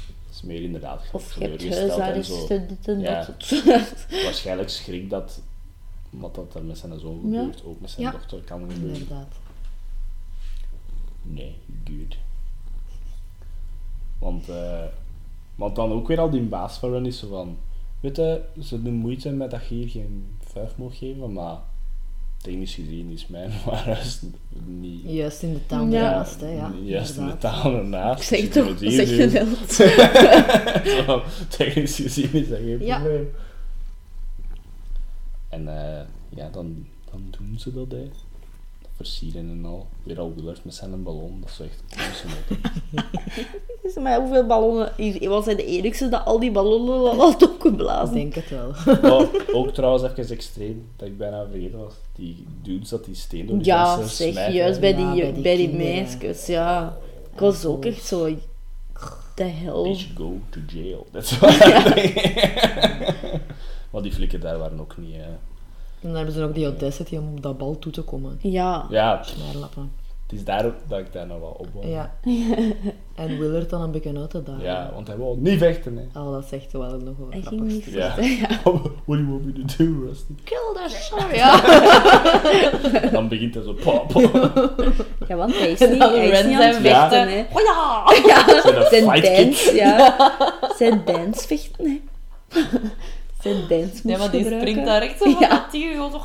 Het 0.06 0.36
is 0.36 0.42
meer 0.42 0.62
inderdaad 0.62 1.04
Of 1.12 1.34
teleurgesteld 1.34 1.90
en 1.90 1.96
zo. 1.96 2.00
huisarresten, 2.02 2.68
dit 2.68 2.88
en 2.88 3.00
Ja. 3.00 3.26
dat. 3.26 3.64
Waarschijnlijk 4.24 4.70
schrik 4.70 5.10
dat, 5.10 5.42
wat 6.10 6.36
dat 6.36 6.56
er 6.56 6.64
met 6.64 6.78
zijn 6.78 7.00
zoon 7.00 7.22
Ja. 7.32 7.40
gebeurt, 7.40 7.64
ook 7.66 7.82
met 7.82 7.90
zijn 7.90 8.06
Ja. 8.06 8.12
dochter 8.12 8.40
kan 8.42 8.60
gebeuren. 8.60 8.94
Inderdaad. 9.00 9.36
Nee, 11.22 11.56
good. 11.86 12.18
Want, 14.20 14.50
eh, 14.50 14.84
want 15.56 15.76
dan 15.76 15.92
ook 15.92 16.08
weer 16.08 16.20
al 16.20 16.30
die 16.30 16.42
baas 16.42 16.78
van 16.78 17.06
is 17.06 17.20
zo 17.20 17.28
van, 17.28 17.58
weet 18.00 18.16
je, 18.16 18.42
ze 18.62 18.82
doen 18.82 18.94
moeite 18.94 19.30
met 19.30 19.52
dat 19.52 19.68
je 19.68 19.76
hier 19.76 19.90
geen 19.90 20.38
vijf 20.40 20.78
mag 20.78 20.98
geven, 20.98 21.34
maar 21.34 21.58
technisch 22.42 22.74
gezien 22.74 23.10
is 23.12 23.28
mijn 23.28 23.52
huis 23.86 24.22
niet... 24.66 25.02
Juist 25.06 25.42
in 25.42 25.54
de 25.54 25.66
taal 25.66 25.88
Ja. 25.88 26.10
ernaast, 26.12 26.42
hè. 26.42 26.48
Ja, 26.52 26.72
Juist 26.84 27.10
in 27.10 27.16
de 27.16 27.22
inderdaad. 27.22 27.62
taal 27.62 27.76
ernaast. 27.76 28.32
Ik 28.32 28.40
zeg 28.40 28.50
dus 28.50 28.80
toch, 28.80 28.92
zeg 28.92 29.10
je. 29.10 29.56
Zo 30.96 31.04
van, 31.04 31.22
Technisch 31.50 31.96
gezien 31.96 32.34
is 32.34 32.50
dat 32.50 32.58
geen 32.58 32.86
Ja. 32.86 33.00
probleem. 33.00 33.30
En 35.50 35.68
eh, 35.68 36.02
ja, 36.36 36.50
dan, 36.50 36.86
dan 37.12 37.24
doen 37.38 37.56
ze 37.60 37.74
dat, 37.74 37.92
hè. 37.92 38.10
Dat 39.02 39.10
versieren 39.10 39.50
en 39.50 39.66
al. 39.66 39.88
Weer 40.04 40.20
al 40.20 40.34
Willard 40.36 40.66
met 40.66 40.74
zijn 40.76 41.04
ballon, 41.04 41.42
dat 41.42 41.50
is 41.50 41.60
echt 41.60 41.84
constant. 42.06 42.60
Maar 44.04 44.20
hoeveel 44.20 44.46
ballonnen... 44.46 44.92
Hier 44.98 45.30
was 45.30 45.46
hij 45.46 45.56
de 45.56 45.66
enigste 45.66 46.10
dat 46.10 46.26
al 46.26 46.40
die 46.40 46.52
ballonnen 46.52 47.18
had 47.18 47.42
Ik 47.42 47.50
opgeblazen. 47.50 48.14
denk 48.16 48.34
het 48.36 48.50
wel. 48.50 48.74
Oh, 49.12 49.34
ook 49.54 49.74
trouwens 49.74 50.04
even 50.04 50.36
extreem, 50.36 50.88
dat 50.96 51.08
ik 51.08 51.18
bijna 51.18 51.46
vergeten 51.52 51.80
was. 51.80 51.94
Die 52.16 52.46
dudes 52.62 52.90
dat 52.90 53.06
die 53.06 53.16
steen 53.16 53.46
door 53.48 53.58
die 53.58 53.66
Ja, 53.66 53.96
zeg, 54.08 54.32
smijten. 54.32 54.54
juist 54.54 54.80
bij 54.80 54.96
die, 54.96 55.06
Ja, 55.06 55.32
bij 55.32 55.56
die, 55.56 55.70
meisjes, 55.70 56.46
ja. 56.46 56.98
Ik 57.34 57.40
was 57.40 57.66
ook 57.66 57.86
echt 57.86 58.06
zo... 58.06 58.36
De 59.36 59.44
hel. 59.44 59.84
They 59.84 59.96
should 59.96 60.18
go 60.18 60.34
to 60.50 60.60
jail. 60.68 61.06
That's 61.12 61.40
what 61.40 61.54
I 61.54 61.94
think. 61.94 63.42
Maar 63.92 64.02
die 64.02 64.12
flikken 64.14 64.40
daar 64.40 64.58
waren 64.58 64.80
ook 64.80 64.98
niet... 64.98 65.16
eh. 65.16 65.26
En 66.02 66.08
dan 66.08 66.16
hebben 66.16 66.34
ze 66.34 66.40
nog 66.40 66.52
die 66.52 66.66
audacity 66.66 67.16
om 67.18 67.28
op 67.32 67.42
dat 67.42 67.58
bal 67.58 67.80
toe 67.80 67.92
te 67.92 68.02
komen. 68.02 68.38
Ja. 68.42 68.86
Ja, 68.90 69.24
Smaarlappen. 69.24 69.92
het 70.28 70.32
is 70.40 70.44
daar 70.46 70.66
ook 70.66 70.76
dat 70.88 71.00
ik 71.00 71.14
daar 71.14 71.28
nog 71.28 71.40
wel 71.40 71.56
op 71.60 71.68
wou. 71.74 71.88
Ja. 71.88 72.12
En 73.16 73.40
Willard 73.40 73.70
dan 73.70 73.82
een 73.82 73.92
beetje 73.92 74.18
uit 74.20 74.30
te 74.30 74.44
dagen. 74.44 74.64
Ja, 74.64 74.92
want 74.94 75.08
hij 75.08 75.18
wou 75.18 75.38
niet 75.38 75.58
vechten, 75.58 75.98
hè. 75.98 76.20
Oh, 76.20 76.32
dat 76.32 76.46
zegt 76.46 76.72
wel 76.72 76.82
nog 76.98 77.18
wel 77.18 77.28
Hij 77.30 77.42
ging 77.42 77.62
niet 77.62 77.84
Ja. 77.86 78.14
vechten, 78.14 78.36
ja. 78.36 78.48
What 78.64 79.06
do 79.06 79.14
you 79.16 79.26
want 79.28 79.46
me 79.46 79.52
to 79.54 79.84
do, 79.84 80.06
Rusty? 80.08 80.34
Kill 80.44 80.58
that 80.74 80.92
shark! 80.92 81.36
Ja. 81.36 81.64
En 83.02 83.12
dan 83.18 83.28
begint 83.28 83.54
hij 83.54 83.64
zo... 83.64 83.74
Pa, 83.74 83.92
pa. 83.98 84.20
Ja, 85.28 85.36
want 85.36 85.58
hij 85.58 85.72
is 85.72 85.80
niet, 85.80 86.00
dan 86.00 86.14
hij 86.14 86.28
is 86.30 86.40
Ren 86.40 86.48
niet 86.50 86.58
aan 86.60 86.62
het 86.68 86.76
zijn 86.82 86.96
vechten, 86.96 87.30
hè. 87.30 87.46
Oh 87.54 87.62
ja! 88.28 88.90
Zijn 88.90 89.06
Zijn 89.06 89.22
dance, 89.22 89.76
ja. 89.76 90.16
Zijn 90.78 91.02
dance 91.06 91.48
vechten, 91.48 91.86
hè. 91.86 92.00
Zijn 93.42 93.68
dance 93.68 94.00
Nee, 94.04 94.18
maar 94.18 94.32
die 94.32 94.42
gebruiken. 94.44 94.70
springt 94.70 94.86
daar 94.86 95.02
echt 95.02 95.18
zo 95.18 95.32
van 95.32 95.40
Ja. 95.40 95.50
dat 95.50 95.72
die 95.72 95.92
gewoon 95.92 96.12
zo, 96.12 96.18
oh 96.18 96.24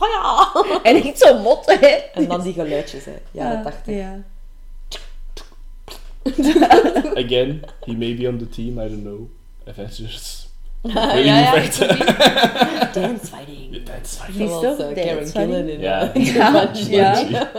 ja! 0.69 0.81
En 0.83 0.97
echt 1.03 1.19
zo 1.19 1.39
mot, 1.39 1.67
hè. 1.81 1.87
En 1.87 2.29
dan 2.29 2.43
die 2.43 2.53
geluidjes, 2.53 3.05
hè. 3.05 3.15
Jaren 3.31 3.63
80. 3.63 3.95
Ja. 3.95 4.23
Again, 7.25 7.63
he 7.87 7.93
may 7.93 8.15
be 8.17 8.27
on 8.29 8.39
the 8.39 8.49
team, 8.49 8.79
I 8.79 8.89
don't 8.89 9.03
know. 9.03 9.29
Avengers. 9.69 10.45
Ja, 10.95 11.15
ja? 11.15 11.53
Dance 12.93 13.27
fighting. 13.27 13.85
That's 13.85 14.17
fine. 14.17 14.37
Die 14.39 14.45
is 14.47 14.51
Zoals 14.61 14.77
toch 14.79 14.91
eh, 14.91 14.95
dance 14.95 15.03
Karen 15.09 15.27
fighting? 15.27 15.33
Killen 15.33 15.69
in 15.69 15.81
Ja. 15.81 16.13
eh, 16.15 16.89
Ja. 16.91 17.51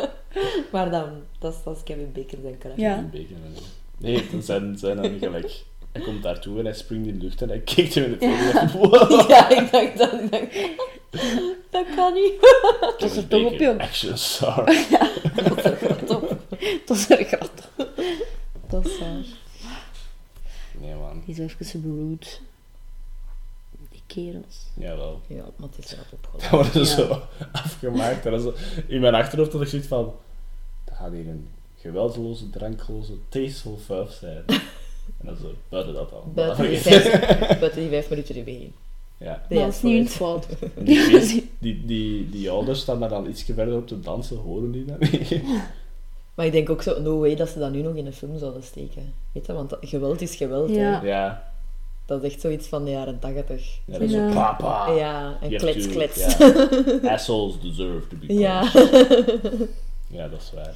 Maar 0.72 0.92
dan, 0.92 1.10
dat 1.40 1.54
is, 1.54 1.60
dat 1.64 1.76
is 1.76 1.84
Kevin 1.84 2.12
Bacon 2.14 2.40
zijn 2.42 2.58
karakter. 2.58 2.86
Ja. 2.86 2.98
Een 2.98 3.10
beetje, 3.10 3.34
eh, 3.56 3.62
Nee, 3.98 4.28
dan 4.32 4.42
zijn, 4.42 4.78
zijn 4.78 4.96
dan 5.02 5.18
gelijk. 5.20 5.64
Hij 5.98 6.06
komt 6.06 6.24
daartoe 6.24 6.60
en 6.60 6.66
hij 6.66 6.74
springt 6.74 7.08
in 7.08 7.20
de 7.20 7.26
lucht 7.26 7.42
en 7.42 7.48
hij 7.50 7.60
kijkt 7.60 7.94
hem 7.96 8.16
in 8.20 8.30
het. 8.30 8.72
Wow. 8.78 9.30
Ja, 9.30 9.50
ik 9.50 9.72
dacht 9.72 9.98
dat. 9.98 10.14
Ik 10.22 10.32
dacht, 10.32 10.54
dat 11.72 11.86
kan 11.96 12.14
niet. 12.14 12.34
Dat 12.98 13.12
is 13.12 13.18
er 13.18 13.28
toch 13.28 13.44
op, 13.52 13.60
joh. 13.60 13.80
Action 13.80 14.18
star. 14.18 14.66
Dat 16.86 16.98
is 16.98 17.08
erg 17.10 17.28
grappig. 17.28 17.70
Dat 18.70 18.86
is 18.86 19.00
waar. 19.00 19.24
Nee, 20.80 20.94
man. 20.96 21.24
Die 21.26 21.36
is 21.44 21.56
even 21.60 21.82
rude. 21.84 22.26
Die 23.92 24.02
kerels. 24.08 24.58
Jawel. 24.74 25.22
Ja, 25.28 25.44
maar 25.56 25.70
het 25.76 25.86
is 25.86 25.92
erop 25.94 26.06
Dat 26.10 26.34
opgelost. 26.34 26.50
wordt 26.50 26.76
er 26.76 26.80
Ja. 27.08 27.08
zo 27.08 27.22
afgemaakt. 27.52 28.26
En 28.26 28.40
zo, 28.42 28.54
in 28.88 29.02
mijn 29.02 29.14
achterhoofd 29.16 29.52
had 29.52 29.62
ik 29.62 29.68
zoiets 29.68 29.88
van... 29.88 30.14
Dat 30.86 30.96
gaat 30.98 31.12
hier 31.12 31.28
een 31.28 31.48
geweldloze, 31.80 32.50
drankloze, 32.50 33.14
tasteful 33.30 33.80
fuif 33.86 34.12
zijn. 34.12 34.44
En 35.20 35.26
dan 35.26 35.36
zo, 35.36 35.52
buiten 35.70 35.94
dat 35.94 36.12
al. 36.14 36.32
Buiten 36.36 36.70
die, 36.70 36.78
vijf, 36.88 37.10
buiten 37.60 37.80
die 37.82 37.90
vijf 37.90 38.10
minuten 38.10 38.36
in 38.36 38.42
het 38.42 38.46
begin. 38.54 38.74
Ja. 39.18 39.42
Dat 39.50 39.74
is 39.74 39.82
niet 39.82 39.94
hun 39.98 40.08
vooruit. 40.10 40.46
fout. 40.46 40.72
Die, 40.86 41.50
die, 41.60 41.86
die, 41.86 42.30
die 42.30 42.50
ouders 42.50 42.80
staan 42.80 43.00
daar 43.00 43.10
dan 43.10 43.30
iets 43.30 43.44
verder 43.44 43.76
op 43.76 43.88
te 43.88 44.00
dansen, 44.00 44.38
horen 44.38 44.72
die 44.72 44.86
dat 44.86 45.00
niet? 45.00 45.42
Maar 46.36 46.46
ik 46.46 46.52
denk 46.52 46.70
ook 46.70 46.82
zo, 46.82 47.02
no 47.02 47.20
way 47.20 47.36
dat 47.36 47.50
ze 47.50 47.60
dat 47.60 47.72
nu 47.72 47.82
nog 47.82 47.96
in 47.96 48.06
een 48.06 48.14
film 48.14 48.38
zouden 48.38 48.64
steken. 48.64 49.14
Weet 49.32 49.46
je, 49.46 49.54
want 49.54 49.76
geweld 49.82 50.22
is 50.22 50.36
geweld. 50.36 50.70
Ja. 50.70 51.00
Hè. 51.00 51.08
Ja. 51.08 51.52
Dat 52.06 52.24
is 52.24 52.32
echt 52.32 52.42
zoiets 52.42 52.68
van 52.68 52.84
de 52.86 52.92
jaren 52.92 53.20
tachtig. 53.20 53.78
Ja, 53.86 53.94
dat 53.94 54.02
is 54.02 54.12
Ja. 54.12 54.28
zo 54.28 54.34
papa. 54.34 54.92
Ja, 54.92 55.38
en 55.42 55.50
klets, 55.58 55.86
to- 55.86 55.92
klets. 55.92 56.38
ja. 56.38 57.10
Assholes 57.14 57.62
deserve 57.62 58.08
to 58.08 58.18
be 58.28 58.34
Ja. 58.34 58.70
punished. 58.72 59.68
Ja, 60.08 60.28
dat 60.28 60.42
is 60.42 60.52
waar. 60.56 60.76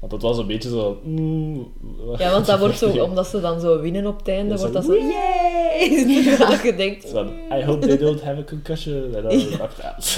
Want 0.00 0.12
dat 0.12 0.22
was 0.22 0.38
een 0.38 0.46
beetje 0.46 0.68
zo... 0.68 1.00
mm, 1.04 1.72
Ja, 2.18 2.30
want 2.30 2.46
dat 2.46 2.58
wordt 2.64 2.78
zo, 2.78 2.92
Ja. 2.92 3.02
omdat 3.02 3.26
ze 3.26 3.40
dan 3.40 3.60
zo 3.60 3.80
winnen 3.80 4.06
op 4.06 4.18
het 4.18 4.28
einde, 4.28 4.54
Ja, 4.54 4.58
wordt 4.58 4.74
dat 4.74 4.84
zo, 4.84 4.94
yay! 4.94 5.54
Dat 6.38 6.62
je 6.62 6.74
denkt, 6.84 7.04
I 7.52 7.64
hope 7.64 7.86
they 7.86 7.98
don't 7.98 8.22
have 8.22 8.38
a 8.40 8.44
concussion. 8.44 9.14
Are 9.16 9.46
knocked 9.46 9.84
out. 9.84 10.14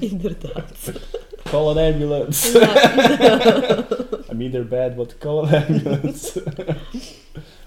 inderdaad. 0.00 0.92
Call 1.50 1.68
an 1.68 1.78
ambulance. 1.92 2.58
Ja. 2.58 3.84
I 4.30 4.34
mean, 4.34 4.50
they're 4.50 4.64
bad, 4.68 4.96
but 4.96 5.18
call 5.18 5.38
an 5.46 5.54
ambulance. 5.68 6.42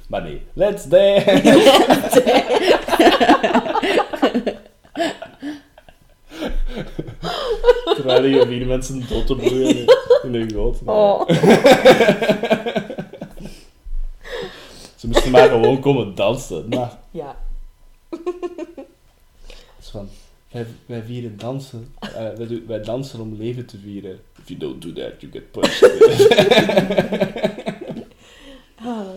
maar 0.08 0.22
nee, 0.24 0.42
let's 0.54 0.86
dance. 0.86 1.24
Terwijl 7.84 8.26
je 8.26 8.46
vier 8.48 8.66
mensen 8.68 9.04
dood 9.10 9.28
te 9.28 9.36
bloeien 9.36 9.78
in- 9.78 10.34
hun 10.34 10.52
goot. 10.52 10.78
Oh. 10.86 11.30
Ze 14.96 15.08
moesten 15.08 15.32
maar 15.32 15.50
gewoon 15.50 15.80
komen 15.80 16.16
dansen. 16.16 16.70
Maar, 16.70 16.98
ja. 17.12 17.36
is 19.80 19.90
van, 19.92 20.10
wij, 20.52 20.66
wij 20.86 21.04
vieren 21.06 21.38
dansen. 21.38 21.94
Eh, 22.00 22.12
wij, 22.14 22.48
doen- 22.48 22.64
wij 22.68 22.82
dansen 22.82 23.20
om 23.20 23.36
leven 23.38 23.66
te 23.66 23.78
vieren. 23.84 24.20
If 24.42 24.48
you 24.48 24.60
don't 24.60 24.82
do 24.82 24.94
that, 24.94 25.12
you 25.22 25.32
get 25.32 25.52
punched. 25.52 25.82
Ah. 28.86 29.08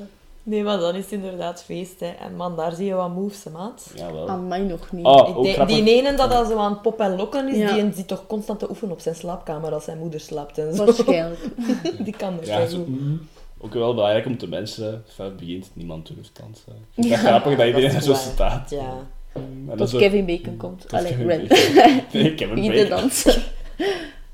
Nee, 0.46 0.62
maar 0.62 0.78
dan 0.78 0.94
is 0.94 1.02
het 1.04 1.12
inderdaad 1.12 1.64
feest, 1.64 2.00
hè. 2.00 2.06
En 2.06 2.36
man, 2.36 2.56
daar 2.56 2.72
zie 2.72 2.86
je 2.86 2.94
wat 2.94 3.14
moves, 3.14 3.44
hè, 3.44 3.50
maat. 3.50 3.90
Jawel. 3.94 4.28
Aan 4.28 4.48
mij 4.48 4.58
nog 4.60 4.92
niet. 4.92 5.04
Oh, 5.04 5.28
Ik 5.28 5.36
ook 5.36 5.42
denk- 5.44 5.54
grappig. 5.54 5.76
die 5.76 5.94
ene 5.94 6.14
dat 6.14 6.30
dat 6.30 6.46
zo 6.48 6.56
aan 6.58 6.80
pop 6.80 7.00
en 7.00 7.16
lokken 7.16 7.48
is, 7.48 7.56
Ja. 7.56 7.74
die 7.74 7.92
zit 7.94 8.08
toch 8.08 8.26
constant 8.26 8.58
te 8.58 8.70
oefenen 8.70 8.92
op 8.92 9.00
zijn 9.00 9.14
slaapkamer 9.14 9.72
als 9.72 9.84
zijn 9.84 9.98
moeder 9.98 10.20
slaapt 10.20 10.58
en 10.58 10.74
zo. 10.74 10.84
Waarschijnlijk. 10.84 11.40
Die 12.04 12.16
kan 12.16 12.38
er 12.40 12.46
Ja, 12.46 12.66
zo, 12.66 12.84
mm. 12.86 13.28
Ook 13.60 13.72
wel 13.74 13.94
belangrijk 13.94 14.26
om 14.26 14.38
te 14.38 14.48
mensen, 14.48 15.04
vijf 15.06 15.34
begint, 15.34 15.70
niemand 15.72 16.06
durft 16.14 16.40
dansen. 16.40 16.72
Ik 16.72 16.78
vind 16.94 17.08
dat 17.10 17.18
grappig 17.18 17.56
dat 17.56 17.66
iedereen 17.66 17.96
is 17.96 18.04
zo 18.04 18.10
waar. 18.12 18.20
staat. 18.20 18.70
Ja. 18.70 18.92
Mm, 19.32 19.76
Tot 19.76 19.88
zo- 19.90 19.98
Kevin 19.98 20.26
Bacon 20.26 20.56
komt. 20.56 20.80
tot 20.80 20.92
Allee, 20.92 21.10
Kevin. 21.16 21.26
Bacon. 21.26 21.48
Nee, 22.12 22.34
Kevin 22.34 22.54
beginnen 22.54 22.88
Bacon. 22.88 23.00
dansen. 23.00 23.42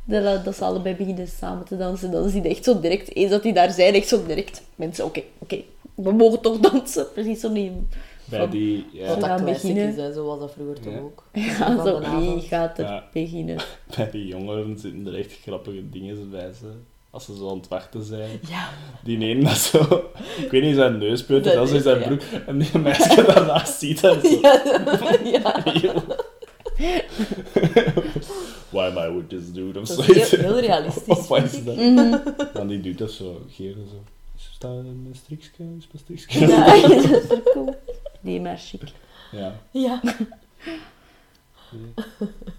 Dat, 0.05 0.45
dat 0.45 0.57
ze 0.57 0.65
allebei 0.65 0.95
beginnen 0.95 1.28
samen 1.28 1.65
te 1.65 1.77
dansen. 1.77 2.11
Dan 2.11 2.28
zie 2.28 2.43
je 2.43 2.49
echt 2.49 2.65
zo 2.65 2.81
direct, 2.81 3.15
eens 3.15 3.31
dat 3.31 3.43
die 3.43 3.53
daar 3.53 3.70
zijn, 3.70 3.95
echt 3.95 4.09
zo 4.09 4.27
direct. 4.27 4.62
Mensen, 4.74 5.05
oké, 5.05 5.23
oké, 5.39 5.59
we 6.02 6.12
mogen 6.12 6.40
toch 6.40 6.59
dansen. 6.59 7.06
Precies 7.12 7.40
zo 7.40 7.48
niet. 7.48 7.72
Bij 8.24 8.48
die, 8.48 8.86
Wat 8.93 9.01
ja, 9.01 9.06
Van- 9.18 9.28
dat 9.28 9.44
beginnen. 9.44 9.89
is, 9.89 9.97
hè. 9.97 10.12
zo 10.12 10.24
was 10.27 10.39
dat 10.39 10.52
vroeger 10.52 10.81
toch 10.81 10.93
Ja. 10.93 10.98
ook. 10.98 11.24
Ja, 11.32 11.74
Van 11.74 11.86
zo, 11.86 12.18
wie 12.20 12.40
gaat 12.40 12.78
er 12.78 12.85
Ja. 12.85 13.05
beginnen? 13.12 13.56
bij 13.97 14.10
die 14.10 14.27
jongeren 14.27 14.78
zitten 14.78 15.06
er 15.06 15.18
echt 15.18 15.32
grappige 15.43 15.90
dingen 15.90 16.31
bij 16.31 16.52
ze. 16.52 16.66
Als 17.10 17.24
ze 17.24 17.36
zo 17.36 17.51
aan 17.51 17.56
het 17.56 17.68
wachten 17.68 18.02
zijn. 18.05 18.40
Ja. 18.48 18.68
Die 19.05 19.18
ene 19.18 19.43
dat 19.44 19.56
zo, 19.56 19.78
ik 20.44 20.51
weet 20.51 20.62
niet, 20.62 20.74
zijn 20.74 20.98
neus 20.98 21.27
Dat 21.27 21.47
in 21.47 21.74
is- 21.74 21.82
zijn 21.82 21.98
ja. 21.98 22.06
broek. 22.06 22.20
En 22.47 22.59
die 22.59 22.78
meisje 22.78 23.22
daarnaast 23.27 23.78
ziet 23.78 24.01
dat 24.02 24.27
zo. 24.27 24.39
ja. 25.24 25.62
Why 28.70 28.85
am 28.86 28.98
I 28.98 29.10
with 29.16 29.28
this 29.28 29.52
dude? 29.52 29.81
Of 29.81 29.86
zoiets. 29.89 30.09
is 30.16 30.31
heel, 30.31 30.40
heel 30.40 30.60
realistisch. 30.60 31.06
Of 31.18 31.28
wat 31.28 31.43
is 31.44 31.64
dat? 31.64 31.77
Mhm. 31.77 32.16
Dan 32.52 32.66
die 32.66 32.81
doet 32.81 32.98
dat 32.98 33.10
zo, 33.10 33.40
geren 33.48 33.86
zo. 33.89 34.02
Is 34.61 34.66
dat 34.69 34.85
een 34.85 35.12
strikske? 35.12 35.62
Is 35.78 35.89
dat 35.91 35.93
een 35.93 35.99
strikske? 35.99 36.39
Ja, 36.47 36.89
dat 36.89 36.91
is 36.91 37.27
wel 37.27 37.43
cool. 37.43 37.77
Die 38.20 38.41
maar 38.41 38.59
chic. 38.59 38.82
Ja. 39.32 39.55
Ja. 39.70 40.01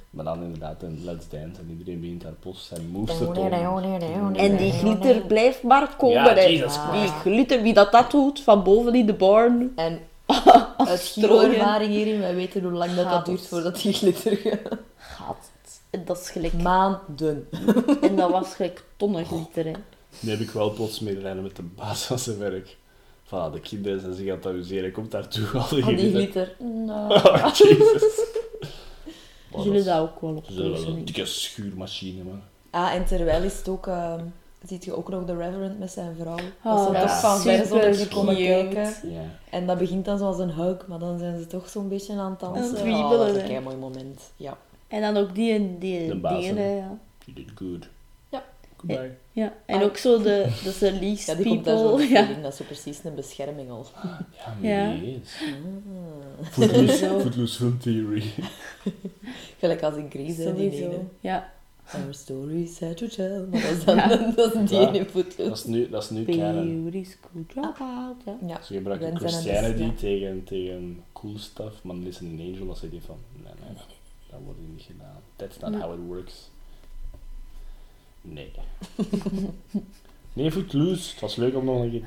Maar 0.10 0.26
dan 0.26 0.44
inderdaad 0.44 0.84
een 0.84 1.04
Let's 1.04 1.30
Dance 1.30 1.62
en 1.62 1.70
iedereen 1.70 2.00
begint 2.00 2.24
haar 2.24 2.32
post 2.32 2.66
zijn 2.66 2.90
moves 2.90 3.18
te 3.18 3.32
tonen. 3.32 4.36
En 4.36 4.58
die 4.58 4.72
glitter 4.72 5.22
blijft 5.22 5.64
maar 5.64 5.96
komen. 5.96 6.24
Ja, 6.24 6.34
hè. 6.34 6.42
Jesus 6.42 6.78
die 6.92 7.08
glitter, 7.08 7.62
wie 7.62 7.74
dat 7.74 7.92
dat 7.92 8.12
doet, 8.12 8.40
van 8.40 8.64
boven 8.64 8.96
in 8.96 9.06
de 9.06 9.14
barn. 9.14 9.72
En 9.76 10.00
Als 10.78 10.90
uit. 10.90 11.00
Giro-ervaring 11.00 11.92
hierin, 11.92 12.20
wij 12.20 12.36
weten 12.36 12.64
hoe 12.64 12.72
lang 12.72 12.94
dat, 12.94 13.10
dat 13.10 13.26
duurt 13.26 13.48
voordat 13.48 13.82
die 13.82 13.94
glitter 13.94 14.38
Gaat 14.98 15.50
het. 15.62 15.82
En 15.90 16.06
dat 16.06 16.20
is 16.20 16.30
gelijk. 16.30 16.54
Maanden. 16.54 17.50
En 18.02 18.16
dat 18.16 18.32
was 18.32 18.56
gelijk 18.56 18.84
tonnen 18.98 19.26
glitter. 19.26 19.66
Hè. 19.66 19.72
Nu 20.20 20.30
heb 20.32 20.40
ik 20.40 20.50
wel 20.50 20.72
plots 20.74 21.00
medelijden 21.00 21.44
met 21.44 21.56
de 21.56 21.64
baas 21.64 22.04
van 22.04 22.20
zijn 22.20 22.38
werk. 22.38 22.78
Van 23.24 23.52
de 23.52 23.60
kinderen 23.60 24.00
zijn 24.00 24.14
zich 24.14 24.30
aan 24.30 24.36
het 24.36 24.46
amuseren, 24.46 24.92
komt 24.92 25.12
daartoe 25.12 25.48
al 25.54 25.68
die 25.70 25.84
Van 25.84 25.96
die 25.96 26.10
glitter. 26.10 26.46
glitter. 26.46 26.56
Nou. 26.86 27.14
Oh, 27.14 27.50
Jesus. 27.54 28.20
Maar 29.52 29.62
Zullen 29.64 29.86
dat 29.86 29.86
dat 29.86 30.00
ook 30.02 30.22
wel 30.22 30.44
Ze 30.50 30.62
oplossen. 30.64 30.94
een 30.94 31.06
dikke 31.06 31.26
schuurmachine, 31.26 32.24
maar... 32.24 32.42
Ah, 32.70 32.94
en 32.94 33.06
terwijl 33.06 33.44
is 33.44 33.58
het 33.58 33.68
ook... 33.68 33.88
ehm 33.88 34.24
ziet 34.68 34.86
je 34.86 34.96
ook 34.98 35.10
nog 35.10 35.26
de 35.26 35.36
Reverend 35.38 35.80
met 35.80 35.92
zijn 35.92 36.16
vrouw. 36.20 36.36
dat 36.36 36.46
Oh, 36.64 36.86
ze 36.86 36.92
dat 36.92 37.02
toch 37.02 37.12
is 37.12 37.20
van 37.20 37.40
ver 37.40 37.54
super 37.66 37.68
zonnetje 37.68 38.08
komen 38.08 38.36
kijken. 38.36 39.10
Ja. 39.12 39.22
En 39.50 39.68
dat 39.68 39.78
begint 39.78 40.06
dan 40.06 40.18
zoals 40.18 40.40
een 40.40 40.52
hug, 40.52 40.88
maar 40.88 41.00
dan 41.00 41.20
zijn 41.20 41.40
ze 41.40 41.48
toch 41.48 41.70
zo'n 41.70 41.88
beetje 41.90 42.14
aan 42.14 42.30
het 42.32 42.40
dansen. 42.40 42.94
Oh, 42.94 43.10
dat 43.10 43.28
is 43.30 43.42
een 43.42 43.48
kei 43.48 43.60
mooi 43.60 43.76
moment. 43.76 44.32
Ja. 44.36 44.58
En 44.88 45.02
dan 45.02 45.18
ook 45.18 45.36
die, 45.36 45.78
die 45.78 46.08
De 46.08 46.16
baas, 46.16 46.44
dingen. 46.46 46.76
Ja. 46.76 46.98
You 47.26 47.36
did 47.38 47.50
good. 47.56 47.88
Ja. 48.88 48.94
Goodbye. 48.96 49.12
ja. 49.32 49.54
En 49.66 49.80
Ah. 49.80 49.84
ook 49.84 49.98
zo 49.98 50.18
de, 50.22 50.46
de 50.64 50.72
Celeste 50.72 51.32
ja, 51.32 51.38
die 51.38 51.46
komt 51.48 51.66
daar 51.66 51.78
zo 51.78 51.96
people. 51.96 52.04
in. 52.06 52.12
Ja. 52.36 52.42
Dat 52.42 52.52
is 52.52 52.58
zo 52.58 52.64
precies 52.64 53.00
een 53.04 53.16
bescherming 53.16 53.70
al. 53.70 53.86
Ja, 54.04 54.28
Ja. 54.62 54.88
nee 54.88 55.14
eens. 55.14 55.34
Ah. 55.42 56.48
Footloose, 56.48 57.08
footloose 57.22 57.58
film 57.58 57.80
theory. 57.80 58.24
Gelijk 59.60 59.84
als 59.84 59.96
in 59.96 60.10
Grease, 60.10 60.42
hè, 60.42 60.56
die 60.56 60.72
ene. 60.72 61.00
Ja. 61.20 61.52
Our 61.94 62.14
story 62.14 62.66
sad 62.66 62.98
to 62.98 63.08
tell. 63.08 63.46
Maar 63.52 63.62
dat 63.62 63.72
is 63.72 63.84
dan 63.86 64.34
dat 64.36 64.56
is 64.56 64.70
die 64.70 64.80
Ja. 64.80 64.92
in 64.92 65.06
Footloose. 65.06 65.50
Dat 65.50 65.58
is 65.58 65.64
nu, 65.64 65.90
dat 65.90 66.04
is 66.04 66.10
nu 66.10 66.26
canon. 66.26 66.82
Beauty 66.90 67.10
school 67.10 67.44
dropout. 67.48 68.16
Ja. 68.26 68.38
Ja. 68.48 68.62
Ze 68.62 68.74
gebruiken 68.74 69.18
Christianity 69.18 69.84
ja. 69.84 69.92
tegen, 70.00 70.44
tegen 70.44 71.04
cool 71.14 71.38
stuff, 71.38 71.84
maar 71.84 71.96
dan 71.96 72.06
is 72.06 72.16
het 72.20 72.24
een 72.28 72.40
angel 72.54 72.70
als 72.70 72.80
ze 72.80 72.90
die 72.90 73.02
van, 73.02 73.18
nee, 73.34 73.54
nee, 73.68 73.76
dat 74.30 74.40
wordt 74.46 74.60
niet 74.74 74.82
gedaan. 74.82 75.20
That's 75.36 75.60
not 75.60 75.76
how 75.76 75.94
it 75.94 76.00
works. 76.08 76.50
Nee. 78.22 78.52
nee, 80.34 80.52
Footloose. 80.52 81.12
Het 81.12 81.20
was 81.20 81.36
leuk 81.36 81.56
om 81.56 81.66
nog 81.66 81.82
een 81.82 81.92
keer 81.92 82.00
te 82.02 82.06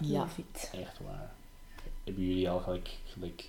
zien. 0.00 0.10
Ja. 0.12 0.18
Love 0.20 0.40
it. 0.52 0.70
Echt 0.80 0.98
waar. 1.06 1.32
Hebben 2.04 2.26
jullie 2.26 2.50
al 2.50 2.58
gelijk, 2.58 2.90
gelijk 3.04 3.48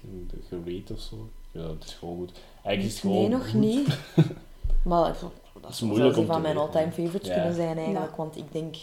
gerate 0.50 0.94
of 0.94 1.00
zo? 1.00 1.30
Ja, 1.52 1.70
het 1.70 1.84
is 1.84 1.94
gewoon 1.94 2.18
goed. 2.18 2.32
Eigenlijk 2.64 2.84
is 2.84 2.92
het 2.92 3.00
gewoon 3.02 3.18
Nee, 3.22 3.30
nog 3.30 3.50
goed. 3.50 3.60
niet. 3.60 3.88
Maar 4.84 5.16
dat 5.62 5.72
is 5.72 5.78
zou 5.78 5.90
moeilijk 5.90 6.16
om 6.16 6.22
een 6.22 6.28
van 6.28 6.36
te 6.36 6.42
mijn 6.42 6.58
all-time 6.58 6.92
favorites 6.92 7.28
Ja. 7.28 7.34
kunnen 7.34 7.54
zijn 7.54 7.78
eigenlijk. 7.78 8.10
Ja. 8.10 8.16
Want 8.18 8.38
ik 8.38 8.52
denk... 8.52 8.76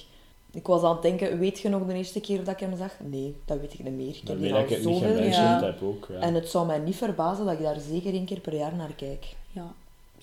Ik 0.50 0.66
was 0.66 0.82
aan 0.82 0.92
het 0.92 1.02
denken, 1.02 1.38
weet 1.38 1.58
je 1.60 1.68
nog 1.68 1.86
de 1.86 1.94
eerste 1.94 2.20
keer 2.20 2.44
dat 2.44 2.54
ik 2.54 2.60
hem 2.60 2.76
zag? 2.76 2.92
Nee, 3.00 3.36
dat 3.44 3.60
weet 3.60 3.72
ik 3.72 3.82
niet 3.84 3.92
meer. 3.92 4.08
Ik 4.08 4.26
Dan 4.26 4.42
heb 4.42 4.52
weet 4.52 4.68
die 4.68 4.76
ik 4.78 4.86
al 4.86 4.92
zoveel. 4.92 5.22
Ja. 5.22 5.62
heb 5.62 5.82
ook. 5.82 6.06
Ja. 6.10 6.18
En 6.18 6.34
het 6.34 6.48
zou 6.48 6.66
mij 6.66 6.78
niet 6.78 6.96
verbazen 6.96 7.44
dat 7.44 7.54
ik 7.54 7.60
daar 7.62 7.80
zeker 7.80 8.12
één 8.12 8.24
keer 8.24 8.40
per 8.40 8.54
jaar 8.54 8.74
naar 8.76 8.92
kijk. 8.96 9.34
Ja. 9.52 9.72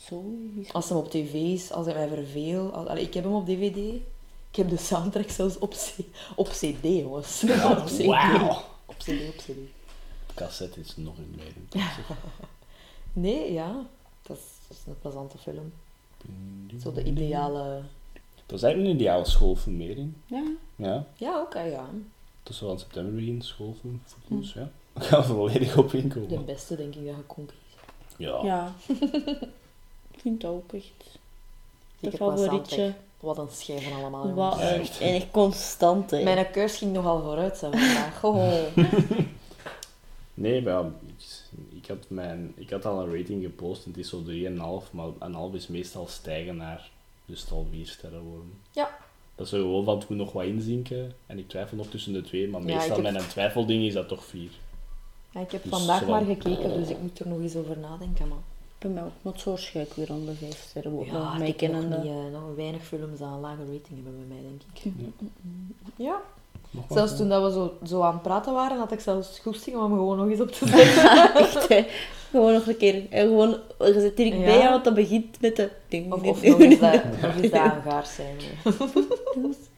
Zo 0.08 0.24
is 0.60 0.74
Als 0.74 0.90
hem 0.90 0.98
op 0.98 1.10
tv 1.10 1.34
is, 1.34 1.72
als 1.72 1.86
hij 1.86 1.96
mij 1.96 2.08
verveel. 2.08 2.72
Als, 2.72 2.88
allee, 2.88 3.04
ik 3.04 3.14
heb 3.14 3.24
hem 3.24 3.34
op 3.34 3.46
dvd. 3.46 3.78
Ik 4.50 4.56
heb 4.58 4.70
de 4.70 4.78
soundtrack 4.78 5.30
zelfs 5.30 5.58
op, 5.60 5.72
C, 5.74 5.96
op 6.36 6.48
cd, 6.48 6.78
jongens. 6.82 7.44
op 7.80 7.84
cd. 7.86 8.06
Wauw. 8.06 8.62
Op 8.86 8.96
cd, 8.98 9.10
op 9.30 9.36
cd. 9.38 9.50
Cassette 10.36 10.80
is 10.80 10.98
nog 10.98 11.18
een 11.18 11.40
intensief. 11.56 12.10
Nee, 13.14 13.54
ja. 13.54 13.86
Dat 14.22 14.38
is, 14.38 14.44
dat 14.68 14.78
is 14.78 14.84
een 14.88 15.00
plezante 15.02 15.38
film. 15.38 15.74
Zo 16.82 16.92
de 16.94 17.04
ideale... 17.04 17.82
Dat 18.46 18.58
is 18.58 18.64
eigenlijk 18.64 18.94
een 18.94 19.00
ideale 19.00 19.26
schoolfilm 19.26 19.78
meer 19.78 19.98
in. 19.98 20.16
Ja. 20.26 20.44
Ja. 20.76 21.06
Ja, 21.16 21.42
oké, 21.42 21.62
ja. 21.62 21.90
Het 22.44 22.54
is 22.54 22.60
wel 22.60 22.72
in 22.72 22.80
september 22.80 23.14
begin, 23.16 23.42
schoolfilm, 23.42 24.02
Footloose, 24.06 24.60
ja. 24.60 24.72
Daar 24.94 25.04
gaan 25.04 25.22
we 25.22 25.28
volledig 25.28 25.78
op 25.78 25.92
De 25.92 25.98
inkomen. 25.98 26.46
beste, 26.46 26.76
denk 26.76 26.96
ik, 26.96 27.06
dat 27.06 27.16
je 27.16 27.22
kon 27.22 27.46
kiezen. 27.46 27.86
Ja. 28.18 28.44
Ja. 28.44 28.74
Ik 30.24 30.28
vind 30.28 30.42
dat 30.42 30.52
ook 30.52 30.74
echt. 30.74 31.20
De 32.00 32.12
favorietje. 32.12 32.94
Wat 33.20 33.38
een 33.38 33.48
schijf 33.52 33.84
van 33.90 34.00
allemaal. 34.00 34.34
Wat 34.34 34.60
een, 34.60 34.68
echt. 34.68 35.00
en 35.00 35.14
echt 35.16 35.32
constant, 35.32 36.12
hè. 36.12 36.24
Mijn 36.24 36.52
keus 36.52 36.78
ging 36.78 36.94
nogal 36.94 37.22
vooruit 37.22 37.58
zo 37.58 37.70
vandaag. 37.72 38.24
Oh. 38.24 38.54
Nee, 40.34 40.62
maar 40.62 40.84
ik, 40.86 41.26
ik, 41.82 41.88
had 41.88 41.98
mijn, 42.08 42.54
ik 42.56 42.70
had 42.70 42.86
al 42.86 43.00
een 43.02 43.16
rating 43.18 43.44
gepost 43.44 43.86
en 43.86 43.92
het 43.92 44.00
is 44.00 44.10
zo 44.10 44.24
3,5, 44.86 44.92
maar 44.92 45.08
een 45.20 45.34
half 45.34 45.54
is 45.54 45.68
meestal 45.68 46.08
stijgen 46.08 46.56
naar, 46.58 46.90
dus 47.26 47.40
het 47.40 47.50
zal 47.50 47.68
4 47.72 47.88
sterren 47.88 48.22
worden. 48.22 48.54
Ja. 48.72 48.98
Dat 49.36 49.46
is 49.46 49.52
zo 49.52 49.58
gewoon 49.62 49.84
van, 49.84 50.00
het 50.00 50.10
moet 50.10 50.18
nog 50.18 50.32
wat 50.32 50.44
inzinken 50.44 51.14
en 51.26 51.38
ik 51.38 51.48
twijfel 51.50 51.78
nog 51.78 51.88
tussen 51.88 52.14
de 52.14 52.22
twee, 52.22 52.48
maar 52.48 52.62
Ja, 52.62 52.76
meestal 52.76 53.02
heb- 53.04 53.12
met 53.14 53.22
een 53.22 53.28
twijfelding 53.30 53.84
is 53.84 53.94
dat 53.94 54.08
toch 54.08 54.26
4. 54.26 54.50
Ja, 55.32 55.40
ik 55.42 55.52
heb 55.52 55.62
Dus 55.64 55.72
vandaag 55.72 56.00
zowel- 56.00 56.16
maar 56.16 56.26
gekeken, 56.26 56.74
dus 56.74 56.90
ik 56.90 57.02
moet 57.02 57.20
er 57.20 57.28
nog 57.28 57.40
eens 57.42 57.56
over 57.56 57.78
nadenken. 57.78 58.28
Maar... 58.28 58.38
Bij 58.82 58.92
mij 58.92 59.04
ook. 59.04 59.12
Maar 59.22 59.34
zo 59.40 59.54
ga 59.58 59.80
ik 59.80 59.94
weer 59.94 60.06
de 60.06 60.34
vijf 60.40 60.66
sterren. 60.70 61.06
Ja, 61.06 61.38
mij 61.38 61.48
ik 61.48 61.60
heb 61.60 61.72
nog, 61.72 61.82
kennende. 61.82 62.10
niet, 62.10 62.18
eh, 62.18 62.40
nog 62.40 62.56
weinig 62.56 62.84
films 62.84 63.22
aan 63.22 63.40
lage 63.40 63.58
rating 63.62 64.04
hebben 64.04 64.28
bij 64.28 64.38
mij, 64.38 64.42
denk 64.42 64.62
ik. 64.74 64.92
Ja. 65.96 66.22
Nog 66.72 66.86
Zelfs 66.90 67.18
toen 67.18 67.30
dat 67.30 67.44
we 67.44 67.52
zo, 67.52 67.74
zo 67.88 68.02
aan 68.02 68.14
het 68.14 68.22
praten 68.22 68.54
waren, 68.54 68.78
had 68.78 68.92
ik 68.92 69.00
zelfs 69.00 69.40
goesting 69.40 69.76
om 69.76 69.82
hem 69.82 69.92
gewoon 69.92 70.18
nog 70.18 70.30
eens 70.30 70.40
op 70.42 70.52
te 70.52 70.68
zetten. 70.68 71.36
Echt, 71.36 71.68
hè. 71.68 71.86
Gewoon 72.30 72.54
nog 72.54 72.68
een 72.68 72.78
keer. 72.78 73.10
En 73.10 73.28
gewoon, 73.28 73.58
je 73.80 74.00
zit 74.00 74.18
direct 74.18 74.38
Ja. 74.38 74.44
bij 74.44 74.58
jou, 74.58 74.70
want 74.70 74.84
dat 74.84 74.94
begint 74.94 75.42
met 75.42 75.56
de... 75.56 75.70
ding, 75.88 76.14
Of, 76.14 76.22
of 76.24 76.44
nog 76.44 76.60
eens 76.60 76.80
dat, 76.80 77.04
nog 77.22 77.36
eens 77.36 77.52
dat 77.52 77.60
aangaard 77.62 78.08
zijn. 78.08 78.36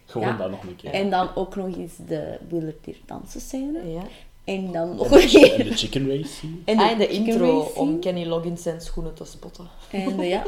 Gewoon 0.05 0.27
Ja. 0.27 0.37
dat 0.37 0.49
nog 0.49 0.63
een 0.63 0.75
keer. 0.75 0.91
En 0.91 1.09
dan 1.09 1.27
ook 1.35 1.55
nog 1.55 1.75
eens 1.77 1.93
de 2.07 2.37
Wielertier 2.49 2.97
dansen 3.05 3.41
scène. 3.41 3.91
Ja. 3.91 4.03
En 4.43 4.71
dan 4.71 4.95
nog 4.95 5.11
een 5.11 5.27
keer... 5.27 5.59
En 5.59 5.67
de 5.67 5.77
chicken 5.77 6.09
race. 6.09 6.47
En 6.65 6.79
Ah, 6.79 6.91
en 6.91 6.97
de 6.97 7.07
chicken 7.07 7.25
intro 7.25 7.59
om. 7.59 7.99
Kenny 7.99 8.25
Loggins 8.25 8.61
zijn 8.61 8.81
schoenen 8.81 9.13
te 9.13 9.25
spotten. 9.25 9.67
En 9.91 10.19
eh, 10.19 10.29
ja. 10.29 10.43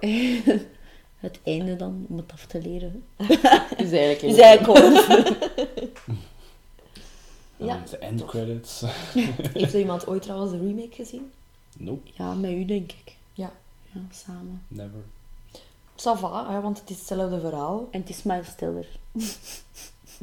het 1.26 1.38
einde 1.42 1.76
dan, 1.76 2.06
om 2.08 2.16
het 2.16 2.32
af 2.32 2.46
te 2.46 2.60
leren. 2.62 3.04
Is 3.76 3.92
eigenlijk 3.92 4.22
Is 4.22 4.38
eigenlijk 4.38 5.06
Ja, 7.56 7.82
de 7.90 7.98
end 7.98 8.24
credits. 8.24 8.82
Heeft 9.52 9.72
er 9.74 9.80
iemand 9.80 10.06
ooit 10.06 10.22
trouwens 10.22 10.52
de 10.52 10.58
remake 10.58 10.94
gezien? 10.94 11.32
Nope, 11.78 12.10
Ja, 12.14 12.34
met 12.34 12.50
u 12.50 12.64
denk 12.64 12.92
ik. 12.92 13.16
Ja. 13.32 13.52
Ja, 13.92 14.00
samen. 14.12 14.62
never. 14.68 15.00
Ça 15.96 16.18
va, 16.20 16.52
hè, 16.52 16.60
want 16.60 16.78
het 16.80 16.90
is 16.90 16.96
hetzelfde 16.98 17.40
verhaal. 17.40 17.88
En 17.90 18.00
het 18.00 18.08
is 18.08 18.22
Miles 18.22 18.54
Teller. 18.56 18.86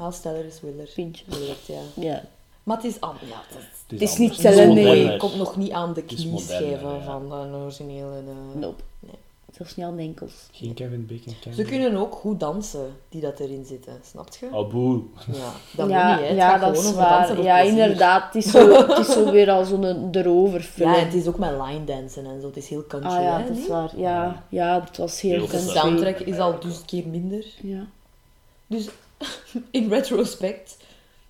Steller 0.09 0.45
is 0.45 0.61
Willer. 0.61 0.87
Vind 0.87 1.19
je? 1.19 1.25
Willard, 1.27 1.65
ja. 1.65 1.81
Ja. 1.95 2.23
Maar 2.69 2.77
het 2.77 2.85
is 2.85 2.99
anders. 3.01 3.29
Ja, 3.29 3.41
het 3.47 3.57
is- 3.57 3.63
Het 3.87 4.01
is 4.01 4.09
anders. 4.09 4.17
niet 4.17 4.29
hetzelfde, 4.43 4.81
nee. 4.81 5.17
komt 5.17 5.35
nog 5.35 5.55
niet 5.57 5.71
aan 5.71 5.93
de 5.93 6.01
knieschijven 6.03 6.93
ja. 6.93 7.01
van 7.05 7.29
de 7.29 7.57
originele. 7.57 8.15
eh, 8.15 8.59
Nope. 8.59 8.81
Zelfs 9.55 9.75
niet 9.75 9.85
aan 9.85 9.95
de 9.95 10.01
enkels. 10.01 10.33
Geen 10.51 10.73
Kevin 10.73 11.05
Bacon. 11.07 11.53
Ze 11.53 11.63
kunnen 11.63 11.95
ook 11.95 12.13
goed 12.15 12.39
dansen, 12.39 12.95
die 13.09 13.21
dat 13.21 13.39
erin 13.39 13.65
zitten. 13.65 13.93
Snap 14.09 14.29
je? 14.39 14.45
Oh, 14.51 14.69
boe. 14.71 15.01
Ja, 15.31 15.51
dat 15.75 15.89
ja, 15.89 16.07
moet 16.07 16.15
niet, 16.15 16.21
hè. 16.23 16.29
Het 16.29 16.37
ja 16.37 16.49
gaat 16.57 16.61
dat 16.61 16.83
is 16.83 16.93
waar. 16.93 17.41
Ja, 17.41 17.61
plezier. 17.61 17.81
inderdaad. 17.81 18.33
Het 18.33 18.45
is, 18.45 18.51
zo, 18.51 18.69
het 18.87 18.97
is 19.07 19.13
zo 19.13 19.31
weer 19.31 19.49
al 19.51 19.65
zo'n 19.65 20.09
erover 20.11 20.61
film. 20.61 20.89
Ja, 20.91 20.99
het 20.99 21.13
is 21.13 21.27
ook 21.27 21.37
met 21.37 21.51
line 21.65 21.83
dansen 21.83 22.25
en 22.25 22.41
zo. 22.41 22.47
Het 22.47 22.57
is 22.57 22.69
heel 22.69 22.83
country, 22.87 23.11
ah 23.11 23.21
ja, 23.23 23.39
hè, 23.41 23.47
dat 23.47 23.57
is 23.57 23.67
waar. 23.67 23.91
Ja, 23.97 24.43
ja 24.49 24.83
het 24.85 24.97
was 24.97 25.21
heel 25.21 25.31
Heel 25.31 25.45
De 25.45 25.51
country. 25.51 25.75
soundtrack 25.75 26.19
is 26.19 26.37
al 26.37 26.59
duizend 26.59 26.85
keer 26.85 27.07
minder. 27.07 27.45
Ja. 27.61 27.85
Dus 28.67 28.87
in 29.71 29.89
retrospect 29.89 30.77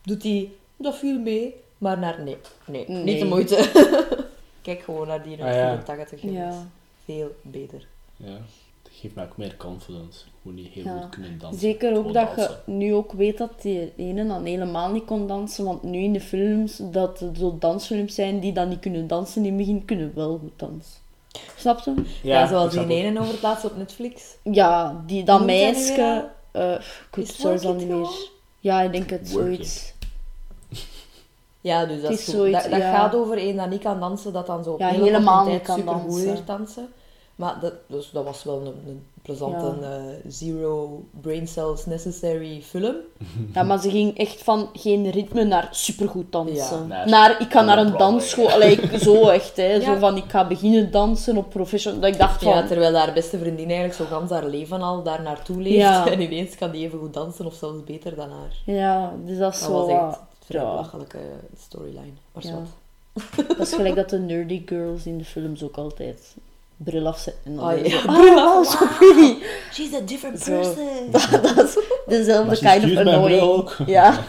doet 0.04 0.24
hij 0.24 0.50
dat 0.80 0.98
viel 0.98 1.20
mee, 1.20 1.56
maar 1.78 1.98
naar 2.00 2.24
nee, 2.24 2.38
nee, 2.66 2.86
Nee. 2.88 3.04
niet 3.04 3.20
de 3.20 3.26
moeite. 3.26 3.70
Kijk 4.62 4.82
gewoon 4.82 5.08
naar 5.08 5.24
die 5.24 5.44
Ah, 5.44 5.54
ja. 5.54 5.82
84 5.86 6.22
Ja. 6.22 6.68
Veel 7.06 7.32
beter. 7.42 7.88
Ja. 8.16 8.38
Dat 8.84 8.92
geeft 8.92 9.16
mij 9.16 9.24
ook 9.24 9.38
meer 9.38 9.56
confidence. 9.58 10.26
Gewoon 10.42 10.58
niet 10.58 10.68
heel 10.68 10.84
Ja. 10.84 11.02
goed 11.02 11.10
kunnen 11.10 11.38
dansen. 11.40 11.60
Zeker 11.60 11.98
ook 11.98 12.14
dat 12.14 12.30
je 12.36 12.50
nu 12.66 12.94
ook 12.94 13.12
weet 13.12 13.38
dat 13.38 13.62
die 13.62 13.94
ene 13.98 14.28
dan 14.28 14.46
helemaal 14.46 14.92
niet 14.92 15.06
kon 15.06 15.28
dansen. 15.28 15.66
Want 15.66 15.84
nu 15.84 15.98
in 16.00 16.14
de 16.14 16.22
films, 16.22 16.80
dat 16.92 17.20
het 17.20 17.38
zo 17.38 17.56
dansfilms 17.60 18.16
zijn 18.16 18.40
die 18.40 18.54
dan 18.54 18.70
niet 18.70 18.80
kunnen 18.80 19.08
dansen, 19.08 19.42
in 19.42 19.48
het 19.48 19.58
begin 19.58 19.86
kunnen 19.86 20.12
wel 20.16 20.38
goed 20.38 20.52
dansen. 20.56 21.00
Snap 21.58 21.80
je? 21.80 21.94
Ja, 22.24 22.48
zoals 22.48 22.74
die 22.74 22.88
ene 22.88 23.20
over 23.20 23.34
het 23.34 23.42
laatst 23.42 23.66
op 23.66 23.78
Netflix. 23.78 24.36
Ja, 24.44 25.04
die, 25.06 25.24
dat 25.24 25.38
Hoe 25.38 25.48
die 25.48 25.56
meisje... 25.56 26.30
eh, 26.52 26.72
ik 26.74 27.16
weet 27.16 27.30
Is 27.30 27.44
het 27.44 27.64
Work 27.64 27.78
niet 27.78 27.88
meer. 27.88 28.08
Ja, 28.60 28.82
ik 28.82 28.92
denk 28.92 29.10
het 29.10 29.30
zoiets. 29.30 29.94
Ja, 31.62 31.86
dus 31.86 32.02
dat, 32.02 32.12
is 32.12 32.26
zoiets, 32.26 32.62
dat, 32.62 32.72
dat 32.72 32.80
ja. 32.82 32.96
gaat 32.96 33.16
over 33.16 33.38
een 33.48 33.56
dat 33.58 33.70
niet 33.70 33.82
kan 33.82 34.00
dansen, 34.00 34.34
dat 34.34 34.48
dan 34.48 34.64
zo 34.64 34.72
op 34.72 34.80
Ja, 34.80 34.88
hele 34.88 35.04
helemaal 35.04 35.44
niet 35.44 35.50
tijd 35.54 35.64
kan 35.66 35.76
supergoed 35.78 36.10
dansen. 36.12 36.26
leert 36.34 36.48
dansen. 36.48 36.88
Maar 37.36 37.58
dat, 37.62 37.74
dus 37.88 38.10
dat 38.12 38.24
was 38.24 38.44
wel 38.44 38.60
een, 38.62 38.74
een 38.88 39.04
plezante 39.22 39.66
Ja. 39.82 39.88
eh, 39.98 40.02
zero 40.28 41.04
brain 41.22 41.48
cells 41.48 41.86
necessary 41.86 42.62
film. 42.66 42.96
Ja, 43.54 43.64
maar 43.64 43.80
ze 43.80 43.90
ging 43.90 44.18
echt 44.18 44.44
van 44.44 44.70
geen 44.74 45.10
ritme 45.12 45.44
naar 45.44 45.68
supergoed 45.72 46.32
dansen. 46.32 46.78
Ja. 46.78 46.86
Naar- 46.88 47.10
Naar, 47.10 47.42
ik 47.42 47.52
ga 47.52 47.62
naar 47.62 47.78
een 47.78 47.98
dansschool. 47.98 48.62
Ik- 48.62 48.98
zo 49.00 49.28
echt, 49.30 49.58
hè. 49.58 49.82
Zo 49.86 49.96
van, 49.96 50.18
ik 50.18 50.24
ga 50.28 50.48
beginnen 50.48 50.92
dansen 50.92 51.38
op 51.38 51.50
professional. 51.50 52.00
Dat 52.00 52.10
ik 52.14 52.20
dacht 52.20 52.44
van... 52.44 52.54
Ja, 52.54 52.68
terwijl 52.68 52.96
haar 52.96 53.14
beste 53.14 53.38
vriendin 53.38 53.66
eigenlijk 53.66 53.94
zo 53.96 54.06
gans 54.06 54.30
haar 54.32 54.46
leven 54.46 54.82
al 54.82 55.04
daar 55.04 55.22
naartoe 55.22 55.62
leeft. 55.62 55.76
Ja. 55.76 56.08
En 56.12 56.22
ineens 56.22 56.56
kan 56.56 56.72
die 56.72 56.86
even 56.86 57.00
goed 57.00 57.14
dansen 57.14 57.46
of 57.46 57.54
zelfs 57.54 57.84
beter 57.84 58.16
dan 58.16 58.30
haar. 58.30 58.76
Ja, 58.76 59.14
dus 59.26 59.38
dat 59.38 59.54
is 59.54 59.60
Dat 59.60 59.70
zo... 59.70 59.86
was 59.88 59.90
echt 60.10 60.20
vrij 60.50 60.62
ja. 60.62 60.70
belachelijke 60.70 61.20
storyline. 61.60 62.14
Maar 62.34 62.46
Ja. 62.46 62.64
Dat 63.48 63.60
is 63.60 63.74
gelijk 63.74 63.96
dat 64.02 64.10
de 64.10 64.20
nerdy 64.20 64.62
girls 64.66 65.06
in 65.06 65.18
de 65.18 65.26
films 65.26 65.64
ook 65.64 65.76
altijd 65.76 66.36
bril 66.78 67.08
afzetten. 67.08 67.44
En 67.46 67.56
dan 67.56 67.66
Oh, 67.70 67.78
zo, 67.78 67.84
ja. 67.84 68.04
oh, 68.04 68.34
wow, 68.34 68.66
so 68.66 68.86
pretty. 68.98 69.44
She's 69.74 69.94
a 69.94 70.00
different 70.00 70.40
Zo. 70.40 70.52
person. 70.52 71.12
dat 71.42 71.58
is 71.58 71.78
dezelfde 72.08 72.58
kind 72.58 72.84
of 72.84 72.90
bril 72.90 73.14
annoying. 73.14 73.42
ook. 73.42 73.78
Ja. 73.86 74.24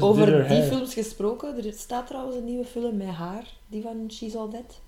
Over 0.00 0.26
her 0.26 0.48
die 0.48 0.56
hair. 0.56 0.68
films 0.72 0.94
gesproken, 0.94 1.64
er 1.64 1.72
staat 1.72 2.06
trouwens 2.06 2.36
een 2.36 2.44
nieuwe 2.44 2.64
film 2.64 2.96
met 2.96 3.06
haar, 3.08 3.44
die 3.66 3.82
van 3.82 4.04
She's 4.12 4.34
All 4.34 4.50
Dead. 4.50 4.80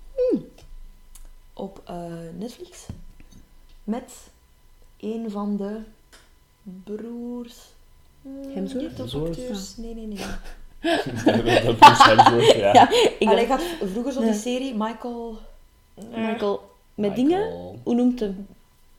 Op 1.53 1.81
eh, 1.85 1.95
Netflix. 2.37 2.85
Met 3.83 4.11
een 4.99 5.31
van 5.31 5.57
de 5.57 5.77
broers. 6.83 7.55
Hmm, 8.21 8.53
Hemsworth? 8.53 8.97
niet 8.97 9.13
acteurs. 9.13 9.73
Nee, 9.77 9.93
nee, 9.95 10.07
nee. 10.07 10.17
dat 11.25 11.65
dat 11.65 11.77
Bruce 11.77 12.03
Hemsworth, 12.03 12.55
ja. 12.55 12.73
ja, 12.73 12.89
ik 13.19 13.27
Allee, 13.27 13.45
gaat 13.45 13.61
vroeger 13.91 14.11
zo 14.11 14.19
Nee. 14.21 14.31
die 14.31 14.39
serie 14.39 14.73
Michael. 14.77 15.37
Michael... 16.15 16.69
Met 16.95 17.09
Michael. 17.09 17.27
dingen? 17.27 17.79
Hoe 17.83 17.95
noemt 17.95 18.19
hem? 18.19 18.47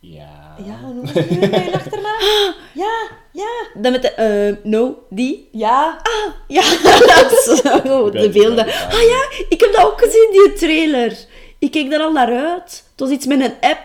Ja. 0.01 0.55
Ja, 0.66 0.78
hoe 0.85 0.94
noemt 0.94 1.15
mijn 1.51 1.73
achternaam? 1.74 2.20
Ja, 2.74 3.09
ja, 3.32 3.66
Dat 3.74 3.93
met 3.93 4.03
de... 4.03 4.11
eh, 4.11 4.57
no, 4.70 5.03
die? 5.09 5.49
ja. 5.53 6.01
Ja, 6.49 6.62
dat 7.16 7.32
is 7.32 7.44
zo, 7.62 8.11
de 8.11 8.31
beelden. 8.32 8.65
Ah 8.66 9.03
ja, 9.03 9.28
ik 9.49 9.61
heb 9.61 9.73
dat 9.73 9.85
ook 9.85 9.99
gezien, 10.01 10.28
die 10.32 10.53
trailer. 10.53 11.19
Ik 11.59 11.70
keek 11.70 11.90
daar 11.90 12.01
al 12.01 12.12
naar 12.12 12.32
uit. 12.51 12.85
Het 12.90 13.01
was 13.01 13.11
iets 13.11 13.27
met 13.27 13.40
een 13.40 13.55
app. 13.61 13.81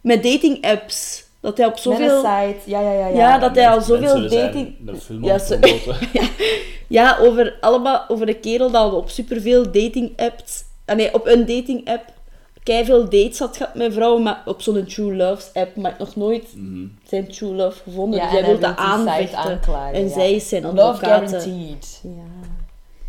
Met 0.00 0.22
dating 0.22 0.64
apps. 0.66 1.24
Dat 1.40 1.56
hij 1.56 1.66
op 1.66 1.72
Met 1.72 1.82
zoveel... 1.82 2.24
een 2.24 2.54
site. 2.54 2.70
Ja, 2.70 2.80
ja, 2.80 2.92
ja. 2.92 3.06
ja. 3.06 3.16
Ja, 3.16 3.38
dat 3.38 3.54
hij 3.54 3.68
al 3.68 3.80
zoveel 3.80 4.28
dating... 4.28 4.74
Ja, 5.20 5.38
zo-. 5.38 5.58
Ja, 6.88 7.18
over, 7.20 7.56
allemaal, 7.60 8.04
over 8.08 8.26
de 8.26 8.34
kerel 8.34 8.70
dat 8.70 8.92
op 8.92 9.10
superveel 9.10 9.62
dating 9.64 10.12
apps... 10.16 10.64
Ah, 10.84 10.96
nee, 10.96 11.14
op 11.14 11.26
een 11.26 11.46
dating 11.46 11.88
app 11.88 12.12
veel 12.64 13.08
dates 13.08 13.38
had 13.38 13.56
gehad 13.56 13.74
met 13.74 13.92
vrouwen, 13.92 14.22
maar 14.22 14.42
op 14.44 14.62
zo'n 14.62 14.84
True 14.84 15.16
Loves 15.16 15.50
app, 15.54 15.76
maar 15.76 15.96
nog 15.98 16.16
nooit 16.16 16.56
Mhm. 16.56 16.86
zijn 17.04 17.28
True 17.28 17.54
Love 17.54 17.82
gevonden. 17.82 18.20
Ja, 18.20 18.30
dus 18.30 18.40
wilde 18.40 18.58
wil 18.58 18.76
aanvechten. 18.76 19.38
aanklagen, 19.38 19.94
en 19.94 20.02
ja. 20.02 20.12
zij 20.12 20.32
is 20.32 20.48
zijn 20.48 20.74
Love 20.74 21.04
guaranteed. 21.04 22.00
Ja. 22.02 22.10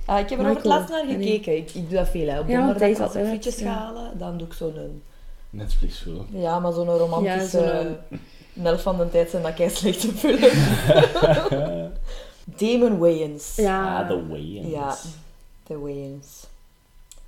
Ah, 0.06 0.20
ik 0.20 0.30
heb 0.30 0.40
er 0.40 0.46
over 0.46 0.56
het 0.56 0.66
laatst 0.66 0.90
naar 0.90 1.06
nee. 1.06 1.16
gekeken. 1.16 1.58
Ik, 1.58 1.72
ik 1.74 1.90
doe 1.90 1.98
dat 1.98 2.10
veel, 2.10 2.28
hè. 2.28 2.40
Op 2.40 2.48
Ja, 2.48 2.58
donderdag 2.58 3.00
als 3.00 3.16
ik 3.16 3.26
frietjes 3.26 3.56
ga 3.56 3.68
halen, 3.68 4.18
dan 4.18 4.38
doe 4.38 4.48
ik 4.48 4.54
zo'n... 4.54 5.02
Netflix 5.52 5.98
film. 5.98 6.26
Ja, 6.32 6.60
maar 6.60 6.72
zo'n 6.74 6.90
romantische... 6.98 7.98
Ja, 8.54 8.78
van 8.78 8.98
de 8.98 9.10
tijd 9.10 9.30
zijn 9.30 9.44
dat 9.44 9.54
kei 9.54 9.70
slechte 9.70 10.08
film. 10.08 10.40
Damon 12.58 12.98
Wayans. 12.98 13.56
Ja. 13.56 14.00
Ah, 14.02 14.08
The 14.10 14.28
Wayans. 14.28 14.68
Ja, 14.72 14.98
The 15.64 15.80
Wayans. 15.80 16.48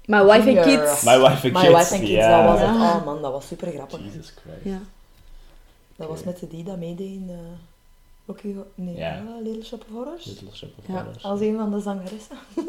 My 0.05 0.23
wife 0.23 0.49
and 0.57 0.65
kids. 0.65 1.03
My 1.03 1.17
Wife 1.19 1.43
and 1.47 1.53
My 1.53 1.61
Kids. 1.61 1.73
Wife 1.77 1.93
and 1.93 1.99
Kids, 2.03 2.09
ja. 2.11 2.41
dat 2.47 2.51
was 2.59 2.67
het. 2.67 2.69
Oh 2.77 3.05
man, 3.05 3.21
dat 3.21 3.31
was 3.31 3.47
super 3.47 3.71
grappig. 3.71 3.99
Jesus 3.99 4.29
Christ. 4.35 4.63
Ja. 4.63 4.79
Dat 5.95 6.07
was 6.07 6.23
met 6.23 6.39
de 6.39 6.47
die 6.47 6.63
dat 6.63 6.77
meedeed 6.77 7.09
in... 7.11 7.25
eh 7.29 7.35
Rocky... 8.25 8.53
Ho- 8.55 8.65
Nee, 8.75 8.95
Ja. 8.95 9.15
eh, 9.15 9.43
Little 9.43 9.63
Shop 9.63 9.81
of 9.81 9.95
Horrors. 9.95 10.25
Little 10.25 10.47
Shop 10.53 10.69
of 10.79 10.83
Ja, 10.87 10.93
Horrors. 10.93 11.23
Als 11.23 11.39
een 11.39 11.55
van 11.57 11.71
de 11.71 11.79
zangeressen. 11.79 12.37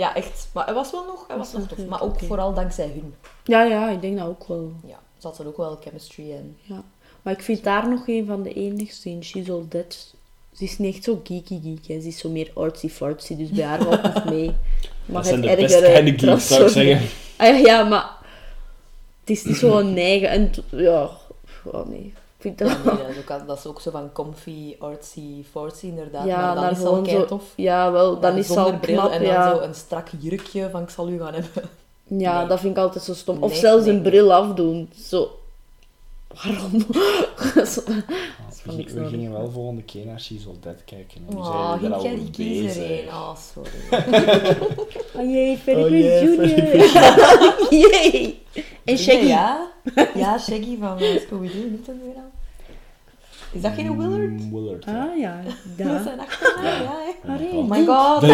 ja, 0.00 0.14
echt. 0.14 0.48
Maar 0.52 0.64
hij 0.64 0.74
was 0.74 0.90
wel 0.90 1.04
nog, 1.04 1.24
hij 1.28 1.36
was 1.36 1.52
nog 1.52 1.66
tof. 1.66 1.86
Maar 1.86 2.02
ook 2.02 2.18
vooral 2.18 2.54
dankzij 2.54 2.86
hun. 2.86 3.14
ja, 3.44 3.62
ja, 3.62 3.90
ik 3.90 4.00
denk 4.00 4.18
dat 4.18 4.26
ook 4.26 4.46
wel. 4.46 4.72
Ja, 4.86 4.98
ze 5.18 5.26
hadden 5.26 5.46
ook 5.46 5.56
wel 5.56 5.78
chemistry 5.80 6.32
en... 6.32 6.56
Ja. 6.62 6.82
Maar 7.22 7.32
ik 7.32 7.42
vind 7.42 7.64
daar 7.64 7.88
nog 7.88 8.08
een 8.08 8.26
van 8.26 8.42
de 8.42 8.52
enigste 8.52 9.10
in 9.10 9.24
She's 9.24 9.50
All 9.50 9.64
Dead. 9.68 10.14
Ze 10.52 10.64
is 10.64 10.78
niet 10.78 10.94
echt 10.94 11.04
zo 11.04 11.20
geeky 11.24 11.60
geek, 11.62 11.86
hè. 11.86 12.00
ze 12.00 12.06
is 12.06 12.18
zo 12.18 12.28
meer 12.28 12.50
artsy-fartsy, 12.54 13.36
dus 13.36 13.48
bij 13.48 13.64
haar 13.64 13.82
valt 13.82 14.02
nog 14.02 14.24
mee. 14.24 14.50
Maar 15.04 15.22
Dat 15.22 15.26
zijn 15.26 15.40
de 15.40 15.48
het 15.48 15.58
best 15.60 15.76
of 15.76 15.84
geeks, 15.84 16.46
zou 16.48 16.64
ik 16.64 16.68
zeggen. 16.68 17.08
Ah, 17.36 17.60
ja, 17.60 17.84
maar 17.84 18.10
het 19.20 19.30
is 19.30 19.44
niet 19.44 19.56
zo 19.56 19.78
een 19.78 19.94
neigen. 19.94 20.28
En 20.28 20.52
ja, 20.70 21.10
oh 21.64 21.88
nee. 21.88 22.12
Vind 22.40 22.58
dat... 22.58 22.68
Ja, 22.68 22.76
nee, 22.92 22.96
dat, 22.96 23.08
is 23.10 23.18
ook, 23.18 23.30
al- 23.30 23.46
dat 23.46 23.58
is 23.58 23.66
ook 23.66 23.80
zo 23.80 23.90
van 23.90 24.12
comfy, 24.12 24.76
artsy, 24.78 25.44
fartsy 25.50 25.86
inderdaad. 25.86 26.26
Ja, 26.26 26.40
maar 26.46 26.54
dan 26.54 26.70
is 26.70 26.78
al 26.78 26.84
gewoon 26.86 27.02
kei 27.02 27.16
zo- 27.16 27.24
tof. 27.24 27.42
Ja, 27.56 27.92
wel, 27.92 28.20
dan 28.20 28.36
is 28.36 28.48
het 28.48 28.56
al 28.58 28.78
bril 28.78 28.96
knap, 28.98 29.10
en 29.10 29.18
dan 29.22 29.32
ja. 29.32 29.54
zo 29.54 29.60
een 29.60 29.74
strak 29.74 30.08
jurkje 30.18 30.70
van 30.70 30.82
ik 30.82 30.90
zal 30.90 31.08
u 31.08 31.18
gaan 31.18 31.32
hebben. 31.34 31.62
Ja, 32.04 32.38
Nee. 32.38 32.48
dat 32.48 32.60
vind 32.60 32.76
ik 32.76 32.82
altijd 32.82 33.04
zo 33.04 33.14
stom. 33.14 33.42
Of 33.42 33.50
Nee, 33.50 33.58
zelfs 33.58 33.86
een 33.86 34.02
bril 34.02 34.32
afdoen. 34.34 34.90
Zo... 35.08 35.28
Waarom? 36.34 36.72
We, 38.64 38.72
niks 38.76 38.92
we 38.92 38.98
nodig. 38.98 39.10
gingen 39.14 39.32
wel 39.32 39.50
volgende 39.50 39.82
keer 39.82 40.06
naar 40.06 40.20
She's 40.20 40.46
All 40.46 40.56
Dead 40.60 40.84
kijken. 40.84 41.20
En 41.28 41.36
Oh, 41.36 41.70
ging 41.72 41.80
jij 42.02 42.10
al 42.12 42.18
die 42.18 42.30
kiezer 42.30 42.64
bezig. 42.64 42.86
heen? 42.86 43.06
Oh, 43.08 43.36
sorry. 43.36 43.70
Oh 45.16 45.30
jee, 45.30 45.58
Freddie 45.58 45.84
Oh 45.84 45.88
Prinze 45.90 46.46
jee, 46.46 46.78
Jr. 47.70 47.88
Jee. 48.10 48.42
En 48.84 48.98
Shaggy. 48.98 49.26
Ja, 49.26 49.70
ja 50.14 50.38
Shaggy 50.38 50.78
van 50.78 51.02
uh, 51.02 51.20
Scooby-Doo, 51.20 51.68
niet 51.70 51.86
dat 51.86 51.94
weer 52.04 52.14
al? 52.14 52.30
Is 53.52 53.60
dat 53.62 53.72
geen 53.72 53.96
Willard? 53.98 54.30
Mm, 54.30 54.50
Willard, 54.52 54.84
ja. 54.84 55.08
Ah 55.12 55.18
ja, 55.18 55.40
Dat 55.76 55.86
is 55.86 55.92
ja. 55.92 56.02
zijn 56.02 56.20
achternaam, 56.20 56.82
ja. 56.82 56.92
Allee, 57.34 57.52
Oh 57.52 57.68
my 57.68 57.84
god. 57.86 58.20
De 58.20 58.26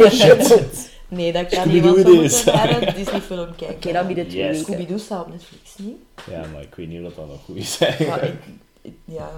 link. 0.00 0.12
Shit. 0.12 0.90
Nee, 1.14 1.32
dat 1.32 1.46
kan 1.48 1.68
niet, 1.68 1.82
want 1.82 1.94
we 1.96 2.00
Scooby-Doo 2.02 2.20
moeten 2.22 2.54
naar 2.54 2.82
een 2.82 2.94
Disney-film 2.94 3.54
kijken. 3.56 3.76
Oké, 3.76 3.92
dan 3.92 4.06
bieden 4.06 4.28
twee 4.28 4.42
Yes. 4.44 4.60
Scooby-Doo 4.60 4.98
staat 4.98 5.24
op 5.24 5.32
Netflix, 5.32 5.76
niet? 5.76 5.96
Ja, 6.30 6.44
maar 6.52 6.62
ik 6.62 6.74
weet 6.74 6.88
niet 6.88 7.06
of 7.06 7.14
dat 7.14 7.26
nog 7.28 7.40
goed 7.44 7.56
is. 7.56 7.78
Maar 7.78 8.24
ik, 8.24 8.34
ik- 8.82 8.92
ja... 9.04 9.30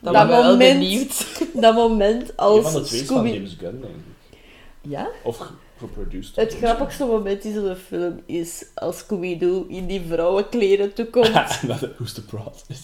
Dat 0.00 0.26
wel 0.26 0.42
moment- 0.42 0.78
benieuwd. 0.78 1.26
Dat 1.64 1.74
moment 1.74 2.28
Een 2.28 2.36
als 2.36 2.70
van 2.70 2.82
de 2.82 2.86
twee 2.88 3.00
is 3.00 3.06
van 3.06 3.16
Scooby... 3.16 3.32
James 3.32 3.56
Gunn, 3.58 3.80
denk 3.80 3.94
ik. 3.94 4.38
Ja? 4.80 5.08
Of 5.24 5.36
ge- 5.36 5.52
geproduced. 5.78 6.36
Het 6.36 6.54
grappigste 6.62 7.04
moment 7.04 7.44
in 7.44 7.54
zo'n 7.54 7.74
film 7.74 8.20
is 8.26 8.64
als 8.74 8.98
Scooby-Doo 8.98 9.66
in 9.68 9.86
die 9.86 10.02
vrouwenkleren 10.08 10.94
toekomt. 10.94 11.32
Dat- 11.66 11.88
Who's 11.96 12.12
the 12.12 12.22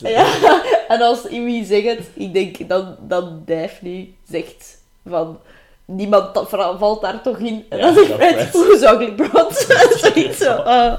dat- 0.01 0.10
Ja, 0.10 0.26
en 0.88 1.01
als 1.01 1.24
Iwi 1.26 1.64
zegt 1.64 1.86
het, 1.98 2.09
ik 2.14 2.32
denk 2.32 2.68
dan, 2.68 2.96
dan 3.09 3.42
Daphne 3.46 4.06
zegt 4.30 4.82
van 5.09 5.38
niemand 5.86 6.35
dat 6.35 6.48
valt 6.78 7.01
daar 7.02 7.23
toch 7.23 7.39
in. 7.39 7.66
En 7.69 7.78
Ja, 7.78 7.85
dan 7.85 7.94
zegt 7.94 8.09
dat 8.09 8.16
Fred, 8.19 8.35
Fred. 8.35 8.52
hoe 8.52 8.77
zou 8.78 9.05
ik 9.05 9.16
brand? 9.16 9.56
Zoiets 9.97 10.39
zo. 10.44 10.51
ah. 10.52 10.98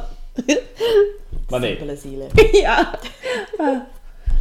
Maar 1.50 1.60
nee, 1.60 1.76
Simpele 1.78 1.96
zielen. 1.98 2.28
ja. 2.62 3.00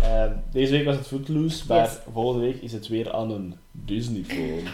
Eh, 0.05 0.31
deze 0.53 0.73
week 0.73 0.85
was 0.85 0.97
het 0.97 1.07
Footloose, 1.07 1.65
maar 1.69 1.83
Yes. 1.85 1.99
volgende 2.13 2.47
week 2.47 2.63
is 2.63 2.73
het 2.73 2.89
weer 2.89 3.13
aan 3.13 3.31
een 3.31 3.55
Disney-film. 3.71 4.67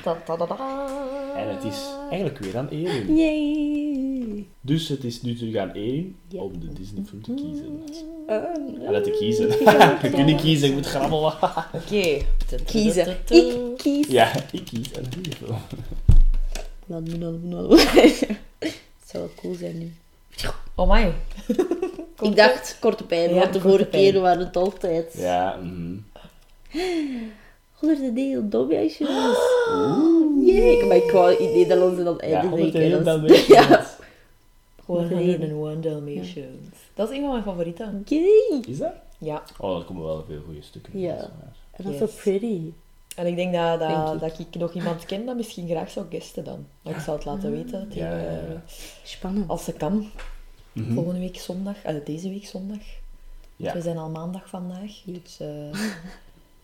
En 1.36 1.48
het 1.54 1.64
is 1.64 1.78
eigenlijk 2.10 2.38
weer 2.38 2.56
aan 2.58 2.68
Erin. 2.68 3.16
Yay. 3.16 4.46
Dus 4.60 4.88
het 4.88 5.04
is 5.04 5.22
nu 5.22 5.34
terug 5.36 5.56
aan 5.56 5.74
één 5.74 6.16
Ja. 6.28 6.40
om 6.40 6.60
de 6.60 6.72
Disney 6.72 7.02
film 7.04 7.22
te 7.22 7.34
kiezen. 7.34 7.82
Eh, 8.26 8.94
En 8.96 9.02
te 9.02 9.16
kiezen. 9.18 9.48
Je 9.48 10.10
kunt 10.12 10.26
niet 10.26 10.40
kiezen, 10.40 10.68
je 10.68 10.74
moet 10.74 10.86
grabbelen. 10.86 11.32
Oké. 11.72 12.18
Kiezen. 12.66 13.08
Ik 13.28 13.76
kies. 13.76 14.06
ja, 14.08 14.32
ik 14.52 14.64
kies 14.64 14.96
een 14.96 15.06
goede 15.14 15.30
film. 15.36 15.56
Laat 16.86 17.02
me 17.08 17.18
dan 17.18 17.48
nou. 17.48 17.78
Het 18.58 18.78
zou 19.06 19.22
wel 19.24 19.32
cool 19.36 19.54
zijn 19.54 19.78
nu. 19.78 19.92
Oh 20.74 20.90
my. 20.90 21.12
Ik 22.20 22.36
dacht 22.36 22.76
korte 22.80 23.04
pijn, 23.06 23.34
Ja, 23.34 23.40
want 23.40 23.52
de 23.52 23.60
vorige 23.60 23.84
pijn. 23.86 24.12
keer 24.12 24.20
waren 24.20 24.44
het 24.46 24.56
altijd 24.56 25.14
Ja, 25.18 25.56
mhm. 25.62 25.96
honderden 27.74 28.14
deel 28.14 28.48
dommeisjes. 28.48 29.08
Jee, 30.44 30.84
maar 30.84 30.96
ik 30.96 31.10
wou 31.10 31.32
in 31.34 31.52
Nederlands 31.52 31.98
en 31.98 32.04
dan 32.04 32.14
Ja, 32.16 32.40
eindigen. 32.40 32.50
101 32.50 32.90
dat 32.90 32.98
is- 32.98 33.04
Dalmatians. 33.04 33.46
Ja. 33.46 33.86
101 34.84 35.80
Dalmatians. 35.80 36.76
Dat 36.94 37.10
is 37.10 37.16
een 37.16 37.22
van 37.22 37.30
mijn 37.30 37.42
favorieten. 37.42 38.02
Yay. 38.06 38.60
Is 38.68 38.78
dat? 38.78 38.92
Ja. 39.18 39.42
Oh, 39.58 39.78
er 39.78 39.84
komen 39.84 40.04
wel 40.04 40.24
veel 40.28 40.40
goede 40.44 40.62
stukken 40.62 40.92
in. 40.92 41.00
Ja. 41.00 41.16
dat. 41.16 41.30
En 41.72 41.84
dat 41.84 41.92
is 41.92 41.98
Yes. 41.98 42.10
zo 42.14 42.20
pretty. 42.22 42.60
En 43.16 43.26
ik 43.26 43.36
denk 43.36 43.52
dat, 43.54 43.80
dat, 43.80 43.90
ik. 43.90 44.20
dat 44.20 44.38
ik 44.38 44.60
nog 44.60 44.72
iemand 44.72 45.04
ken 45.04 45.26
dat 45.26 45.36
misschien 45.36 45.68
graag 45.68 45.90
zou 45.90 46.06
guesten 46.10 46.44
dan. 46.44 46.66
Maar 46.82 46.94
ik 46.94 47.00
zal 47.00 47.14
het 47.14 47.24
laten 47.24 47.50
weten 47.50 47.88
tegen, 47.88 48.08
Ja, 48.10 48.16
ja, 48.18 48.30
ja. 48.30 48.38
eh, 48.38 48.72
Spannend. 49.02 49.48
als 49.48 49.64
ze 49.64 49.72
kan. 49.72 50.06
Mhm. 50.72 50.94
Volgende 50.94 51.20
week 51.20 51.38
zondag, 51.40 51.82
eh, 51.82 51.94
deze 52.04 52.28
week 52.28 52.46
zondag. 52.46 52.78
Ja. 53.56 53.72
We 53.72 53.80
zijn 53.80 53.98
al 53.98 54.08
maandag 54.08 54.48
vandaag. 54.48 54.92
Dus, 55.04 55.40
eh, 55.40 55.64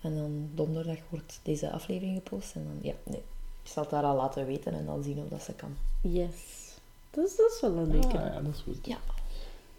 en 0.00 0.16
dan 0.16 0.48
donderdag 0.54 0.96
wordt 1.08 1.40
deze 1.42 1.70
aflevering 1.70 2.14
gepost. 2.24 2.54
En 2.54 2.64
dan, 2.64 2.90
ja, 2.90 2.94
nee. 3.12 3.22
Ik 3.62 3.72
zal 3.72 3.82
het 3.82 3.90
daar 3.92 4.02
al 4.02 4.16
laten 4.16 4.46
weten 4.46 4.72
en 4.72 4.86
dan 4.86 5.02
zien 5.02 5.18
of 5.18 5.28
dat 5.30 5.42
ze 5.42 5.52
kan. 5.52 5.76
Yes. 6.00 6.34
Dat 7.10 7.26
is, 7.28 7.36
dat 7.36 7.52
is 7.54 7.60
wel 7.60 7.76
een 7.76 7.90
leuke. 7.90 8.06
Ah, 8.18 8.34
ja, 8.34 8.40
dat 8.40 8.54
is 8.54 8.60
goed. 8.60 8.86
Ja. 8.86 8.96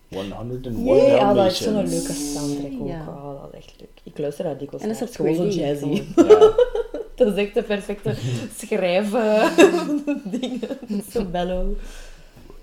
101 0.09 0.83
Jee, 0.85 1.05
ja, 1.11 1.33
dat 1.33 1.51
is 1.51 1.61
zo'n 1.61 1.73
leuke 1.87 2.13
soundtrack 2.13 2.71
ook. 2.81 2.87
Ja. 2.87 3.07
Oh, 3.07 3.41
dat 3.41 3.53
is 3.53 3.57
echt 3.59 3.73
leuk. 3.79 3.89
Ik 4.03 4.17
luister 4.17 4.43
daar 4.43 4.57
dikwijls 4.57 4.83
En 4.83 4.89
dat 4.89 4.99
naar. 4.99 5.09
is 5.09 5.15
gewoon 5.15 5.35
zo 5.35 5.47
jazzy. 5.59 6.03
Ja. 6.15 6.53
Dat 7.15 7.27
is 7.37 7.45
echt 7.45 7.53
de 7.53 7.63
perfecte 7.63 8.15
schrijven 8.59 9.51
dingen. 10.39 11.03
Zo 11.11 11.25
bellow. 11.25 11.73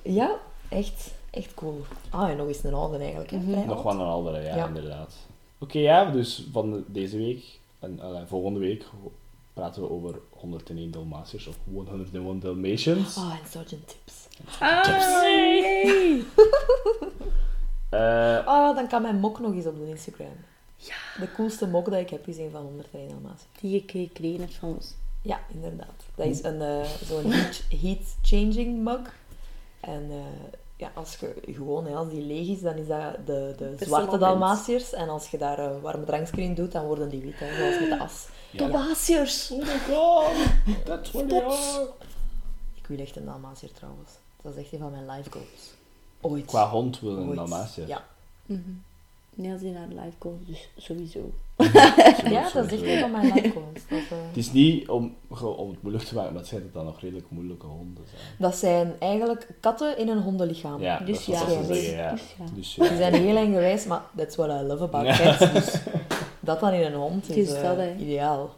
Ja, 0.02 0.38
echt, 0.68 1.10
echt 1.34 1.54
cool. 1.54 1.80
Ah, 2.10 2.28
en 2.30 2.36
nog 2.36 2.46
eens 2.48 2.64
een 2.64 2.74
andere 2.74 3.02
eigenlijk. 3.02 3.30
hè. 3.30 3.36
Mhm. 3.38 3.66
Nog 3.66 3.82
wel 3.82 3.92
een 3.92 4.00
andere, 4.00 4.40
ja, 4.42 4.56
Ja. 4.56 4.66
inderdaad. 4.66 5.14
Oké, 5.58 5.78
ja, 5.78 6.10
dus 6.10 6.46
van 6.52 6.70
de- 6.72 6.82
deze 6.86 7.16
week 7.16 7.58
en 7.78 8.00
volgende 8.26 8.58
week 8.58 8.84
praten 9.52 9.82
we 9.82 9.90
over 9.90 10.18
101 10.30 10.90
Dalmatiërs 10.90 11.46
of 11.46 11.56
101 11.72 12.40
Dalmatians. 12.40 13.16
Ah, 13.16 13.32
en 13.42 13.48
Sergeant 13.50 13.88
Tips. 13.88 14.28
Ah, 14.60 14.84
yay. 15.22 16.22
Eh, 17.90 18.46
Ah, 18.46 18.76
dan 18.76 18.88
kan 18.88 19.02
mijn 19.02 19.20
mok 19.20 19.40
nog 19.40 19.52
eens 19.54 19.66
op 19.66 19.76
de 19.78 19.88
Instagram. 19.88 20.32
Ja. 20.76 20.94
De 21.20 21.32
coolste 21.32 21.66
mok 21.68 21.84
dat 21.90 22.00
ik 22.00 22.10
heb 22.10 22.26
is 22.28 22.38
een 22.38 22.50
van 22.50 22.62
101 22.62 23.08
Dalmatiërs. 23.08 23.42
Die 23.60 23.70
je 23.72 23.82
gekregen 23.86 24.40
hebt 24.40 24.54
van 24.54 24.68
ons. 24.74 24.94
Ja, 25.22 25.40
inderdaad. 25.52 26.02
Dat 26.14 26.26
is 26.26 26.42
een, 26.42 26.62
eh, 26.62 26.84
zo'n 27.04 27.30
heat, 27.32 27.62
heat 27.80 28.16
changing 28.22 28.84
mug. 28.84 29.14
En 29.80 30.06
eh, 30.10 30.16
ja, 30.76 30.90
als 30.94 31.16
je 31.16 31.34
gewoon, 31.46 31.86
hè, 31.86 31.94
als 31.94 32.08
die 32.08 32.22
leeg 32.22 32.48
is, 32.48 32.60
dan 32.60 32.74
is 32.76 32.86
dat 32.86 33.26
de, 33.26 33.54
de 33.56 33.76
zwarte. 33.78 34.18
Dalmatiërs. 34.18 34.92
En 34.92 35.08
als 35.08 35.30
je 35.30 35.38
daar 35.38 35.58
een 35.58 35.80
warme 35.80 36.04
drankje 36.04 36.42
in 36.42 36.54
doet, 36.54 36.72
dan 36.72 36.86
worden 36.86 37.08
die 37.08 37.20
wit, 37.20 37.38
hè, 37.38 37.56
zoals 37.56 37.80
met 37.80 37.88
de 37.88 37.98
as. 38.04 38.28
Ja. 38.50 38.58
Dalmatiërs. 38.58 39.50
oh 39.50 39.58
my 39.58 39.78
god, 39.94 40.32
that's 40.84 41.10
what 41.10 41.28
they 41.28 41.42
are. 41.42 41.88
Ik 42.74 42.86
wil 42.86 42.98
echt 42.98 43.16
een 43.16 43.24
Dalmatiër 43.24 43.72
trouwens. 43.72 44.10
Dat 44.42 44.54
is 44.54 44.62
echt 44.62 44.72
een 44.72 44.78
van 44.78 44.90
mijn 44.90 45.10
life 45.10 45.30
goals. 45.30 45.74
Ooit. 46.20 46.44
Qua 46.44 46.68
hond 46.68 47.00
wil 47.00 47.16
een 47.16 47.26
Ooit. 47.26 47.36
Dalmatiër. 47.36 47.86
Ja. 47.86 48.04
Mhm. 48.46 48.70
Nee, 49.34 49.52
als 49.52 49.60
je 49.60 49.70
naar 49.70 49.88
de 49.88 49.94
live 49.94 50.16
komt, 50.18 50.46
dus 50.46 50.68
sowieso. 50.76 51.30
ja, 52.30 52.48
dat 52.54 52.72
is 52.72 52.82
echt 52.82 53.00
van 53.00 53.10
mijn. 53.10 53.28
Dat, 53.32 53.42
eh, 53.88 53.98
Het 54.28 54.36
is 54.36 54.52
niet 54.52 54.88
om, 54.88 55.14
om 55.56 55.70
het 55.70 55.82
moeilijk 55.82 56.04
te 56.04 56.14
maken, 56.14 56.30
maar 56.32 56.40
het 56.40 56.50
zijn 56.50 56.62
dat 56.62 56.72
dan 56.72 56.84
nog 56.84 57.00
redelijk 57.00 57.26
moeilijke 57.30 57.66
honden 57.66 58.04
zijn. 58.10 58.20
dat 58.38 58.56
zijn 58.56 58.92
eigenlijk 58.98 59.48
katten 59.60 59.98
in 59.98 60.08
een 60.08 60.20
hondenlichaam. 60.22 60.80
Ja, 60.80 60.98
Dus 60.98 61.26
dat 61.26 61.34
is 61.34 61.40
wat 61.40 61.50
ja, 61.54 61.62
ze 61.62 61.66
dus- 61.68 61.78
zeggen, 61.84 61.96
ja. 62.04 62.10
dus 62.10 62.34
ja. 62.38 62.44
Dus 62.54 62.74
Die 62.88 62.96
zijn 62.96 63.14
heel 63.14 63.36
eng 63.36 63.52
geweest, 63.52 63.86
maar 63.86 64.02
that's 64.16 64.36
what 64.36 64.60
I 64.62 64.64
love 64.66 64.82
about 64.82 65.06
Ja. 65.06 65.16
cats. 65.36 65.52
Dus 65.52 65.80
dat 66.40 66.60
dan 66.60 66.72
in 66.72 66.82
een 66.92 66.94
hond 66.94 67.26
Het 67.26 67.36
is 67.36 67.48
is 67.48 67.54
eh, 67.54 67.62
dat, 67.62 67.78
ideaal. 67.98 68.50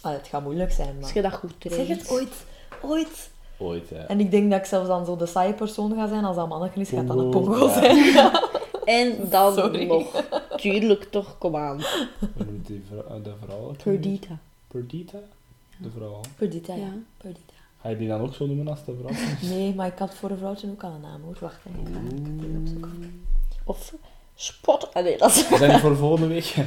Ah, 0.00 0.12
het 0.12 0.28
gaat 0.28 0.42
moeilijk 0.42 0.72
zijn, 0.72 0.88
Als 0.88 0.96
maar... 1.00 1.14
je 1.14 1.22
dat 1.22 1.32
goed 1.32 1.52
traint. 1.60 1.86
Zeg 1.86 1.96
het 1.98 2.10
ooit. 2.10 2.34
Ooit. 2.82 3.30
Ooit, 3.60 3.88
ja. 3.88 3.96
En 3.96 4.20
ik 4.20 4.30
denk 4.30 4.50
dat 4.50 4.58
ik 4.60 4.64
zelfs 4.66 4.88
dan 4.88 5.04
zo 5.04 5.16
de 5.16 5.26
saaie 5.26 5.52
persoon 5.52 5.94
ga 5.94 6.08
zijn. 6.08 6.24
Als 6.24 6.36
dat 6.36 6.48
mannetje 6.48 6.80
is, 6.80 6.88
gaat 6.88 7.06
dat 7.06 7.18
een 7.18 7.30
Pongo, 7.30 7.68
zijn. 7.68 7.96
En 8.88 9.30
dan 9.30 9.54
Sorry. 9.54 9.86
nog. 9.86 10.24
Tuurlijk 10.56 11.04
toch, 11.04 11.38
kom 11.38 11.56
aan. 11.56 11.80
Hoe 12.18 12.44
noemt 12.44 12.66
die 12.66 12.82
vrou- 12.88 13.06
eh, 13.18 13.24
de 13.24 13.32
vrouw? 13.44 13.74
Perdita. 13.82 14.38
Perdita? 14.68 15.18
De 15.76 15.90
vrouw. 15.96 16.20
Perdita, 16.36 16.74
ja. 16.74 16.80
Ja. 16.80 16.92
Perdita. 17.16 17.52
Ga 17.80 17.88
je 17.88 17.96
die 17.96 18.08
dan 18.08 18.20
ook 18.20 18.34
zo 18.34 18.46
noemen 18.46 18.68
als 18.68 18.84
de 18.84 18.94
vrouw? 19.00 19.10
Nee, 19.54 19.74
maar 19.74 19.86
ik 19.86 19.98
had 19.98 20.14
voor 20.14 20.30
een 20.30 20.38
vrouwtje 20.38 20.70
ook 20.70 20.82
al 20.84 20.90
een 20.90 21.00
naam 21.00 21.22
hoor. 21.22 21.36
Wacht, 21.40 21.54
ik 21.64 21.70
ga 21.92 21.98
ik 21.98 22.04
ga 22.14 22.46
die 22.46 22.58
opzoeken. 22.60 23.24
Of 23.64 23.94
spot. 24.34 24.94
Ah, 24.94 25.02
nee, 25.04 25.18
dat 25.18 25.30
is... 25.30 25.48
We 25.48 25.56
zijn 25.56 25.80
voor 25.80 25.96
volgende 25.96 26.26
week. 26.26 26.54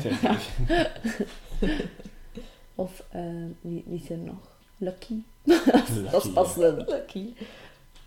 Of, 2.76 3.04
eh, 3.10 3.22
wie, 3.62 3.84
wie 3.88 4.02
is 4.04 4.10
er 4.10 4.18
nog? 4.18 4.36
Lucky. 4.78 5.14
Lucky, 5.44 6.12
Dat 6.12 6.24
is 6.26 6.32
pas 6.34 6.58
een 6.58 6.76
Lucky. 6.88 7.34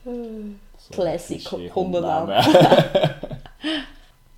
Eh, 0.02 0.12
classic 0.90 1.46
hondennaam. 1.72 2.28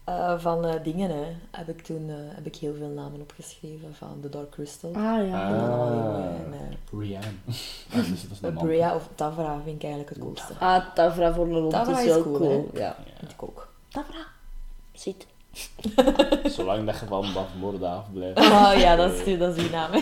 Ja. 0.07 0.33
eh, 0.33 0.39
van 0.39 0.65
eh, 0.67 0.75
dingen 0.83 1.11
hè, 1.11 1.25
heb 1.51 1.69
ik 1.69 1.83
toen 1.83 2.09
eh, 2.09 2.15
heb 2.19 2.47
ik 2.47 2.57
heel 2.57 2.75
veel 2.79 2.89
namen 2.89 3.21
opgeschreven. 3.21 3.95
Van 3.95 4.19
The 4.23 4.29
Dark 4.29 4.51
Crystal. 4.51 4.91
Ah 4.95 5.03
ja. 5.03 5.49
En 5.49 5.59
dan 5.59 5.71
Ah. 5.71 5.87
heel, 5.89 6.15
eh, 6.15 6.59
en, 6.59 6.79
Rianne. 6.99 7.27
Ah, 7.91 7.97
dat 7.97 8.05
is 8.71 8.93
of 8.99 9.09
Tavra 9.15 9.61
vind 9.65 9.77
ik 9.77 9.83
eigenlijk 9.83 10.09
het 10.15 10.19
coolste. 10.19 10.53
Ah, 10.59 10.85
Tavra 10.95 11.33
voor 11.33 11.47
een 11.47 11.53
hond 11.53 11.71
Tavra 11.71 11.99
is 12.01 12.05
wel 12.07 12.23
cool, 12.23 12.37
cool. 12.39 12.71
Ja. 12.75 12.97
Vind 13.19 13.33
ik 13.33 13.43
ook. 13.43 13.69
Tavra. 13.89 14.19
Zit. 14.93 15.27
Zolang 16.57 16.87
dat 16.87 16.99
je 17.01 17.07
van 17.07 17.33
Bafmoorde 17.35 17.87
afblijft. 17.87 18.39
Oh 18.53 18.73
ja, 18.77 18.97
dat 18.97 19.13
is, 19.13 19.39
dat 19.39 19.57
is 19.57 19.63
die 19.63 19.71
naam. 19.71 19.91
hè. 19.93 20.01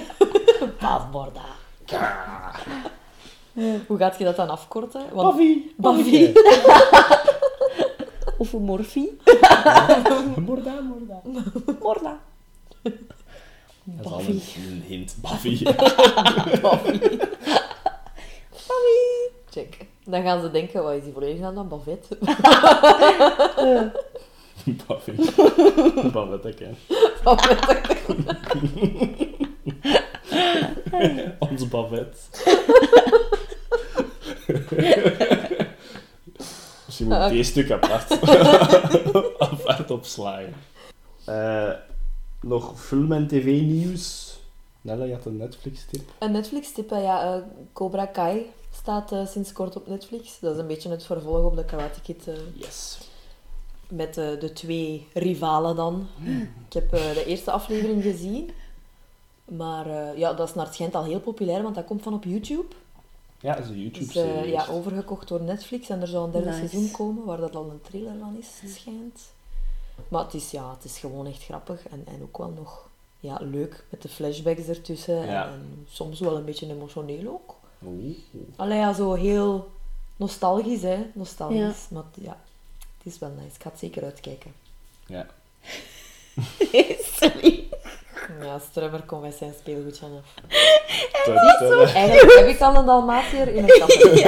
Paasborda. 0.78 1.40
Hoe 3.86 3.98
gaat 3.98 4.18
je 4.18 4.24
dat 4.24 4.36
dan 4.36 4.48
afkorten? 4.50 5.02
Want 5.12 5.36
Buffy! 5.36 5.58
Buffy. 5.76 6.32
Of 8.44 8.52
een 8.52 8.62
morfie. 8.62 9.16
Morda, 10.46 10.80
morda. 10.80 11.22
Morla. 11.80 12.20
Dat 13.84 14.06
is 14.06 14.12
al 14.12 14.20
een, 14.20 14.42
een 14.56 14.82
hint. 14.86 15.16
Buffy. 15.20 15.64
Buffy. 16.62 16.98
Check. 19.50 19.86
Dan 20.04 20.22
gaan 20.22 20.40
ze 20.40 20.50
denken, 20.50 20.82
wat 20.82 20.94
is 20.94 21.02
die 21.02 21.12
volledig 21.12 21.40
naam 21.40 21.54
dan? 21.54 21.68
Bavette? 21.68 22.18
Buffy. 24.86 25.12
Bavette, 26.12 26.54
ken. 26.54 26.76
Onze 31.38 31.66
Bavette. 31.66 32.18
Misschien 36.98 37.08
moet 37.08 37.30
ik 37.30 37.36
deze 37.38 37.50
stuk 37.50 37.70
apart, 37.70 38.10
apart 39.52 39.90
opslagen. 39.90 40.54
Eh, 41.24 41.70
nog 42.40 42.80
film- 42.84 43.12
en 43.12 43.26
tv-nieuws. 43.26 44.36
Nella, 44.80 45.04
je 45.04 45.12
had 45.14 45.24
een 45.26 45.36
Netflix-tip. 45.36 46.10
Een 46.18 46.32
Netflix-tip, 46.32 46.90
ja. 46.90 47.34
eh, 47.34 47.42
Cobra 47.72 48.06
Kai 48.06 48.46
staat 48.72 49.12
eh, 49.12 49.26
sinds 49.26 49.52
kort 49.52 49.76
op 49.76 49.86
Netflix. 49.88 50.38
Dat 50.40 50.54
is 50.54 50.60
een 50.60 50.66
beetje 50.66 50.90
het 50.90 51.04
vervolg 51.04 51.44
op 51.44 51.56
de 51.56 51.64
Karate 51.64 52.00
Kid. 52.00 52.28
eh, 52.28 52.34
Yes. 52.54 52.98
met 53.88 54.14
de 54.14 54.50
twee 54.54 55.08
rivalen 55.14 55.76
dan. 55.76 56.06
Ik 56.66 56.72
heb 56.72 56.90
de 56.90 57.24
eerste 57.26 57.50
aflevering 57.50 58.02
gezien. 58.02 58.50
Maar 59.44 59.86
eh, 59.86 60.18
ja, 60.18 60.32
dat 60.32 60.48
is 60.48 60.54
naar 60.54 60.64
het 60.64 60.74
schijnt 60.74 60.94
al 60.94 61.04
heel 61.04 61.20
populair, 61.20 61.62
want 61.62 61.74
dat 61.74 61.84
komt 61.84 62.02
van 62.02 62.14
op 62.14 62.24
YouTube. 62.24 62.66
Ja, 63.44 63.54
dat 63.54 63.64
is 63.64 63.70
een 63.70 63.80
YouTube-serie. 63.82 64.32
eh, 64.42 64.50
ja, 64.50 64.66
overgekocht 64.66 65.28
door 65.28 65.42
Netflix 65.42 65.88
en 65.88 66.00
er 66.00 66.06
zou 66.06 66.24
een 66.24 66.30
derde 66.30 66.46
Nice. 66.50 66.58
seizoen 66.68 66.90
komen, 66.90 67.24
waar 67.24 67.38
dat 67.38 67.56
al 67.56 67.70
een 67.70 67.80
trailer 67.82 68.14
van 68.20 68.36
is, 68.38 68.72
schijnt. 68.74 69.20
Maar 70.08 70.24
het 70.24 70.34
is, 70.34 70.50
ja, 70.50 70.70
het 70.74 70.84
is 70.84 70.98
gewoon 70.98 71.26
echt 71.26 71.44
grappig 71.44 71.88
en, 71.88 72.02
en 72.06 72.22
ook 72.22 72.38
wel 72.38 72.50
nog 72.50 72.88
ja, 73.20 73.38
leuk 73.40 73.84
met 73.88 74.02
de 74.02 74.08
flashbacks 74.08 74.66
ertussen. 74.66 75.26
Ja. 75.26 75.46
En, 75.46 75.52
en 75.52 75.86
soms 75.90 76.20
wel 76.20 76.36
een 76.36 76.44
beetje 76.44 76.70
emotioneel 76.70 77.28
ook. 77.32 77.54
Oeh. 77.86 78.16
Allee, 78.56 78.78
ja, 78.78 78.92
zo 78.92 79.12
heel 79.12 79.70
nostalgisch, 80.16 80.82
hè. 80.82 81.06
Nostalgisch. 81.14 81.86
Maar 81.90 82.02
het- 82.14 82.24
ja, 82.24 82.36
het 82.98 83.12
is 83.12 83.18
wel 83.18 83.30
nice. 83.30 83.54
Ik 83.54 83.62
ga 83.62 83.70
het 83.70 83.78
zeker 83.78 84.04
uitkijken. 84.04 84.52
Ja. 85.06 85.26
Sorry. 87.20 87.68
Ja, 88.42 88.58
Strummer 88.70 89.00
kon 89.06 89.20
met 89.20 89.34
zijn 89.34 89.52
speelgoedje 89.60 90.06
af. 90.06 90.42
Tudu. 91.24 91.82
Eigenlijk 91.94 92.32
heb 92.38 92.46
ik 92.46 92.60
al 92.60 92.74
een 92.76 92.86
Dalmatier 92.86 93.48
in 93.48 93.62
een 93.62 93.78
kapper. 93.80 94.22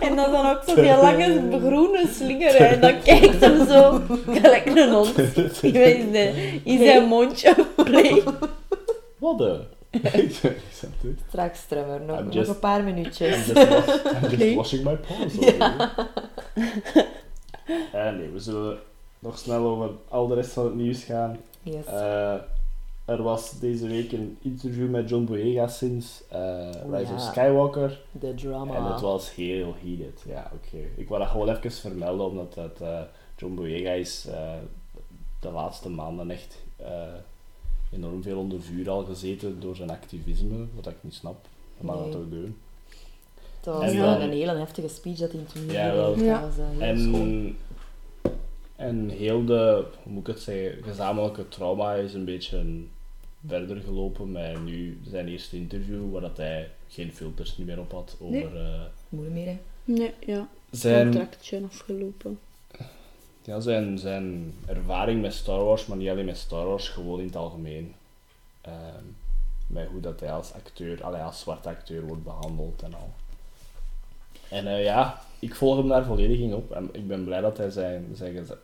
En 0.08 0.16
dan, 0.16 0.32
dan 0.32 0.50
ook 0.50 0.62
zo 0.66 0.74
die 0.74 0.84
lange 0.96 1.58
groene 1.60 2.04
slinger. 2.14 2.54
En 2.54 2.80
dan 2.80 3.02
kijkt 3.02 3.40
hem 3.40 3.66
zo, 3.68 4.00
gelijk 4.40 4.66
een 4.66 4.90
hond, 4.92 5.18
in 5.18 6.10
zijn- 6.12 6.60
in 6.64 6.78
zijn 6.78 7.04
mondje 7.04 7.54
play. 7.76 8.22
Wat 9.18 9.38
de? 9.38 9.60
Straks 11.28 11.58
Strummer, 11.58 12.00
nog, 12.00 12.18
I'm 12.18 12.28
nog 12.34 12.46
een 12.48 12.58
paar 12.58 12.78
I'm 12.78 12.84
minuutjes. 12.84 13.46
just, 13.46 13.52
wa- 13.52 13.62
I'm 14.12 14.22
just 14.22 14.36
Nee. 14.36 14.56
washing 14.56 14.84
my 14.84 14.94
paws. 14.96 15.38
already. 15.38 15.84
Eh, 17.92 18.12
nee, 18.12 18.28
we 18.32 18.38
zullen 18.38 18.78
nog 19.18 19.38
snel 19.38 19.64
over 19.66 19.90
al 20.08 20.26
de 20.28 20.34
rest 20.34 20.50
van 20.52 20.64
het 20.64 20.74
nieuws 20.74 21.02
gaan. 21.04 21.36
Yes. 21.62 21.86
Eh, 21.86 22.34
er 23.04 23.22
was 23.22 23.58
deze 23.58 23.86
week 23.86 24.12
een 24.12 24.38
interview 24.42 24.90
met 24.90 25.08
John 25.08 25.24
Boyega 25.24 25.66
sinds 25.68 26.22
eh, 26.28 26.38
Oh, 26.86 26.98
Rise 26.98 27.12
of. 27.12 27.20
Skywalker. 27.20 28.00
De 28.12 28.34
drama. 28.34 28.74
En 28.74 28.84
het 28.84 29.00
was 29.00 29.34
heel 29.34 29.74
heated. 29.84 30.22
Ja, 30.26 30.50
oké. 30.54 30.76
Ik 30.96 31.08
wou 31.08 31.20
dat 31.20 31.30
gewoon 31.30 31.48
even 31.48 31.72
vermelden, 31.72 32.26
omdat 32.26 32.54
dat, 32.54 32.80
eh, 32.80 33.00
John 33.36 33.54
Boyega 33.54 33.90
is 33.90 34.26
eh, 34.30 34.52
de 35.40 35.50
laatste 35.50 35.88
maanden 35.88 36.30
echt 36.30 36.62
eh, 36.76 37.02
enorm 37.92 38.22
veel 38.22 38.38
onder 38.38 38.60
vuur 38.62 38.90
al 38.90 39.04
gezeten 39.04 39.60
door 39.60 39.76
zijn 39.76 39.90
activisme, 39.90 40.66
wat 40.74 40.86
ik 40.86 40.96
niet 41.00 41.14
snap. 41.14 41.46
Maar 41.80 41.96
Nee. 41.96 42.04
dat 42.10 42.20
ook 42.20 42.30
doen. 42.30 42.56
Het 43.56 43.66
was 43.74 43.90
En 43.90 43.96
wel 44.00 44.12
dan- 44.12 44.20
een 44.20 44.30
hele 44.30 44.54
heftige 44.56 44.88
speech 44.88 45.18
dat 45.18 45.32
hij 45.32 45.40
toen 45.54 45.70
Ja, 45.70 45.92
wel. 45.94 46.14
Dat 46.16 46.24
Ja. 46.24 46.40
was 46.40 46.54
heel 46.78 46.96
schoon. 46.98 47.56
En, 48.80 49.08
heel 49.08 49.44
de, 49.44 49.84
hoe 50.02 50.12
moet 50.12 50.28
ik 50.28 50.34
het 50.34 50.42
zeggen, 50.42 50.82
gezamenlijke 50.82 51.48
trauma 51.48 51.94
is 51.94 52.14
een 52.14 52.24
beetje 52.24 52.64
verder 53.46 53.80
gelopen 53.80 54.32
met 54.32 54.64
nu 54.64 55.00
zijn 55.08 55.28
eerste 55.28 55.56
interview, 55.56 56.12
waar 56.12 56.20
dat 56.20 56.36
hij 56.36 56.70
geen 56.88 57.12
filters 57.12 57.56
niet 57.56 57.66
meer 57.66 57.78
op 57.78 57.92
had 57.92 58.16
over 58.20 58.30
Nee. 58.30 58.62
eh, 58.62 58.80
Moeilijk 59.08 59.36
meer, 59.36 59.46
hè. 59.46 59.58
Nee, 59.84 60.12
ja. 60.26 60.48
zijn, 60.70 61.10
Contractje 61.10 61.62
afgelopen. 61.64 62.38
ja, 63.44 63.60
zijn, 63.60 63.98
zijn 63.98 64.54
ervaring 64.66 65.20
met 65.22 65.34
Star 65.34 65.64
Wars, 65.64 65.86
maar 65.86 65.96
niet 65.96 66.08
alleen 66.08 66.24
met 66.24 66.36
Star 66.38 66.66
Wars, 66.66 66.88
gewoon 66.88 67.20
in 67.20 67.26
het 67.26 67.36
algemeen. 67.36 67.94
Ehm, 68.60 69.04
met 69.66 69.88
hoe 69.88 70.00
dat 70.00 70.20
hij 70.20 70.32
als 70.32 70.52
acteur, 70.52 71.04
allee, 71.04 71.20
als 71.20 71.40
zwarte 71.40 71.68
acteur 71.68 72.02
wordt 72.06 72.24
behandeld 72.24 72.82
en 72.82 72.94
al. 72.94 73.12
En 74.48 74.66
eh, 74.66 74.84
ja, 74.84 75.22
ik 75.40 75.54
volg 75.54 75.76
hem 75.76 75.88
daar 75.88 76.04
volledig 76.04 76.38
in 76.38 76.54
op. 76.54 76.72
En 76.72 76.88
ik 76.92 77.08
ben 77.08 77.24
blij 77.24 77.40
dat 77.40 77.56
hij 77.56 77.70
zijn, 77.70 78.06
zijn, 78.14 78.32
geze- 78.36 78.58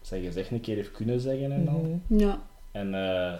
zijn 0.00 0.22
gezegd 0.22 0.50
een 0.50 0.60
keer 0.60 0.76
heeft 0.76 0.92
kunnen 0.92 1.20
zeggen 1.20 1.52
en 1.52 1.68
al. 1.68 1.78
Mhm. 2.06 2.18
Ja. 2.18 2.40
En 2.72 2.94
eh, 2.94 3.32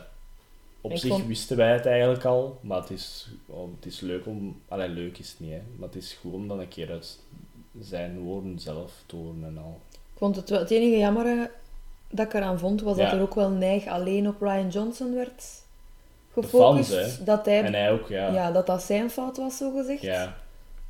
op 0.80 0.90
Ik 0.90 0.98
zich 0.98 1.10
vond- 1.10 1.26
wisten 1.26 1.56
wij 1.56 1.72
het 1.72 1.86
eigenlijk 1.86 2.24
al, 2.24 2.58
maar 2.60 2.80
het 2.80 2.90
is, 2.90 3.28
oh, 3.46 3.68
het 3.76 3.86
is 3.86 4.00
leuk 4.00 4.26
om... 4.26 4.60
Allee, 4.68 4.88
leuk 4.88 5.18
is 5.18 5.30
het 5.30 5.40
niet, 5.40 5.50
hè. 5.50 5.60
Maar 5.76 5.88
het 5.88 5.96
is 5.96 6.12
goed 6.20 6.32
om 6.32 6.48
dan 6.48 6.60
een 6.60 6.68
keer 6.68 6.90
uit 6.90 7.18
zijn 7.80 8.18
woorden 8.18 8.58
zelf 8.58 8.92
te 9.06 9.16
horen 9.16 9.44
en 9.44 9.58
al. 9.58 9.80
Ik 9.92 10.18
vond 10.18 10.36
het 10.36 10.50
wel... 10.50 10.58
Het 10.58 10.70
enige 10.70 10.98
jammer 10.98 11.50
dat 12.10 12.26
ik 12.26 12.34
eraan 12.34 12.58
vond, 12.58 12.82
was 12.82 12.96
Ja. 12.96 13.04
dat 13.04 13.12
er 13.12 13.20
ook 13.20 13.34
wel 13.34 13.50
neig 13.50 13.86
alleen 13.86 14.28
op 14.28 14.40
Ryan 14.40 14.68
Johnson 14.68 15.14
werd 15.14 15.32
fans, 16.32 16.46
gefocust. 16.46 16.90
hè. 17.18 17.24
dat 17.24 17.44
hij... 17.46 17.62
En 17.62 17.74
hij 17.74 17.92
ook, 17.92 18.08
ja. 18.08 18.32
ja. 18.32 18.50
dat 18.52 18.66
dat 18.66 18.82
zijn 18.82 19.10
fout 19.10 19.36
was, 19.36 19.56
zo 19.56 19.70
gezegd. 19.76 20.02
Ja, 20.02 20.36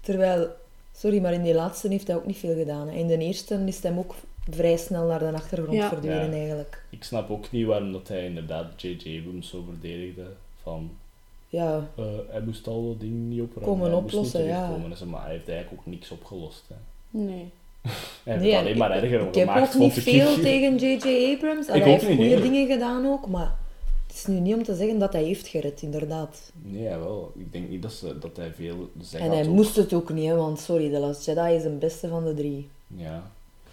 Terwijl... 0.01 0.61
Sorry, 0.97 1.21
maar 1.21 1.33
in 1.33 1.43
die 1.43 1.55
laatste 1.55 1.89
heeft 1.89 2.07
hij 2.07 2.17
ook 2.17 2.27
niet 2.27 2.37
veel 2.37 2.55
gedaan. 2.57 2.89
hè. 2.89 2.95
In 2.97 3.07
de 3.07 3.19
eerste 3.19 3.63
is 3.67 3.83
hij 3.83 3.91
hem 3.91 3.99
ook 4.01 4.15
vrij 4.51 4.77
snel 4.77 5.07
naar 5.07 5.19
de 5.19 5.33
achtergrond 5.33 5.77
Ja. 5.77 5.89
verdwenen, 5.89 6.31
Ja. 6.31 6.37
eigenlijk. 6.37 6.83
ik 6.91 7.05
snap 7.05 7.31
ook 7.31 7.51
niet 7.51 7.67
waarom 7.67 7.93
dat 7.93 8.09
hij 8.09 8.25
inderdaad 8.25 8.83
J.J. 8.83 9.19
Abrams 9.19 9.49
zo 9.49 9.65
verdedigde. 9.71 10.25
Van, 10.63 10.91
Ja, 11.49 11.89
eh, 11.97 12.05
hij 12.29 12.41
moest 12.41 12.67
al 12.67 12.87
dat 12.89 13.01
ding 13.01 13.13
niet 13.13 13.41
opruimen. 13.41 13.75
Komen 13.75 13.91
hij 13.91 13.99
oplossen, 14.01 14.45
ja. 14.45 14.77
Maar 15.07 15.23
hij 15.23 15.33
heeft 15.33 15.49
eigenlijk 15.49 15.81
ook 15.81 15.93
niks 15.93 16.11
opgelost. 16.11 16.65
Hè. 16.69 16.75
Nee. 17.11 17.51
Hij 18.25 18.33
heeft 18.33 18.41
Nee, 18.45 18.53
het 18.53 18.61
alleen 18.61 18.79
maar 18.79 18.97
ik- 18.97 19.03
erger 19.03 19.21
Ik 19.29 19.35
heb 19.35 19.49
gemaakt, 19.49 19.75
ook 19.75 19.81
niet 19.81 19.93
veel 19.93 20.35
tegen 20.41 20.77
J.J. 20.77 21.35
Abrams. 21.35 21.69
Allee, 21.69 21.83
hij 21.83 21.91
heeft 21.91 22.09
niet, 22.09 22.17
goede 22.17 22.41
dingen 22.43 22.67
gedaan 22.67 23.07
ook, 23.07 23.29
maar 23.29 23.53
het 24.13 24.21
is 24.21 24.27
nu 24.27 24.41
niet 24.41 24.55
om 24.55 24.63
te 24.63 24.75
zeggen 24.75 24.99
dat 24.99 25.13
hij 25.13 25.23
heeft 25.23 25.47
gered, 25.47 25.83
inderdaad. 25.83 26.53
Nee, 26.63 26.89
wel. 26.89 27.33
Ik 27.37 27.53
denk 27.53 27.69
niet 27.69 27.83
dat, 27.83 27.93
ze, 27.93 28.19
dat 28.19 28.37
hij 28.37 28.53
veel 28.57 28.89
zeggen 29.01 29.31
En 29.31 29.37
hij 29.37 29.47
ook. 29.49 29.55
moest 29.55 29.77
het 29.77 29.93
ook 29.93 30.13
niet, 30.13 30.27
hè, 30.29 30.35
want 30.37 30.61
sorry, 30.61 30.91
The 30.91 30.99
Last 30.99 31.25
Jedi 31.25 31.55
is 31.55 31.63
de 31.63 31.69
beste 31.69 32.09
van 32.09 32.25
de 32.25 32.35
drie. 32.35 32.69
Ja. 32.97 33.31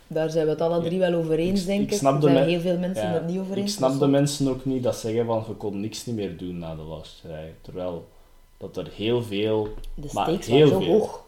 Daar 0.07 0.29
zijn 0.29 0.45
we 0.45 0.51
het 0.51 0.61
alle 0.61 0.81
drie 0.83 0.99
wel 0.99 1.13
over 1.13 1.39
eens, 1.39 1.59
Ik- 1.61 1.65
denk 1.67 1.81
ik 1.81 1.91
ik. 1.91 1.97
snap 1.97 2.13
Er 2.13 2.19
de 2.21 2.27
zijn 2.27 2.47
heel 2.49 2.59
veel 2.59 2.77
mensen 2.77 3.07
Ja, 3.07 3.13
het 3.13 3.27
niet 3.27 3.39
over 3.39 3.57
Ik 3.57 3.63
eens. 3.63 3.73
snap 3.73 3.89
maar 3.89 3.99
de 3.99 4.07
mensen 4.07 4.47
ook 4.49 4.65
niet 4.65 4.83
dat 4.83 4.95
zeggen 4.95 5.25
van 5.25 5.43
je 5.47 5.53
kon 5.53 5.79
niks 5.79 6.05
niet 6.05 6.15
meer 6.15 6.37
doen 6.37 6.57
na 6.57 6.75
de 6.75 6.81
Last 6.81 7.19
Jedi. 7.23 7.53
Terwijl 7.61 8.07
dat 8.57 8.77
er 8.77 8.89
heel 8.95 9.23
veel, 9.23 9.67
De 9.95 10.09
maar 10.13 10.27
stakes 10.27 10.47
heel 10.47 10.67
zo 10.67 10.79
veel. 10.79 10.91
hoog. 10.91 11.23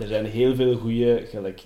er 0.00 0.06
zijn 0.06 0.24
heel 0.26 0.54
veel 0.54 0.74
goede 0.76 1.22
gelijk, 1.28 1.64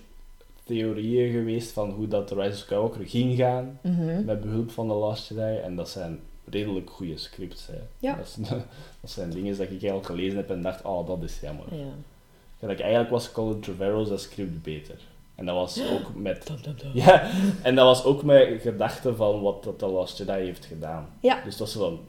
theorieën 0.65 1.32
geweest 1.32 1.70
van 1.70 1.90
hoe 1.90 2.09
dat 2.09 2.28
de 2.28 2.35
Rise 2.35 2.49
of 2.51 2.57
Skywalker 2.57 3.07
ging 3.07 3.36
gaan 3.36 3.78
Mhm. 3.82 4.24
met 4.24 4.40
behulp 4.40 4.70
van 4.70 4.89
de 4.89 4.95
Last 4.95 5.28
Jedi. 5.28 5.57
En 5.57 5.77
dat 5.77 5.89
zijn 5.89 6.20
redelijk 6.51 6.91
goede 6.91 7.19
scripts. 7.19 7.66
Hè. 7.66 7.79
Ja. 7.99 8.15
Dat, 8.16 8.27
is- 8.27 8.49
dat 9.01 9.11
zijn 9.11 9.31
dingen 9.31 9.53
dat 9.57 9.61
ik 9.66 9.70
eigenlijk 9.70 10.07
gelezen 10.07 10.37
heb 10.37 10.51
en 10.51 10.62
dacht, 10.62 10.83
oh 10.83 11.07
dat 11.07 11.23
is 11.23 11.41
jammer. 11.41 11.66
Ja. 11.75 12.66
Eigenlijk 12.69 13.11
was 13.11 13.33
Colin 13.33 13.61
Trevorrow 13.61 14.07
zijn 14.07 14.19
script 14.19 14.62
beter. 14.62 14.97
En 15.35 15.47
dat 15.47 15.55
was 15.55 15.81
ook 15.93 16.15
met... 16.15 16.51
Ja, 16.93 17.31
en 17.62 17.75
dat 17.75 17.85
was 17.85 18.05
ook 18.05 18.23
met 18.23 18.61
gedachten 18.62 19.16
van 19.16 19.41
wat 19.43 19.65
dat 19.65 19.81
de 19.81 19.87
Last 19.87 20.19
Jedi 20.19 20.33
heeft 20.33 20.65
gedaan. 20.65 21.09
Ja. 21.20 21.41
Dus 21.45 21.57
dat 21.57 21.69
is 21.69 21.75
van, 21.75 22.01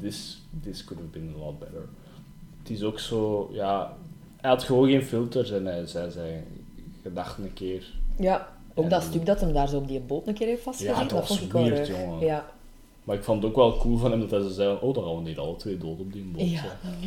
this, 0.00 0.42
this 0.62 0.84
could 0.84 1.02
have 1.02 1.18
been 1.18 1.34
a 1.36 1.44
lot 1.44 1.58
better. 1.58 1.88
Het 2.58 2.70
is 2.70 2.82
ook 2.82 2.98
zo, 2.98 3.48
ja, 3.52 3.96
hij 4.40 4.50
had 4.50 4.62
gewoon 4.62 4.88
geen 4.88 5.02
filters 5.04 5.50
en 5.50 5.66
hij 5.66 5.86
zei 5.86 6.10
zijn 6.10 6.44
gedachten 7.02 7.44
een 7.44 7.52
keer. 7.52 7.84
ja, 8.18 8.48
ook 8.74 8.84
En- 8.84 8.90
dat 8.90 9.02
stuk 9.02 9.26
dat 9.26 9.40
hem 9.40 9.52
daar 9.52 9.68
zo 9.68 9.76
op 9.76 9.88
die 9.88 10.00
boot 10.00 10.26
een 10.26 10.34
keer 10.34 10.46
heeft 10.46 10.62
vastgezet, 10.62 10.94
Ja, 10.94 11.00
dat 11.00 11.10
dat, 11.10 11.18
was 11.18 11.28
vond 11.28 11.40
ik 11.40 11.52
wel 11.52 11.62
weird, 11.62 11.88
erg. 11.88 12.00
jongen. 12.00 12.20
Ja. 12.26 12.46
Maar 13.04 13.16
ik 13.16 13.24
vond 13.24 13.42
het 13.42 13.50
ook 13.50 13.56
wel 13.56 13.76
cool 13.76 13.96
van 13.96 14.10
hem 14.10 14.20
dat 14.20 14.30
hij 14.30 14.40
zo 14.40 14.48
zei, 14.48 14.78
oh, 14.80 14.94
dan 14.94 15.04
gaan 15.04 15.16
we 15.16 15.22
niet 15.28 15.38
alle 15.38 15.56
twee 15.56 15.78
dood 15.78 16.00
op 16.00 16.12
die 16.12 16.24
boot. 16.24 16.50
Ja. 16.50 16.64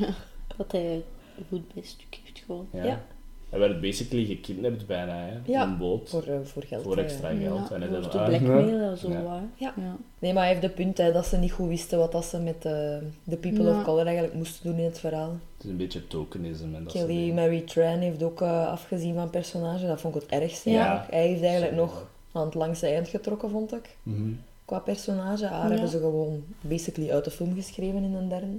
Dat 0.58 0.72
hij 0.72 1.04
goed 1.50 1.74
bij 1.74 1.84
stuk 1.84 2.20
heeft 2.24 2.44
gewoon. 2.46 2.68
Ja. 2.72 2.84
Ja. 2.84 3.06
Hij 3.50 3.60
werd 3.60 3.82
basically 3.82 4.26
gekidnapt 4.26 4.88
bijna, 4.88 5.14
hè, 5.16 5.38
Ja, 5.46 5.64
een 5.64 5.78
boot. 5.78 6.10
Voor, 6.10 6.24
eh, 6.24 6.36
voor 6.44 6.64
geld. 6.64 6.84
Voor 6.84 6.98
eh. 6.98 7.04
extra 7.04 7.30
geld. 7.30 7.70
Ja, 7.70 7.76
en 7.76 7.82
hij 7.82 7.90
zei 7.90 8.02
te 8.02 8.10
van, 8.46 8.90
ah, 8.90 8.98
zo 9.04 9.10
Ja. 9.10 9.24
waar. 9.24 9.44
Ja. 9.56 9.74
ja. 9.78 9.96
Nee, 10.20 10.34
maar 10.34 10.44
hij 10.44 10.52
heeft 10.52 10.66
de 10.68 10.70
punt 10.74 10.98
hè, 10.98 11.12
dat 11.12 11.26
ze 11.26 11.38
niet 11.38 11.52
goed 11.52 11.68
wisten 11.68 11.98
wat 11.98 12.12
dat 12.12 12.26
ze 12.26 12.40
met 12.40 12.66
eh, 12.66 12.98
de 13.24 13.38
people 13.40 13.64
Ja. 13.64 13.78
of 13.78 13.84
color 13.84 14.06
eigenlijk 14.06 14.36
moesten 14.36 14.70
doen 14.70 14.80
in 14.80 14.86
het 14.86 15.00
verhaal. 15.00 15.32
Het 15.56 15.66
is 15.66 15.70
een 15.70 15.78
beetje 15.78 16.08
tokenisme 16.08 16.76
en 16.76 16.84
dat 16.84 16.92
soort 16.92 17.06
Kelly. 17.06 17.32
Mary 17.34 17.62
Tran 17.62 18.00
heeft 18.00 18.24
ook 18.24 18.42
eh, 18.42 18.68
afgezien 18.68 19.14
van 19.14 19.30
personage. 19.30 19.88
Dat 19.88 20.02
vond 20.02 20.16
ik 20.16 20.22
het 20.22 20.32
ergste 20.42 20.70
Ja. 20.70 21.06
Hij 21.10 21.28
heeft 21.28 21.42
eigenlijk 21.44 21.76
nog 21.76 22.08
aan 22.32 22.46
het 22.46 22.54
langste 22.54 22.88
eind 22.88 23.08
getrokken, 23.08 23.50
vond 23.50 23.74
ik. 23.74 23.98
Mhm. 24.04 24.32
Qua 24.68 24.80
personage. 24.80 25.46
Haar 25.46 25.64
Ja. 25.64 25.70
hebben 25.72 25.90
ze 25.90 25.98
gewoon 26.00 26.44
basically 26.62 27.12
uit 27.12 27.24
de 27.24 27.32
film 27.32 27.54
geschreven 27.56 28.04
in 28.04 28.14
een 28.14 28.30
derde. 28.30 28.58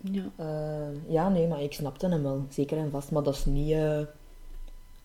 Ja. 0.00 0.22
Eh, 0.36 1.12
ja, 1.12 1.28
nee, 1.28 1.46
maar 1.46 1.62
ik 1.62 1.72
snapte 1.72 2.08
hem 2.08 2.22
wel. 2.22 2.46
Zeker 2.50 2.78
en 2.78 2.90
vast. 2.90 3.10
Maar 3.10 3.22
dat 3.22 3.34
is 3.34 3.44
niet 3.44 3.72
eh, 3.72 4.00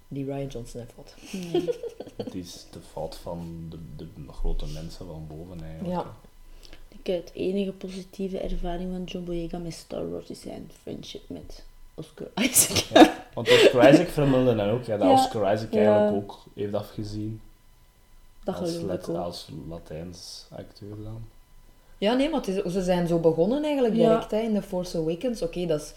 die 0.07 0.25
Ryan 0.25 0.47
Johnson 0.47 0.79
heeft 0.81 0.95
wat. 0.95 1.15
Nee. 1.31 1.69
Het 2.15 2.35
is 2.35 2.65
de 2.71 2.79
fout 2.91 3.15
van 3.15 3.65
de, 3.69 3.77
de 3.97 4.07
grote 4.31 4.65
mensen 4.65 5.05
van 5.05 5.25
boven 5.27 5.63
eigenlijk. 5.63 5.93
Ja. 5.93 6.05
Ik 6.89 7.05
denk 7.05 7.25
het 7.25 7.35
enige 7.35 7.71
positieve 7.71 8.39
ervaring 8.39 8.91
van 8.91 9.03
John 9.03 9.25
Boyega 9.25 9.57
met 9.57 9.73
Star 9.73 10.09
Wars 10.11 10.29
is 10.29 10.41
zijn 10.41 10.71
friendship 10.81 11.21
met 11.27 11.63
Oscar 11.93 12.27
Isaac. 12.35 12.77
Ja. 12.77 13.25
Want 13.33 13.49
Oscar 13.51 13.93
Isaac 13.93 14.07
vermeldde 14.07 14.55
dan 14.55 14.69
ook, 14.69 14.83
ja, 14.83 14.97
dat 14.97 15.07
Ja. 15.07 15.13
Oscar 15.13 15.53
Isaac 15.53 15.73
Ja. 15.73 15.79
eigenlijk 15.97 16.31
ook 16.31 16.39
heeft 16.55 16.73
afgezien. 16.73 17.41
Dat 18.53 18.59
als, 18.61 18.69
geloof 18.75 18.83
ik 18.83 19.07
Lat- 19.07 19.09
ook. 19.09 19.23
als 19.25 19.47
Latijns 19.69 20.45
acteur 20.51 21.03
dan. 21.03 21.21
Ja, 21.97 22.13
nee, 22.13 22.29
maar 22.29 22.47
is, 22.47 22.73
ze 22.73 22.81
zijn 22.83 23.07
zo 23.07 23.19
begonnen 23.19 23.63
eigenlijk 23.63 23.95
Ja. 23.95 24.09
direct 24.09 24.31
hè, 24.31 24.39
in 24.39 24.53
The 24.53 24.61
Force 24.61 24.97
Awakens. 24.97 25.41
Oké, 25.41 25.65
dat 25.65 25.81
is... 25.81 25.93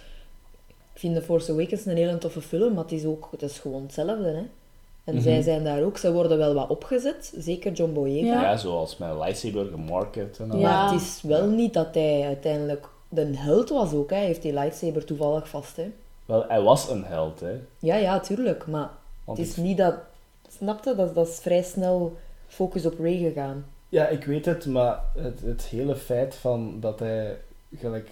Ik 0.93 1.01
vind 1.01 1.15
The 1.15 1.23
Force 1.23 1.53
Awakens 1.53 1.87
een 1.87 1.97
hele 1.97 2.19
toffe 2.19 2.41
film, 2.41 2.75
maar 2.75 2.83
het 2.83 2.93
is 2.93 3.05
ook 3.05 3.29
het 3.31 3.43
is 3.43 3.59
gewoon 3.59 3.83
hetzelfde. 3.83 4.25
Hè. 4.29 4.43
En 5.05 5.15
Mhm. 5.15 5.21
zij 5.23 5.43
zijn 5.43 5.65
daar 5.65 5.83
ook, 5.83 5.99
ze 5.99 6.13
worden 6.13 6.39
wel 6.39 6.55
wat 6.55 6.69
opgezet, 6.69 7.33
zeker 7.39 7.73
John 7.73 7.93
Boyega. 7.93 8.27
Ja. 8.27 8.43
Ja, 8.43 8.57
zoals 8.57 8.97
met 8.97 9.15
lightsaber 9.19 9.67
gemarket 9.67 10.39
en 10.39 10.51
al. 10.51 10.59
Ja. 10.59 10.71
Maar 10.85 10.93
het 10.93 11.01
is 11.01 11.23
wel 11.23 11.47
niet 11.47 11.75
dat 11.75 11.95
hij 11.95 12.23
uiteindelijk 12.27 12.89
de 13.09 13.31
held 13.37 13.69
was 13.69 13.93
ook. 13.93 14.11
Hè. 14.11 14.17
Hij 14.17 14.27
heeft 14.27 14.43
die 14.43 14.53
lightsaber 14.53 15.05
toevallig 15.05 15.49
vast. 15.49 15.77
Hè. 15.77 15.91
Wel, 16.27 16.45
hij 16.49 16.61
was 16.63 16.89
een 16.91 17.05
held, 17.05 17.41
hè. 17.41 17.61
Ja, 17.79 17.95
ja, 17.97 18.21
tuurlijk. 18.21 18.67
Maar 18.67 18.91
Want 19.25 19.39
het 19.39 19.47
is 19.47 19.57
ik- 19.57 19.63
niet 19.65 19.77
dat... 19.77 19.95
Snapte? 20.57 20.95
Dat, 20.95 21.15
dat 21.15 21.29
is 21.29 21.39
vrij 21.39 21.63
snel 21.63 22.17
focus 22.51 22.87
op 22.87 22.99
Ray 23.01 23.17
gegaan. 23.19 23.65
Ja, 23.89 24.07
ik 24.09 24.25
weet 24.25 24.45
het, 24.45 24.67
maar 24.67 25.01
het, 25.19 25.41
het 25.45 25.63
hele 25.63 25.97
feit 25.97 26.35
van 26.35 26.77
dat 26.81 26.99
hij 26.99 27.37
gelijk 27.77 28.09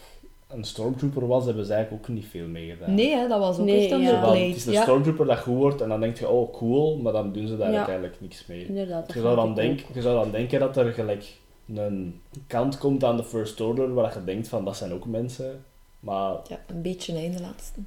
een 0.49 0.65
stormtrooper 0.65 1.27
was, 1.27 1.45
hebben 1.45 1.65
ze 1.65 1.73
eigenlijk 1.73 2.03
ook 2.09 2.15
niet 2.15 2.27
veel 2.27 2.47
mee 2.47 2.71
gedaan. 2.71 2.95
Nee, 2.95 3.15
hè, 3.17 3.29
dat 3.29 3.39
was 3.39 3.59
ook 3.59 3.65
Nee, 3.65 3.81
echt 3.81 3.89
ja. 3.91 3.97
Zo 3.97 4.03
van, 4.05 4.09
underplayed. 4.15 4.47
het 4.49 4.57
is 4.57 4.67
een 4.67 4.73
Ja. 4.73 4.83
stormtrooper 4.83 5.27
dat 5.27 5.39
goed 5.39 5.57
wordt 5.57 5.81
en 5.81 5.89
dan 5.89 6.01
denk 6.01 6.17
je, 6.19 6.29
oh 6.29 6.53
cool, 6.53 6.97
maar 6.97 7.13
dan 7.13 7.33
doen 7.33 7.47
ze 7.47 7.57
daar 7.57 7.71
Ja. 7.71 7.77
uiteindelijk 7.77 8.21
niks 8.21 8.47
mee. 8.47 8.67
Inderdaad. 8.67 9.13
Je 9.13 9.21
zou, 9.21 9.37
dan 9.37 9.55
denk, 9.55 9.81
je 9.95 10.03
zou 10.03 10.17
dan 10.23 10.31
denken 10.31 10.61
dat 10.61 10.77
er 10.77 10.93
gelijk 10.93 11.37
een 11.75 12.21
kant 12.47 12.79
komt 12.79 13.05
aan 13.05 13.17
de 13.17 13.25
First 13.25 13.61
Order 13.61 13.95
waar 13.95 14.15
je 14.15 14.25
denkt 14.25 14.49
van 14.49 14.65
dat 14.65 14.77
zijn 14.77 14.93
ook 14.93 15.07
mensen. 15.07 15.65
Maar 16.01 16.33
Ja, 16.49 16.59
een 16.67 16.83
beetje 16.83 17.23
in 17.23 17.33
de 17.33 17.41
laatste. 17.41 17.81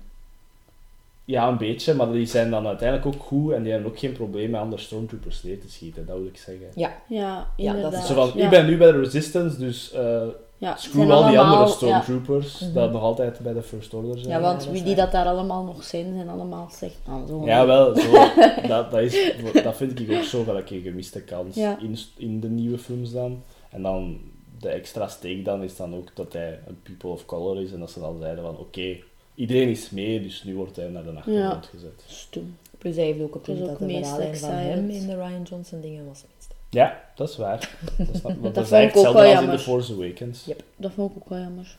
Ja, 1.32 1.48
een 1.48 1.58
beetje, 1.58 1.94
maar 1.94 2.12
die 2.12 2.26
zijn 2.26 2.49
dan 2.49 2.68
uiteindelijk 2.68 3.16
ook 3.16 3.22
goed 3.24 3.52
en 3.53 3.64
die 3.64 3.72
hebben 3.72 3.91
ook 3.91 3.99
geen 3.99 4.12
probleem 4.12 4.49
met 4.49 4.62
andere 4.62 4.82
stormtroopers 4.82 5.44
neer 5.44 5.60
te 5.62 5.70
schieten, 5.70 6.06
dat 6.06 6.18
wil 6.18 6.26
ik 6.28 6.38
zeggen. 6.38 6.66
Ja, 6.76 6.91
Ja, 7.08 7.48
Ja, 7.58 7.74
dat 7.74 7.94
is 7.94 8.08
ja. 8.08 8.32
ik 8.36 8.49
ben 8.49 8.66
nu 8.66 8.78
bij 8.78 8.91
de 8.91 8.99
Resistance, 8.99 9.58
dus 9.58 9.91
eh 9.91 10.22
ja, 10.58 10.76
screw 10.76 10.95
zijn 10.95 11.12
al 11.12 11.28
die 11.30 11.40
andere 11.40 11.68
stormtroopers, 11.68 12.60
Mhm. 12.60 12.74
dat 12.74 12.91
nog 12.91 13.02
altijd 13.02 13.40
bij 13.40 13.53
de 13.53 13.62
First 13.62 13.94
Order 13.94 14.18
zijn. 14.20 14.30
Ja, 14.30 14.41
want 14.41 14.70
wie 14.70 14.84
die 14.84 14.95
dat 14.95 15.12
daar 15.12 15.26
allemaal 15.26 15.64
nog 15.64 15.84
zijn, 15.84 16.14
zijn 16.16 16.30
allemaal 16.30 16.70
slecht 16.72 16.99
aan. 17.08 17.28
Zo. 17.28 17.45
Ja, 17.45 17.66
wel, 17.66 17.95
zo, 17.95 18.12
dat, 18.68 18.91
dat, 18.91 19.02
is, 19.02 19.34
dat 19.64 19.76
vind 19.76 19.99
ik 19.99 20.12
ook 20.12 20.24
zo 20.24 20.45
wel 20.45 20.58
een 20.58 20.64
keer 20.64 20.82
gemiste 20.82 21.22
kans 21.22 21.56
Ja. 21.56 21.78
in, 21.80 21.98
in 22.18 22.40
de 22.40 22.48
nieuwe 22.49 22.78
films 22.78 23.12
dan. 23.12 23.44
En 23.70 23.82
dan 23.82 24.20
de 24.60 24.70
extra 24.70 25.08
steek 25.08 25.45
dan 25.45 25.64
is 25.64 25.76
dan 25.76 25.95
ook 25.95 26.16
dat 26.16 26.34
hij 26.34 26.60
een 26.68 26.80
people 26.84 27.10
of 27.10 27.26
color 27.26 27.62
is 27.62 27.72
en 27.72 27.80
dat 27.80 27.91
ze 27.91 27.99
dan 27.99 28.18
zeiden 28.20 28.44
van 28.44 28.58
oké, 28.58 28.95
iedereen 29.36 29.70
is 29.70 29.90
mee, 29.90 30.22
dus 30.22 30.44
nu 30.44 30.56
wordt 30.56 30.76
hij 30.76 30.88
naar 30.90 31.03
de 31.03 31.12
achtergrond 31.12 31.66
gezet. 31.66 32.03
Stom. 32.08 32.58
plus 32.78 32.95
hij 32.95 33.06
heeft 33.06 33.22
ook 33.22 33.36
een 33.36 33.41
Dat 33.41 33.48
is 33.48 33.56
punt 33.56 33.62
ook 33.62 33.80
dat 33.80 33.80
de 33.80 33.86
meest 33.86 33.99
verhaallijn 33.99 34.38
van 34.38 34.49
excited. 34.49 34.76
hem 34.76 34.90
in 34.90 35.08
de 35.08 35.16
Ryan 35.16 35.44
Johnson 35.44 35.82
dingen 35.82 36.06
was 36.06 36.24
minst. 36.32 36.53
Ja, 36.70 37.03
dat 37.16 37.30
is 37.30 37.38
waar. 37.38 37.78
Dat, 37.98 38.08
is 38.14 38.20
vond 38.22 38.36
ik 38.45 38.56
eigenlijk 38.56 38.72
ook 38.72 38.94
hetzelfde 38.94 39.12
wel 39.12 39.22
als 39.22 39.28
in 39.28 39.40
jammer. 39.40 39.58
The 39.58 39.64
Force 39.64 39.94
Awakens. 39.94 40.45
Ja. 40.45 40.56
Dat 40.76 40.91
vond 40.91 41.12
ik 41.12 41.18
ook 41.18 41.30
wel 41.30 41.40
jammer. 41.40 41.78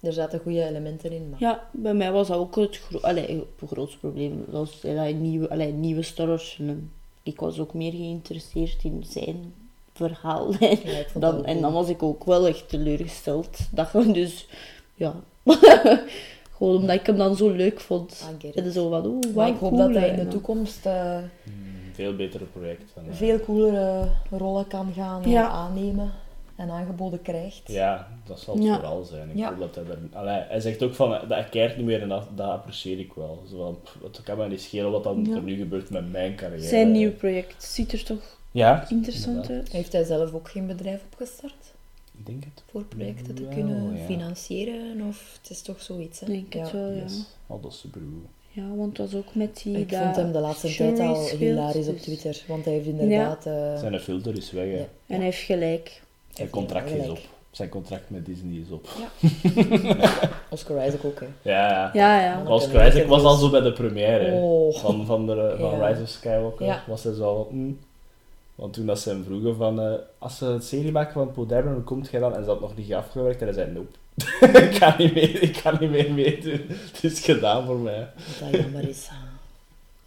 Er 0.00 0.12
zaten 0.12 0.40
goede 0.40 0.64
elementen 0.64 1.12
in, 1.12 1.28
maar 1.30 1.40
Ja, 1.40 1.68
bij 1.70 1.94
mij 1.94 2.12
was 2.12 2.28
dat 2.28 2.36
ook 2.36 2.56
het, 2.56 2.76
gro 2.76 2.98
allee, 2.98 3.44
het 3.58 3.70
grootste 3.70 3.98
probleem. 3.98 4.44
Dat 4.50 4.54
was 4.54 4.84
allee, 4.84 5.14
nieuwe, 5.14 5.50
allee, 5.50 5.72
nieuwe 5.72 6.02
Star 6.02 6.26
Wars 6.26 6.48
film. 6.54 6.90
Ik 7.22 7.40
was 7.40 7.58
ook 7.58 7.74
meer 7.74 7.90
geïnteresseerd 7.90 8.84
in 8.84 9.04
zijn 9.08 9.54
verhaallijn. 9.92 10.78
ja, 10.84 11.04
Dan, 11.14 11.36
ook 11.36 11.44
en 11.44 11.60
dan 11.60 11.72
was 11.72 11.88
ik 11.88 12.02
ook 12.02 12.24
wel 12.24 12.46
echt 12.46 12.68
teleurgesteld. 12.68 13.58
Dat 13.70 13.86
gewoon 13.86 14.12
dus, 14.12 14.48
ja. 14.94 15.14
gewoon 16.56 16.76
omdat 16.76 16.96
ik 16.96 17.06
hem 17.06 17.16
dan 17.16 17.36
zo 17.36 17.50
leuk 17.50 17.80
vond. 17.80 18.24
I 18.32 18.46
get 18.46 18.56
it. 18.56 18.64
En 18.64 18.72
zo 18.72 18.88
van, 18.90 19.06
oeh, 19.06 19.24
Maar 19.24 19.32
wat 19.34 19.48
ik 19.48 19.56
hoop 19.60 19.70
cool, 19.70 19.86
dat 19.86 19.94
hij 19.94 20.08
in 20.08 20.16
de 20.16 20.28
toekomst 20.28 20.86
eh, 20.86 21.16
Hmm, 21.44 21.92
veel 21.92 22.16
betere 22.16 22.44
project. 22.44 22.82
Dan, 22.94 23.04
eh, 23.08 23.14
veel 23.14 23.40
coolere 23.40 24.08
rollen 24.30 24.66
kan 24.66 24.92
gaan 24.96 25.24
eh, 25.24 25.30
Ja. 25.30 25.48
aannemen 25.48 26.12
en 26.56 26.70
aangeboden 26.70 27.22
krijgt. 27.22 27.60
Ja, 27.66 28.08
dat 28.26 28.40
zal 28.40 28.54
het 28.54 28.64
Ja. 28.64 28.74
vooral 28.74 29.04
zijn. 29.04 29.30
Ik 29.30 29.36
Ja. 29.36 29.48
hoop 29.48 29.58
dat 29.58 29.74
hij 29.74 29.84
er... 29.84 29.98
Allee, 30.12 30.42
hij 30.48 30.60
zegt 30.60 30.82
ook 30.82 30.94
van, 30.94 31.10
dat 31.10 31.28
hij 31.28 31.44
keert 31.50 31.76
niet 31.76 31.86
meer 31.86 32.02
en 32.02 32.08
dat, 32.08 32.26
dat 32.34 32.50
apprecieer 32.50 32.98
ik 32.98 33.12
wel. 33.14 33.42
Zo 33.50 33.56
van, 33.56 33.78
pff, 33.82 33.96
het 34.02 34.22
kan 34.22 34.36
mij 34.36 34.48
niet 34.48 34.60
schelen 34.60 34.90
wat 34.90 35.04
dan 35.04 35.24
Ja. 35.28 35.34
er 35.36 35.42
nu 35.42 35.56
gebeurt 35.56 35.90
met 35.90 36.10
mijn 36.12 36.34
carrière. 36.34 36.62
Zijn 36.68 36.92
nieuw 36.92 37.12
project 37.12 37.64
ziet 37.64 37.92
er 37.92 38.04
toch 38.04 38.38
Ja, 38.50 38.86
interessant 38.88 39.36
inderdaad. 39.36 39.56
uit. 39.56 39.72
Heeft 39.72 39.92
hij 39.92 40.04
zelf 40.04 40.32
ook 40.32 40.50
geen 40.50 40.66
bedrijf 40.66 41.02
opgestart 41.12 41.74
Ik 42.18 42.26
denk 42.26 42.44
het. 42.44 42.62
voor 42.70 42.84
projecten 42.84 43.34
te 43.34 43.42
Wel, 43.44 43.52
kunnen 43.52 43.96
ja. 43.96 44.04
financieren? 44.04 45.00
Of 45.08 45.38
het 45.42 45.50
is 45.50 45.62
toch 45.62 45.80
zoiets, 45.82 46.20
hè? 46.20 46.26
Denk 46.26 46.52
het 46.52 46.72
wel, 46.72 46.90
ja. 46.90 47.02
Yes. 47.02 47.24
Dat 47.62 47.74
Subaru. 47.74 48.22
Ja, 48.50 48.74
want 48.76 48.96
dat 48.96 49.10
was 49.10 49.20
ook 49.20 49.34
met 49.34 49.60
die... 49.62 49.78
Ik 49.78 49.88
vind 49.88 50.16
hem 50.16 50.32
de 50.32 50.38
laatste 50.38 50.74
tijd 50.74 50.98
al 50.98 51.14
speelt, 51.14 51.40
hilarisch 51.40 51.88
op 51.88 51.92
dus- 51.94 52.02
Twitter. 52.02 52.42
Want 52.48 52.64
hij 52.64 52.74
heeft 52.74 52.86
inderdaad... 52.86 53.46
eh, 53.46 53.78
Zijn 53.78 54.00
filter 54.00 54.36
is 54.36 54.50
weg, 54.50 54.64
hè. 54.64 54.70
Ja. 54.78 54.84
En 55.06 55.16
hij 55.16 55.24
heeft 55.24 55.38
gelijk. 55.42 56.02
Zijn 56.30 56.50
contract 56.50 56.90
is 56.90 57.08
op. 57.08 57.18
Zijn 57.50 57.68
contract 57.68 58.10
met 58.10 58.26
Disney 58.26 58.60
is 58.60 58.70
op. 58.70 58.88
Oscar 60.50 60.86
Isaac 60.86 61.04
ook, 61.04 61.20
hè. 61.20 61.26
Ja, 61.50 61.68
ja. 61.70 61.90
Ja, 61.94 62.20
ja. 62.20 62.50
Oscar 62.52 62.86
Isaac 62.88 63.06
was 63.06 63.22
al 63.22 63.36
zo 63.36 63.50
bij 63.50 63.60
de 63.60 63.72
première. 63.72 64.32
Oh. 64.32 64.74
Van, 64.74 65.06
van, 65.06 65.26
de, 65.26 65.54
van 65.58 65.78
Ja. 65.78 65.86
Rise 65.88 66.02
of 66.02 66.08
Skywalker 66.08 66.66
Ja. 66.66 66.82
was 66.86 67.04
hij 67.04 67.14
zo... 67.14 67.48
mm. 67.50 67.78
Want 68.56 68.72
toen 68.72 68.86
dat 68.86 68.98
ze 69.00 69.08
hem 69.08 69.24
vroegen 69.24 69.56
van... 69.56 69.80
eh, 69.80 69.92
als 70.18 70.38
ze 70.38 70.46
een 70.46 70.62
serie 70.62 70.92
maken 70.92 71.12
van 71.12 71.32
Poe 71.32 71.46
Dameron, 71.46 71.74
hoe 71.74 71.82
komt 71.82 72.10
jij 72.10 72.20
dan? 72.20 72.34
En 72.34 72.44
ze 72.44 72.50
had 72.50 72.60
nog 72.60 72.76
niet 72.76 72.94
afgewerkt. 72.94 73.40
En 73.40 73.46
hij 73.46 73.54
zei, 73.54 73.70
nope. 73.72 73.98
ik, 74.70 74.76
kan 74.80 74.94
niet 74.98 75.14
meer, 75.14 75.42
ik 75.42 75.60
kan 75.62 75.76
niet 75.80 75.90
meer 75.90 76.12
meedoen. 76.12 76.66
Het 76.68 77.04
is 77.04 77.20
gedaan 77.20 77.66
voor 77.66 77.78
mij. 77.78 78.08
Wat 78.40 78.50
dat 78.52 78.60
jammer 78.60 78.88
is. 78.88 79.08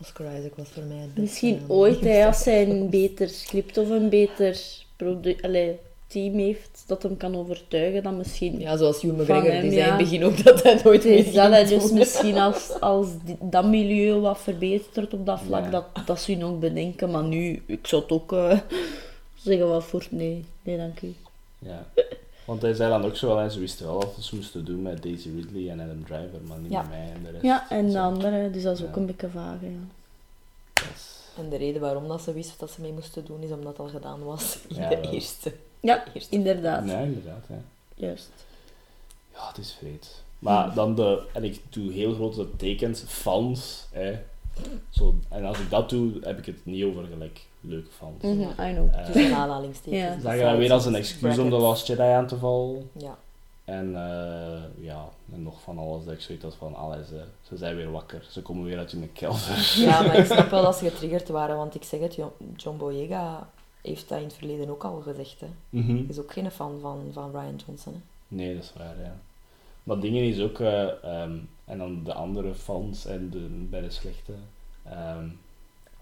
Oscar 0.01 0.37
Isaac 0.39 0.55
was 0.55 0.67
voor 0.69 0.83
mij 0.83 0.97
het 0.97 1.05
beste, 1.07 1.21
Misschien 1.21 1.61
ooit, 1.67 1.99
hè, 2.01 2.25
als 2.25 2.45
hij 2.45 2.69
een 2.69 2.89
beter 2.89 3.29
script 3.29 3.77
of 3.77 3.89
een 3.89 4.09
beter 4.09 4.59
produ- 4.95 5.37
allee, 5.41 5.79
team 6.09 6.37
heeft 6.37 6.83
dat 6.87 7.03
hem 7.03 7.17
kan 7.17 7.35
overtuigen, 7.35 8.03
dan 8.03 8.17
misschien... 8.17 8.59
Ja, 8.59 8.77
zoals 8.77 9.01
Hugh 9.01 9.15
Van 9.15 9.23
McGregor, 9.23 9.51
hem, 9.51 9.61
die 9.61 9.71
zei 9.71 9.81
in 9.81 9.87
ja. 9.87 9.95
het 9.97 10.03
begin 10.09 10.23
ook 10.25 10.43
dat 10.43 10.63
hij 10.63 10.81
nooit 10.83 11.03
Het 11.03 11.11
meer 11.11 11.25
is 11.25 11.33
dat 11.33 11.49
hij 11.51 11.65
ging 11.67 11.79
dus 11.81 11.89
doen. 11.89 11.97
misschien 11.97 12.37
als, 12.37 12.79
als 12.79 13.07
die- 13.25 13.37
dat 13.39 13.65
milieu 13.65 14.19
wat 14.19 14.39
verbetert 14.39 15.13
op 15.13 15.25
dat 15.25 15.39
vlak, 15.45 15.63
Ja. 15.63 15.69
dat, 15.69 15.85
dat 16.05 16.21
ze 16.21 16.35
nog 16.35 16.59
bedenken. 16.59 17.11
Maar 17.11 17.23
nu, 17.23 17.61
ik 17.65 17.87
zou 17.87 18.01
het 18.01 18.11
ook 18.11 18.33
eh, 18.33 18.59
zeggen 19.35 19.67
wat 19.69 19.83
voor... 19.83 20.05
Nee, 20.09 20.45
nee, 20.63 20.77
dank 20.77 21.01
u. 21.01 21.13
Ja. 21.59 21.85
Want 22.45 22.61
hij 22.61 22.73
zei 22.73 22.89
dan 22.89 23.05
ook 23.05 23.15
zo 23.15 23.27
wel, 23.27 23.39
en 23.39 23.51
ze 23.51 23.59
wisten 23.59 23.85
wel 23.85 23.95
wat 23.95 24.15
ze 24.19 24.35
moesten 24.35 24.65
doen 24.65 24.81
met 24.81 25.03
Daisy 25.03 25.29
Ridley 25.35 25.69
en 25.71 25.79
Adam 25.79 26.03
Driver, 26.05 26.39
maar 26.47 26.57
niet 26.59 26.71
Ja. 26.71 26.81
met 26.81 26.89
mij 26.89 26.99
en 27.15 27.23
de 27.23 27.31
rest. 27.31 27.43
Ja, 27.43 27.65
en 27.69 27.85
de 27.85 27.91
Zo, 27.91 27.97
andere, 27.99 28.51
dus 28.51 28.63
dat 28.63 28.77
is 28.77 28.83
ook 28.83 28.95
een 28.95 29.05
beetje 29.05 29.29
vage, 29.29 29.65
ja. 29.65 29.77
dat 30.73 30.83
is- 30.95 31.17
En 31.37 31.49
de 31.49 31.57
reden 31.57 31.81
waarom 31.81 32.07
dat 32.07 32.21
ze 32.21 32.33
wist 32.33 32.59
wat 32.59 32.71
ze 32.71 32.81
mee 32.81 32.91
moesten 32.91 33.25
doen, 33.25 33.41
is 33.43 33.51
omdat 33.51 33.67
het 33.67 33.79
al 33.79 33.87
gedaan 33.87 34.23
was 34.23 34.57
in 34.67 34.75
Ja, 34.75 34.89
de 34.89 34.99
wel. 35.01 35.11
eerste. 35.13 35.51
Ja, 35.79 36.03
inderdaad. 36.29 36.87
Ja, 36.87 36.99
inderdaad. 36.99 37.45
Ja. 37.49 37.61
Juist. 37.95 38.29
Ja, 39.33 39.47
het 39.47 39.57
is 39.57 39.75
vreed. 39.79 40.21
Maar 40.39 40.73
dan 40.73 40.95
de... 40.95 41.21
En 41.33 41.43
ik 41.43 41.61
doe 41.69 41.91
heel 41.91 42.13
grote 42.13 42.55
tekens, 42.55 43.03
fans, 43.07 43.85
hè. 43.91 44.19
Zo, 44.89 45.15
en 45.29 45.45
als 45.45 45.59
ik 45.59 45.69
dat 45.69 45.89
doe, 45.89 46.11
heb 46.21 46.37
ik 46.37 46.45
het 46.45 46.65
niet 46.65 46.83
over 46.83 47.05
gelijk 47.11 47.39
leuke 47.61 47.89
fans. 47.97 48.23
Mhm, 48.23 48.41
I 48.69 48.73
know. 48.73 48.87
Eh, 48.93 49.05
Tussen 49.11 49.35
aanhalingstekens. 49.35 50.01
Ja. 50.01 50.19
Zag 50.21 50.35
je 50.35 50.41
dat 50.43 50.57
weer 50.57 50.71
als 50.71 50.85
een 50.85 50.95
excuus 50.95 51.37
om 51.37 51.49
de. 51.49 51.55
Last 51.55 51.87
Jedi 51.87 52.01
aan 52.01 52.27
te 52.27 52.37
vallen? 52.37 52.89
Ja. 52.91 53.17
En 53.65 53.95
eh, 53.95 54.83
ja, 54.85 55.09
en 55.33 55.43
nog 55.43 55.61
van 55.61 55.77
alles 55.77 56.05
dat 56.05 56.13
ik 56.13 56.21
zoiets 56.21 56.43
had 56.43 56.55
van, 56.55 56.75
allee, 56.75 57.05
ze, 57.05 57.23
ze 57.47 57.57
zijn 57.57 57.75
weer 57.75 57.91
wakker. 57.91 58.25
Ze 58.29 58.41
komen 58.41 58.63
weer 58.65 58.77
uit 58.77 58.91
hun 58.91 59.11
kelder. 59.13 59.73
ja, 59.75 60.01
maar 60.01 60.17
ik 60.17 60.25
snap 60.33 60.49
wel 60.49 60.63
dat 60.63 60.75
ze 60.77 60.89
getriggerd 60.89 61.27
waren, 61.29 61.57
want 61.57 61.75
ik 61.75 61.83
zeg 61.83 61.99
het, 61.99 62.15
Jo- 62.15 62.35
John 62.55 62.77
Boyega 62.77 63.49
heeft 63.81 64.09
dat 64.09 64.17
in 64.17 64.23
het 64.23 64.33
verleden 64.33 64.69
ook 64.69 64.83
al 64.83 65.01
gezegd. 65.01 65.39
Hè. 65.39 65.47
Mhm. 65.69 65.95
Hij 65.95 66.05
is 66.07 66.19
ook 66.19 66.31
geen 66.31 66.51
fan 66.51 66.79
van, 66.81 67.01
van 67.11 67.31
Ryan 67.31 67.59
Johnson. 67.65 67.93
Hè. 67.93 67.99
Nee, 68.35 68.53
dat 68.55 68.63
is 68.63 68.73
waar, 68.77 68.99
ja. 68.99 69.19
Maar 69.83 69.99
dingen 69.99 70.23
is 70.23 70.39
ook, 70.39 70.59
eh, 70.59 71.03
ehm, 71.03 71.37
en 71.65 71.77
dan 71.77 72.03
de 72.03 72.13
andere 72.13 72.55
fans 72.55 73.05
en 73.05 73.29
de, 73.29 73.47
bij 73.69 73.81
de 73.81 73.89
slechte, 73.89 74.33
ehm 74.83 75.27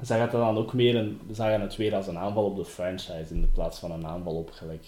zagen 0.02 0.24
het 0.24 0.32
dan 0.32 0.58
ook 0.58 0.74
meer 0.74 0.96
een, 0.96 1.20
zagen 1.32 1.62
het 1.62 1.76
weer 1.76 1.96
als 1.96 2.08
een 2.08 2.18
aanval 2.18 2.46
op 2.46 2.56
de 2.56 2.66
franchise 2.66 3.34
in 3.34 3.52
plaats 3.54 3.80
van 3.80 3.92
een 3.92 4.08
aanval 4.08 4.36
op 4.36 4.52
gelijk 4.52 4.86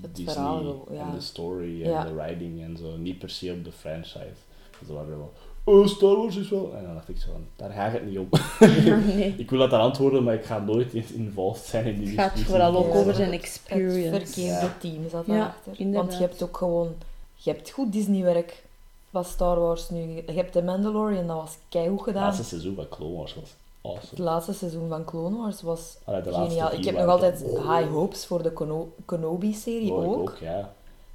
Het 0.00 0.16
Disney 0.16 0.34
verhaal, 0.34 0.86
ja. 0.90 1.00
en 1.00 1.14
de 1.14 1.20
story 1.20 1.82
en 1.82 1.90
Ja. 1.90 2.04
de 2.04 2.14
writing 2.14 2.62
en 2.62 2.76
zo. 2.76 2.96
Niet 2.96 3.18
per 3.18 3.30
se 3.30 3.52
op 3.52 3.64
de 3.64 3.72
franchise. 3.72 4.40
Dus 4.78 4.88
ze 4.88 4.92
waren 4.92 5.08
wel, 5.08 5.32
oh, 5.70 5.86
Star 5.86 6.16
Wars 6.16 6.36
is 6.36 6.48
wel... 6.50 6.72
En 6.76 6.84
dan 6.84 6.94
dacht 6.94 7.08
ik 7.08 7.16
zo 7.18 7.28
van, 7.32 7.44
daar 7.56 7.70
gaat 7.70 7.92
het 7.92 8.06
niet 8.06 8.18
om. 8.18 8.28
nee. 9.06 9.34
ik 9.38 9.50
wil 9.50 9.58
dat 9.58 9.70
dan 9.70 9.80
antwoorden, 9.80 10.22
maar 10.24 10.34
ik 10.34 10.44
ga 10.44 10.58
nooit 10.58 10.94
in- 10.94 11.04
involved 11.14 11.62
zijn 11.64 11.84
in 11.86 11.98
die 11.98 12.06
Het 12.08 12.14
gaat 12.20 12.34
discussie. 12.34 12.60
vooral 12.62 12.76
ook 12.84 12.94
over 12.94 13.14
zijn 13.14 13.32
Het 13.32 13.60
verkeerde 13.64 14.24
Ja. 14.42 14.74
team 14.80 15.08
zat 15.10 15.26
daarachter. 15.26 15.92
Want 15.92 16.12
je 16.12 16.18
hebt 16.20 16.42
ook 16.42 16.56
gewoon... 16.56 16.88
Je 17.34 17.50
hebt 17.50 17.70
goed 17.70 17.92
Disney-werk 17.92 18.62
van 19.10 19.24
Star 19.24 19.60
Wars 19.60 19.90
nu. 19.90 20.00
Je 20.26 20.32
hebt 20.32 20.52
The 20.52 20.62
Mandalorian, 20.62 21.26
dat 21.26 21.36
was 21.36 21.56
keigoed 21.68 21.98
Het 21.98 22.06
gedaan. 22.08 22.22
laatste 22.22 22.44
seizoen 22.44 22.74
van 22.74 22.88
Clone 22.88 23.16
Wars 23.16 23.34
was 23.34 23.44
Het 23.82 23.92
awesome. 23.92 24.22
laatste 24.22 24.52
seizoen 24.52 24.88
van 24.88 25.04
Clone 25.04 25.36
Wars 25.36 25.62
was 25.62 25.96
Allee, 26.04 26.22
geniaal. 26.22 26.72
Ik 26.72 26.84
heb 26.84 26.96
nog 26.96 27.06
altijd 27.06 27.42
high 27.42 27.88
hopes 27.92 28.26
voor 28.26 28.42
de 28.42 28.52
Keno- 28.52 28.92
Kenobi-serie 29.06 29.92
ook. 29.92 30.16
ook, 30.16 30.36
ja. 30.40 30.72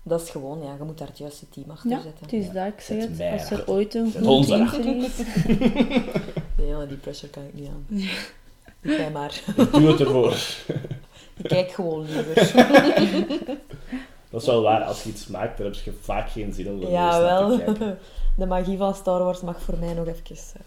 Dat 0.08 0.22
is 0.22 0.30
gewoon, 0.30 0.62
ja, 0.64 0.76
je 0.78 0.84
moet 0.84 0.98
daar 0.98 1.08
het 1.08 1.18
juiste 1.18 1.50
team 1.50 1.70
achter 1.70 1.90
Ja, 1.90 2.02
zetten. 2.02 2.24
het 2.26 2.34
is 2.34 2.52
dat, 2.52 2.66
ik 2.68 2.80
zeg 2.82 3.02
het. 3.02 3.40
Als 3.40 3.50
er 3.52 3.68
ooit 3.68 3.94
een 3.96 4.12
goed 4.12 4.26
ons 4.28 4.48
team 4.48 4.62
erachter. 4.62 4.96
is. 4.96 5.12
Nee, 6.58 6.74
maar 6.74 6.88
die 6.88 6.98
pressure 6.98 7.32
kan 7.32 7.44
ik 7.44 7.54
niet 7.54 7.70
aan. 7.70 7.86
Ik 8.82 8.98
kijk 8.98 9.14
maar. 9.14 9.42
Ik 9.58 9.72
doe 9.72 9.88
het 9.88 10.00
ervoor. 10.00 10.34
Ik 11.44 11.48
kijk 11.48 11.72
gewoon 11.72 12.06
liever. 12.06 12.54
Dat 14.30 14.42
is 14.42 14.48
wel 14.48 14.62
waar, 14.62 14.84
als 14.84 15.04
je 15.04 15.10
iets 15.10 15.28
maakt, 15.28 15.58
dan 15.58 15.66
heb 15.66 15.76
je 15.76 15.94
vaak 16.02 16.30
geen 16.30 16.54
zin 16.54 16.70
om 16.70 16.80
Ja, 16.88 17.22
wel. 17.22 17.58
De 18.38 18.46
magie 18.46 18.78
van 18.78 18.96
Star 18.96 19.24
Wars 19.24 19.42
mag 19.42 19.62
voor 19.62 19.78
mij 19.80 19.94
nog 19.94 20.08
even 20.08 20.24
eh, 20.36 20.62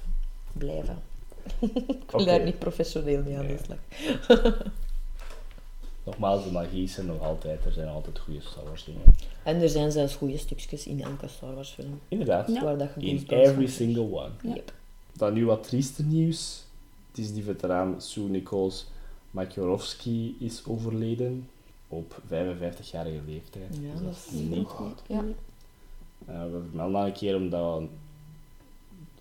blijven. 0.52 0.98
Ik 1.86 2.10
wil 2.10 2.24
daar 2.24 2.44
niet 2.44 2.58
professioneel 2.58 3.22
mee 3.22 3.38
aan 3.38 3.46
de 3.46 3.56
slag. 3.64 3.78
Nogmaals, 6.08 6.44
de 6.44 6.50
magie 6.50 6.82
is 6.82 6.98
er 6.98 7.04
nog 7.04 7.22
altijd. 7.22 7.64
Er 7.64 7.72
zijn 7.72 7.88
altijd 7.88 8.18
goede 8.18 8.40
Star 8.40 8.64
Wars 8.64 8.84
dingen. 8.84 9.02
En 9.42 9.60
er 9.60 9.68
zijn 9.68 9.92
zelfs 9.92 10.14
goede 10.14 10.38
stukjes 10.38 10.86
in 10.86 11.02
elke 11.02 11.28
Star 11.28 11.54
Wars 11.54 11.70
film. 11.70 12.00
Inderdaad. 12.08 12.48
Ja. 12.48 12.64
Waar 12.64 12.78
dat 12.78 12.88
je 12.98 13.06
In 13.06 13.24
every 13.26 13.66
single 13.66 14.02
one. 14.02 14.30
Ja. 14.42 14.54
Yep. 14.54 14.72
Dan 15.12 15.32
nu 15.32 15.46
wat 15.46 15.62
trieste 15.62 16.02
nieuws. 16.02 16.64
Disney-veteraan 17.12 18.02
Sue 18.02 18.28
Nichols 18.28 18.86
Majorovsky 19.30 20.34
is 20.38 20.62
overleden 20.66 21.48
op 21.88 22.20
55-jarige 22.26 23.20
leeftijd. 23.26 23.78
Ja, 23.80 23.92
Dus 23.92 24.00
dat 24.00 24.32
is 24.32 24.40
niet 24.40 24.66
goed. 24.66 25.02
Ja. 25.06 25.24
Eh, 26.26 26.42
we 26.42 26.60
vermelden 26.68 26.92
dat 26.92 27.06
een 27.06 27.12
keer 27.12 27.36
omdat 27.36 27.82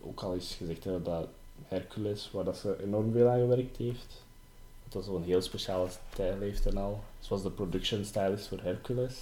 ook 0.02 0.22
al 0.22 0.34
is 0.34 0.56
gezegd 0.58 0.84
hè, 0.84 1.02
dat 1.02 1.28
Hercules, 1.68 2.30
waar 2.32 2.44
dat 2.44 2.58
ze 2.58 2.84
enorm 2.84 3.12
veel 3.12 3.28
aan 3.28 3.40
gewerkt 3.40 3.78
heeft, 3.78 4.26
Het 4.88 4.94
was 4.96 5.06
zo'n 5.06 5.24
heel 5.24 5.42
speciale 5.42 5.88
stijl 6.14 6.40
heeft 6.40 6.66
en 6.66 6.78
al. 6.78 7.00
Was 7.30 7.44
de 7.44 7.50
production 7.52 8.04
stylist 8.06 8.48
voor 8.48 8.60
Hercules. 8.62 9.14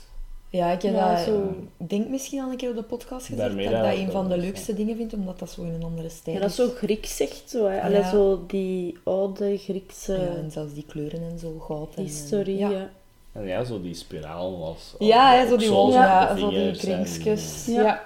Ja, 0.50 0.72
ik 0.72 0.82
heb 0.82 0.94
Ja, 0.94 1.16
dat, 1.16 1.26
zo. 1.26 1.56
ik 1.78 1.90
denk 1.90 2.08
misschien 2.10 2.42
al 2.42 2.52
een 2.52 2.58
keer 2.58 2.70
op 2.70 2.76
de 2.76 2.84
podcast 2.84 3.26
gezegd, 3.26 3.42
Daarmee 3.48 3.66
dat 3.66 3.74
ik 3.74 3.80
dat- 3.82 3.90
dat 3.92 4.00
een 4.00 4.12
van 4.12 4.28
de 4.30 4.36
is, 4.36 4.42
leukste 4.44 4.74
dingen 4.74 4.96
vind, 4.96 5.14
omdat 5.14 5.40
dat 5.40 5.50
zo 5.50 5.62
in 5.62 5.74
een 5.74 5.84
andere 5.84 6.10
stijl 6.10 6.36
Ja, 6.36 6.42
dat 6.42 6.50
is 6.50 6.56
zo 6.56 6.70
Grieks 6.70 7.20
echt 7.20 7.50
zo. 7.50 7.68
Hè. 7.68 7.82
Allee, 7.82 7.98
Ja. 8.00 8.10
zo 8.10 8.44
die 8.48 8.98
oude 9.04 9.58
Griekse 9.58 10.14
Ja, 10.14 10.36
en 10.36 10.52
zelfs 10.52 10.74
die 10.74 10.86
kleuren 10.88 11.22
en 11.32 11.40
zo, 11.40 11.60
goud 11.60 11.96
en... 11.96 12.04
historie. 12.04 12.58
Ja, 12.58 12.70
ja. 12.70 12.90
En 13.32 13.44
ja, 13.44 13.64
zo 13.64 13.82
die 13.82 13.94
spiraal 13.94 14.60
was. 14.60 14.96
ja, 15.00 15.42
ook 15.42 15.48
zo 15.50 15.58
die 15.58 15.68
zoals 15.68 15.82
wolven, 15.94 16.02
ja, 16.02 16.34
de 16.34 16.40
zo 16.40 16.50
die 16.50 16.60
en- 16.60 16.78
kringsjes. 16.78 17.66
Ja. 17.66 17.82
Ja. 17.82 18.04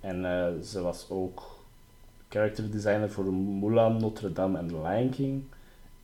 En 0.00 0.24
eh, 0.24 0.46
ze 0.64 0.80
was 0.80 1.06
ook 1.08 1.42
character 2.28 2.70
designer 2.70 3.10
voor 3.10 3.24
Mulan, 3.32 4.00
Notre 4.00 4.32
Dame 4.32 4.58
en 4.58 4.68
The 4.68 4.80
Lion 4.82 5.10
King. 5.10 5.42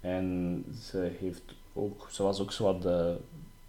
En 0.06 0.64
ze, 0.90 1.10
heeft 1.20 1.42
ook, 1.72 2.08
ze 2.10 2.22
was 2.22 2.40
ook 2.40 2.52
zo 2.52 2.64
wat 2.64 2.82
de 2.82 3.16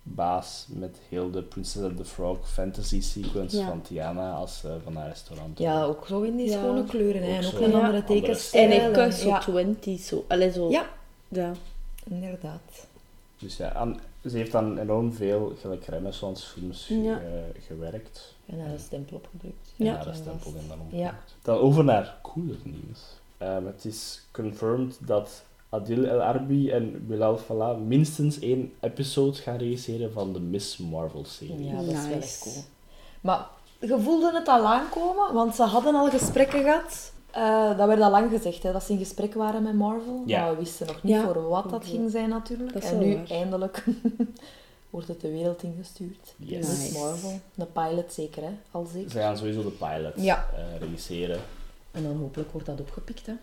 baas 0.03 0.65
met 0.69 0.97
heel 1.09 1.31
de 1.31 1.41
Princess 1.41 1.85
of 1.85 1.95
the 1.95 2.05
Frog 2.05 2.49
fantasy 2.51 3.01
sequence 3.01 3.57
Ja. 3.57 3.67
van 3.67 3.81
Tiana 3.81 4.33
als 4.33 4.63
van 4.83 4.95
haar 4.95 5.07
restaurant. 5.07 5.57
ja, 5.59 5.83
ook 5.83 6.07
zo 6.07 6.21
in 6.21 6.35
die 6.35 6.49
Ja. 6.49 6.57
schone 6.57 6.83
kleuren. 6.83 7.21
Ook 7.21 7.27
En 7.29 7.45
ook 7.45 7.59
een 7.59 7.73
andere 7.73 8.03
tekenstijl. 8.03 8.71
En 8.71 8.89
ik 8.91 8.97
en- 8.97 9.13
zo. 9.13 9.37
20 9.39 9.99
zo. 9.99 10.25
Allee, 10.27 10.51
zo. 10.51 10.69
Ja. 10.69 10.89
Ja. 11.27 11.51
inderdaad. 12.09 12.87
Dus 13.39 13.57
ja, 13.57 13.73
aan- 13.73 13.99
ze 14.29 14.37
heeft 14.37 14.51
dan 14.51 14.77
enorm 14.77 15.13
veel 15.13 15.53
gelijk 15.61 15.85
renaissance 15.85 16.47
films 16.47 16.87
Ja. 16.87 17.15
ge- 17.17 17.51
gewerkt. 17.67 18.35
En 18.45 18.57
daar 18.57 18.73
is 18.73 18.81
stempel 18.83 19.17
op 19.17 19.27
gedrukt. 19.31 19.73
En 19.77 19.85
Ja. 19.85 19.93
daar 19.97 20.07
is 20.07 20.17
stempel 20.17 20.49
in 20.55 20.67
dan 20.67 20.77
Ja. 20.77 20.83
opgeplakt. 21.07 21.35
Dan 21.41 21.57
over 21.57 21.83
naar 21.83 22.17
cooler 22.21 22.57
nieuws. 22.63 22.99
Ehm, 23.37 23.65
het 23.65 23.85
is 23.85 24.21
confirmed 24.31 24.97
dat 25.01 25.43
Adil 25.69 26.05
El 26.05 26.21
Arbi 26.21 26.69
en 26.71 27.07
Bilal 27.07 27.37
Fallah 27.37 27.77
minstens 27.79 28.39
één 28.39 28.73
episode 28.79 29.37
gaan 29.37 29.57
regisseren 29.57 30.11
van 30.11 30.33
de 30.33 30.39
Miss 30.39 30.77
Marvel-serie. 30.77 31.63
Ja, 31.65 31.75
dat 31.75 31.85
is 31.85 31.91
wel 31.93 32.01
Nice. 32.03 32.13
echt 32.17 32.39
cool. 32.43 32.63
Maar 33.21 33.47
je 33.79 33.99
voelde 33.99 34.31
het 34.33 34.47
al 34.47 34.65
aankomen, 34.65 35.33
want 35.33 35.55
ze 35.55 35.63
hadden 35.63 35.95
al 35.95 36.09
gesprekken 36.09 36.63
gehad. 36.63 37.11
Eh, 37.31 37.77
dat 37.77 37.87
werd 37.87 38.01
al 38.01 38.11
lang 38.11 38.29
gezegd, 38.31 38.63
hè, 38.63 38.71
dat 38.71 38.83
ze 38.83 38.91
in 38.91 38.97
gesprek 38.97 39.33
waren 39.33 39.63
met 39.63 39.73
Marvel. 39.73 40.23
Ja. 40.25 40.41
Maar 40.41 40.51
we 40.51 40.57
wisten 40.59 40.87
nog 40.87 41.03
niet 41.03 41.15
Ja. 41.15 41.23
voor 41.23 41.47
wat 41.49 41.69
dat 41.69 41.85
ging 41.85 42.11
zijn 42.11 42.29
natuurlijk. 42.29 42.75
En 42.75 42.97
nu 42.99 43.15
waar. 43.15 43.25
eindelijk 43.29 43.83
wordt 44.89 45.07
het 45.07 45.21
de 45.21 45.31
wereld 45.31 45.63
ingestuurd. 45.63 46.33
Yes. 46.37 46.67
Miss. 46.67 46.91
Marvel. 46.97 47.39
Een 47.55 47.71
pilot 47.71 48.13
zeker, 48.13 48.43
hè? 48.43 48.49
Al 48.71 48.85
zeker. 48.93 49.11
Ze 49.11 49.19
gaan 49.19 49.37
sowieso 49.37 49.61
de 49.63 49.69
pilot 49.69 50.13
Ja. 50.15 50.45
eh, 50.55 50.79
regisseren. 50.79 51.39
En 51.91 52.03
dan 52.03 52.17
hopelijk 52.17 52.51
wordt 52.51 52.67
dat 52.67 52.79
opgepikt, 52.79 53.25
hè? 53.25 53.33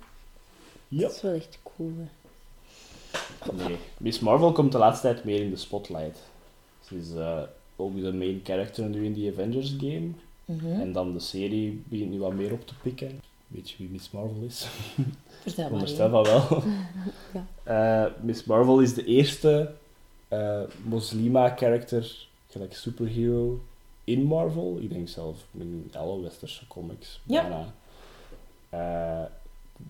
Ja. 0.95 1.01
Dat 1.01 1.11
is 1.16 1.23
wel 1.23 1.33
echt 1.33 1.59
cool. 1.62 1.93
Hè. 1.97 3.53
Nee, 3.53 3.77
Miss 3.99 4.19
Marvel 4.21 4.53
komt 4.53 4.73
de 4.73 4.79
laatste 4.79 5.07
tijd 5.07 5.25
meer 5.25 5.41
in 5.41 5.51
de 5.51 5.57
spotlight. 5.57 6.19
Ze 6.81 6.97
is 6.97 7.15
eh, 7.15 7.43
ook 7.77 8.01
de 8.01 8.12
main 8.12 8.41
character 8.45 8.85
nu 8.89 9.05
in 9.05 9.12
die 9.12 9.31
Avengers 9.33 9.75
game. 9.79 10.09
Mhm. 10.45 10.81
En 10.81 10.93
dan 10.93 11.12
de 11.12 11.19
serie 11.21 11.83
begint 11.89 12.11
nu 12.11 12.19
wat 12.19 12.33
meer 12.33 12.53
op 12.53 12.66
te 12.66 12.75
pikken. 12.83 13.21
Weet 13.47 13.71
je 13.71 13.77
wie 13.79 13.89
Miss 13.89 14.11
Marvel 14.11 14.43
is? 14.47 14.66
Vertel 15.43 15.53
Ik 15.53 15.57
maar. 15.57 15.71
onderstel 15.71 16.11
van 16.11 16.23
wel. 16.23 16.62
Ja. 17.65 18.05
Eh, 18.05 18.12
Miss 18.23 18.45
Marvel 18.45 18.81
is 18.81 18.95
de 18.95 19.05
eerste 19.05 19.73
eh 20.29 20.61
moslima-character, 20.83 22.27
gelijk 22.51 22.75
superhero, 22.75 23.61
in 24.05 24.23
Marvel. 24.23 24.79
Ik 24.81 24.89
denk 24.93 25.09
zelf 25.09 25.47
in 25.59 25.91
alle 25.97 26.21
westerse 26.23 26.66
comics. 26.66 27.21
Ja. 27.25 27.43
bijna. 28.71 29.31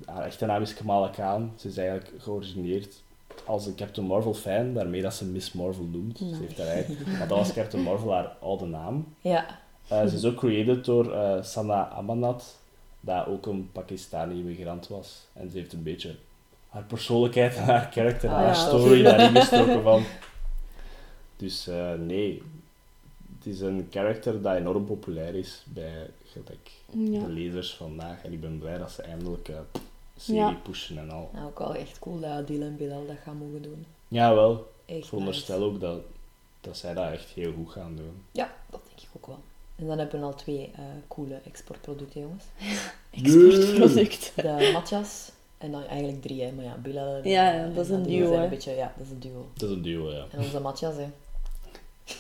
Haar 0.05 0.25
echte 0.25 0.47
naam 0.47 0.63
is 0.63 0.75
Kamala 0.75 1.09
Khan. 1.09 1.53
Ze 1.57 1.69
is 1.69 1.77
eigenlijk 1.77 2.23
georigineerd 2.23 3.03
als 3.45 3.67
een 3.67 3.75
Captain 3.75 4.07
Marvel 4.07 4.35
fan, 4.35 4.75
daarmee 4.75 5.03
dat 5.03 5.15
ze 5.15 5.25
Miss 5.25 5.53
Marvel 5.53 5.85
noemt. 5.85 6.19
Ze 6.19 6.37
heeft 6.41 6.59
haar 6.59 6.67
eigen, 6.67 6.97
maar 7.19 7.29
dat 7.29 7.39
was 7.39 7.53
Captain 7.53 7.83
Marvel 7.83 8.13
haar 8.13 8.37
oude 8.41 8.67
naam. 8.67 9.15
Ja. 9.21 9.47
Eh, 9.89 10.07
ze 10.07 10.15
is 10.17 10.25
ook 10.25 10.37
created 10.37 10.85
door 10.85 11.13
eh, 11.13 11.43
Sana 11.43 11.89
Amanat, 11.89 12.59
dat 13.01 13.27
ook 13.27 13.47
een 13.47 13.69
Pakistani-immigrant 13.73 14.89
was. 14.89 15.27
En 15.33 15.51
ze 15.51 15.57
heeft 15.59 15.73
een 15.73 15.83
beetje 15.83 16.15
haar 16.69 16.83
persoonlijkheid 16.85 17.57
en 17.57 17.63
haar 17.63 17.89
karakter 17.89 18.29
en 18.29 18.35
Ah, 18.35 18.41
haar 18.41 18.47
ja, 18.55 18.55
story 18.55 19.03
daarin 19.03 19.35
gestoken 19.41 19.83
van. 19.83 20.03
Dus 21.37 21.67
eh, 21.67 21.93
nee, 21.99 22.43
het 23.45 23.55
is 23.55 23.61
een 23.61 23.89
karakter 23.91 24.43
dat 24.43 24.57
enorm 24.57 24.85
populair 24.85 25.35
is 25.35 25.65
bij 25.67 26.11
gelijk, 26.25 26.71
Ja. 26.91 27.21
de 27.21 27.29
lezers 27.33 27.75
vandaag. 27.75 28.25
En 28.25 28.33
ik 28.33 28.41
ben 28.41 28.59
blij 28.59 28.79
dat 28.79 28.91
ze 28.91 29.03
eindelijk 29.03 29.49
eh 29.49 29.57
serie 30.17 30.41
Ja. 30.41 30.59
pushen 30.63 30.99
en 30.99 31.11
al. 31.11 31.31
Nou, 31.33 31.47
ook 31.47 31.59
wel 31.59 31.75
echt 31.75 31.99
cool 31.99 32.21
dat 32.21 32.47
Dylan 32.47 32.69
en 32.69 32.77
Bilal 32.77 33.07
dat 33.07 33.17
gaan 33.25 33.37
mogen 33.37 33.63
doen. 33.63 33.87
Jawel, 34.09 34.73
Echt 34.87 34.99
ik 34.99 35.05
veronderstel 35.05 35.59
nice. 35.59 35.71
ook 35.71 35.81
dat, 35.81 36.01
dat 36.61 36.77
zij 36.77 36.95
dat 36.95 37.13
echt 37.13 37.29
heel 37.29 37.53
goed 37.53 37.71
gaan 37.71 37.97
doen. 37.97 38.23
Ja, 38.33 38.55
dat 38.71 38.81
denk 38.89 39.01
ik 39.01 39.09
ook 39.17 39.27
wel. 39.27 39.39
En 39.77 39.87
dan 39.87 39.99
hebben 39.99 40.21
we 40.21 40.27
al 40.27 40.35
twee 40.35 40.71
eh, 40.75 40.83
coole 41.09 41.41
exportproducten, 41.45 42.21
jongens. 42.21 42.45
Exportproduct. 43.11 44.33
De 44.37 44.71
matjas. 44.73 45.33
En 45.59 45.71
dan 45.73 45.85
eigenlijk 45.85 46.23
drie, 46.23 46.43
hè. 46.43 46.53
Maar 46.53 46.65
ja, 46.65 46.77
Bilal 46.83 47.15
en 47.15 47.29
Ja, 47.31 47.67
dat 47.75 47.85
is 47.85 47.91
een 47.91 48.03
duo, 48.03 48.33
hè. 48.33 48.43
Een 48.43 48.49
beetje, 48.51 48.73
ja, 48.73 48.93
dat 48.97 49.07
is 49.07 49.13
een 49.13 49.21
duo. 49.21 49.47
Dat 49.55 49.69
is 49.71 49.77
een 49.77 49.83
duo, 49.83 50.11
ja. 50.13 50.27
En 50.31 50.39
onze 50.39 50.61
matjas, 50.61 50.97
hè. 50.97 51.07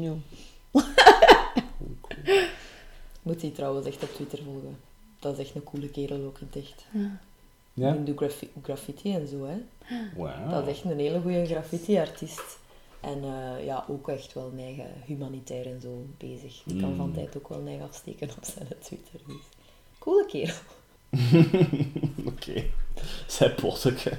Joh. 0.00 0.16
Cool, 0.72 0.84
cool. 2.00 2.42
Moet 3.22 3.40
hij 3.42 3.50
trouwens 3.50 3.86
echt 3.86 4.02
op 4.02 4.14
Twitter 4.14 4.38
volgen. 4.44 4.76
Dat 5.18 5.38
is 5.38 5.44
echt 5.46 5.54
een 5.54 5.62
coole 5.64 5.88
kerel 5.88 6.24
ook 6.24 6.38
in 6.38 6.46
het 6.52 6.56
echt. 6.64 6.84
Ja? 7.72 7.92
Die 7.92 8.02
doet 8.04 8.16
graffi- 8.16 8.50
graffiti 8.62 9.14
en 9.14 9.28
zo, 9.28 9.44
hè. 9.46 9.56
Wauw. 10.16 10.50
Dat 10.50 10.66
is 10.66 10.72
echt 10.74 10.84
een 10.84 10.98
hele 10.98 11.20
goede 11.20 11.46
graffiti-artiest. 11.46 12.58
En 13.00 13.24
eh, 13.24 13.64
ja, 13.64 13.84
ook 13.88 14.08
echt 14.08 14.32
wel 14.32 14.52
eigen 14.58 14.86
humanitair 15.04 15.66
en 15.66 15.80
zo 15.80 16.06
bezig. 16.18 16.62
Die 16.64 16.80
kan 16.80 16.90
Mm. 16.90 16.96
van 16.96 17.12
tijd 17.12 17.36
ook 17.36 17.48
wel 17.48 17.58
een 17.58 17.66
eigen 17.68 17.86
afsteken 17.86 18.28
op 18.36 18.44
zijn 18.44 18.68
Twitter. 18.80 19.20
Dus. 19.26 19.36
Coole 19.98 20.26
kerel. 20.26 20.54
Oké. 22.32 22.64
Zij. 23.26 23.54
Ja, 24.04 24.18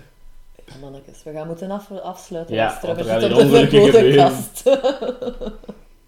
mannetjes, 0.82 1.24
we 1.24 1.32
gaan 1.32 1.48
moeten 1.48 1.72
af, 1.72 1.92
afsluiten. 2.04 2.56
Ja, 2.56 2.82
er 2.84 2.90
op 2.90 2.98
de 2.98 3.04
verboden 3.04 4.16
kast. 4.16 4.64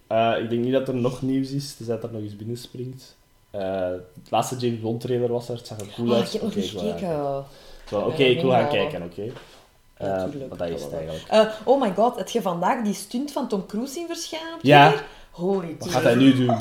Eh, 0.07 0.33
ik 0.41 0.49
denk 0.49 0.63
niet 0.63 0.73
dat 0.73 0.87
er 0.87 0.95
nog 0.95 1.21
nieuws 1.21 1.49
is, 1.51 1.77
dus 1.77 1.87
dat 1.87 2.03
er 2.03 2.09
nog 2.11 2.21
eens 2.21 2.35
binnenspringt. 2.35 3.15
Eh 3.51 3.61
het 3.89 4.29
laatste 4.31 4.55
James 4.55 4.79
Bond 4.79 5.01
trailer 5.01 5.31
was 5.31 5.49
er, 5.49 5.55
het 5.57 5.67
zag 5.67 5.79
er 5.79 5.87
cool 5.95 6.09
Ah, 6.11 6.15
uit. 6.17 6.25
ik 6.25 6.31
heb 6.31 6.41
nog 6.41 6.51
Oké, 6.51 6.59
niet 6.59 6.65
ik 6.73 6.79
wil 6.79 6.81
gekeken. 6.91 7.07
gaan- 7.07 7.45
Zo, 7.89 7.99
Oké, 7.99 8.23
Ja, 8.23 8.29
ik 8.29 8.41
wil 8.41 8.51
gaan 8.51 8.63
minimaal. 8.65 8.89
kijken, 8.89 9.03
oké. 9.03 9.21
Ja, 9.23 10.15
Eh, 10.25 10.57
dat 10.57 10.67
is 10.69 10.81
dat 10.81 10.91
het 10.91 10.93
eigenlijk. 10.93 11.25
Eh, 11.27 11.45
oh 11.63 11.81
my 11.81 11.93
god, 11.93 12.15
heb 12.15 12.29
je 12.29 12.41
vandaag 12.41 12.83
die 12.83 12.93
stunt 12.93 13.31
van 13.31 13.47
Tom 13.47 13.65
Cruise 13.65 13.93
zien 13.93 14.07
verschijnen 14.07 14.53
op 14.53 14.59
Ja. 14.61 14.93
Holy 15.31 15.75
Wat 15.79 15.89
gaat 15.89 16.03
hij 16.03 16.15
nu 16.15 16.35
doen? 16.35 16.45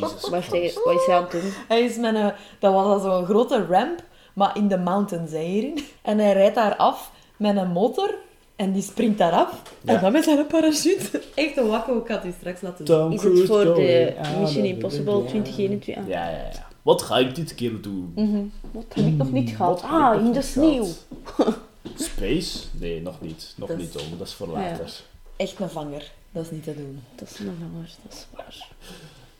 Jesus 0.00 0.28
wat 0.30 0.42
is 0.52 1.06
hij 1.06 1.14
aan 1.16 1.22
het 1.22 1.30
doen? 1.30 1.52
Hij 1.68 1.80
is 1.82 1.96
met 1.96 2.14
een... 2.14 2.32
Dat 2.58 2.72
was 2.72 2.84
al 2.86 2.98
zo'n 2.98 3.24
grote 3.24 3.66
ramp, 3.70 4.02
maar 4.34 4.56
in 4.56 4.68
de 4.68 4.78
mountains 4.78 5.30
hè, 5.32 5.38
hierin. 5.38 5.84
En 6.02 6.18
hij 6.18 6.32
rijdt 6.32 6.54
daar 6.54 6.76
af 6.76 7.10
met 7.36 7.56
een 7.56 7.70
motor 7.70 8.14
en 8.56 8.72
die 8.72 8.82
springt 8.82 9.18
daar 9.18 9.32
af. 9.32 9.62
Ja. 9.82 9.94
En 9.94 10.00
dan 10.00 10.12
met 10.12 10.24
zijn 10.24 10.46
parachute. 10.46 11.22
Echt 11.34 11.56
een 11.56 11.66
wakko, 11.66 11.98
ik 11.98 12.06
ga 12.06 12.14
het 12.14 12.24
u 12.24 12.32
straks 12.38 12.60
laten 12.60 12.86
zien. 12.86 12.96
Tom 12.96 13.12
Is 13.12 13.22
het 13.22 13.46
voor 13.46 13.64
de 13.64 14.14
going 14.22 14.38
Mission 14.40 14.64
of 14.64 14.70
Impossible 14.70 15.18
the 15.22 15.28
2021? 15.28 16.06
Ja, 16.06 16.28
ja, 16.30 16.36
ja. 16.36 16.66
Wat 16.82 17.02
ga 17.02 17.18
ik 17.18 17.34
dit 17.34 17.54
keer 17.54 17.80
doen? 17.80 18.12
Mhm. 18.14 18.42
Wat 18.70 18.84
heb 18.94 19.06
ik 19.06 19.14
nog 19.16 19.32
niet 19.32 19.50
gehad? 19.50 19.80
Heb 19.82 19.90
ik 19.90 19.96
Ah, 19.96 20.24
in 20.24 20.32
de 20.32 20.42
sneeuw. 20.42 20.86
gehad? 21.24 21.58
Space? 21.96 22.58
Nee, 22.80 23.02
nog 23.02 23.20
niet. 23.20 23.54
Nog 23.56 23.68
Dat 23.68 23.78
is- 23.78 23.84
niet 23.84 23.96
om. 23.96 24.18
Dat 24.18 24.26
is 24.26 24.32
voor 24.32 24.48
Ja. 24.48 24.52
later. 24.54 24.90
Echt 25.36 25.60
een 25.60 25.70
vanger. 25.70 26.10
Dat 26.32 26.44
is 26.44 26.50
niet 26.50 26.64
te 26.64 26.74
doen. 26.76 27.00
Dat 27.14 27.30
is 27.30 27.38
nog 27.38 27.54
waar, 27.74 27.90
dat 28.02 28.12
is 28.12 28.26
waar. 28.36 28.68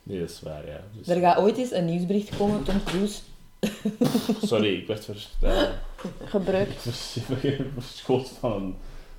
Nee, 0.03 0.21
dat 0.21 0.31
is 0.31 0.41
waar, 0.43 0.67
ja. 0.67 0.81
Dus- 0.99 1.09
Er 1.09 1.21
gaat 1.21 1.39
ooit 1.39 1.57
eens 1.57 1.73
een 1.73 1.85
nieuwsbericht 1.85 2.37
komen, 2.37 2.63
Tom 2.63 2.83
Cruise... 2.85 3.19
Sorry, 4.43 4.75
ik 4.79 4.87
werd 4.87 5.05
vers, 5.05 5.31
eh, 5.41 5.63
Gebruikt. 6.25 6.83
vers- 6.83 7.17
verschoten 7.79 8.35
van 8.41 8.53
een 8.53 8.75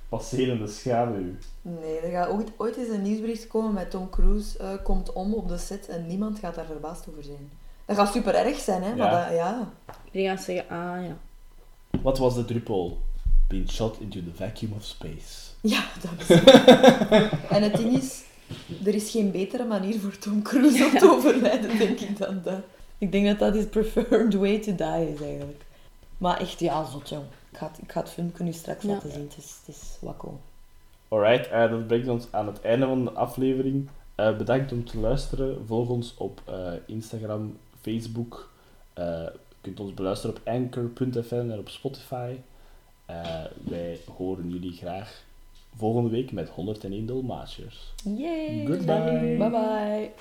passerende 0.08 0.66
schaduw. 0.66 1.34
Nee, 1.62 1.98
er 1.98 2.10
gaat 2.10 2.28
ooit, 2.28 2.50
ooit 2.56 2.76
eens 2.76 2.88
een 2.88 3.02
nieuwsbericht 3.02 3.46
komen 3.46 3.72
met 3.72 3.90
Tom 3.90 4.10
Cruise 4.10 4.58
eh, 4.58 4.68
komt 4.82 5.12
om 5.12 5.34
op 5.34 5.48
de 5.48 5.58
set 5.58 5.88
en 5.88 6.06
niemand 6.06 6.38
gaat 6.38 6.54
daar 6.54 6.64
verbaasd 6.66 7.04
over 7.10 7.22
zijn. 7.22 7.50
Dat 7.84 7.96
gaat 7.96 8.12
super 8.12 8.34
erg 8.34 8.58
zijn, 8.58 8.82
hè? 8.82 8.94
Maar 8.96 9.12
Ja. 9.12 9.24
dat, 9.28 9.34
ja. 9.36 9.72
Die 10.10 10.26
gaan 10.26 10.38
zeggen, 10.38 10.68
ah 10.68 11.04
ja. 11.06 11.16
Wat 12.02 12.18
was 12.18 12.34
de 12.34 12.44
druppel? 12.44 12.98
Being 13.48 13.70
shot 13.70 14.00
into 14.00 14.20
the 14.20 14.34
vacuum 14.34 14.72
of 14.76 14.84
space. 14.84 15.42
Ja, 15.60 15.84
dat 16.02 16.10
is 16.18 16.28
het. 16.40 17.30
En 17.50 17.62
het 17.62 17.76
ding 17.76 17.96
is, 17.96 18.22
er 18.84 18.94
is 18.94 19.10
geen 19.10 19.30
betere 19.30 19.64
manier 19.64 20.00
voor 20.00 20.18
Tom 20.18 20.42
Cruise 20.42 20.84
om 20.84 20.98
te 20.98 21.10
overlijden, 21.10 21.78
denk 21.78 22.00
ik, 22.00 22.18
dan 22.18 22.40
dat. 22.44 22.60
Ik 23.04 23.12
denk 23.12 23.26
dat 23.26 23.38
dat 23.38 23.54
his 23.54 23.66
preferred 23.66 24.34
way 24.34 24.58
to 24.58 24.74
die 24.74 25.12
is, 25.12 25.20
eigenlijk. 25.20 25.64
Maar 26.18 26.40
echt, 26.40 26.60
ja, 26.60 26.84
zot, 26.84 27.08
jong. 27.08 27.24
Ik 27.50 27.58
ga 27.58 27.66
het, 27.66 27.78
ik 27.82 27.92
ga 27.92 28.00
het 28.00 28.10
filmpje 28.10 28.44
nu 28.44 28.52
straks 28.52 28.82
Ja. 28.84 28.88
laten 28.92 29.10
zien. 29.12 29.22
Het 29.22 29.36
is, 29.38 29.56
het 29.66 29.74
is 29.76 29.96
wakko. 30.00 30.38
Alright, 31.08 31.48
eh, 31.48 31.70
dat 31.70 31.86
brengt 31.86 32.08
ons 32.08 32.26
aan 32.30 32.46
het 32.46 32.60
einde 32.60 32.86
van 32.86 33.04
de 33.04 33.10
aflevering. 33.10 33.88
Eh, 34.14 34.36
bedankt 34.36 34.72
om 34.72 34.84
te 34.84 34.98
luisteren. 34.98 35.66
Volg 35.66 35.88
ons 35.88 36.14
op 36.16 36.40
eh, 36.44 36.72
Instagram, 36.86 37.56
Facebook. 37.80 38.50
Eh, 38.92 39.26
kunt 39.60 39.80
ons 39.80 39.94
beluisteren 39.94 40.36
op 40.36 40.42
anchor.fm 40.48 41.50
en 41.50 41.58
op 41.58 41.68
Spotify. 41.68 42.34
Eh, 43.06 43.44
wij 43.64 43.98
horen 44.16 44.50
jullie 44.50 44.72
graag 44.72 45.22
volgende 45.76 46.10
week 46.10 46.32
met 46.32 46.48
101 46.48 47.06
Dolmatchers. 47.06 47.92
Yay! 48.04 48.66
Goodbye. 48.66 49.36
Bye 49.38 49.50
bye. 49.50 50.14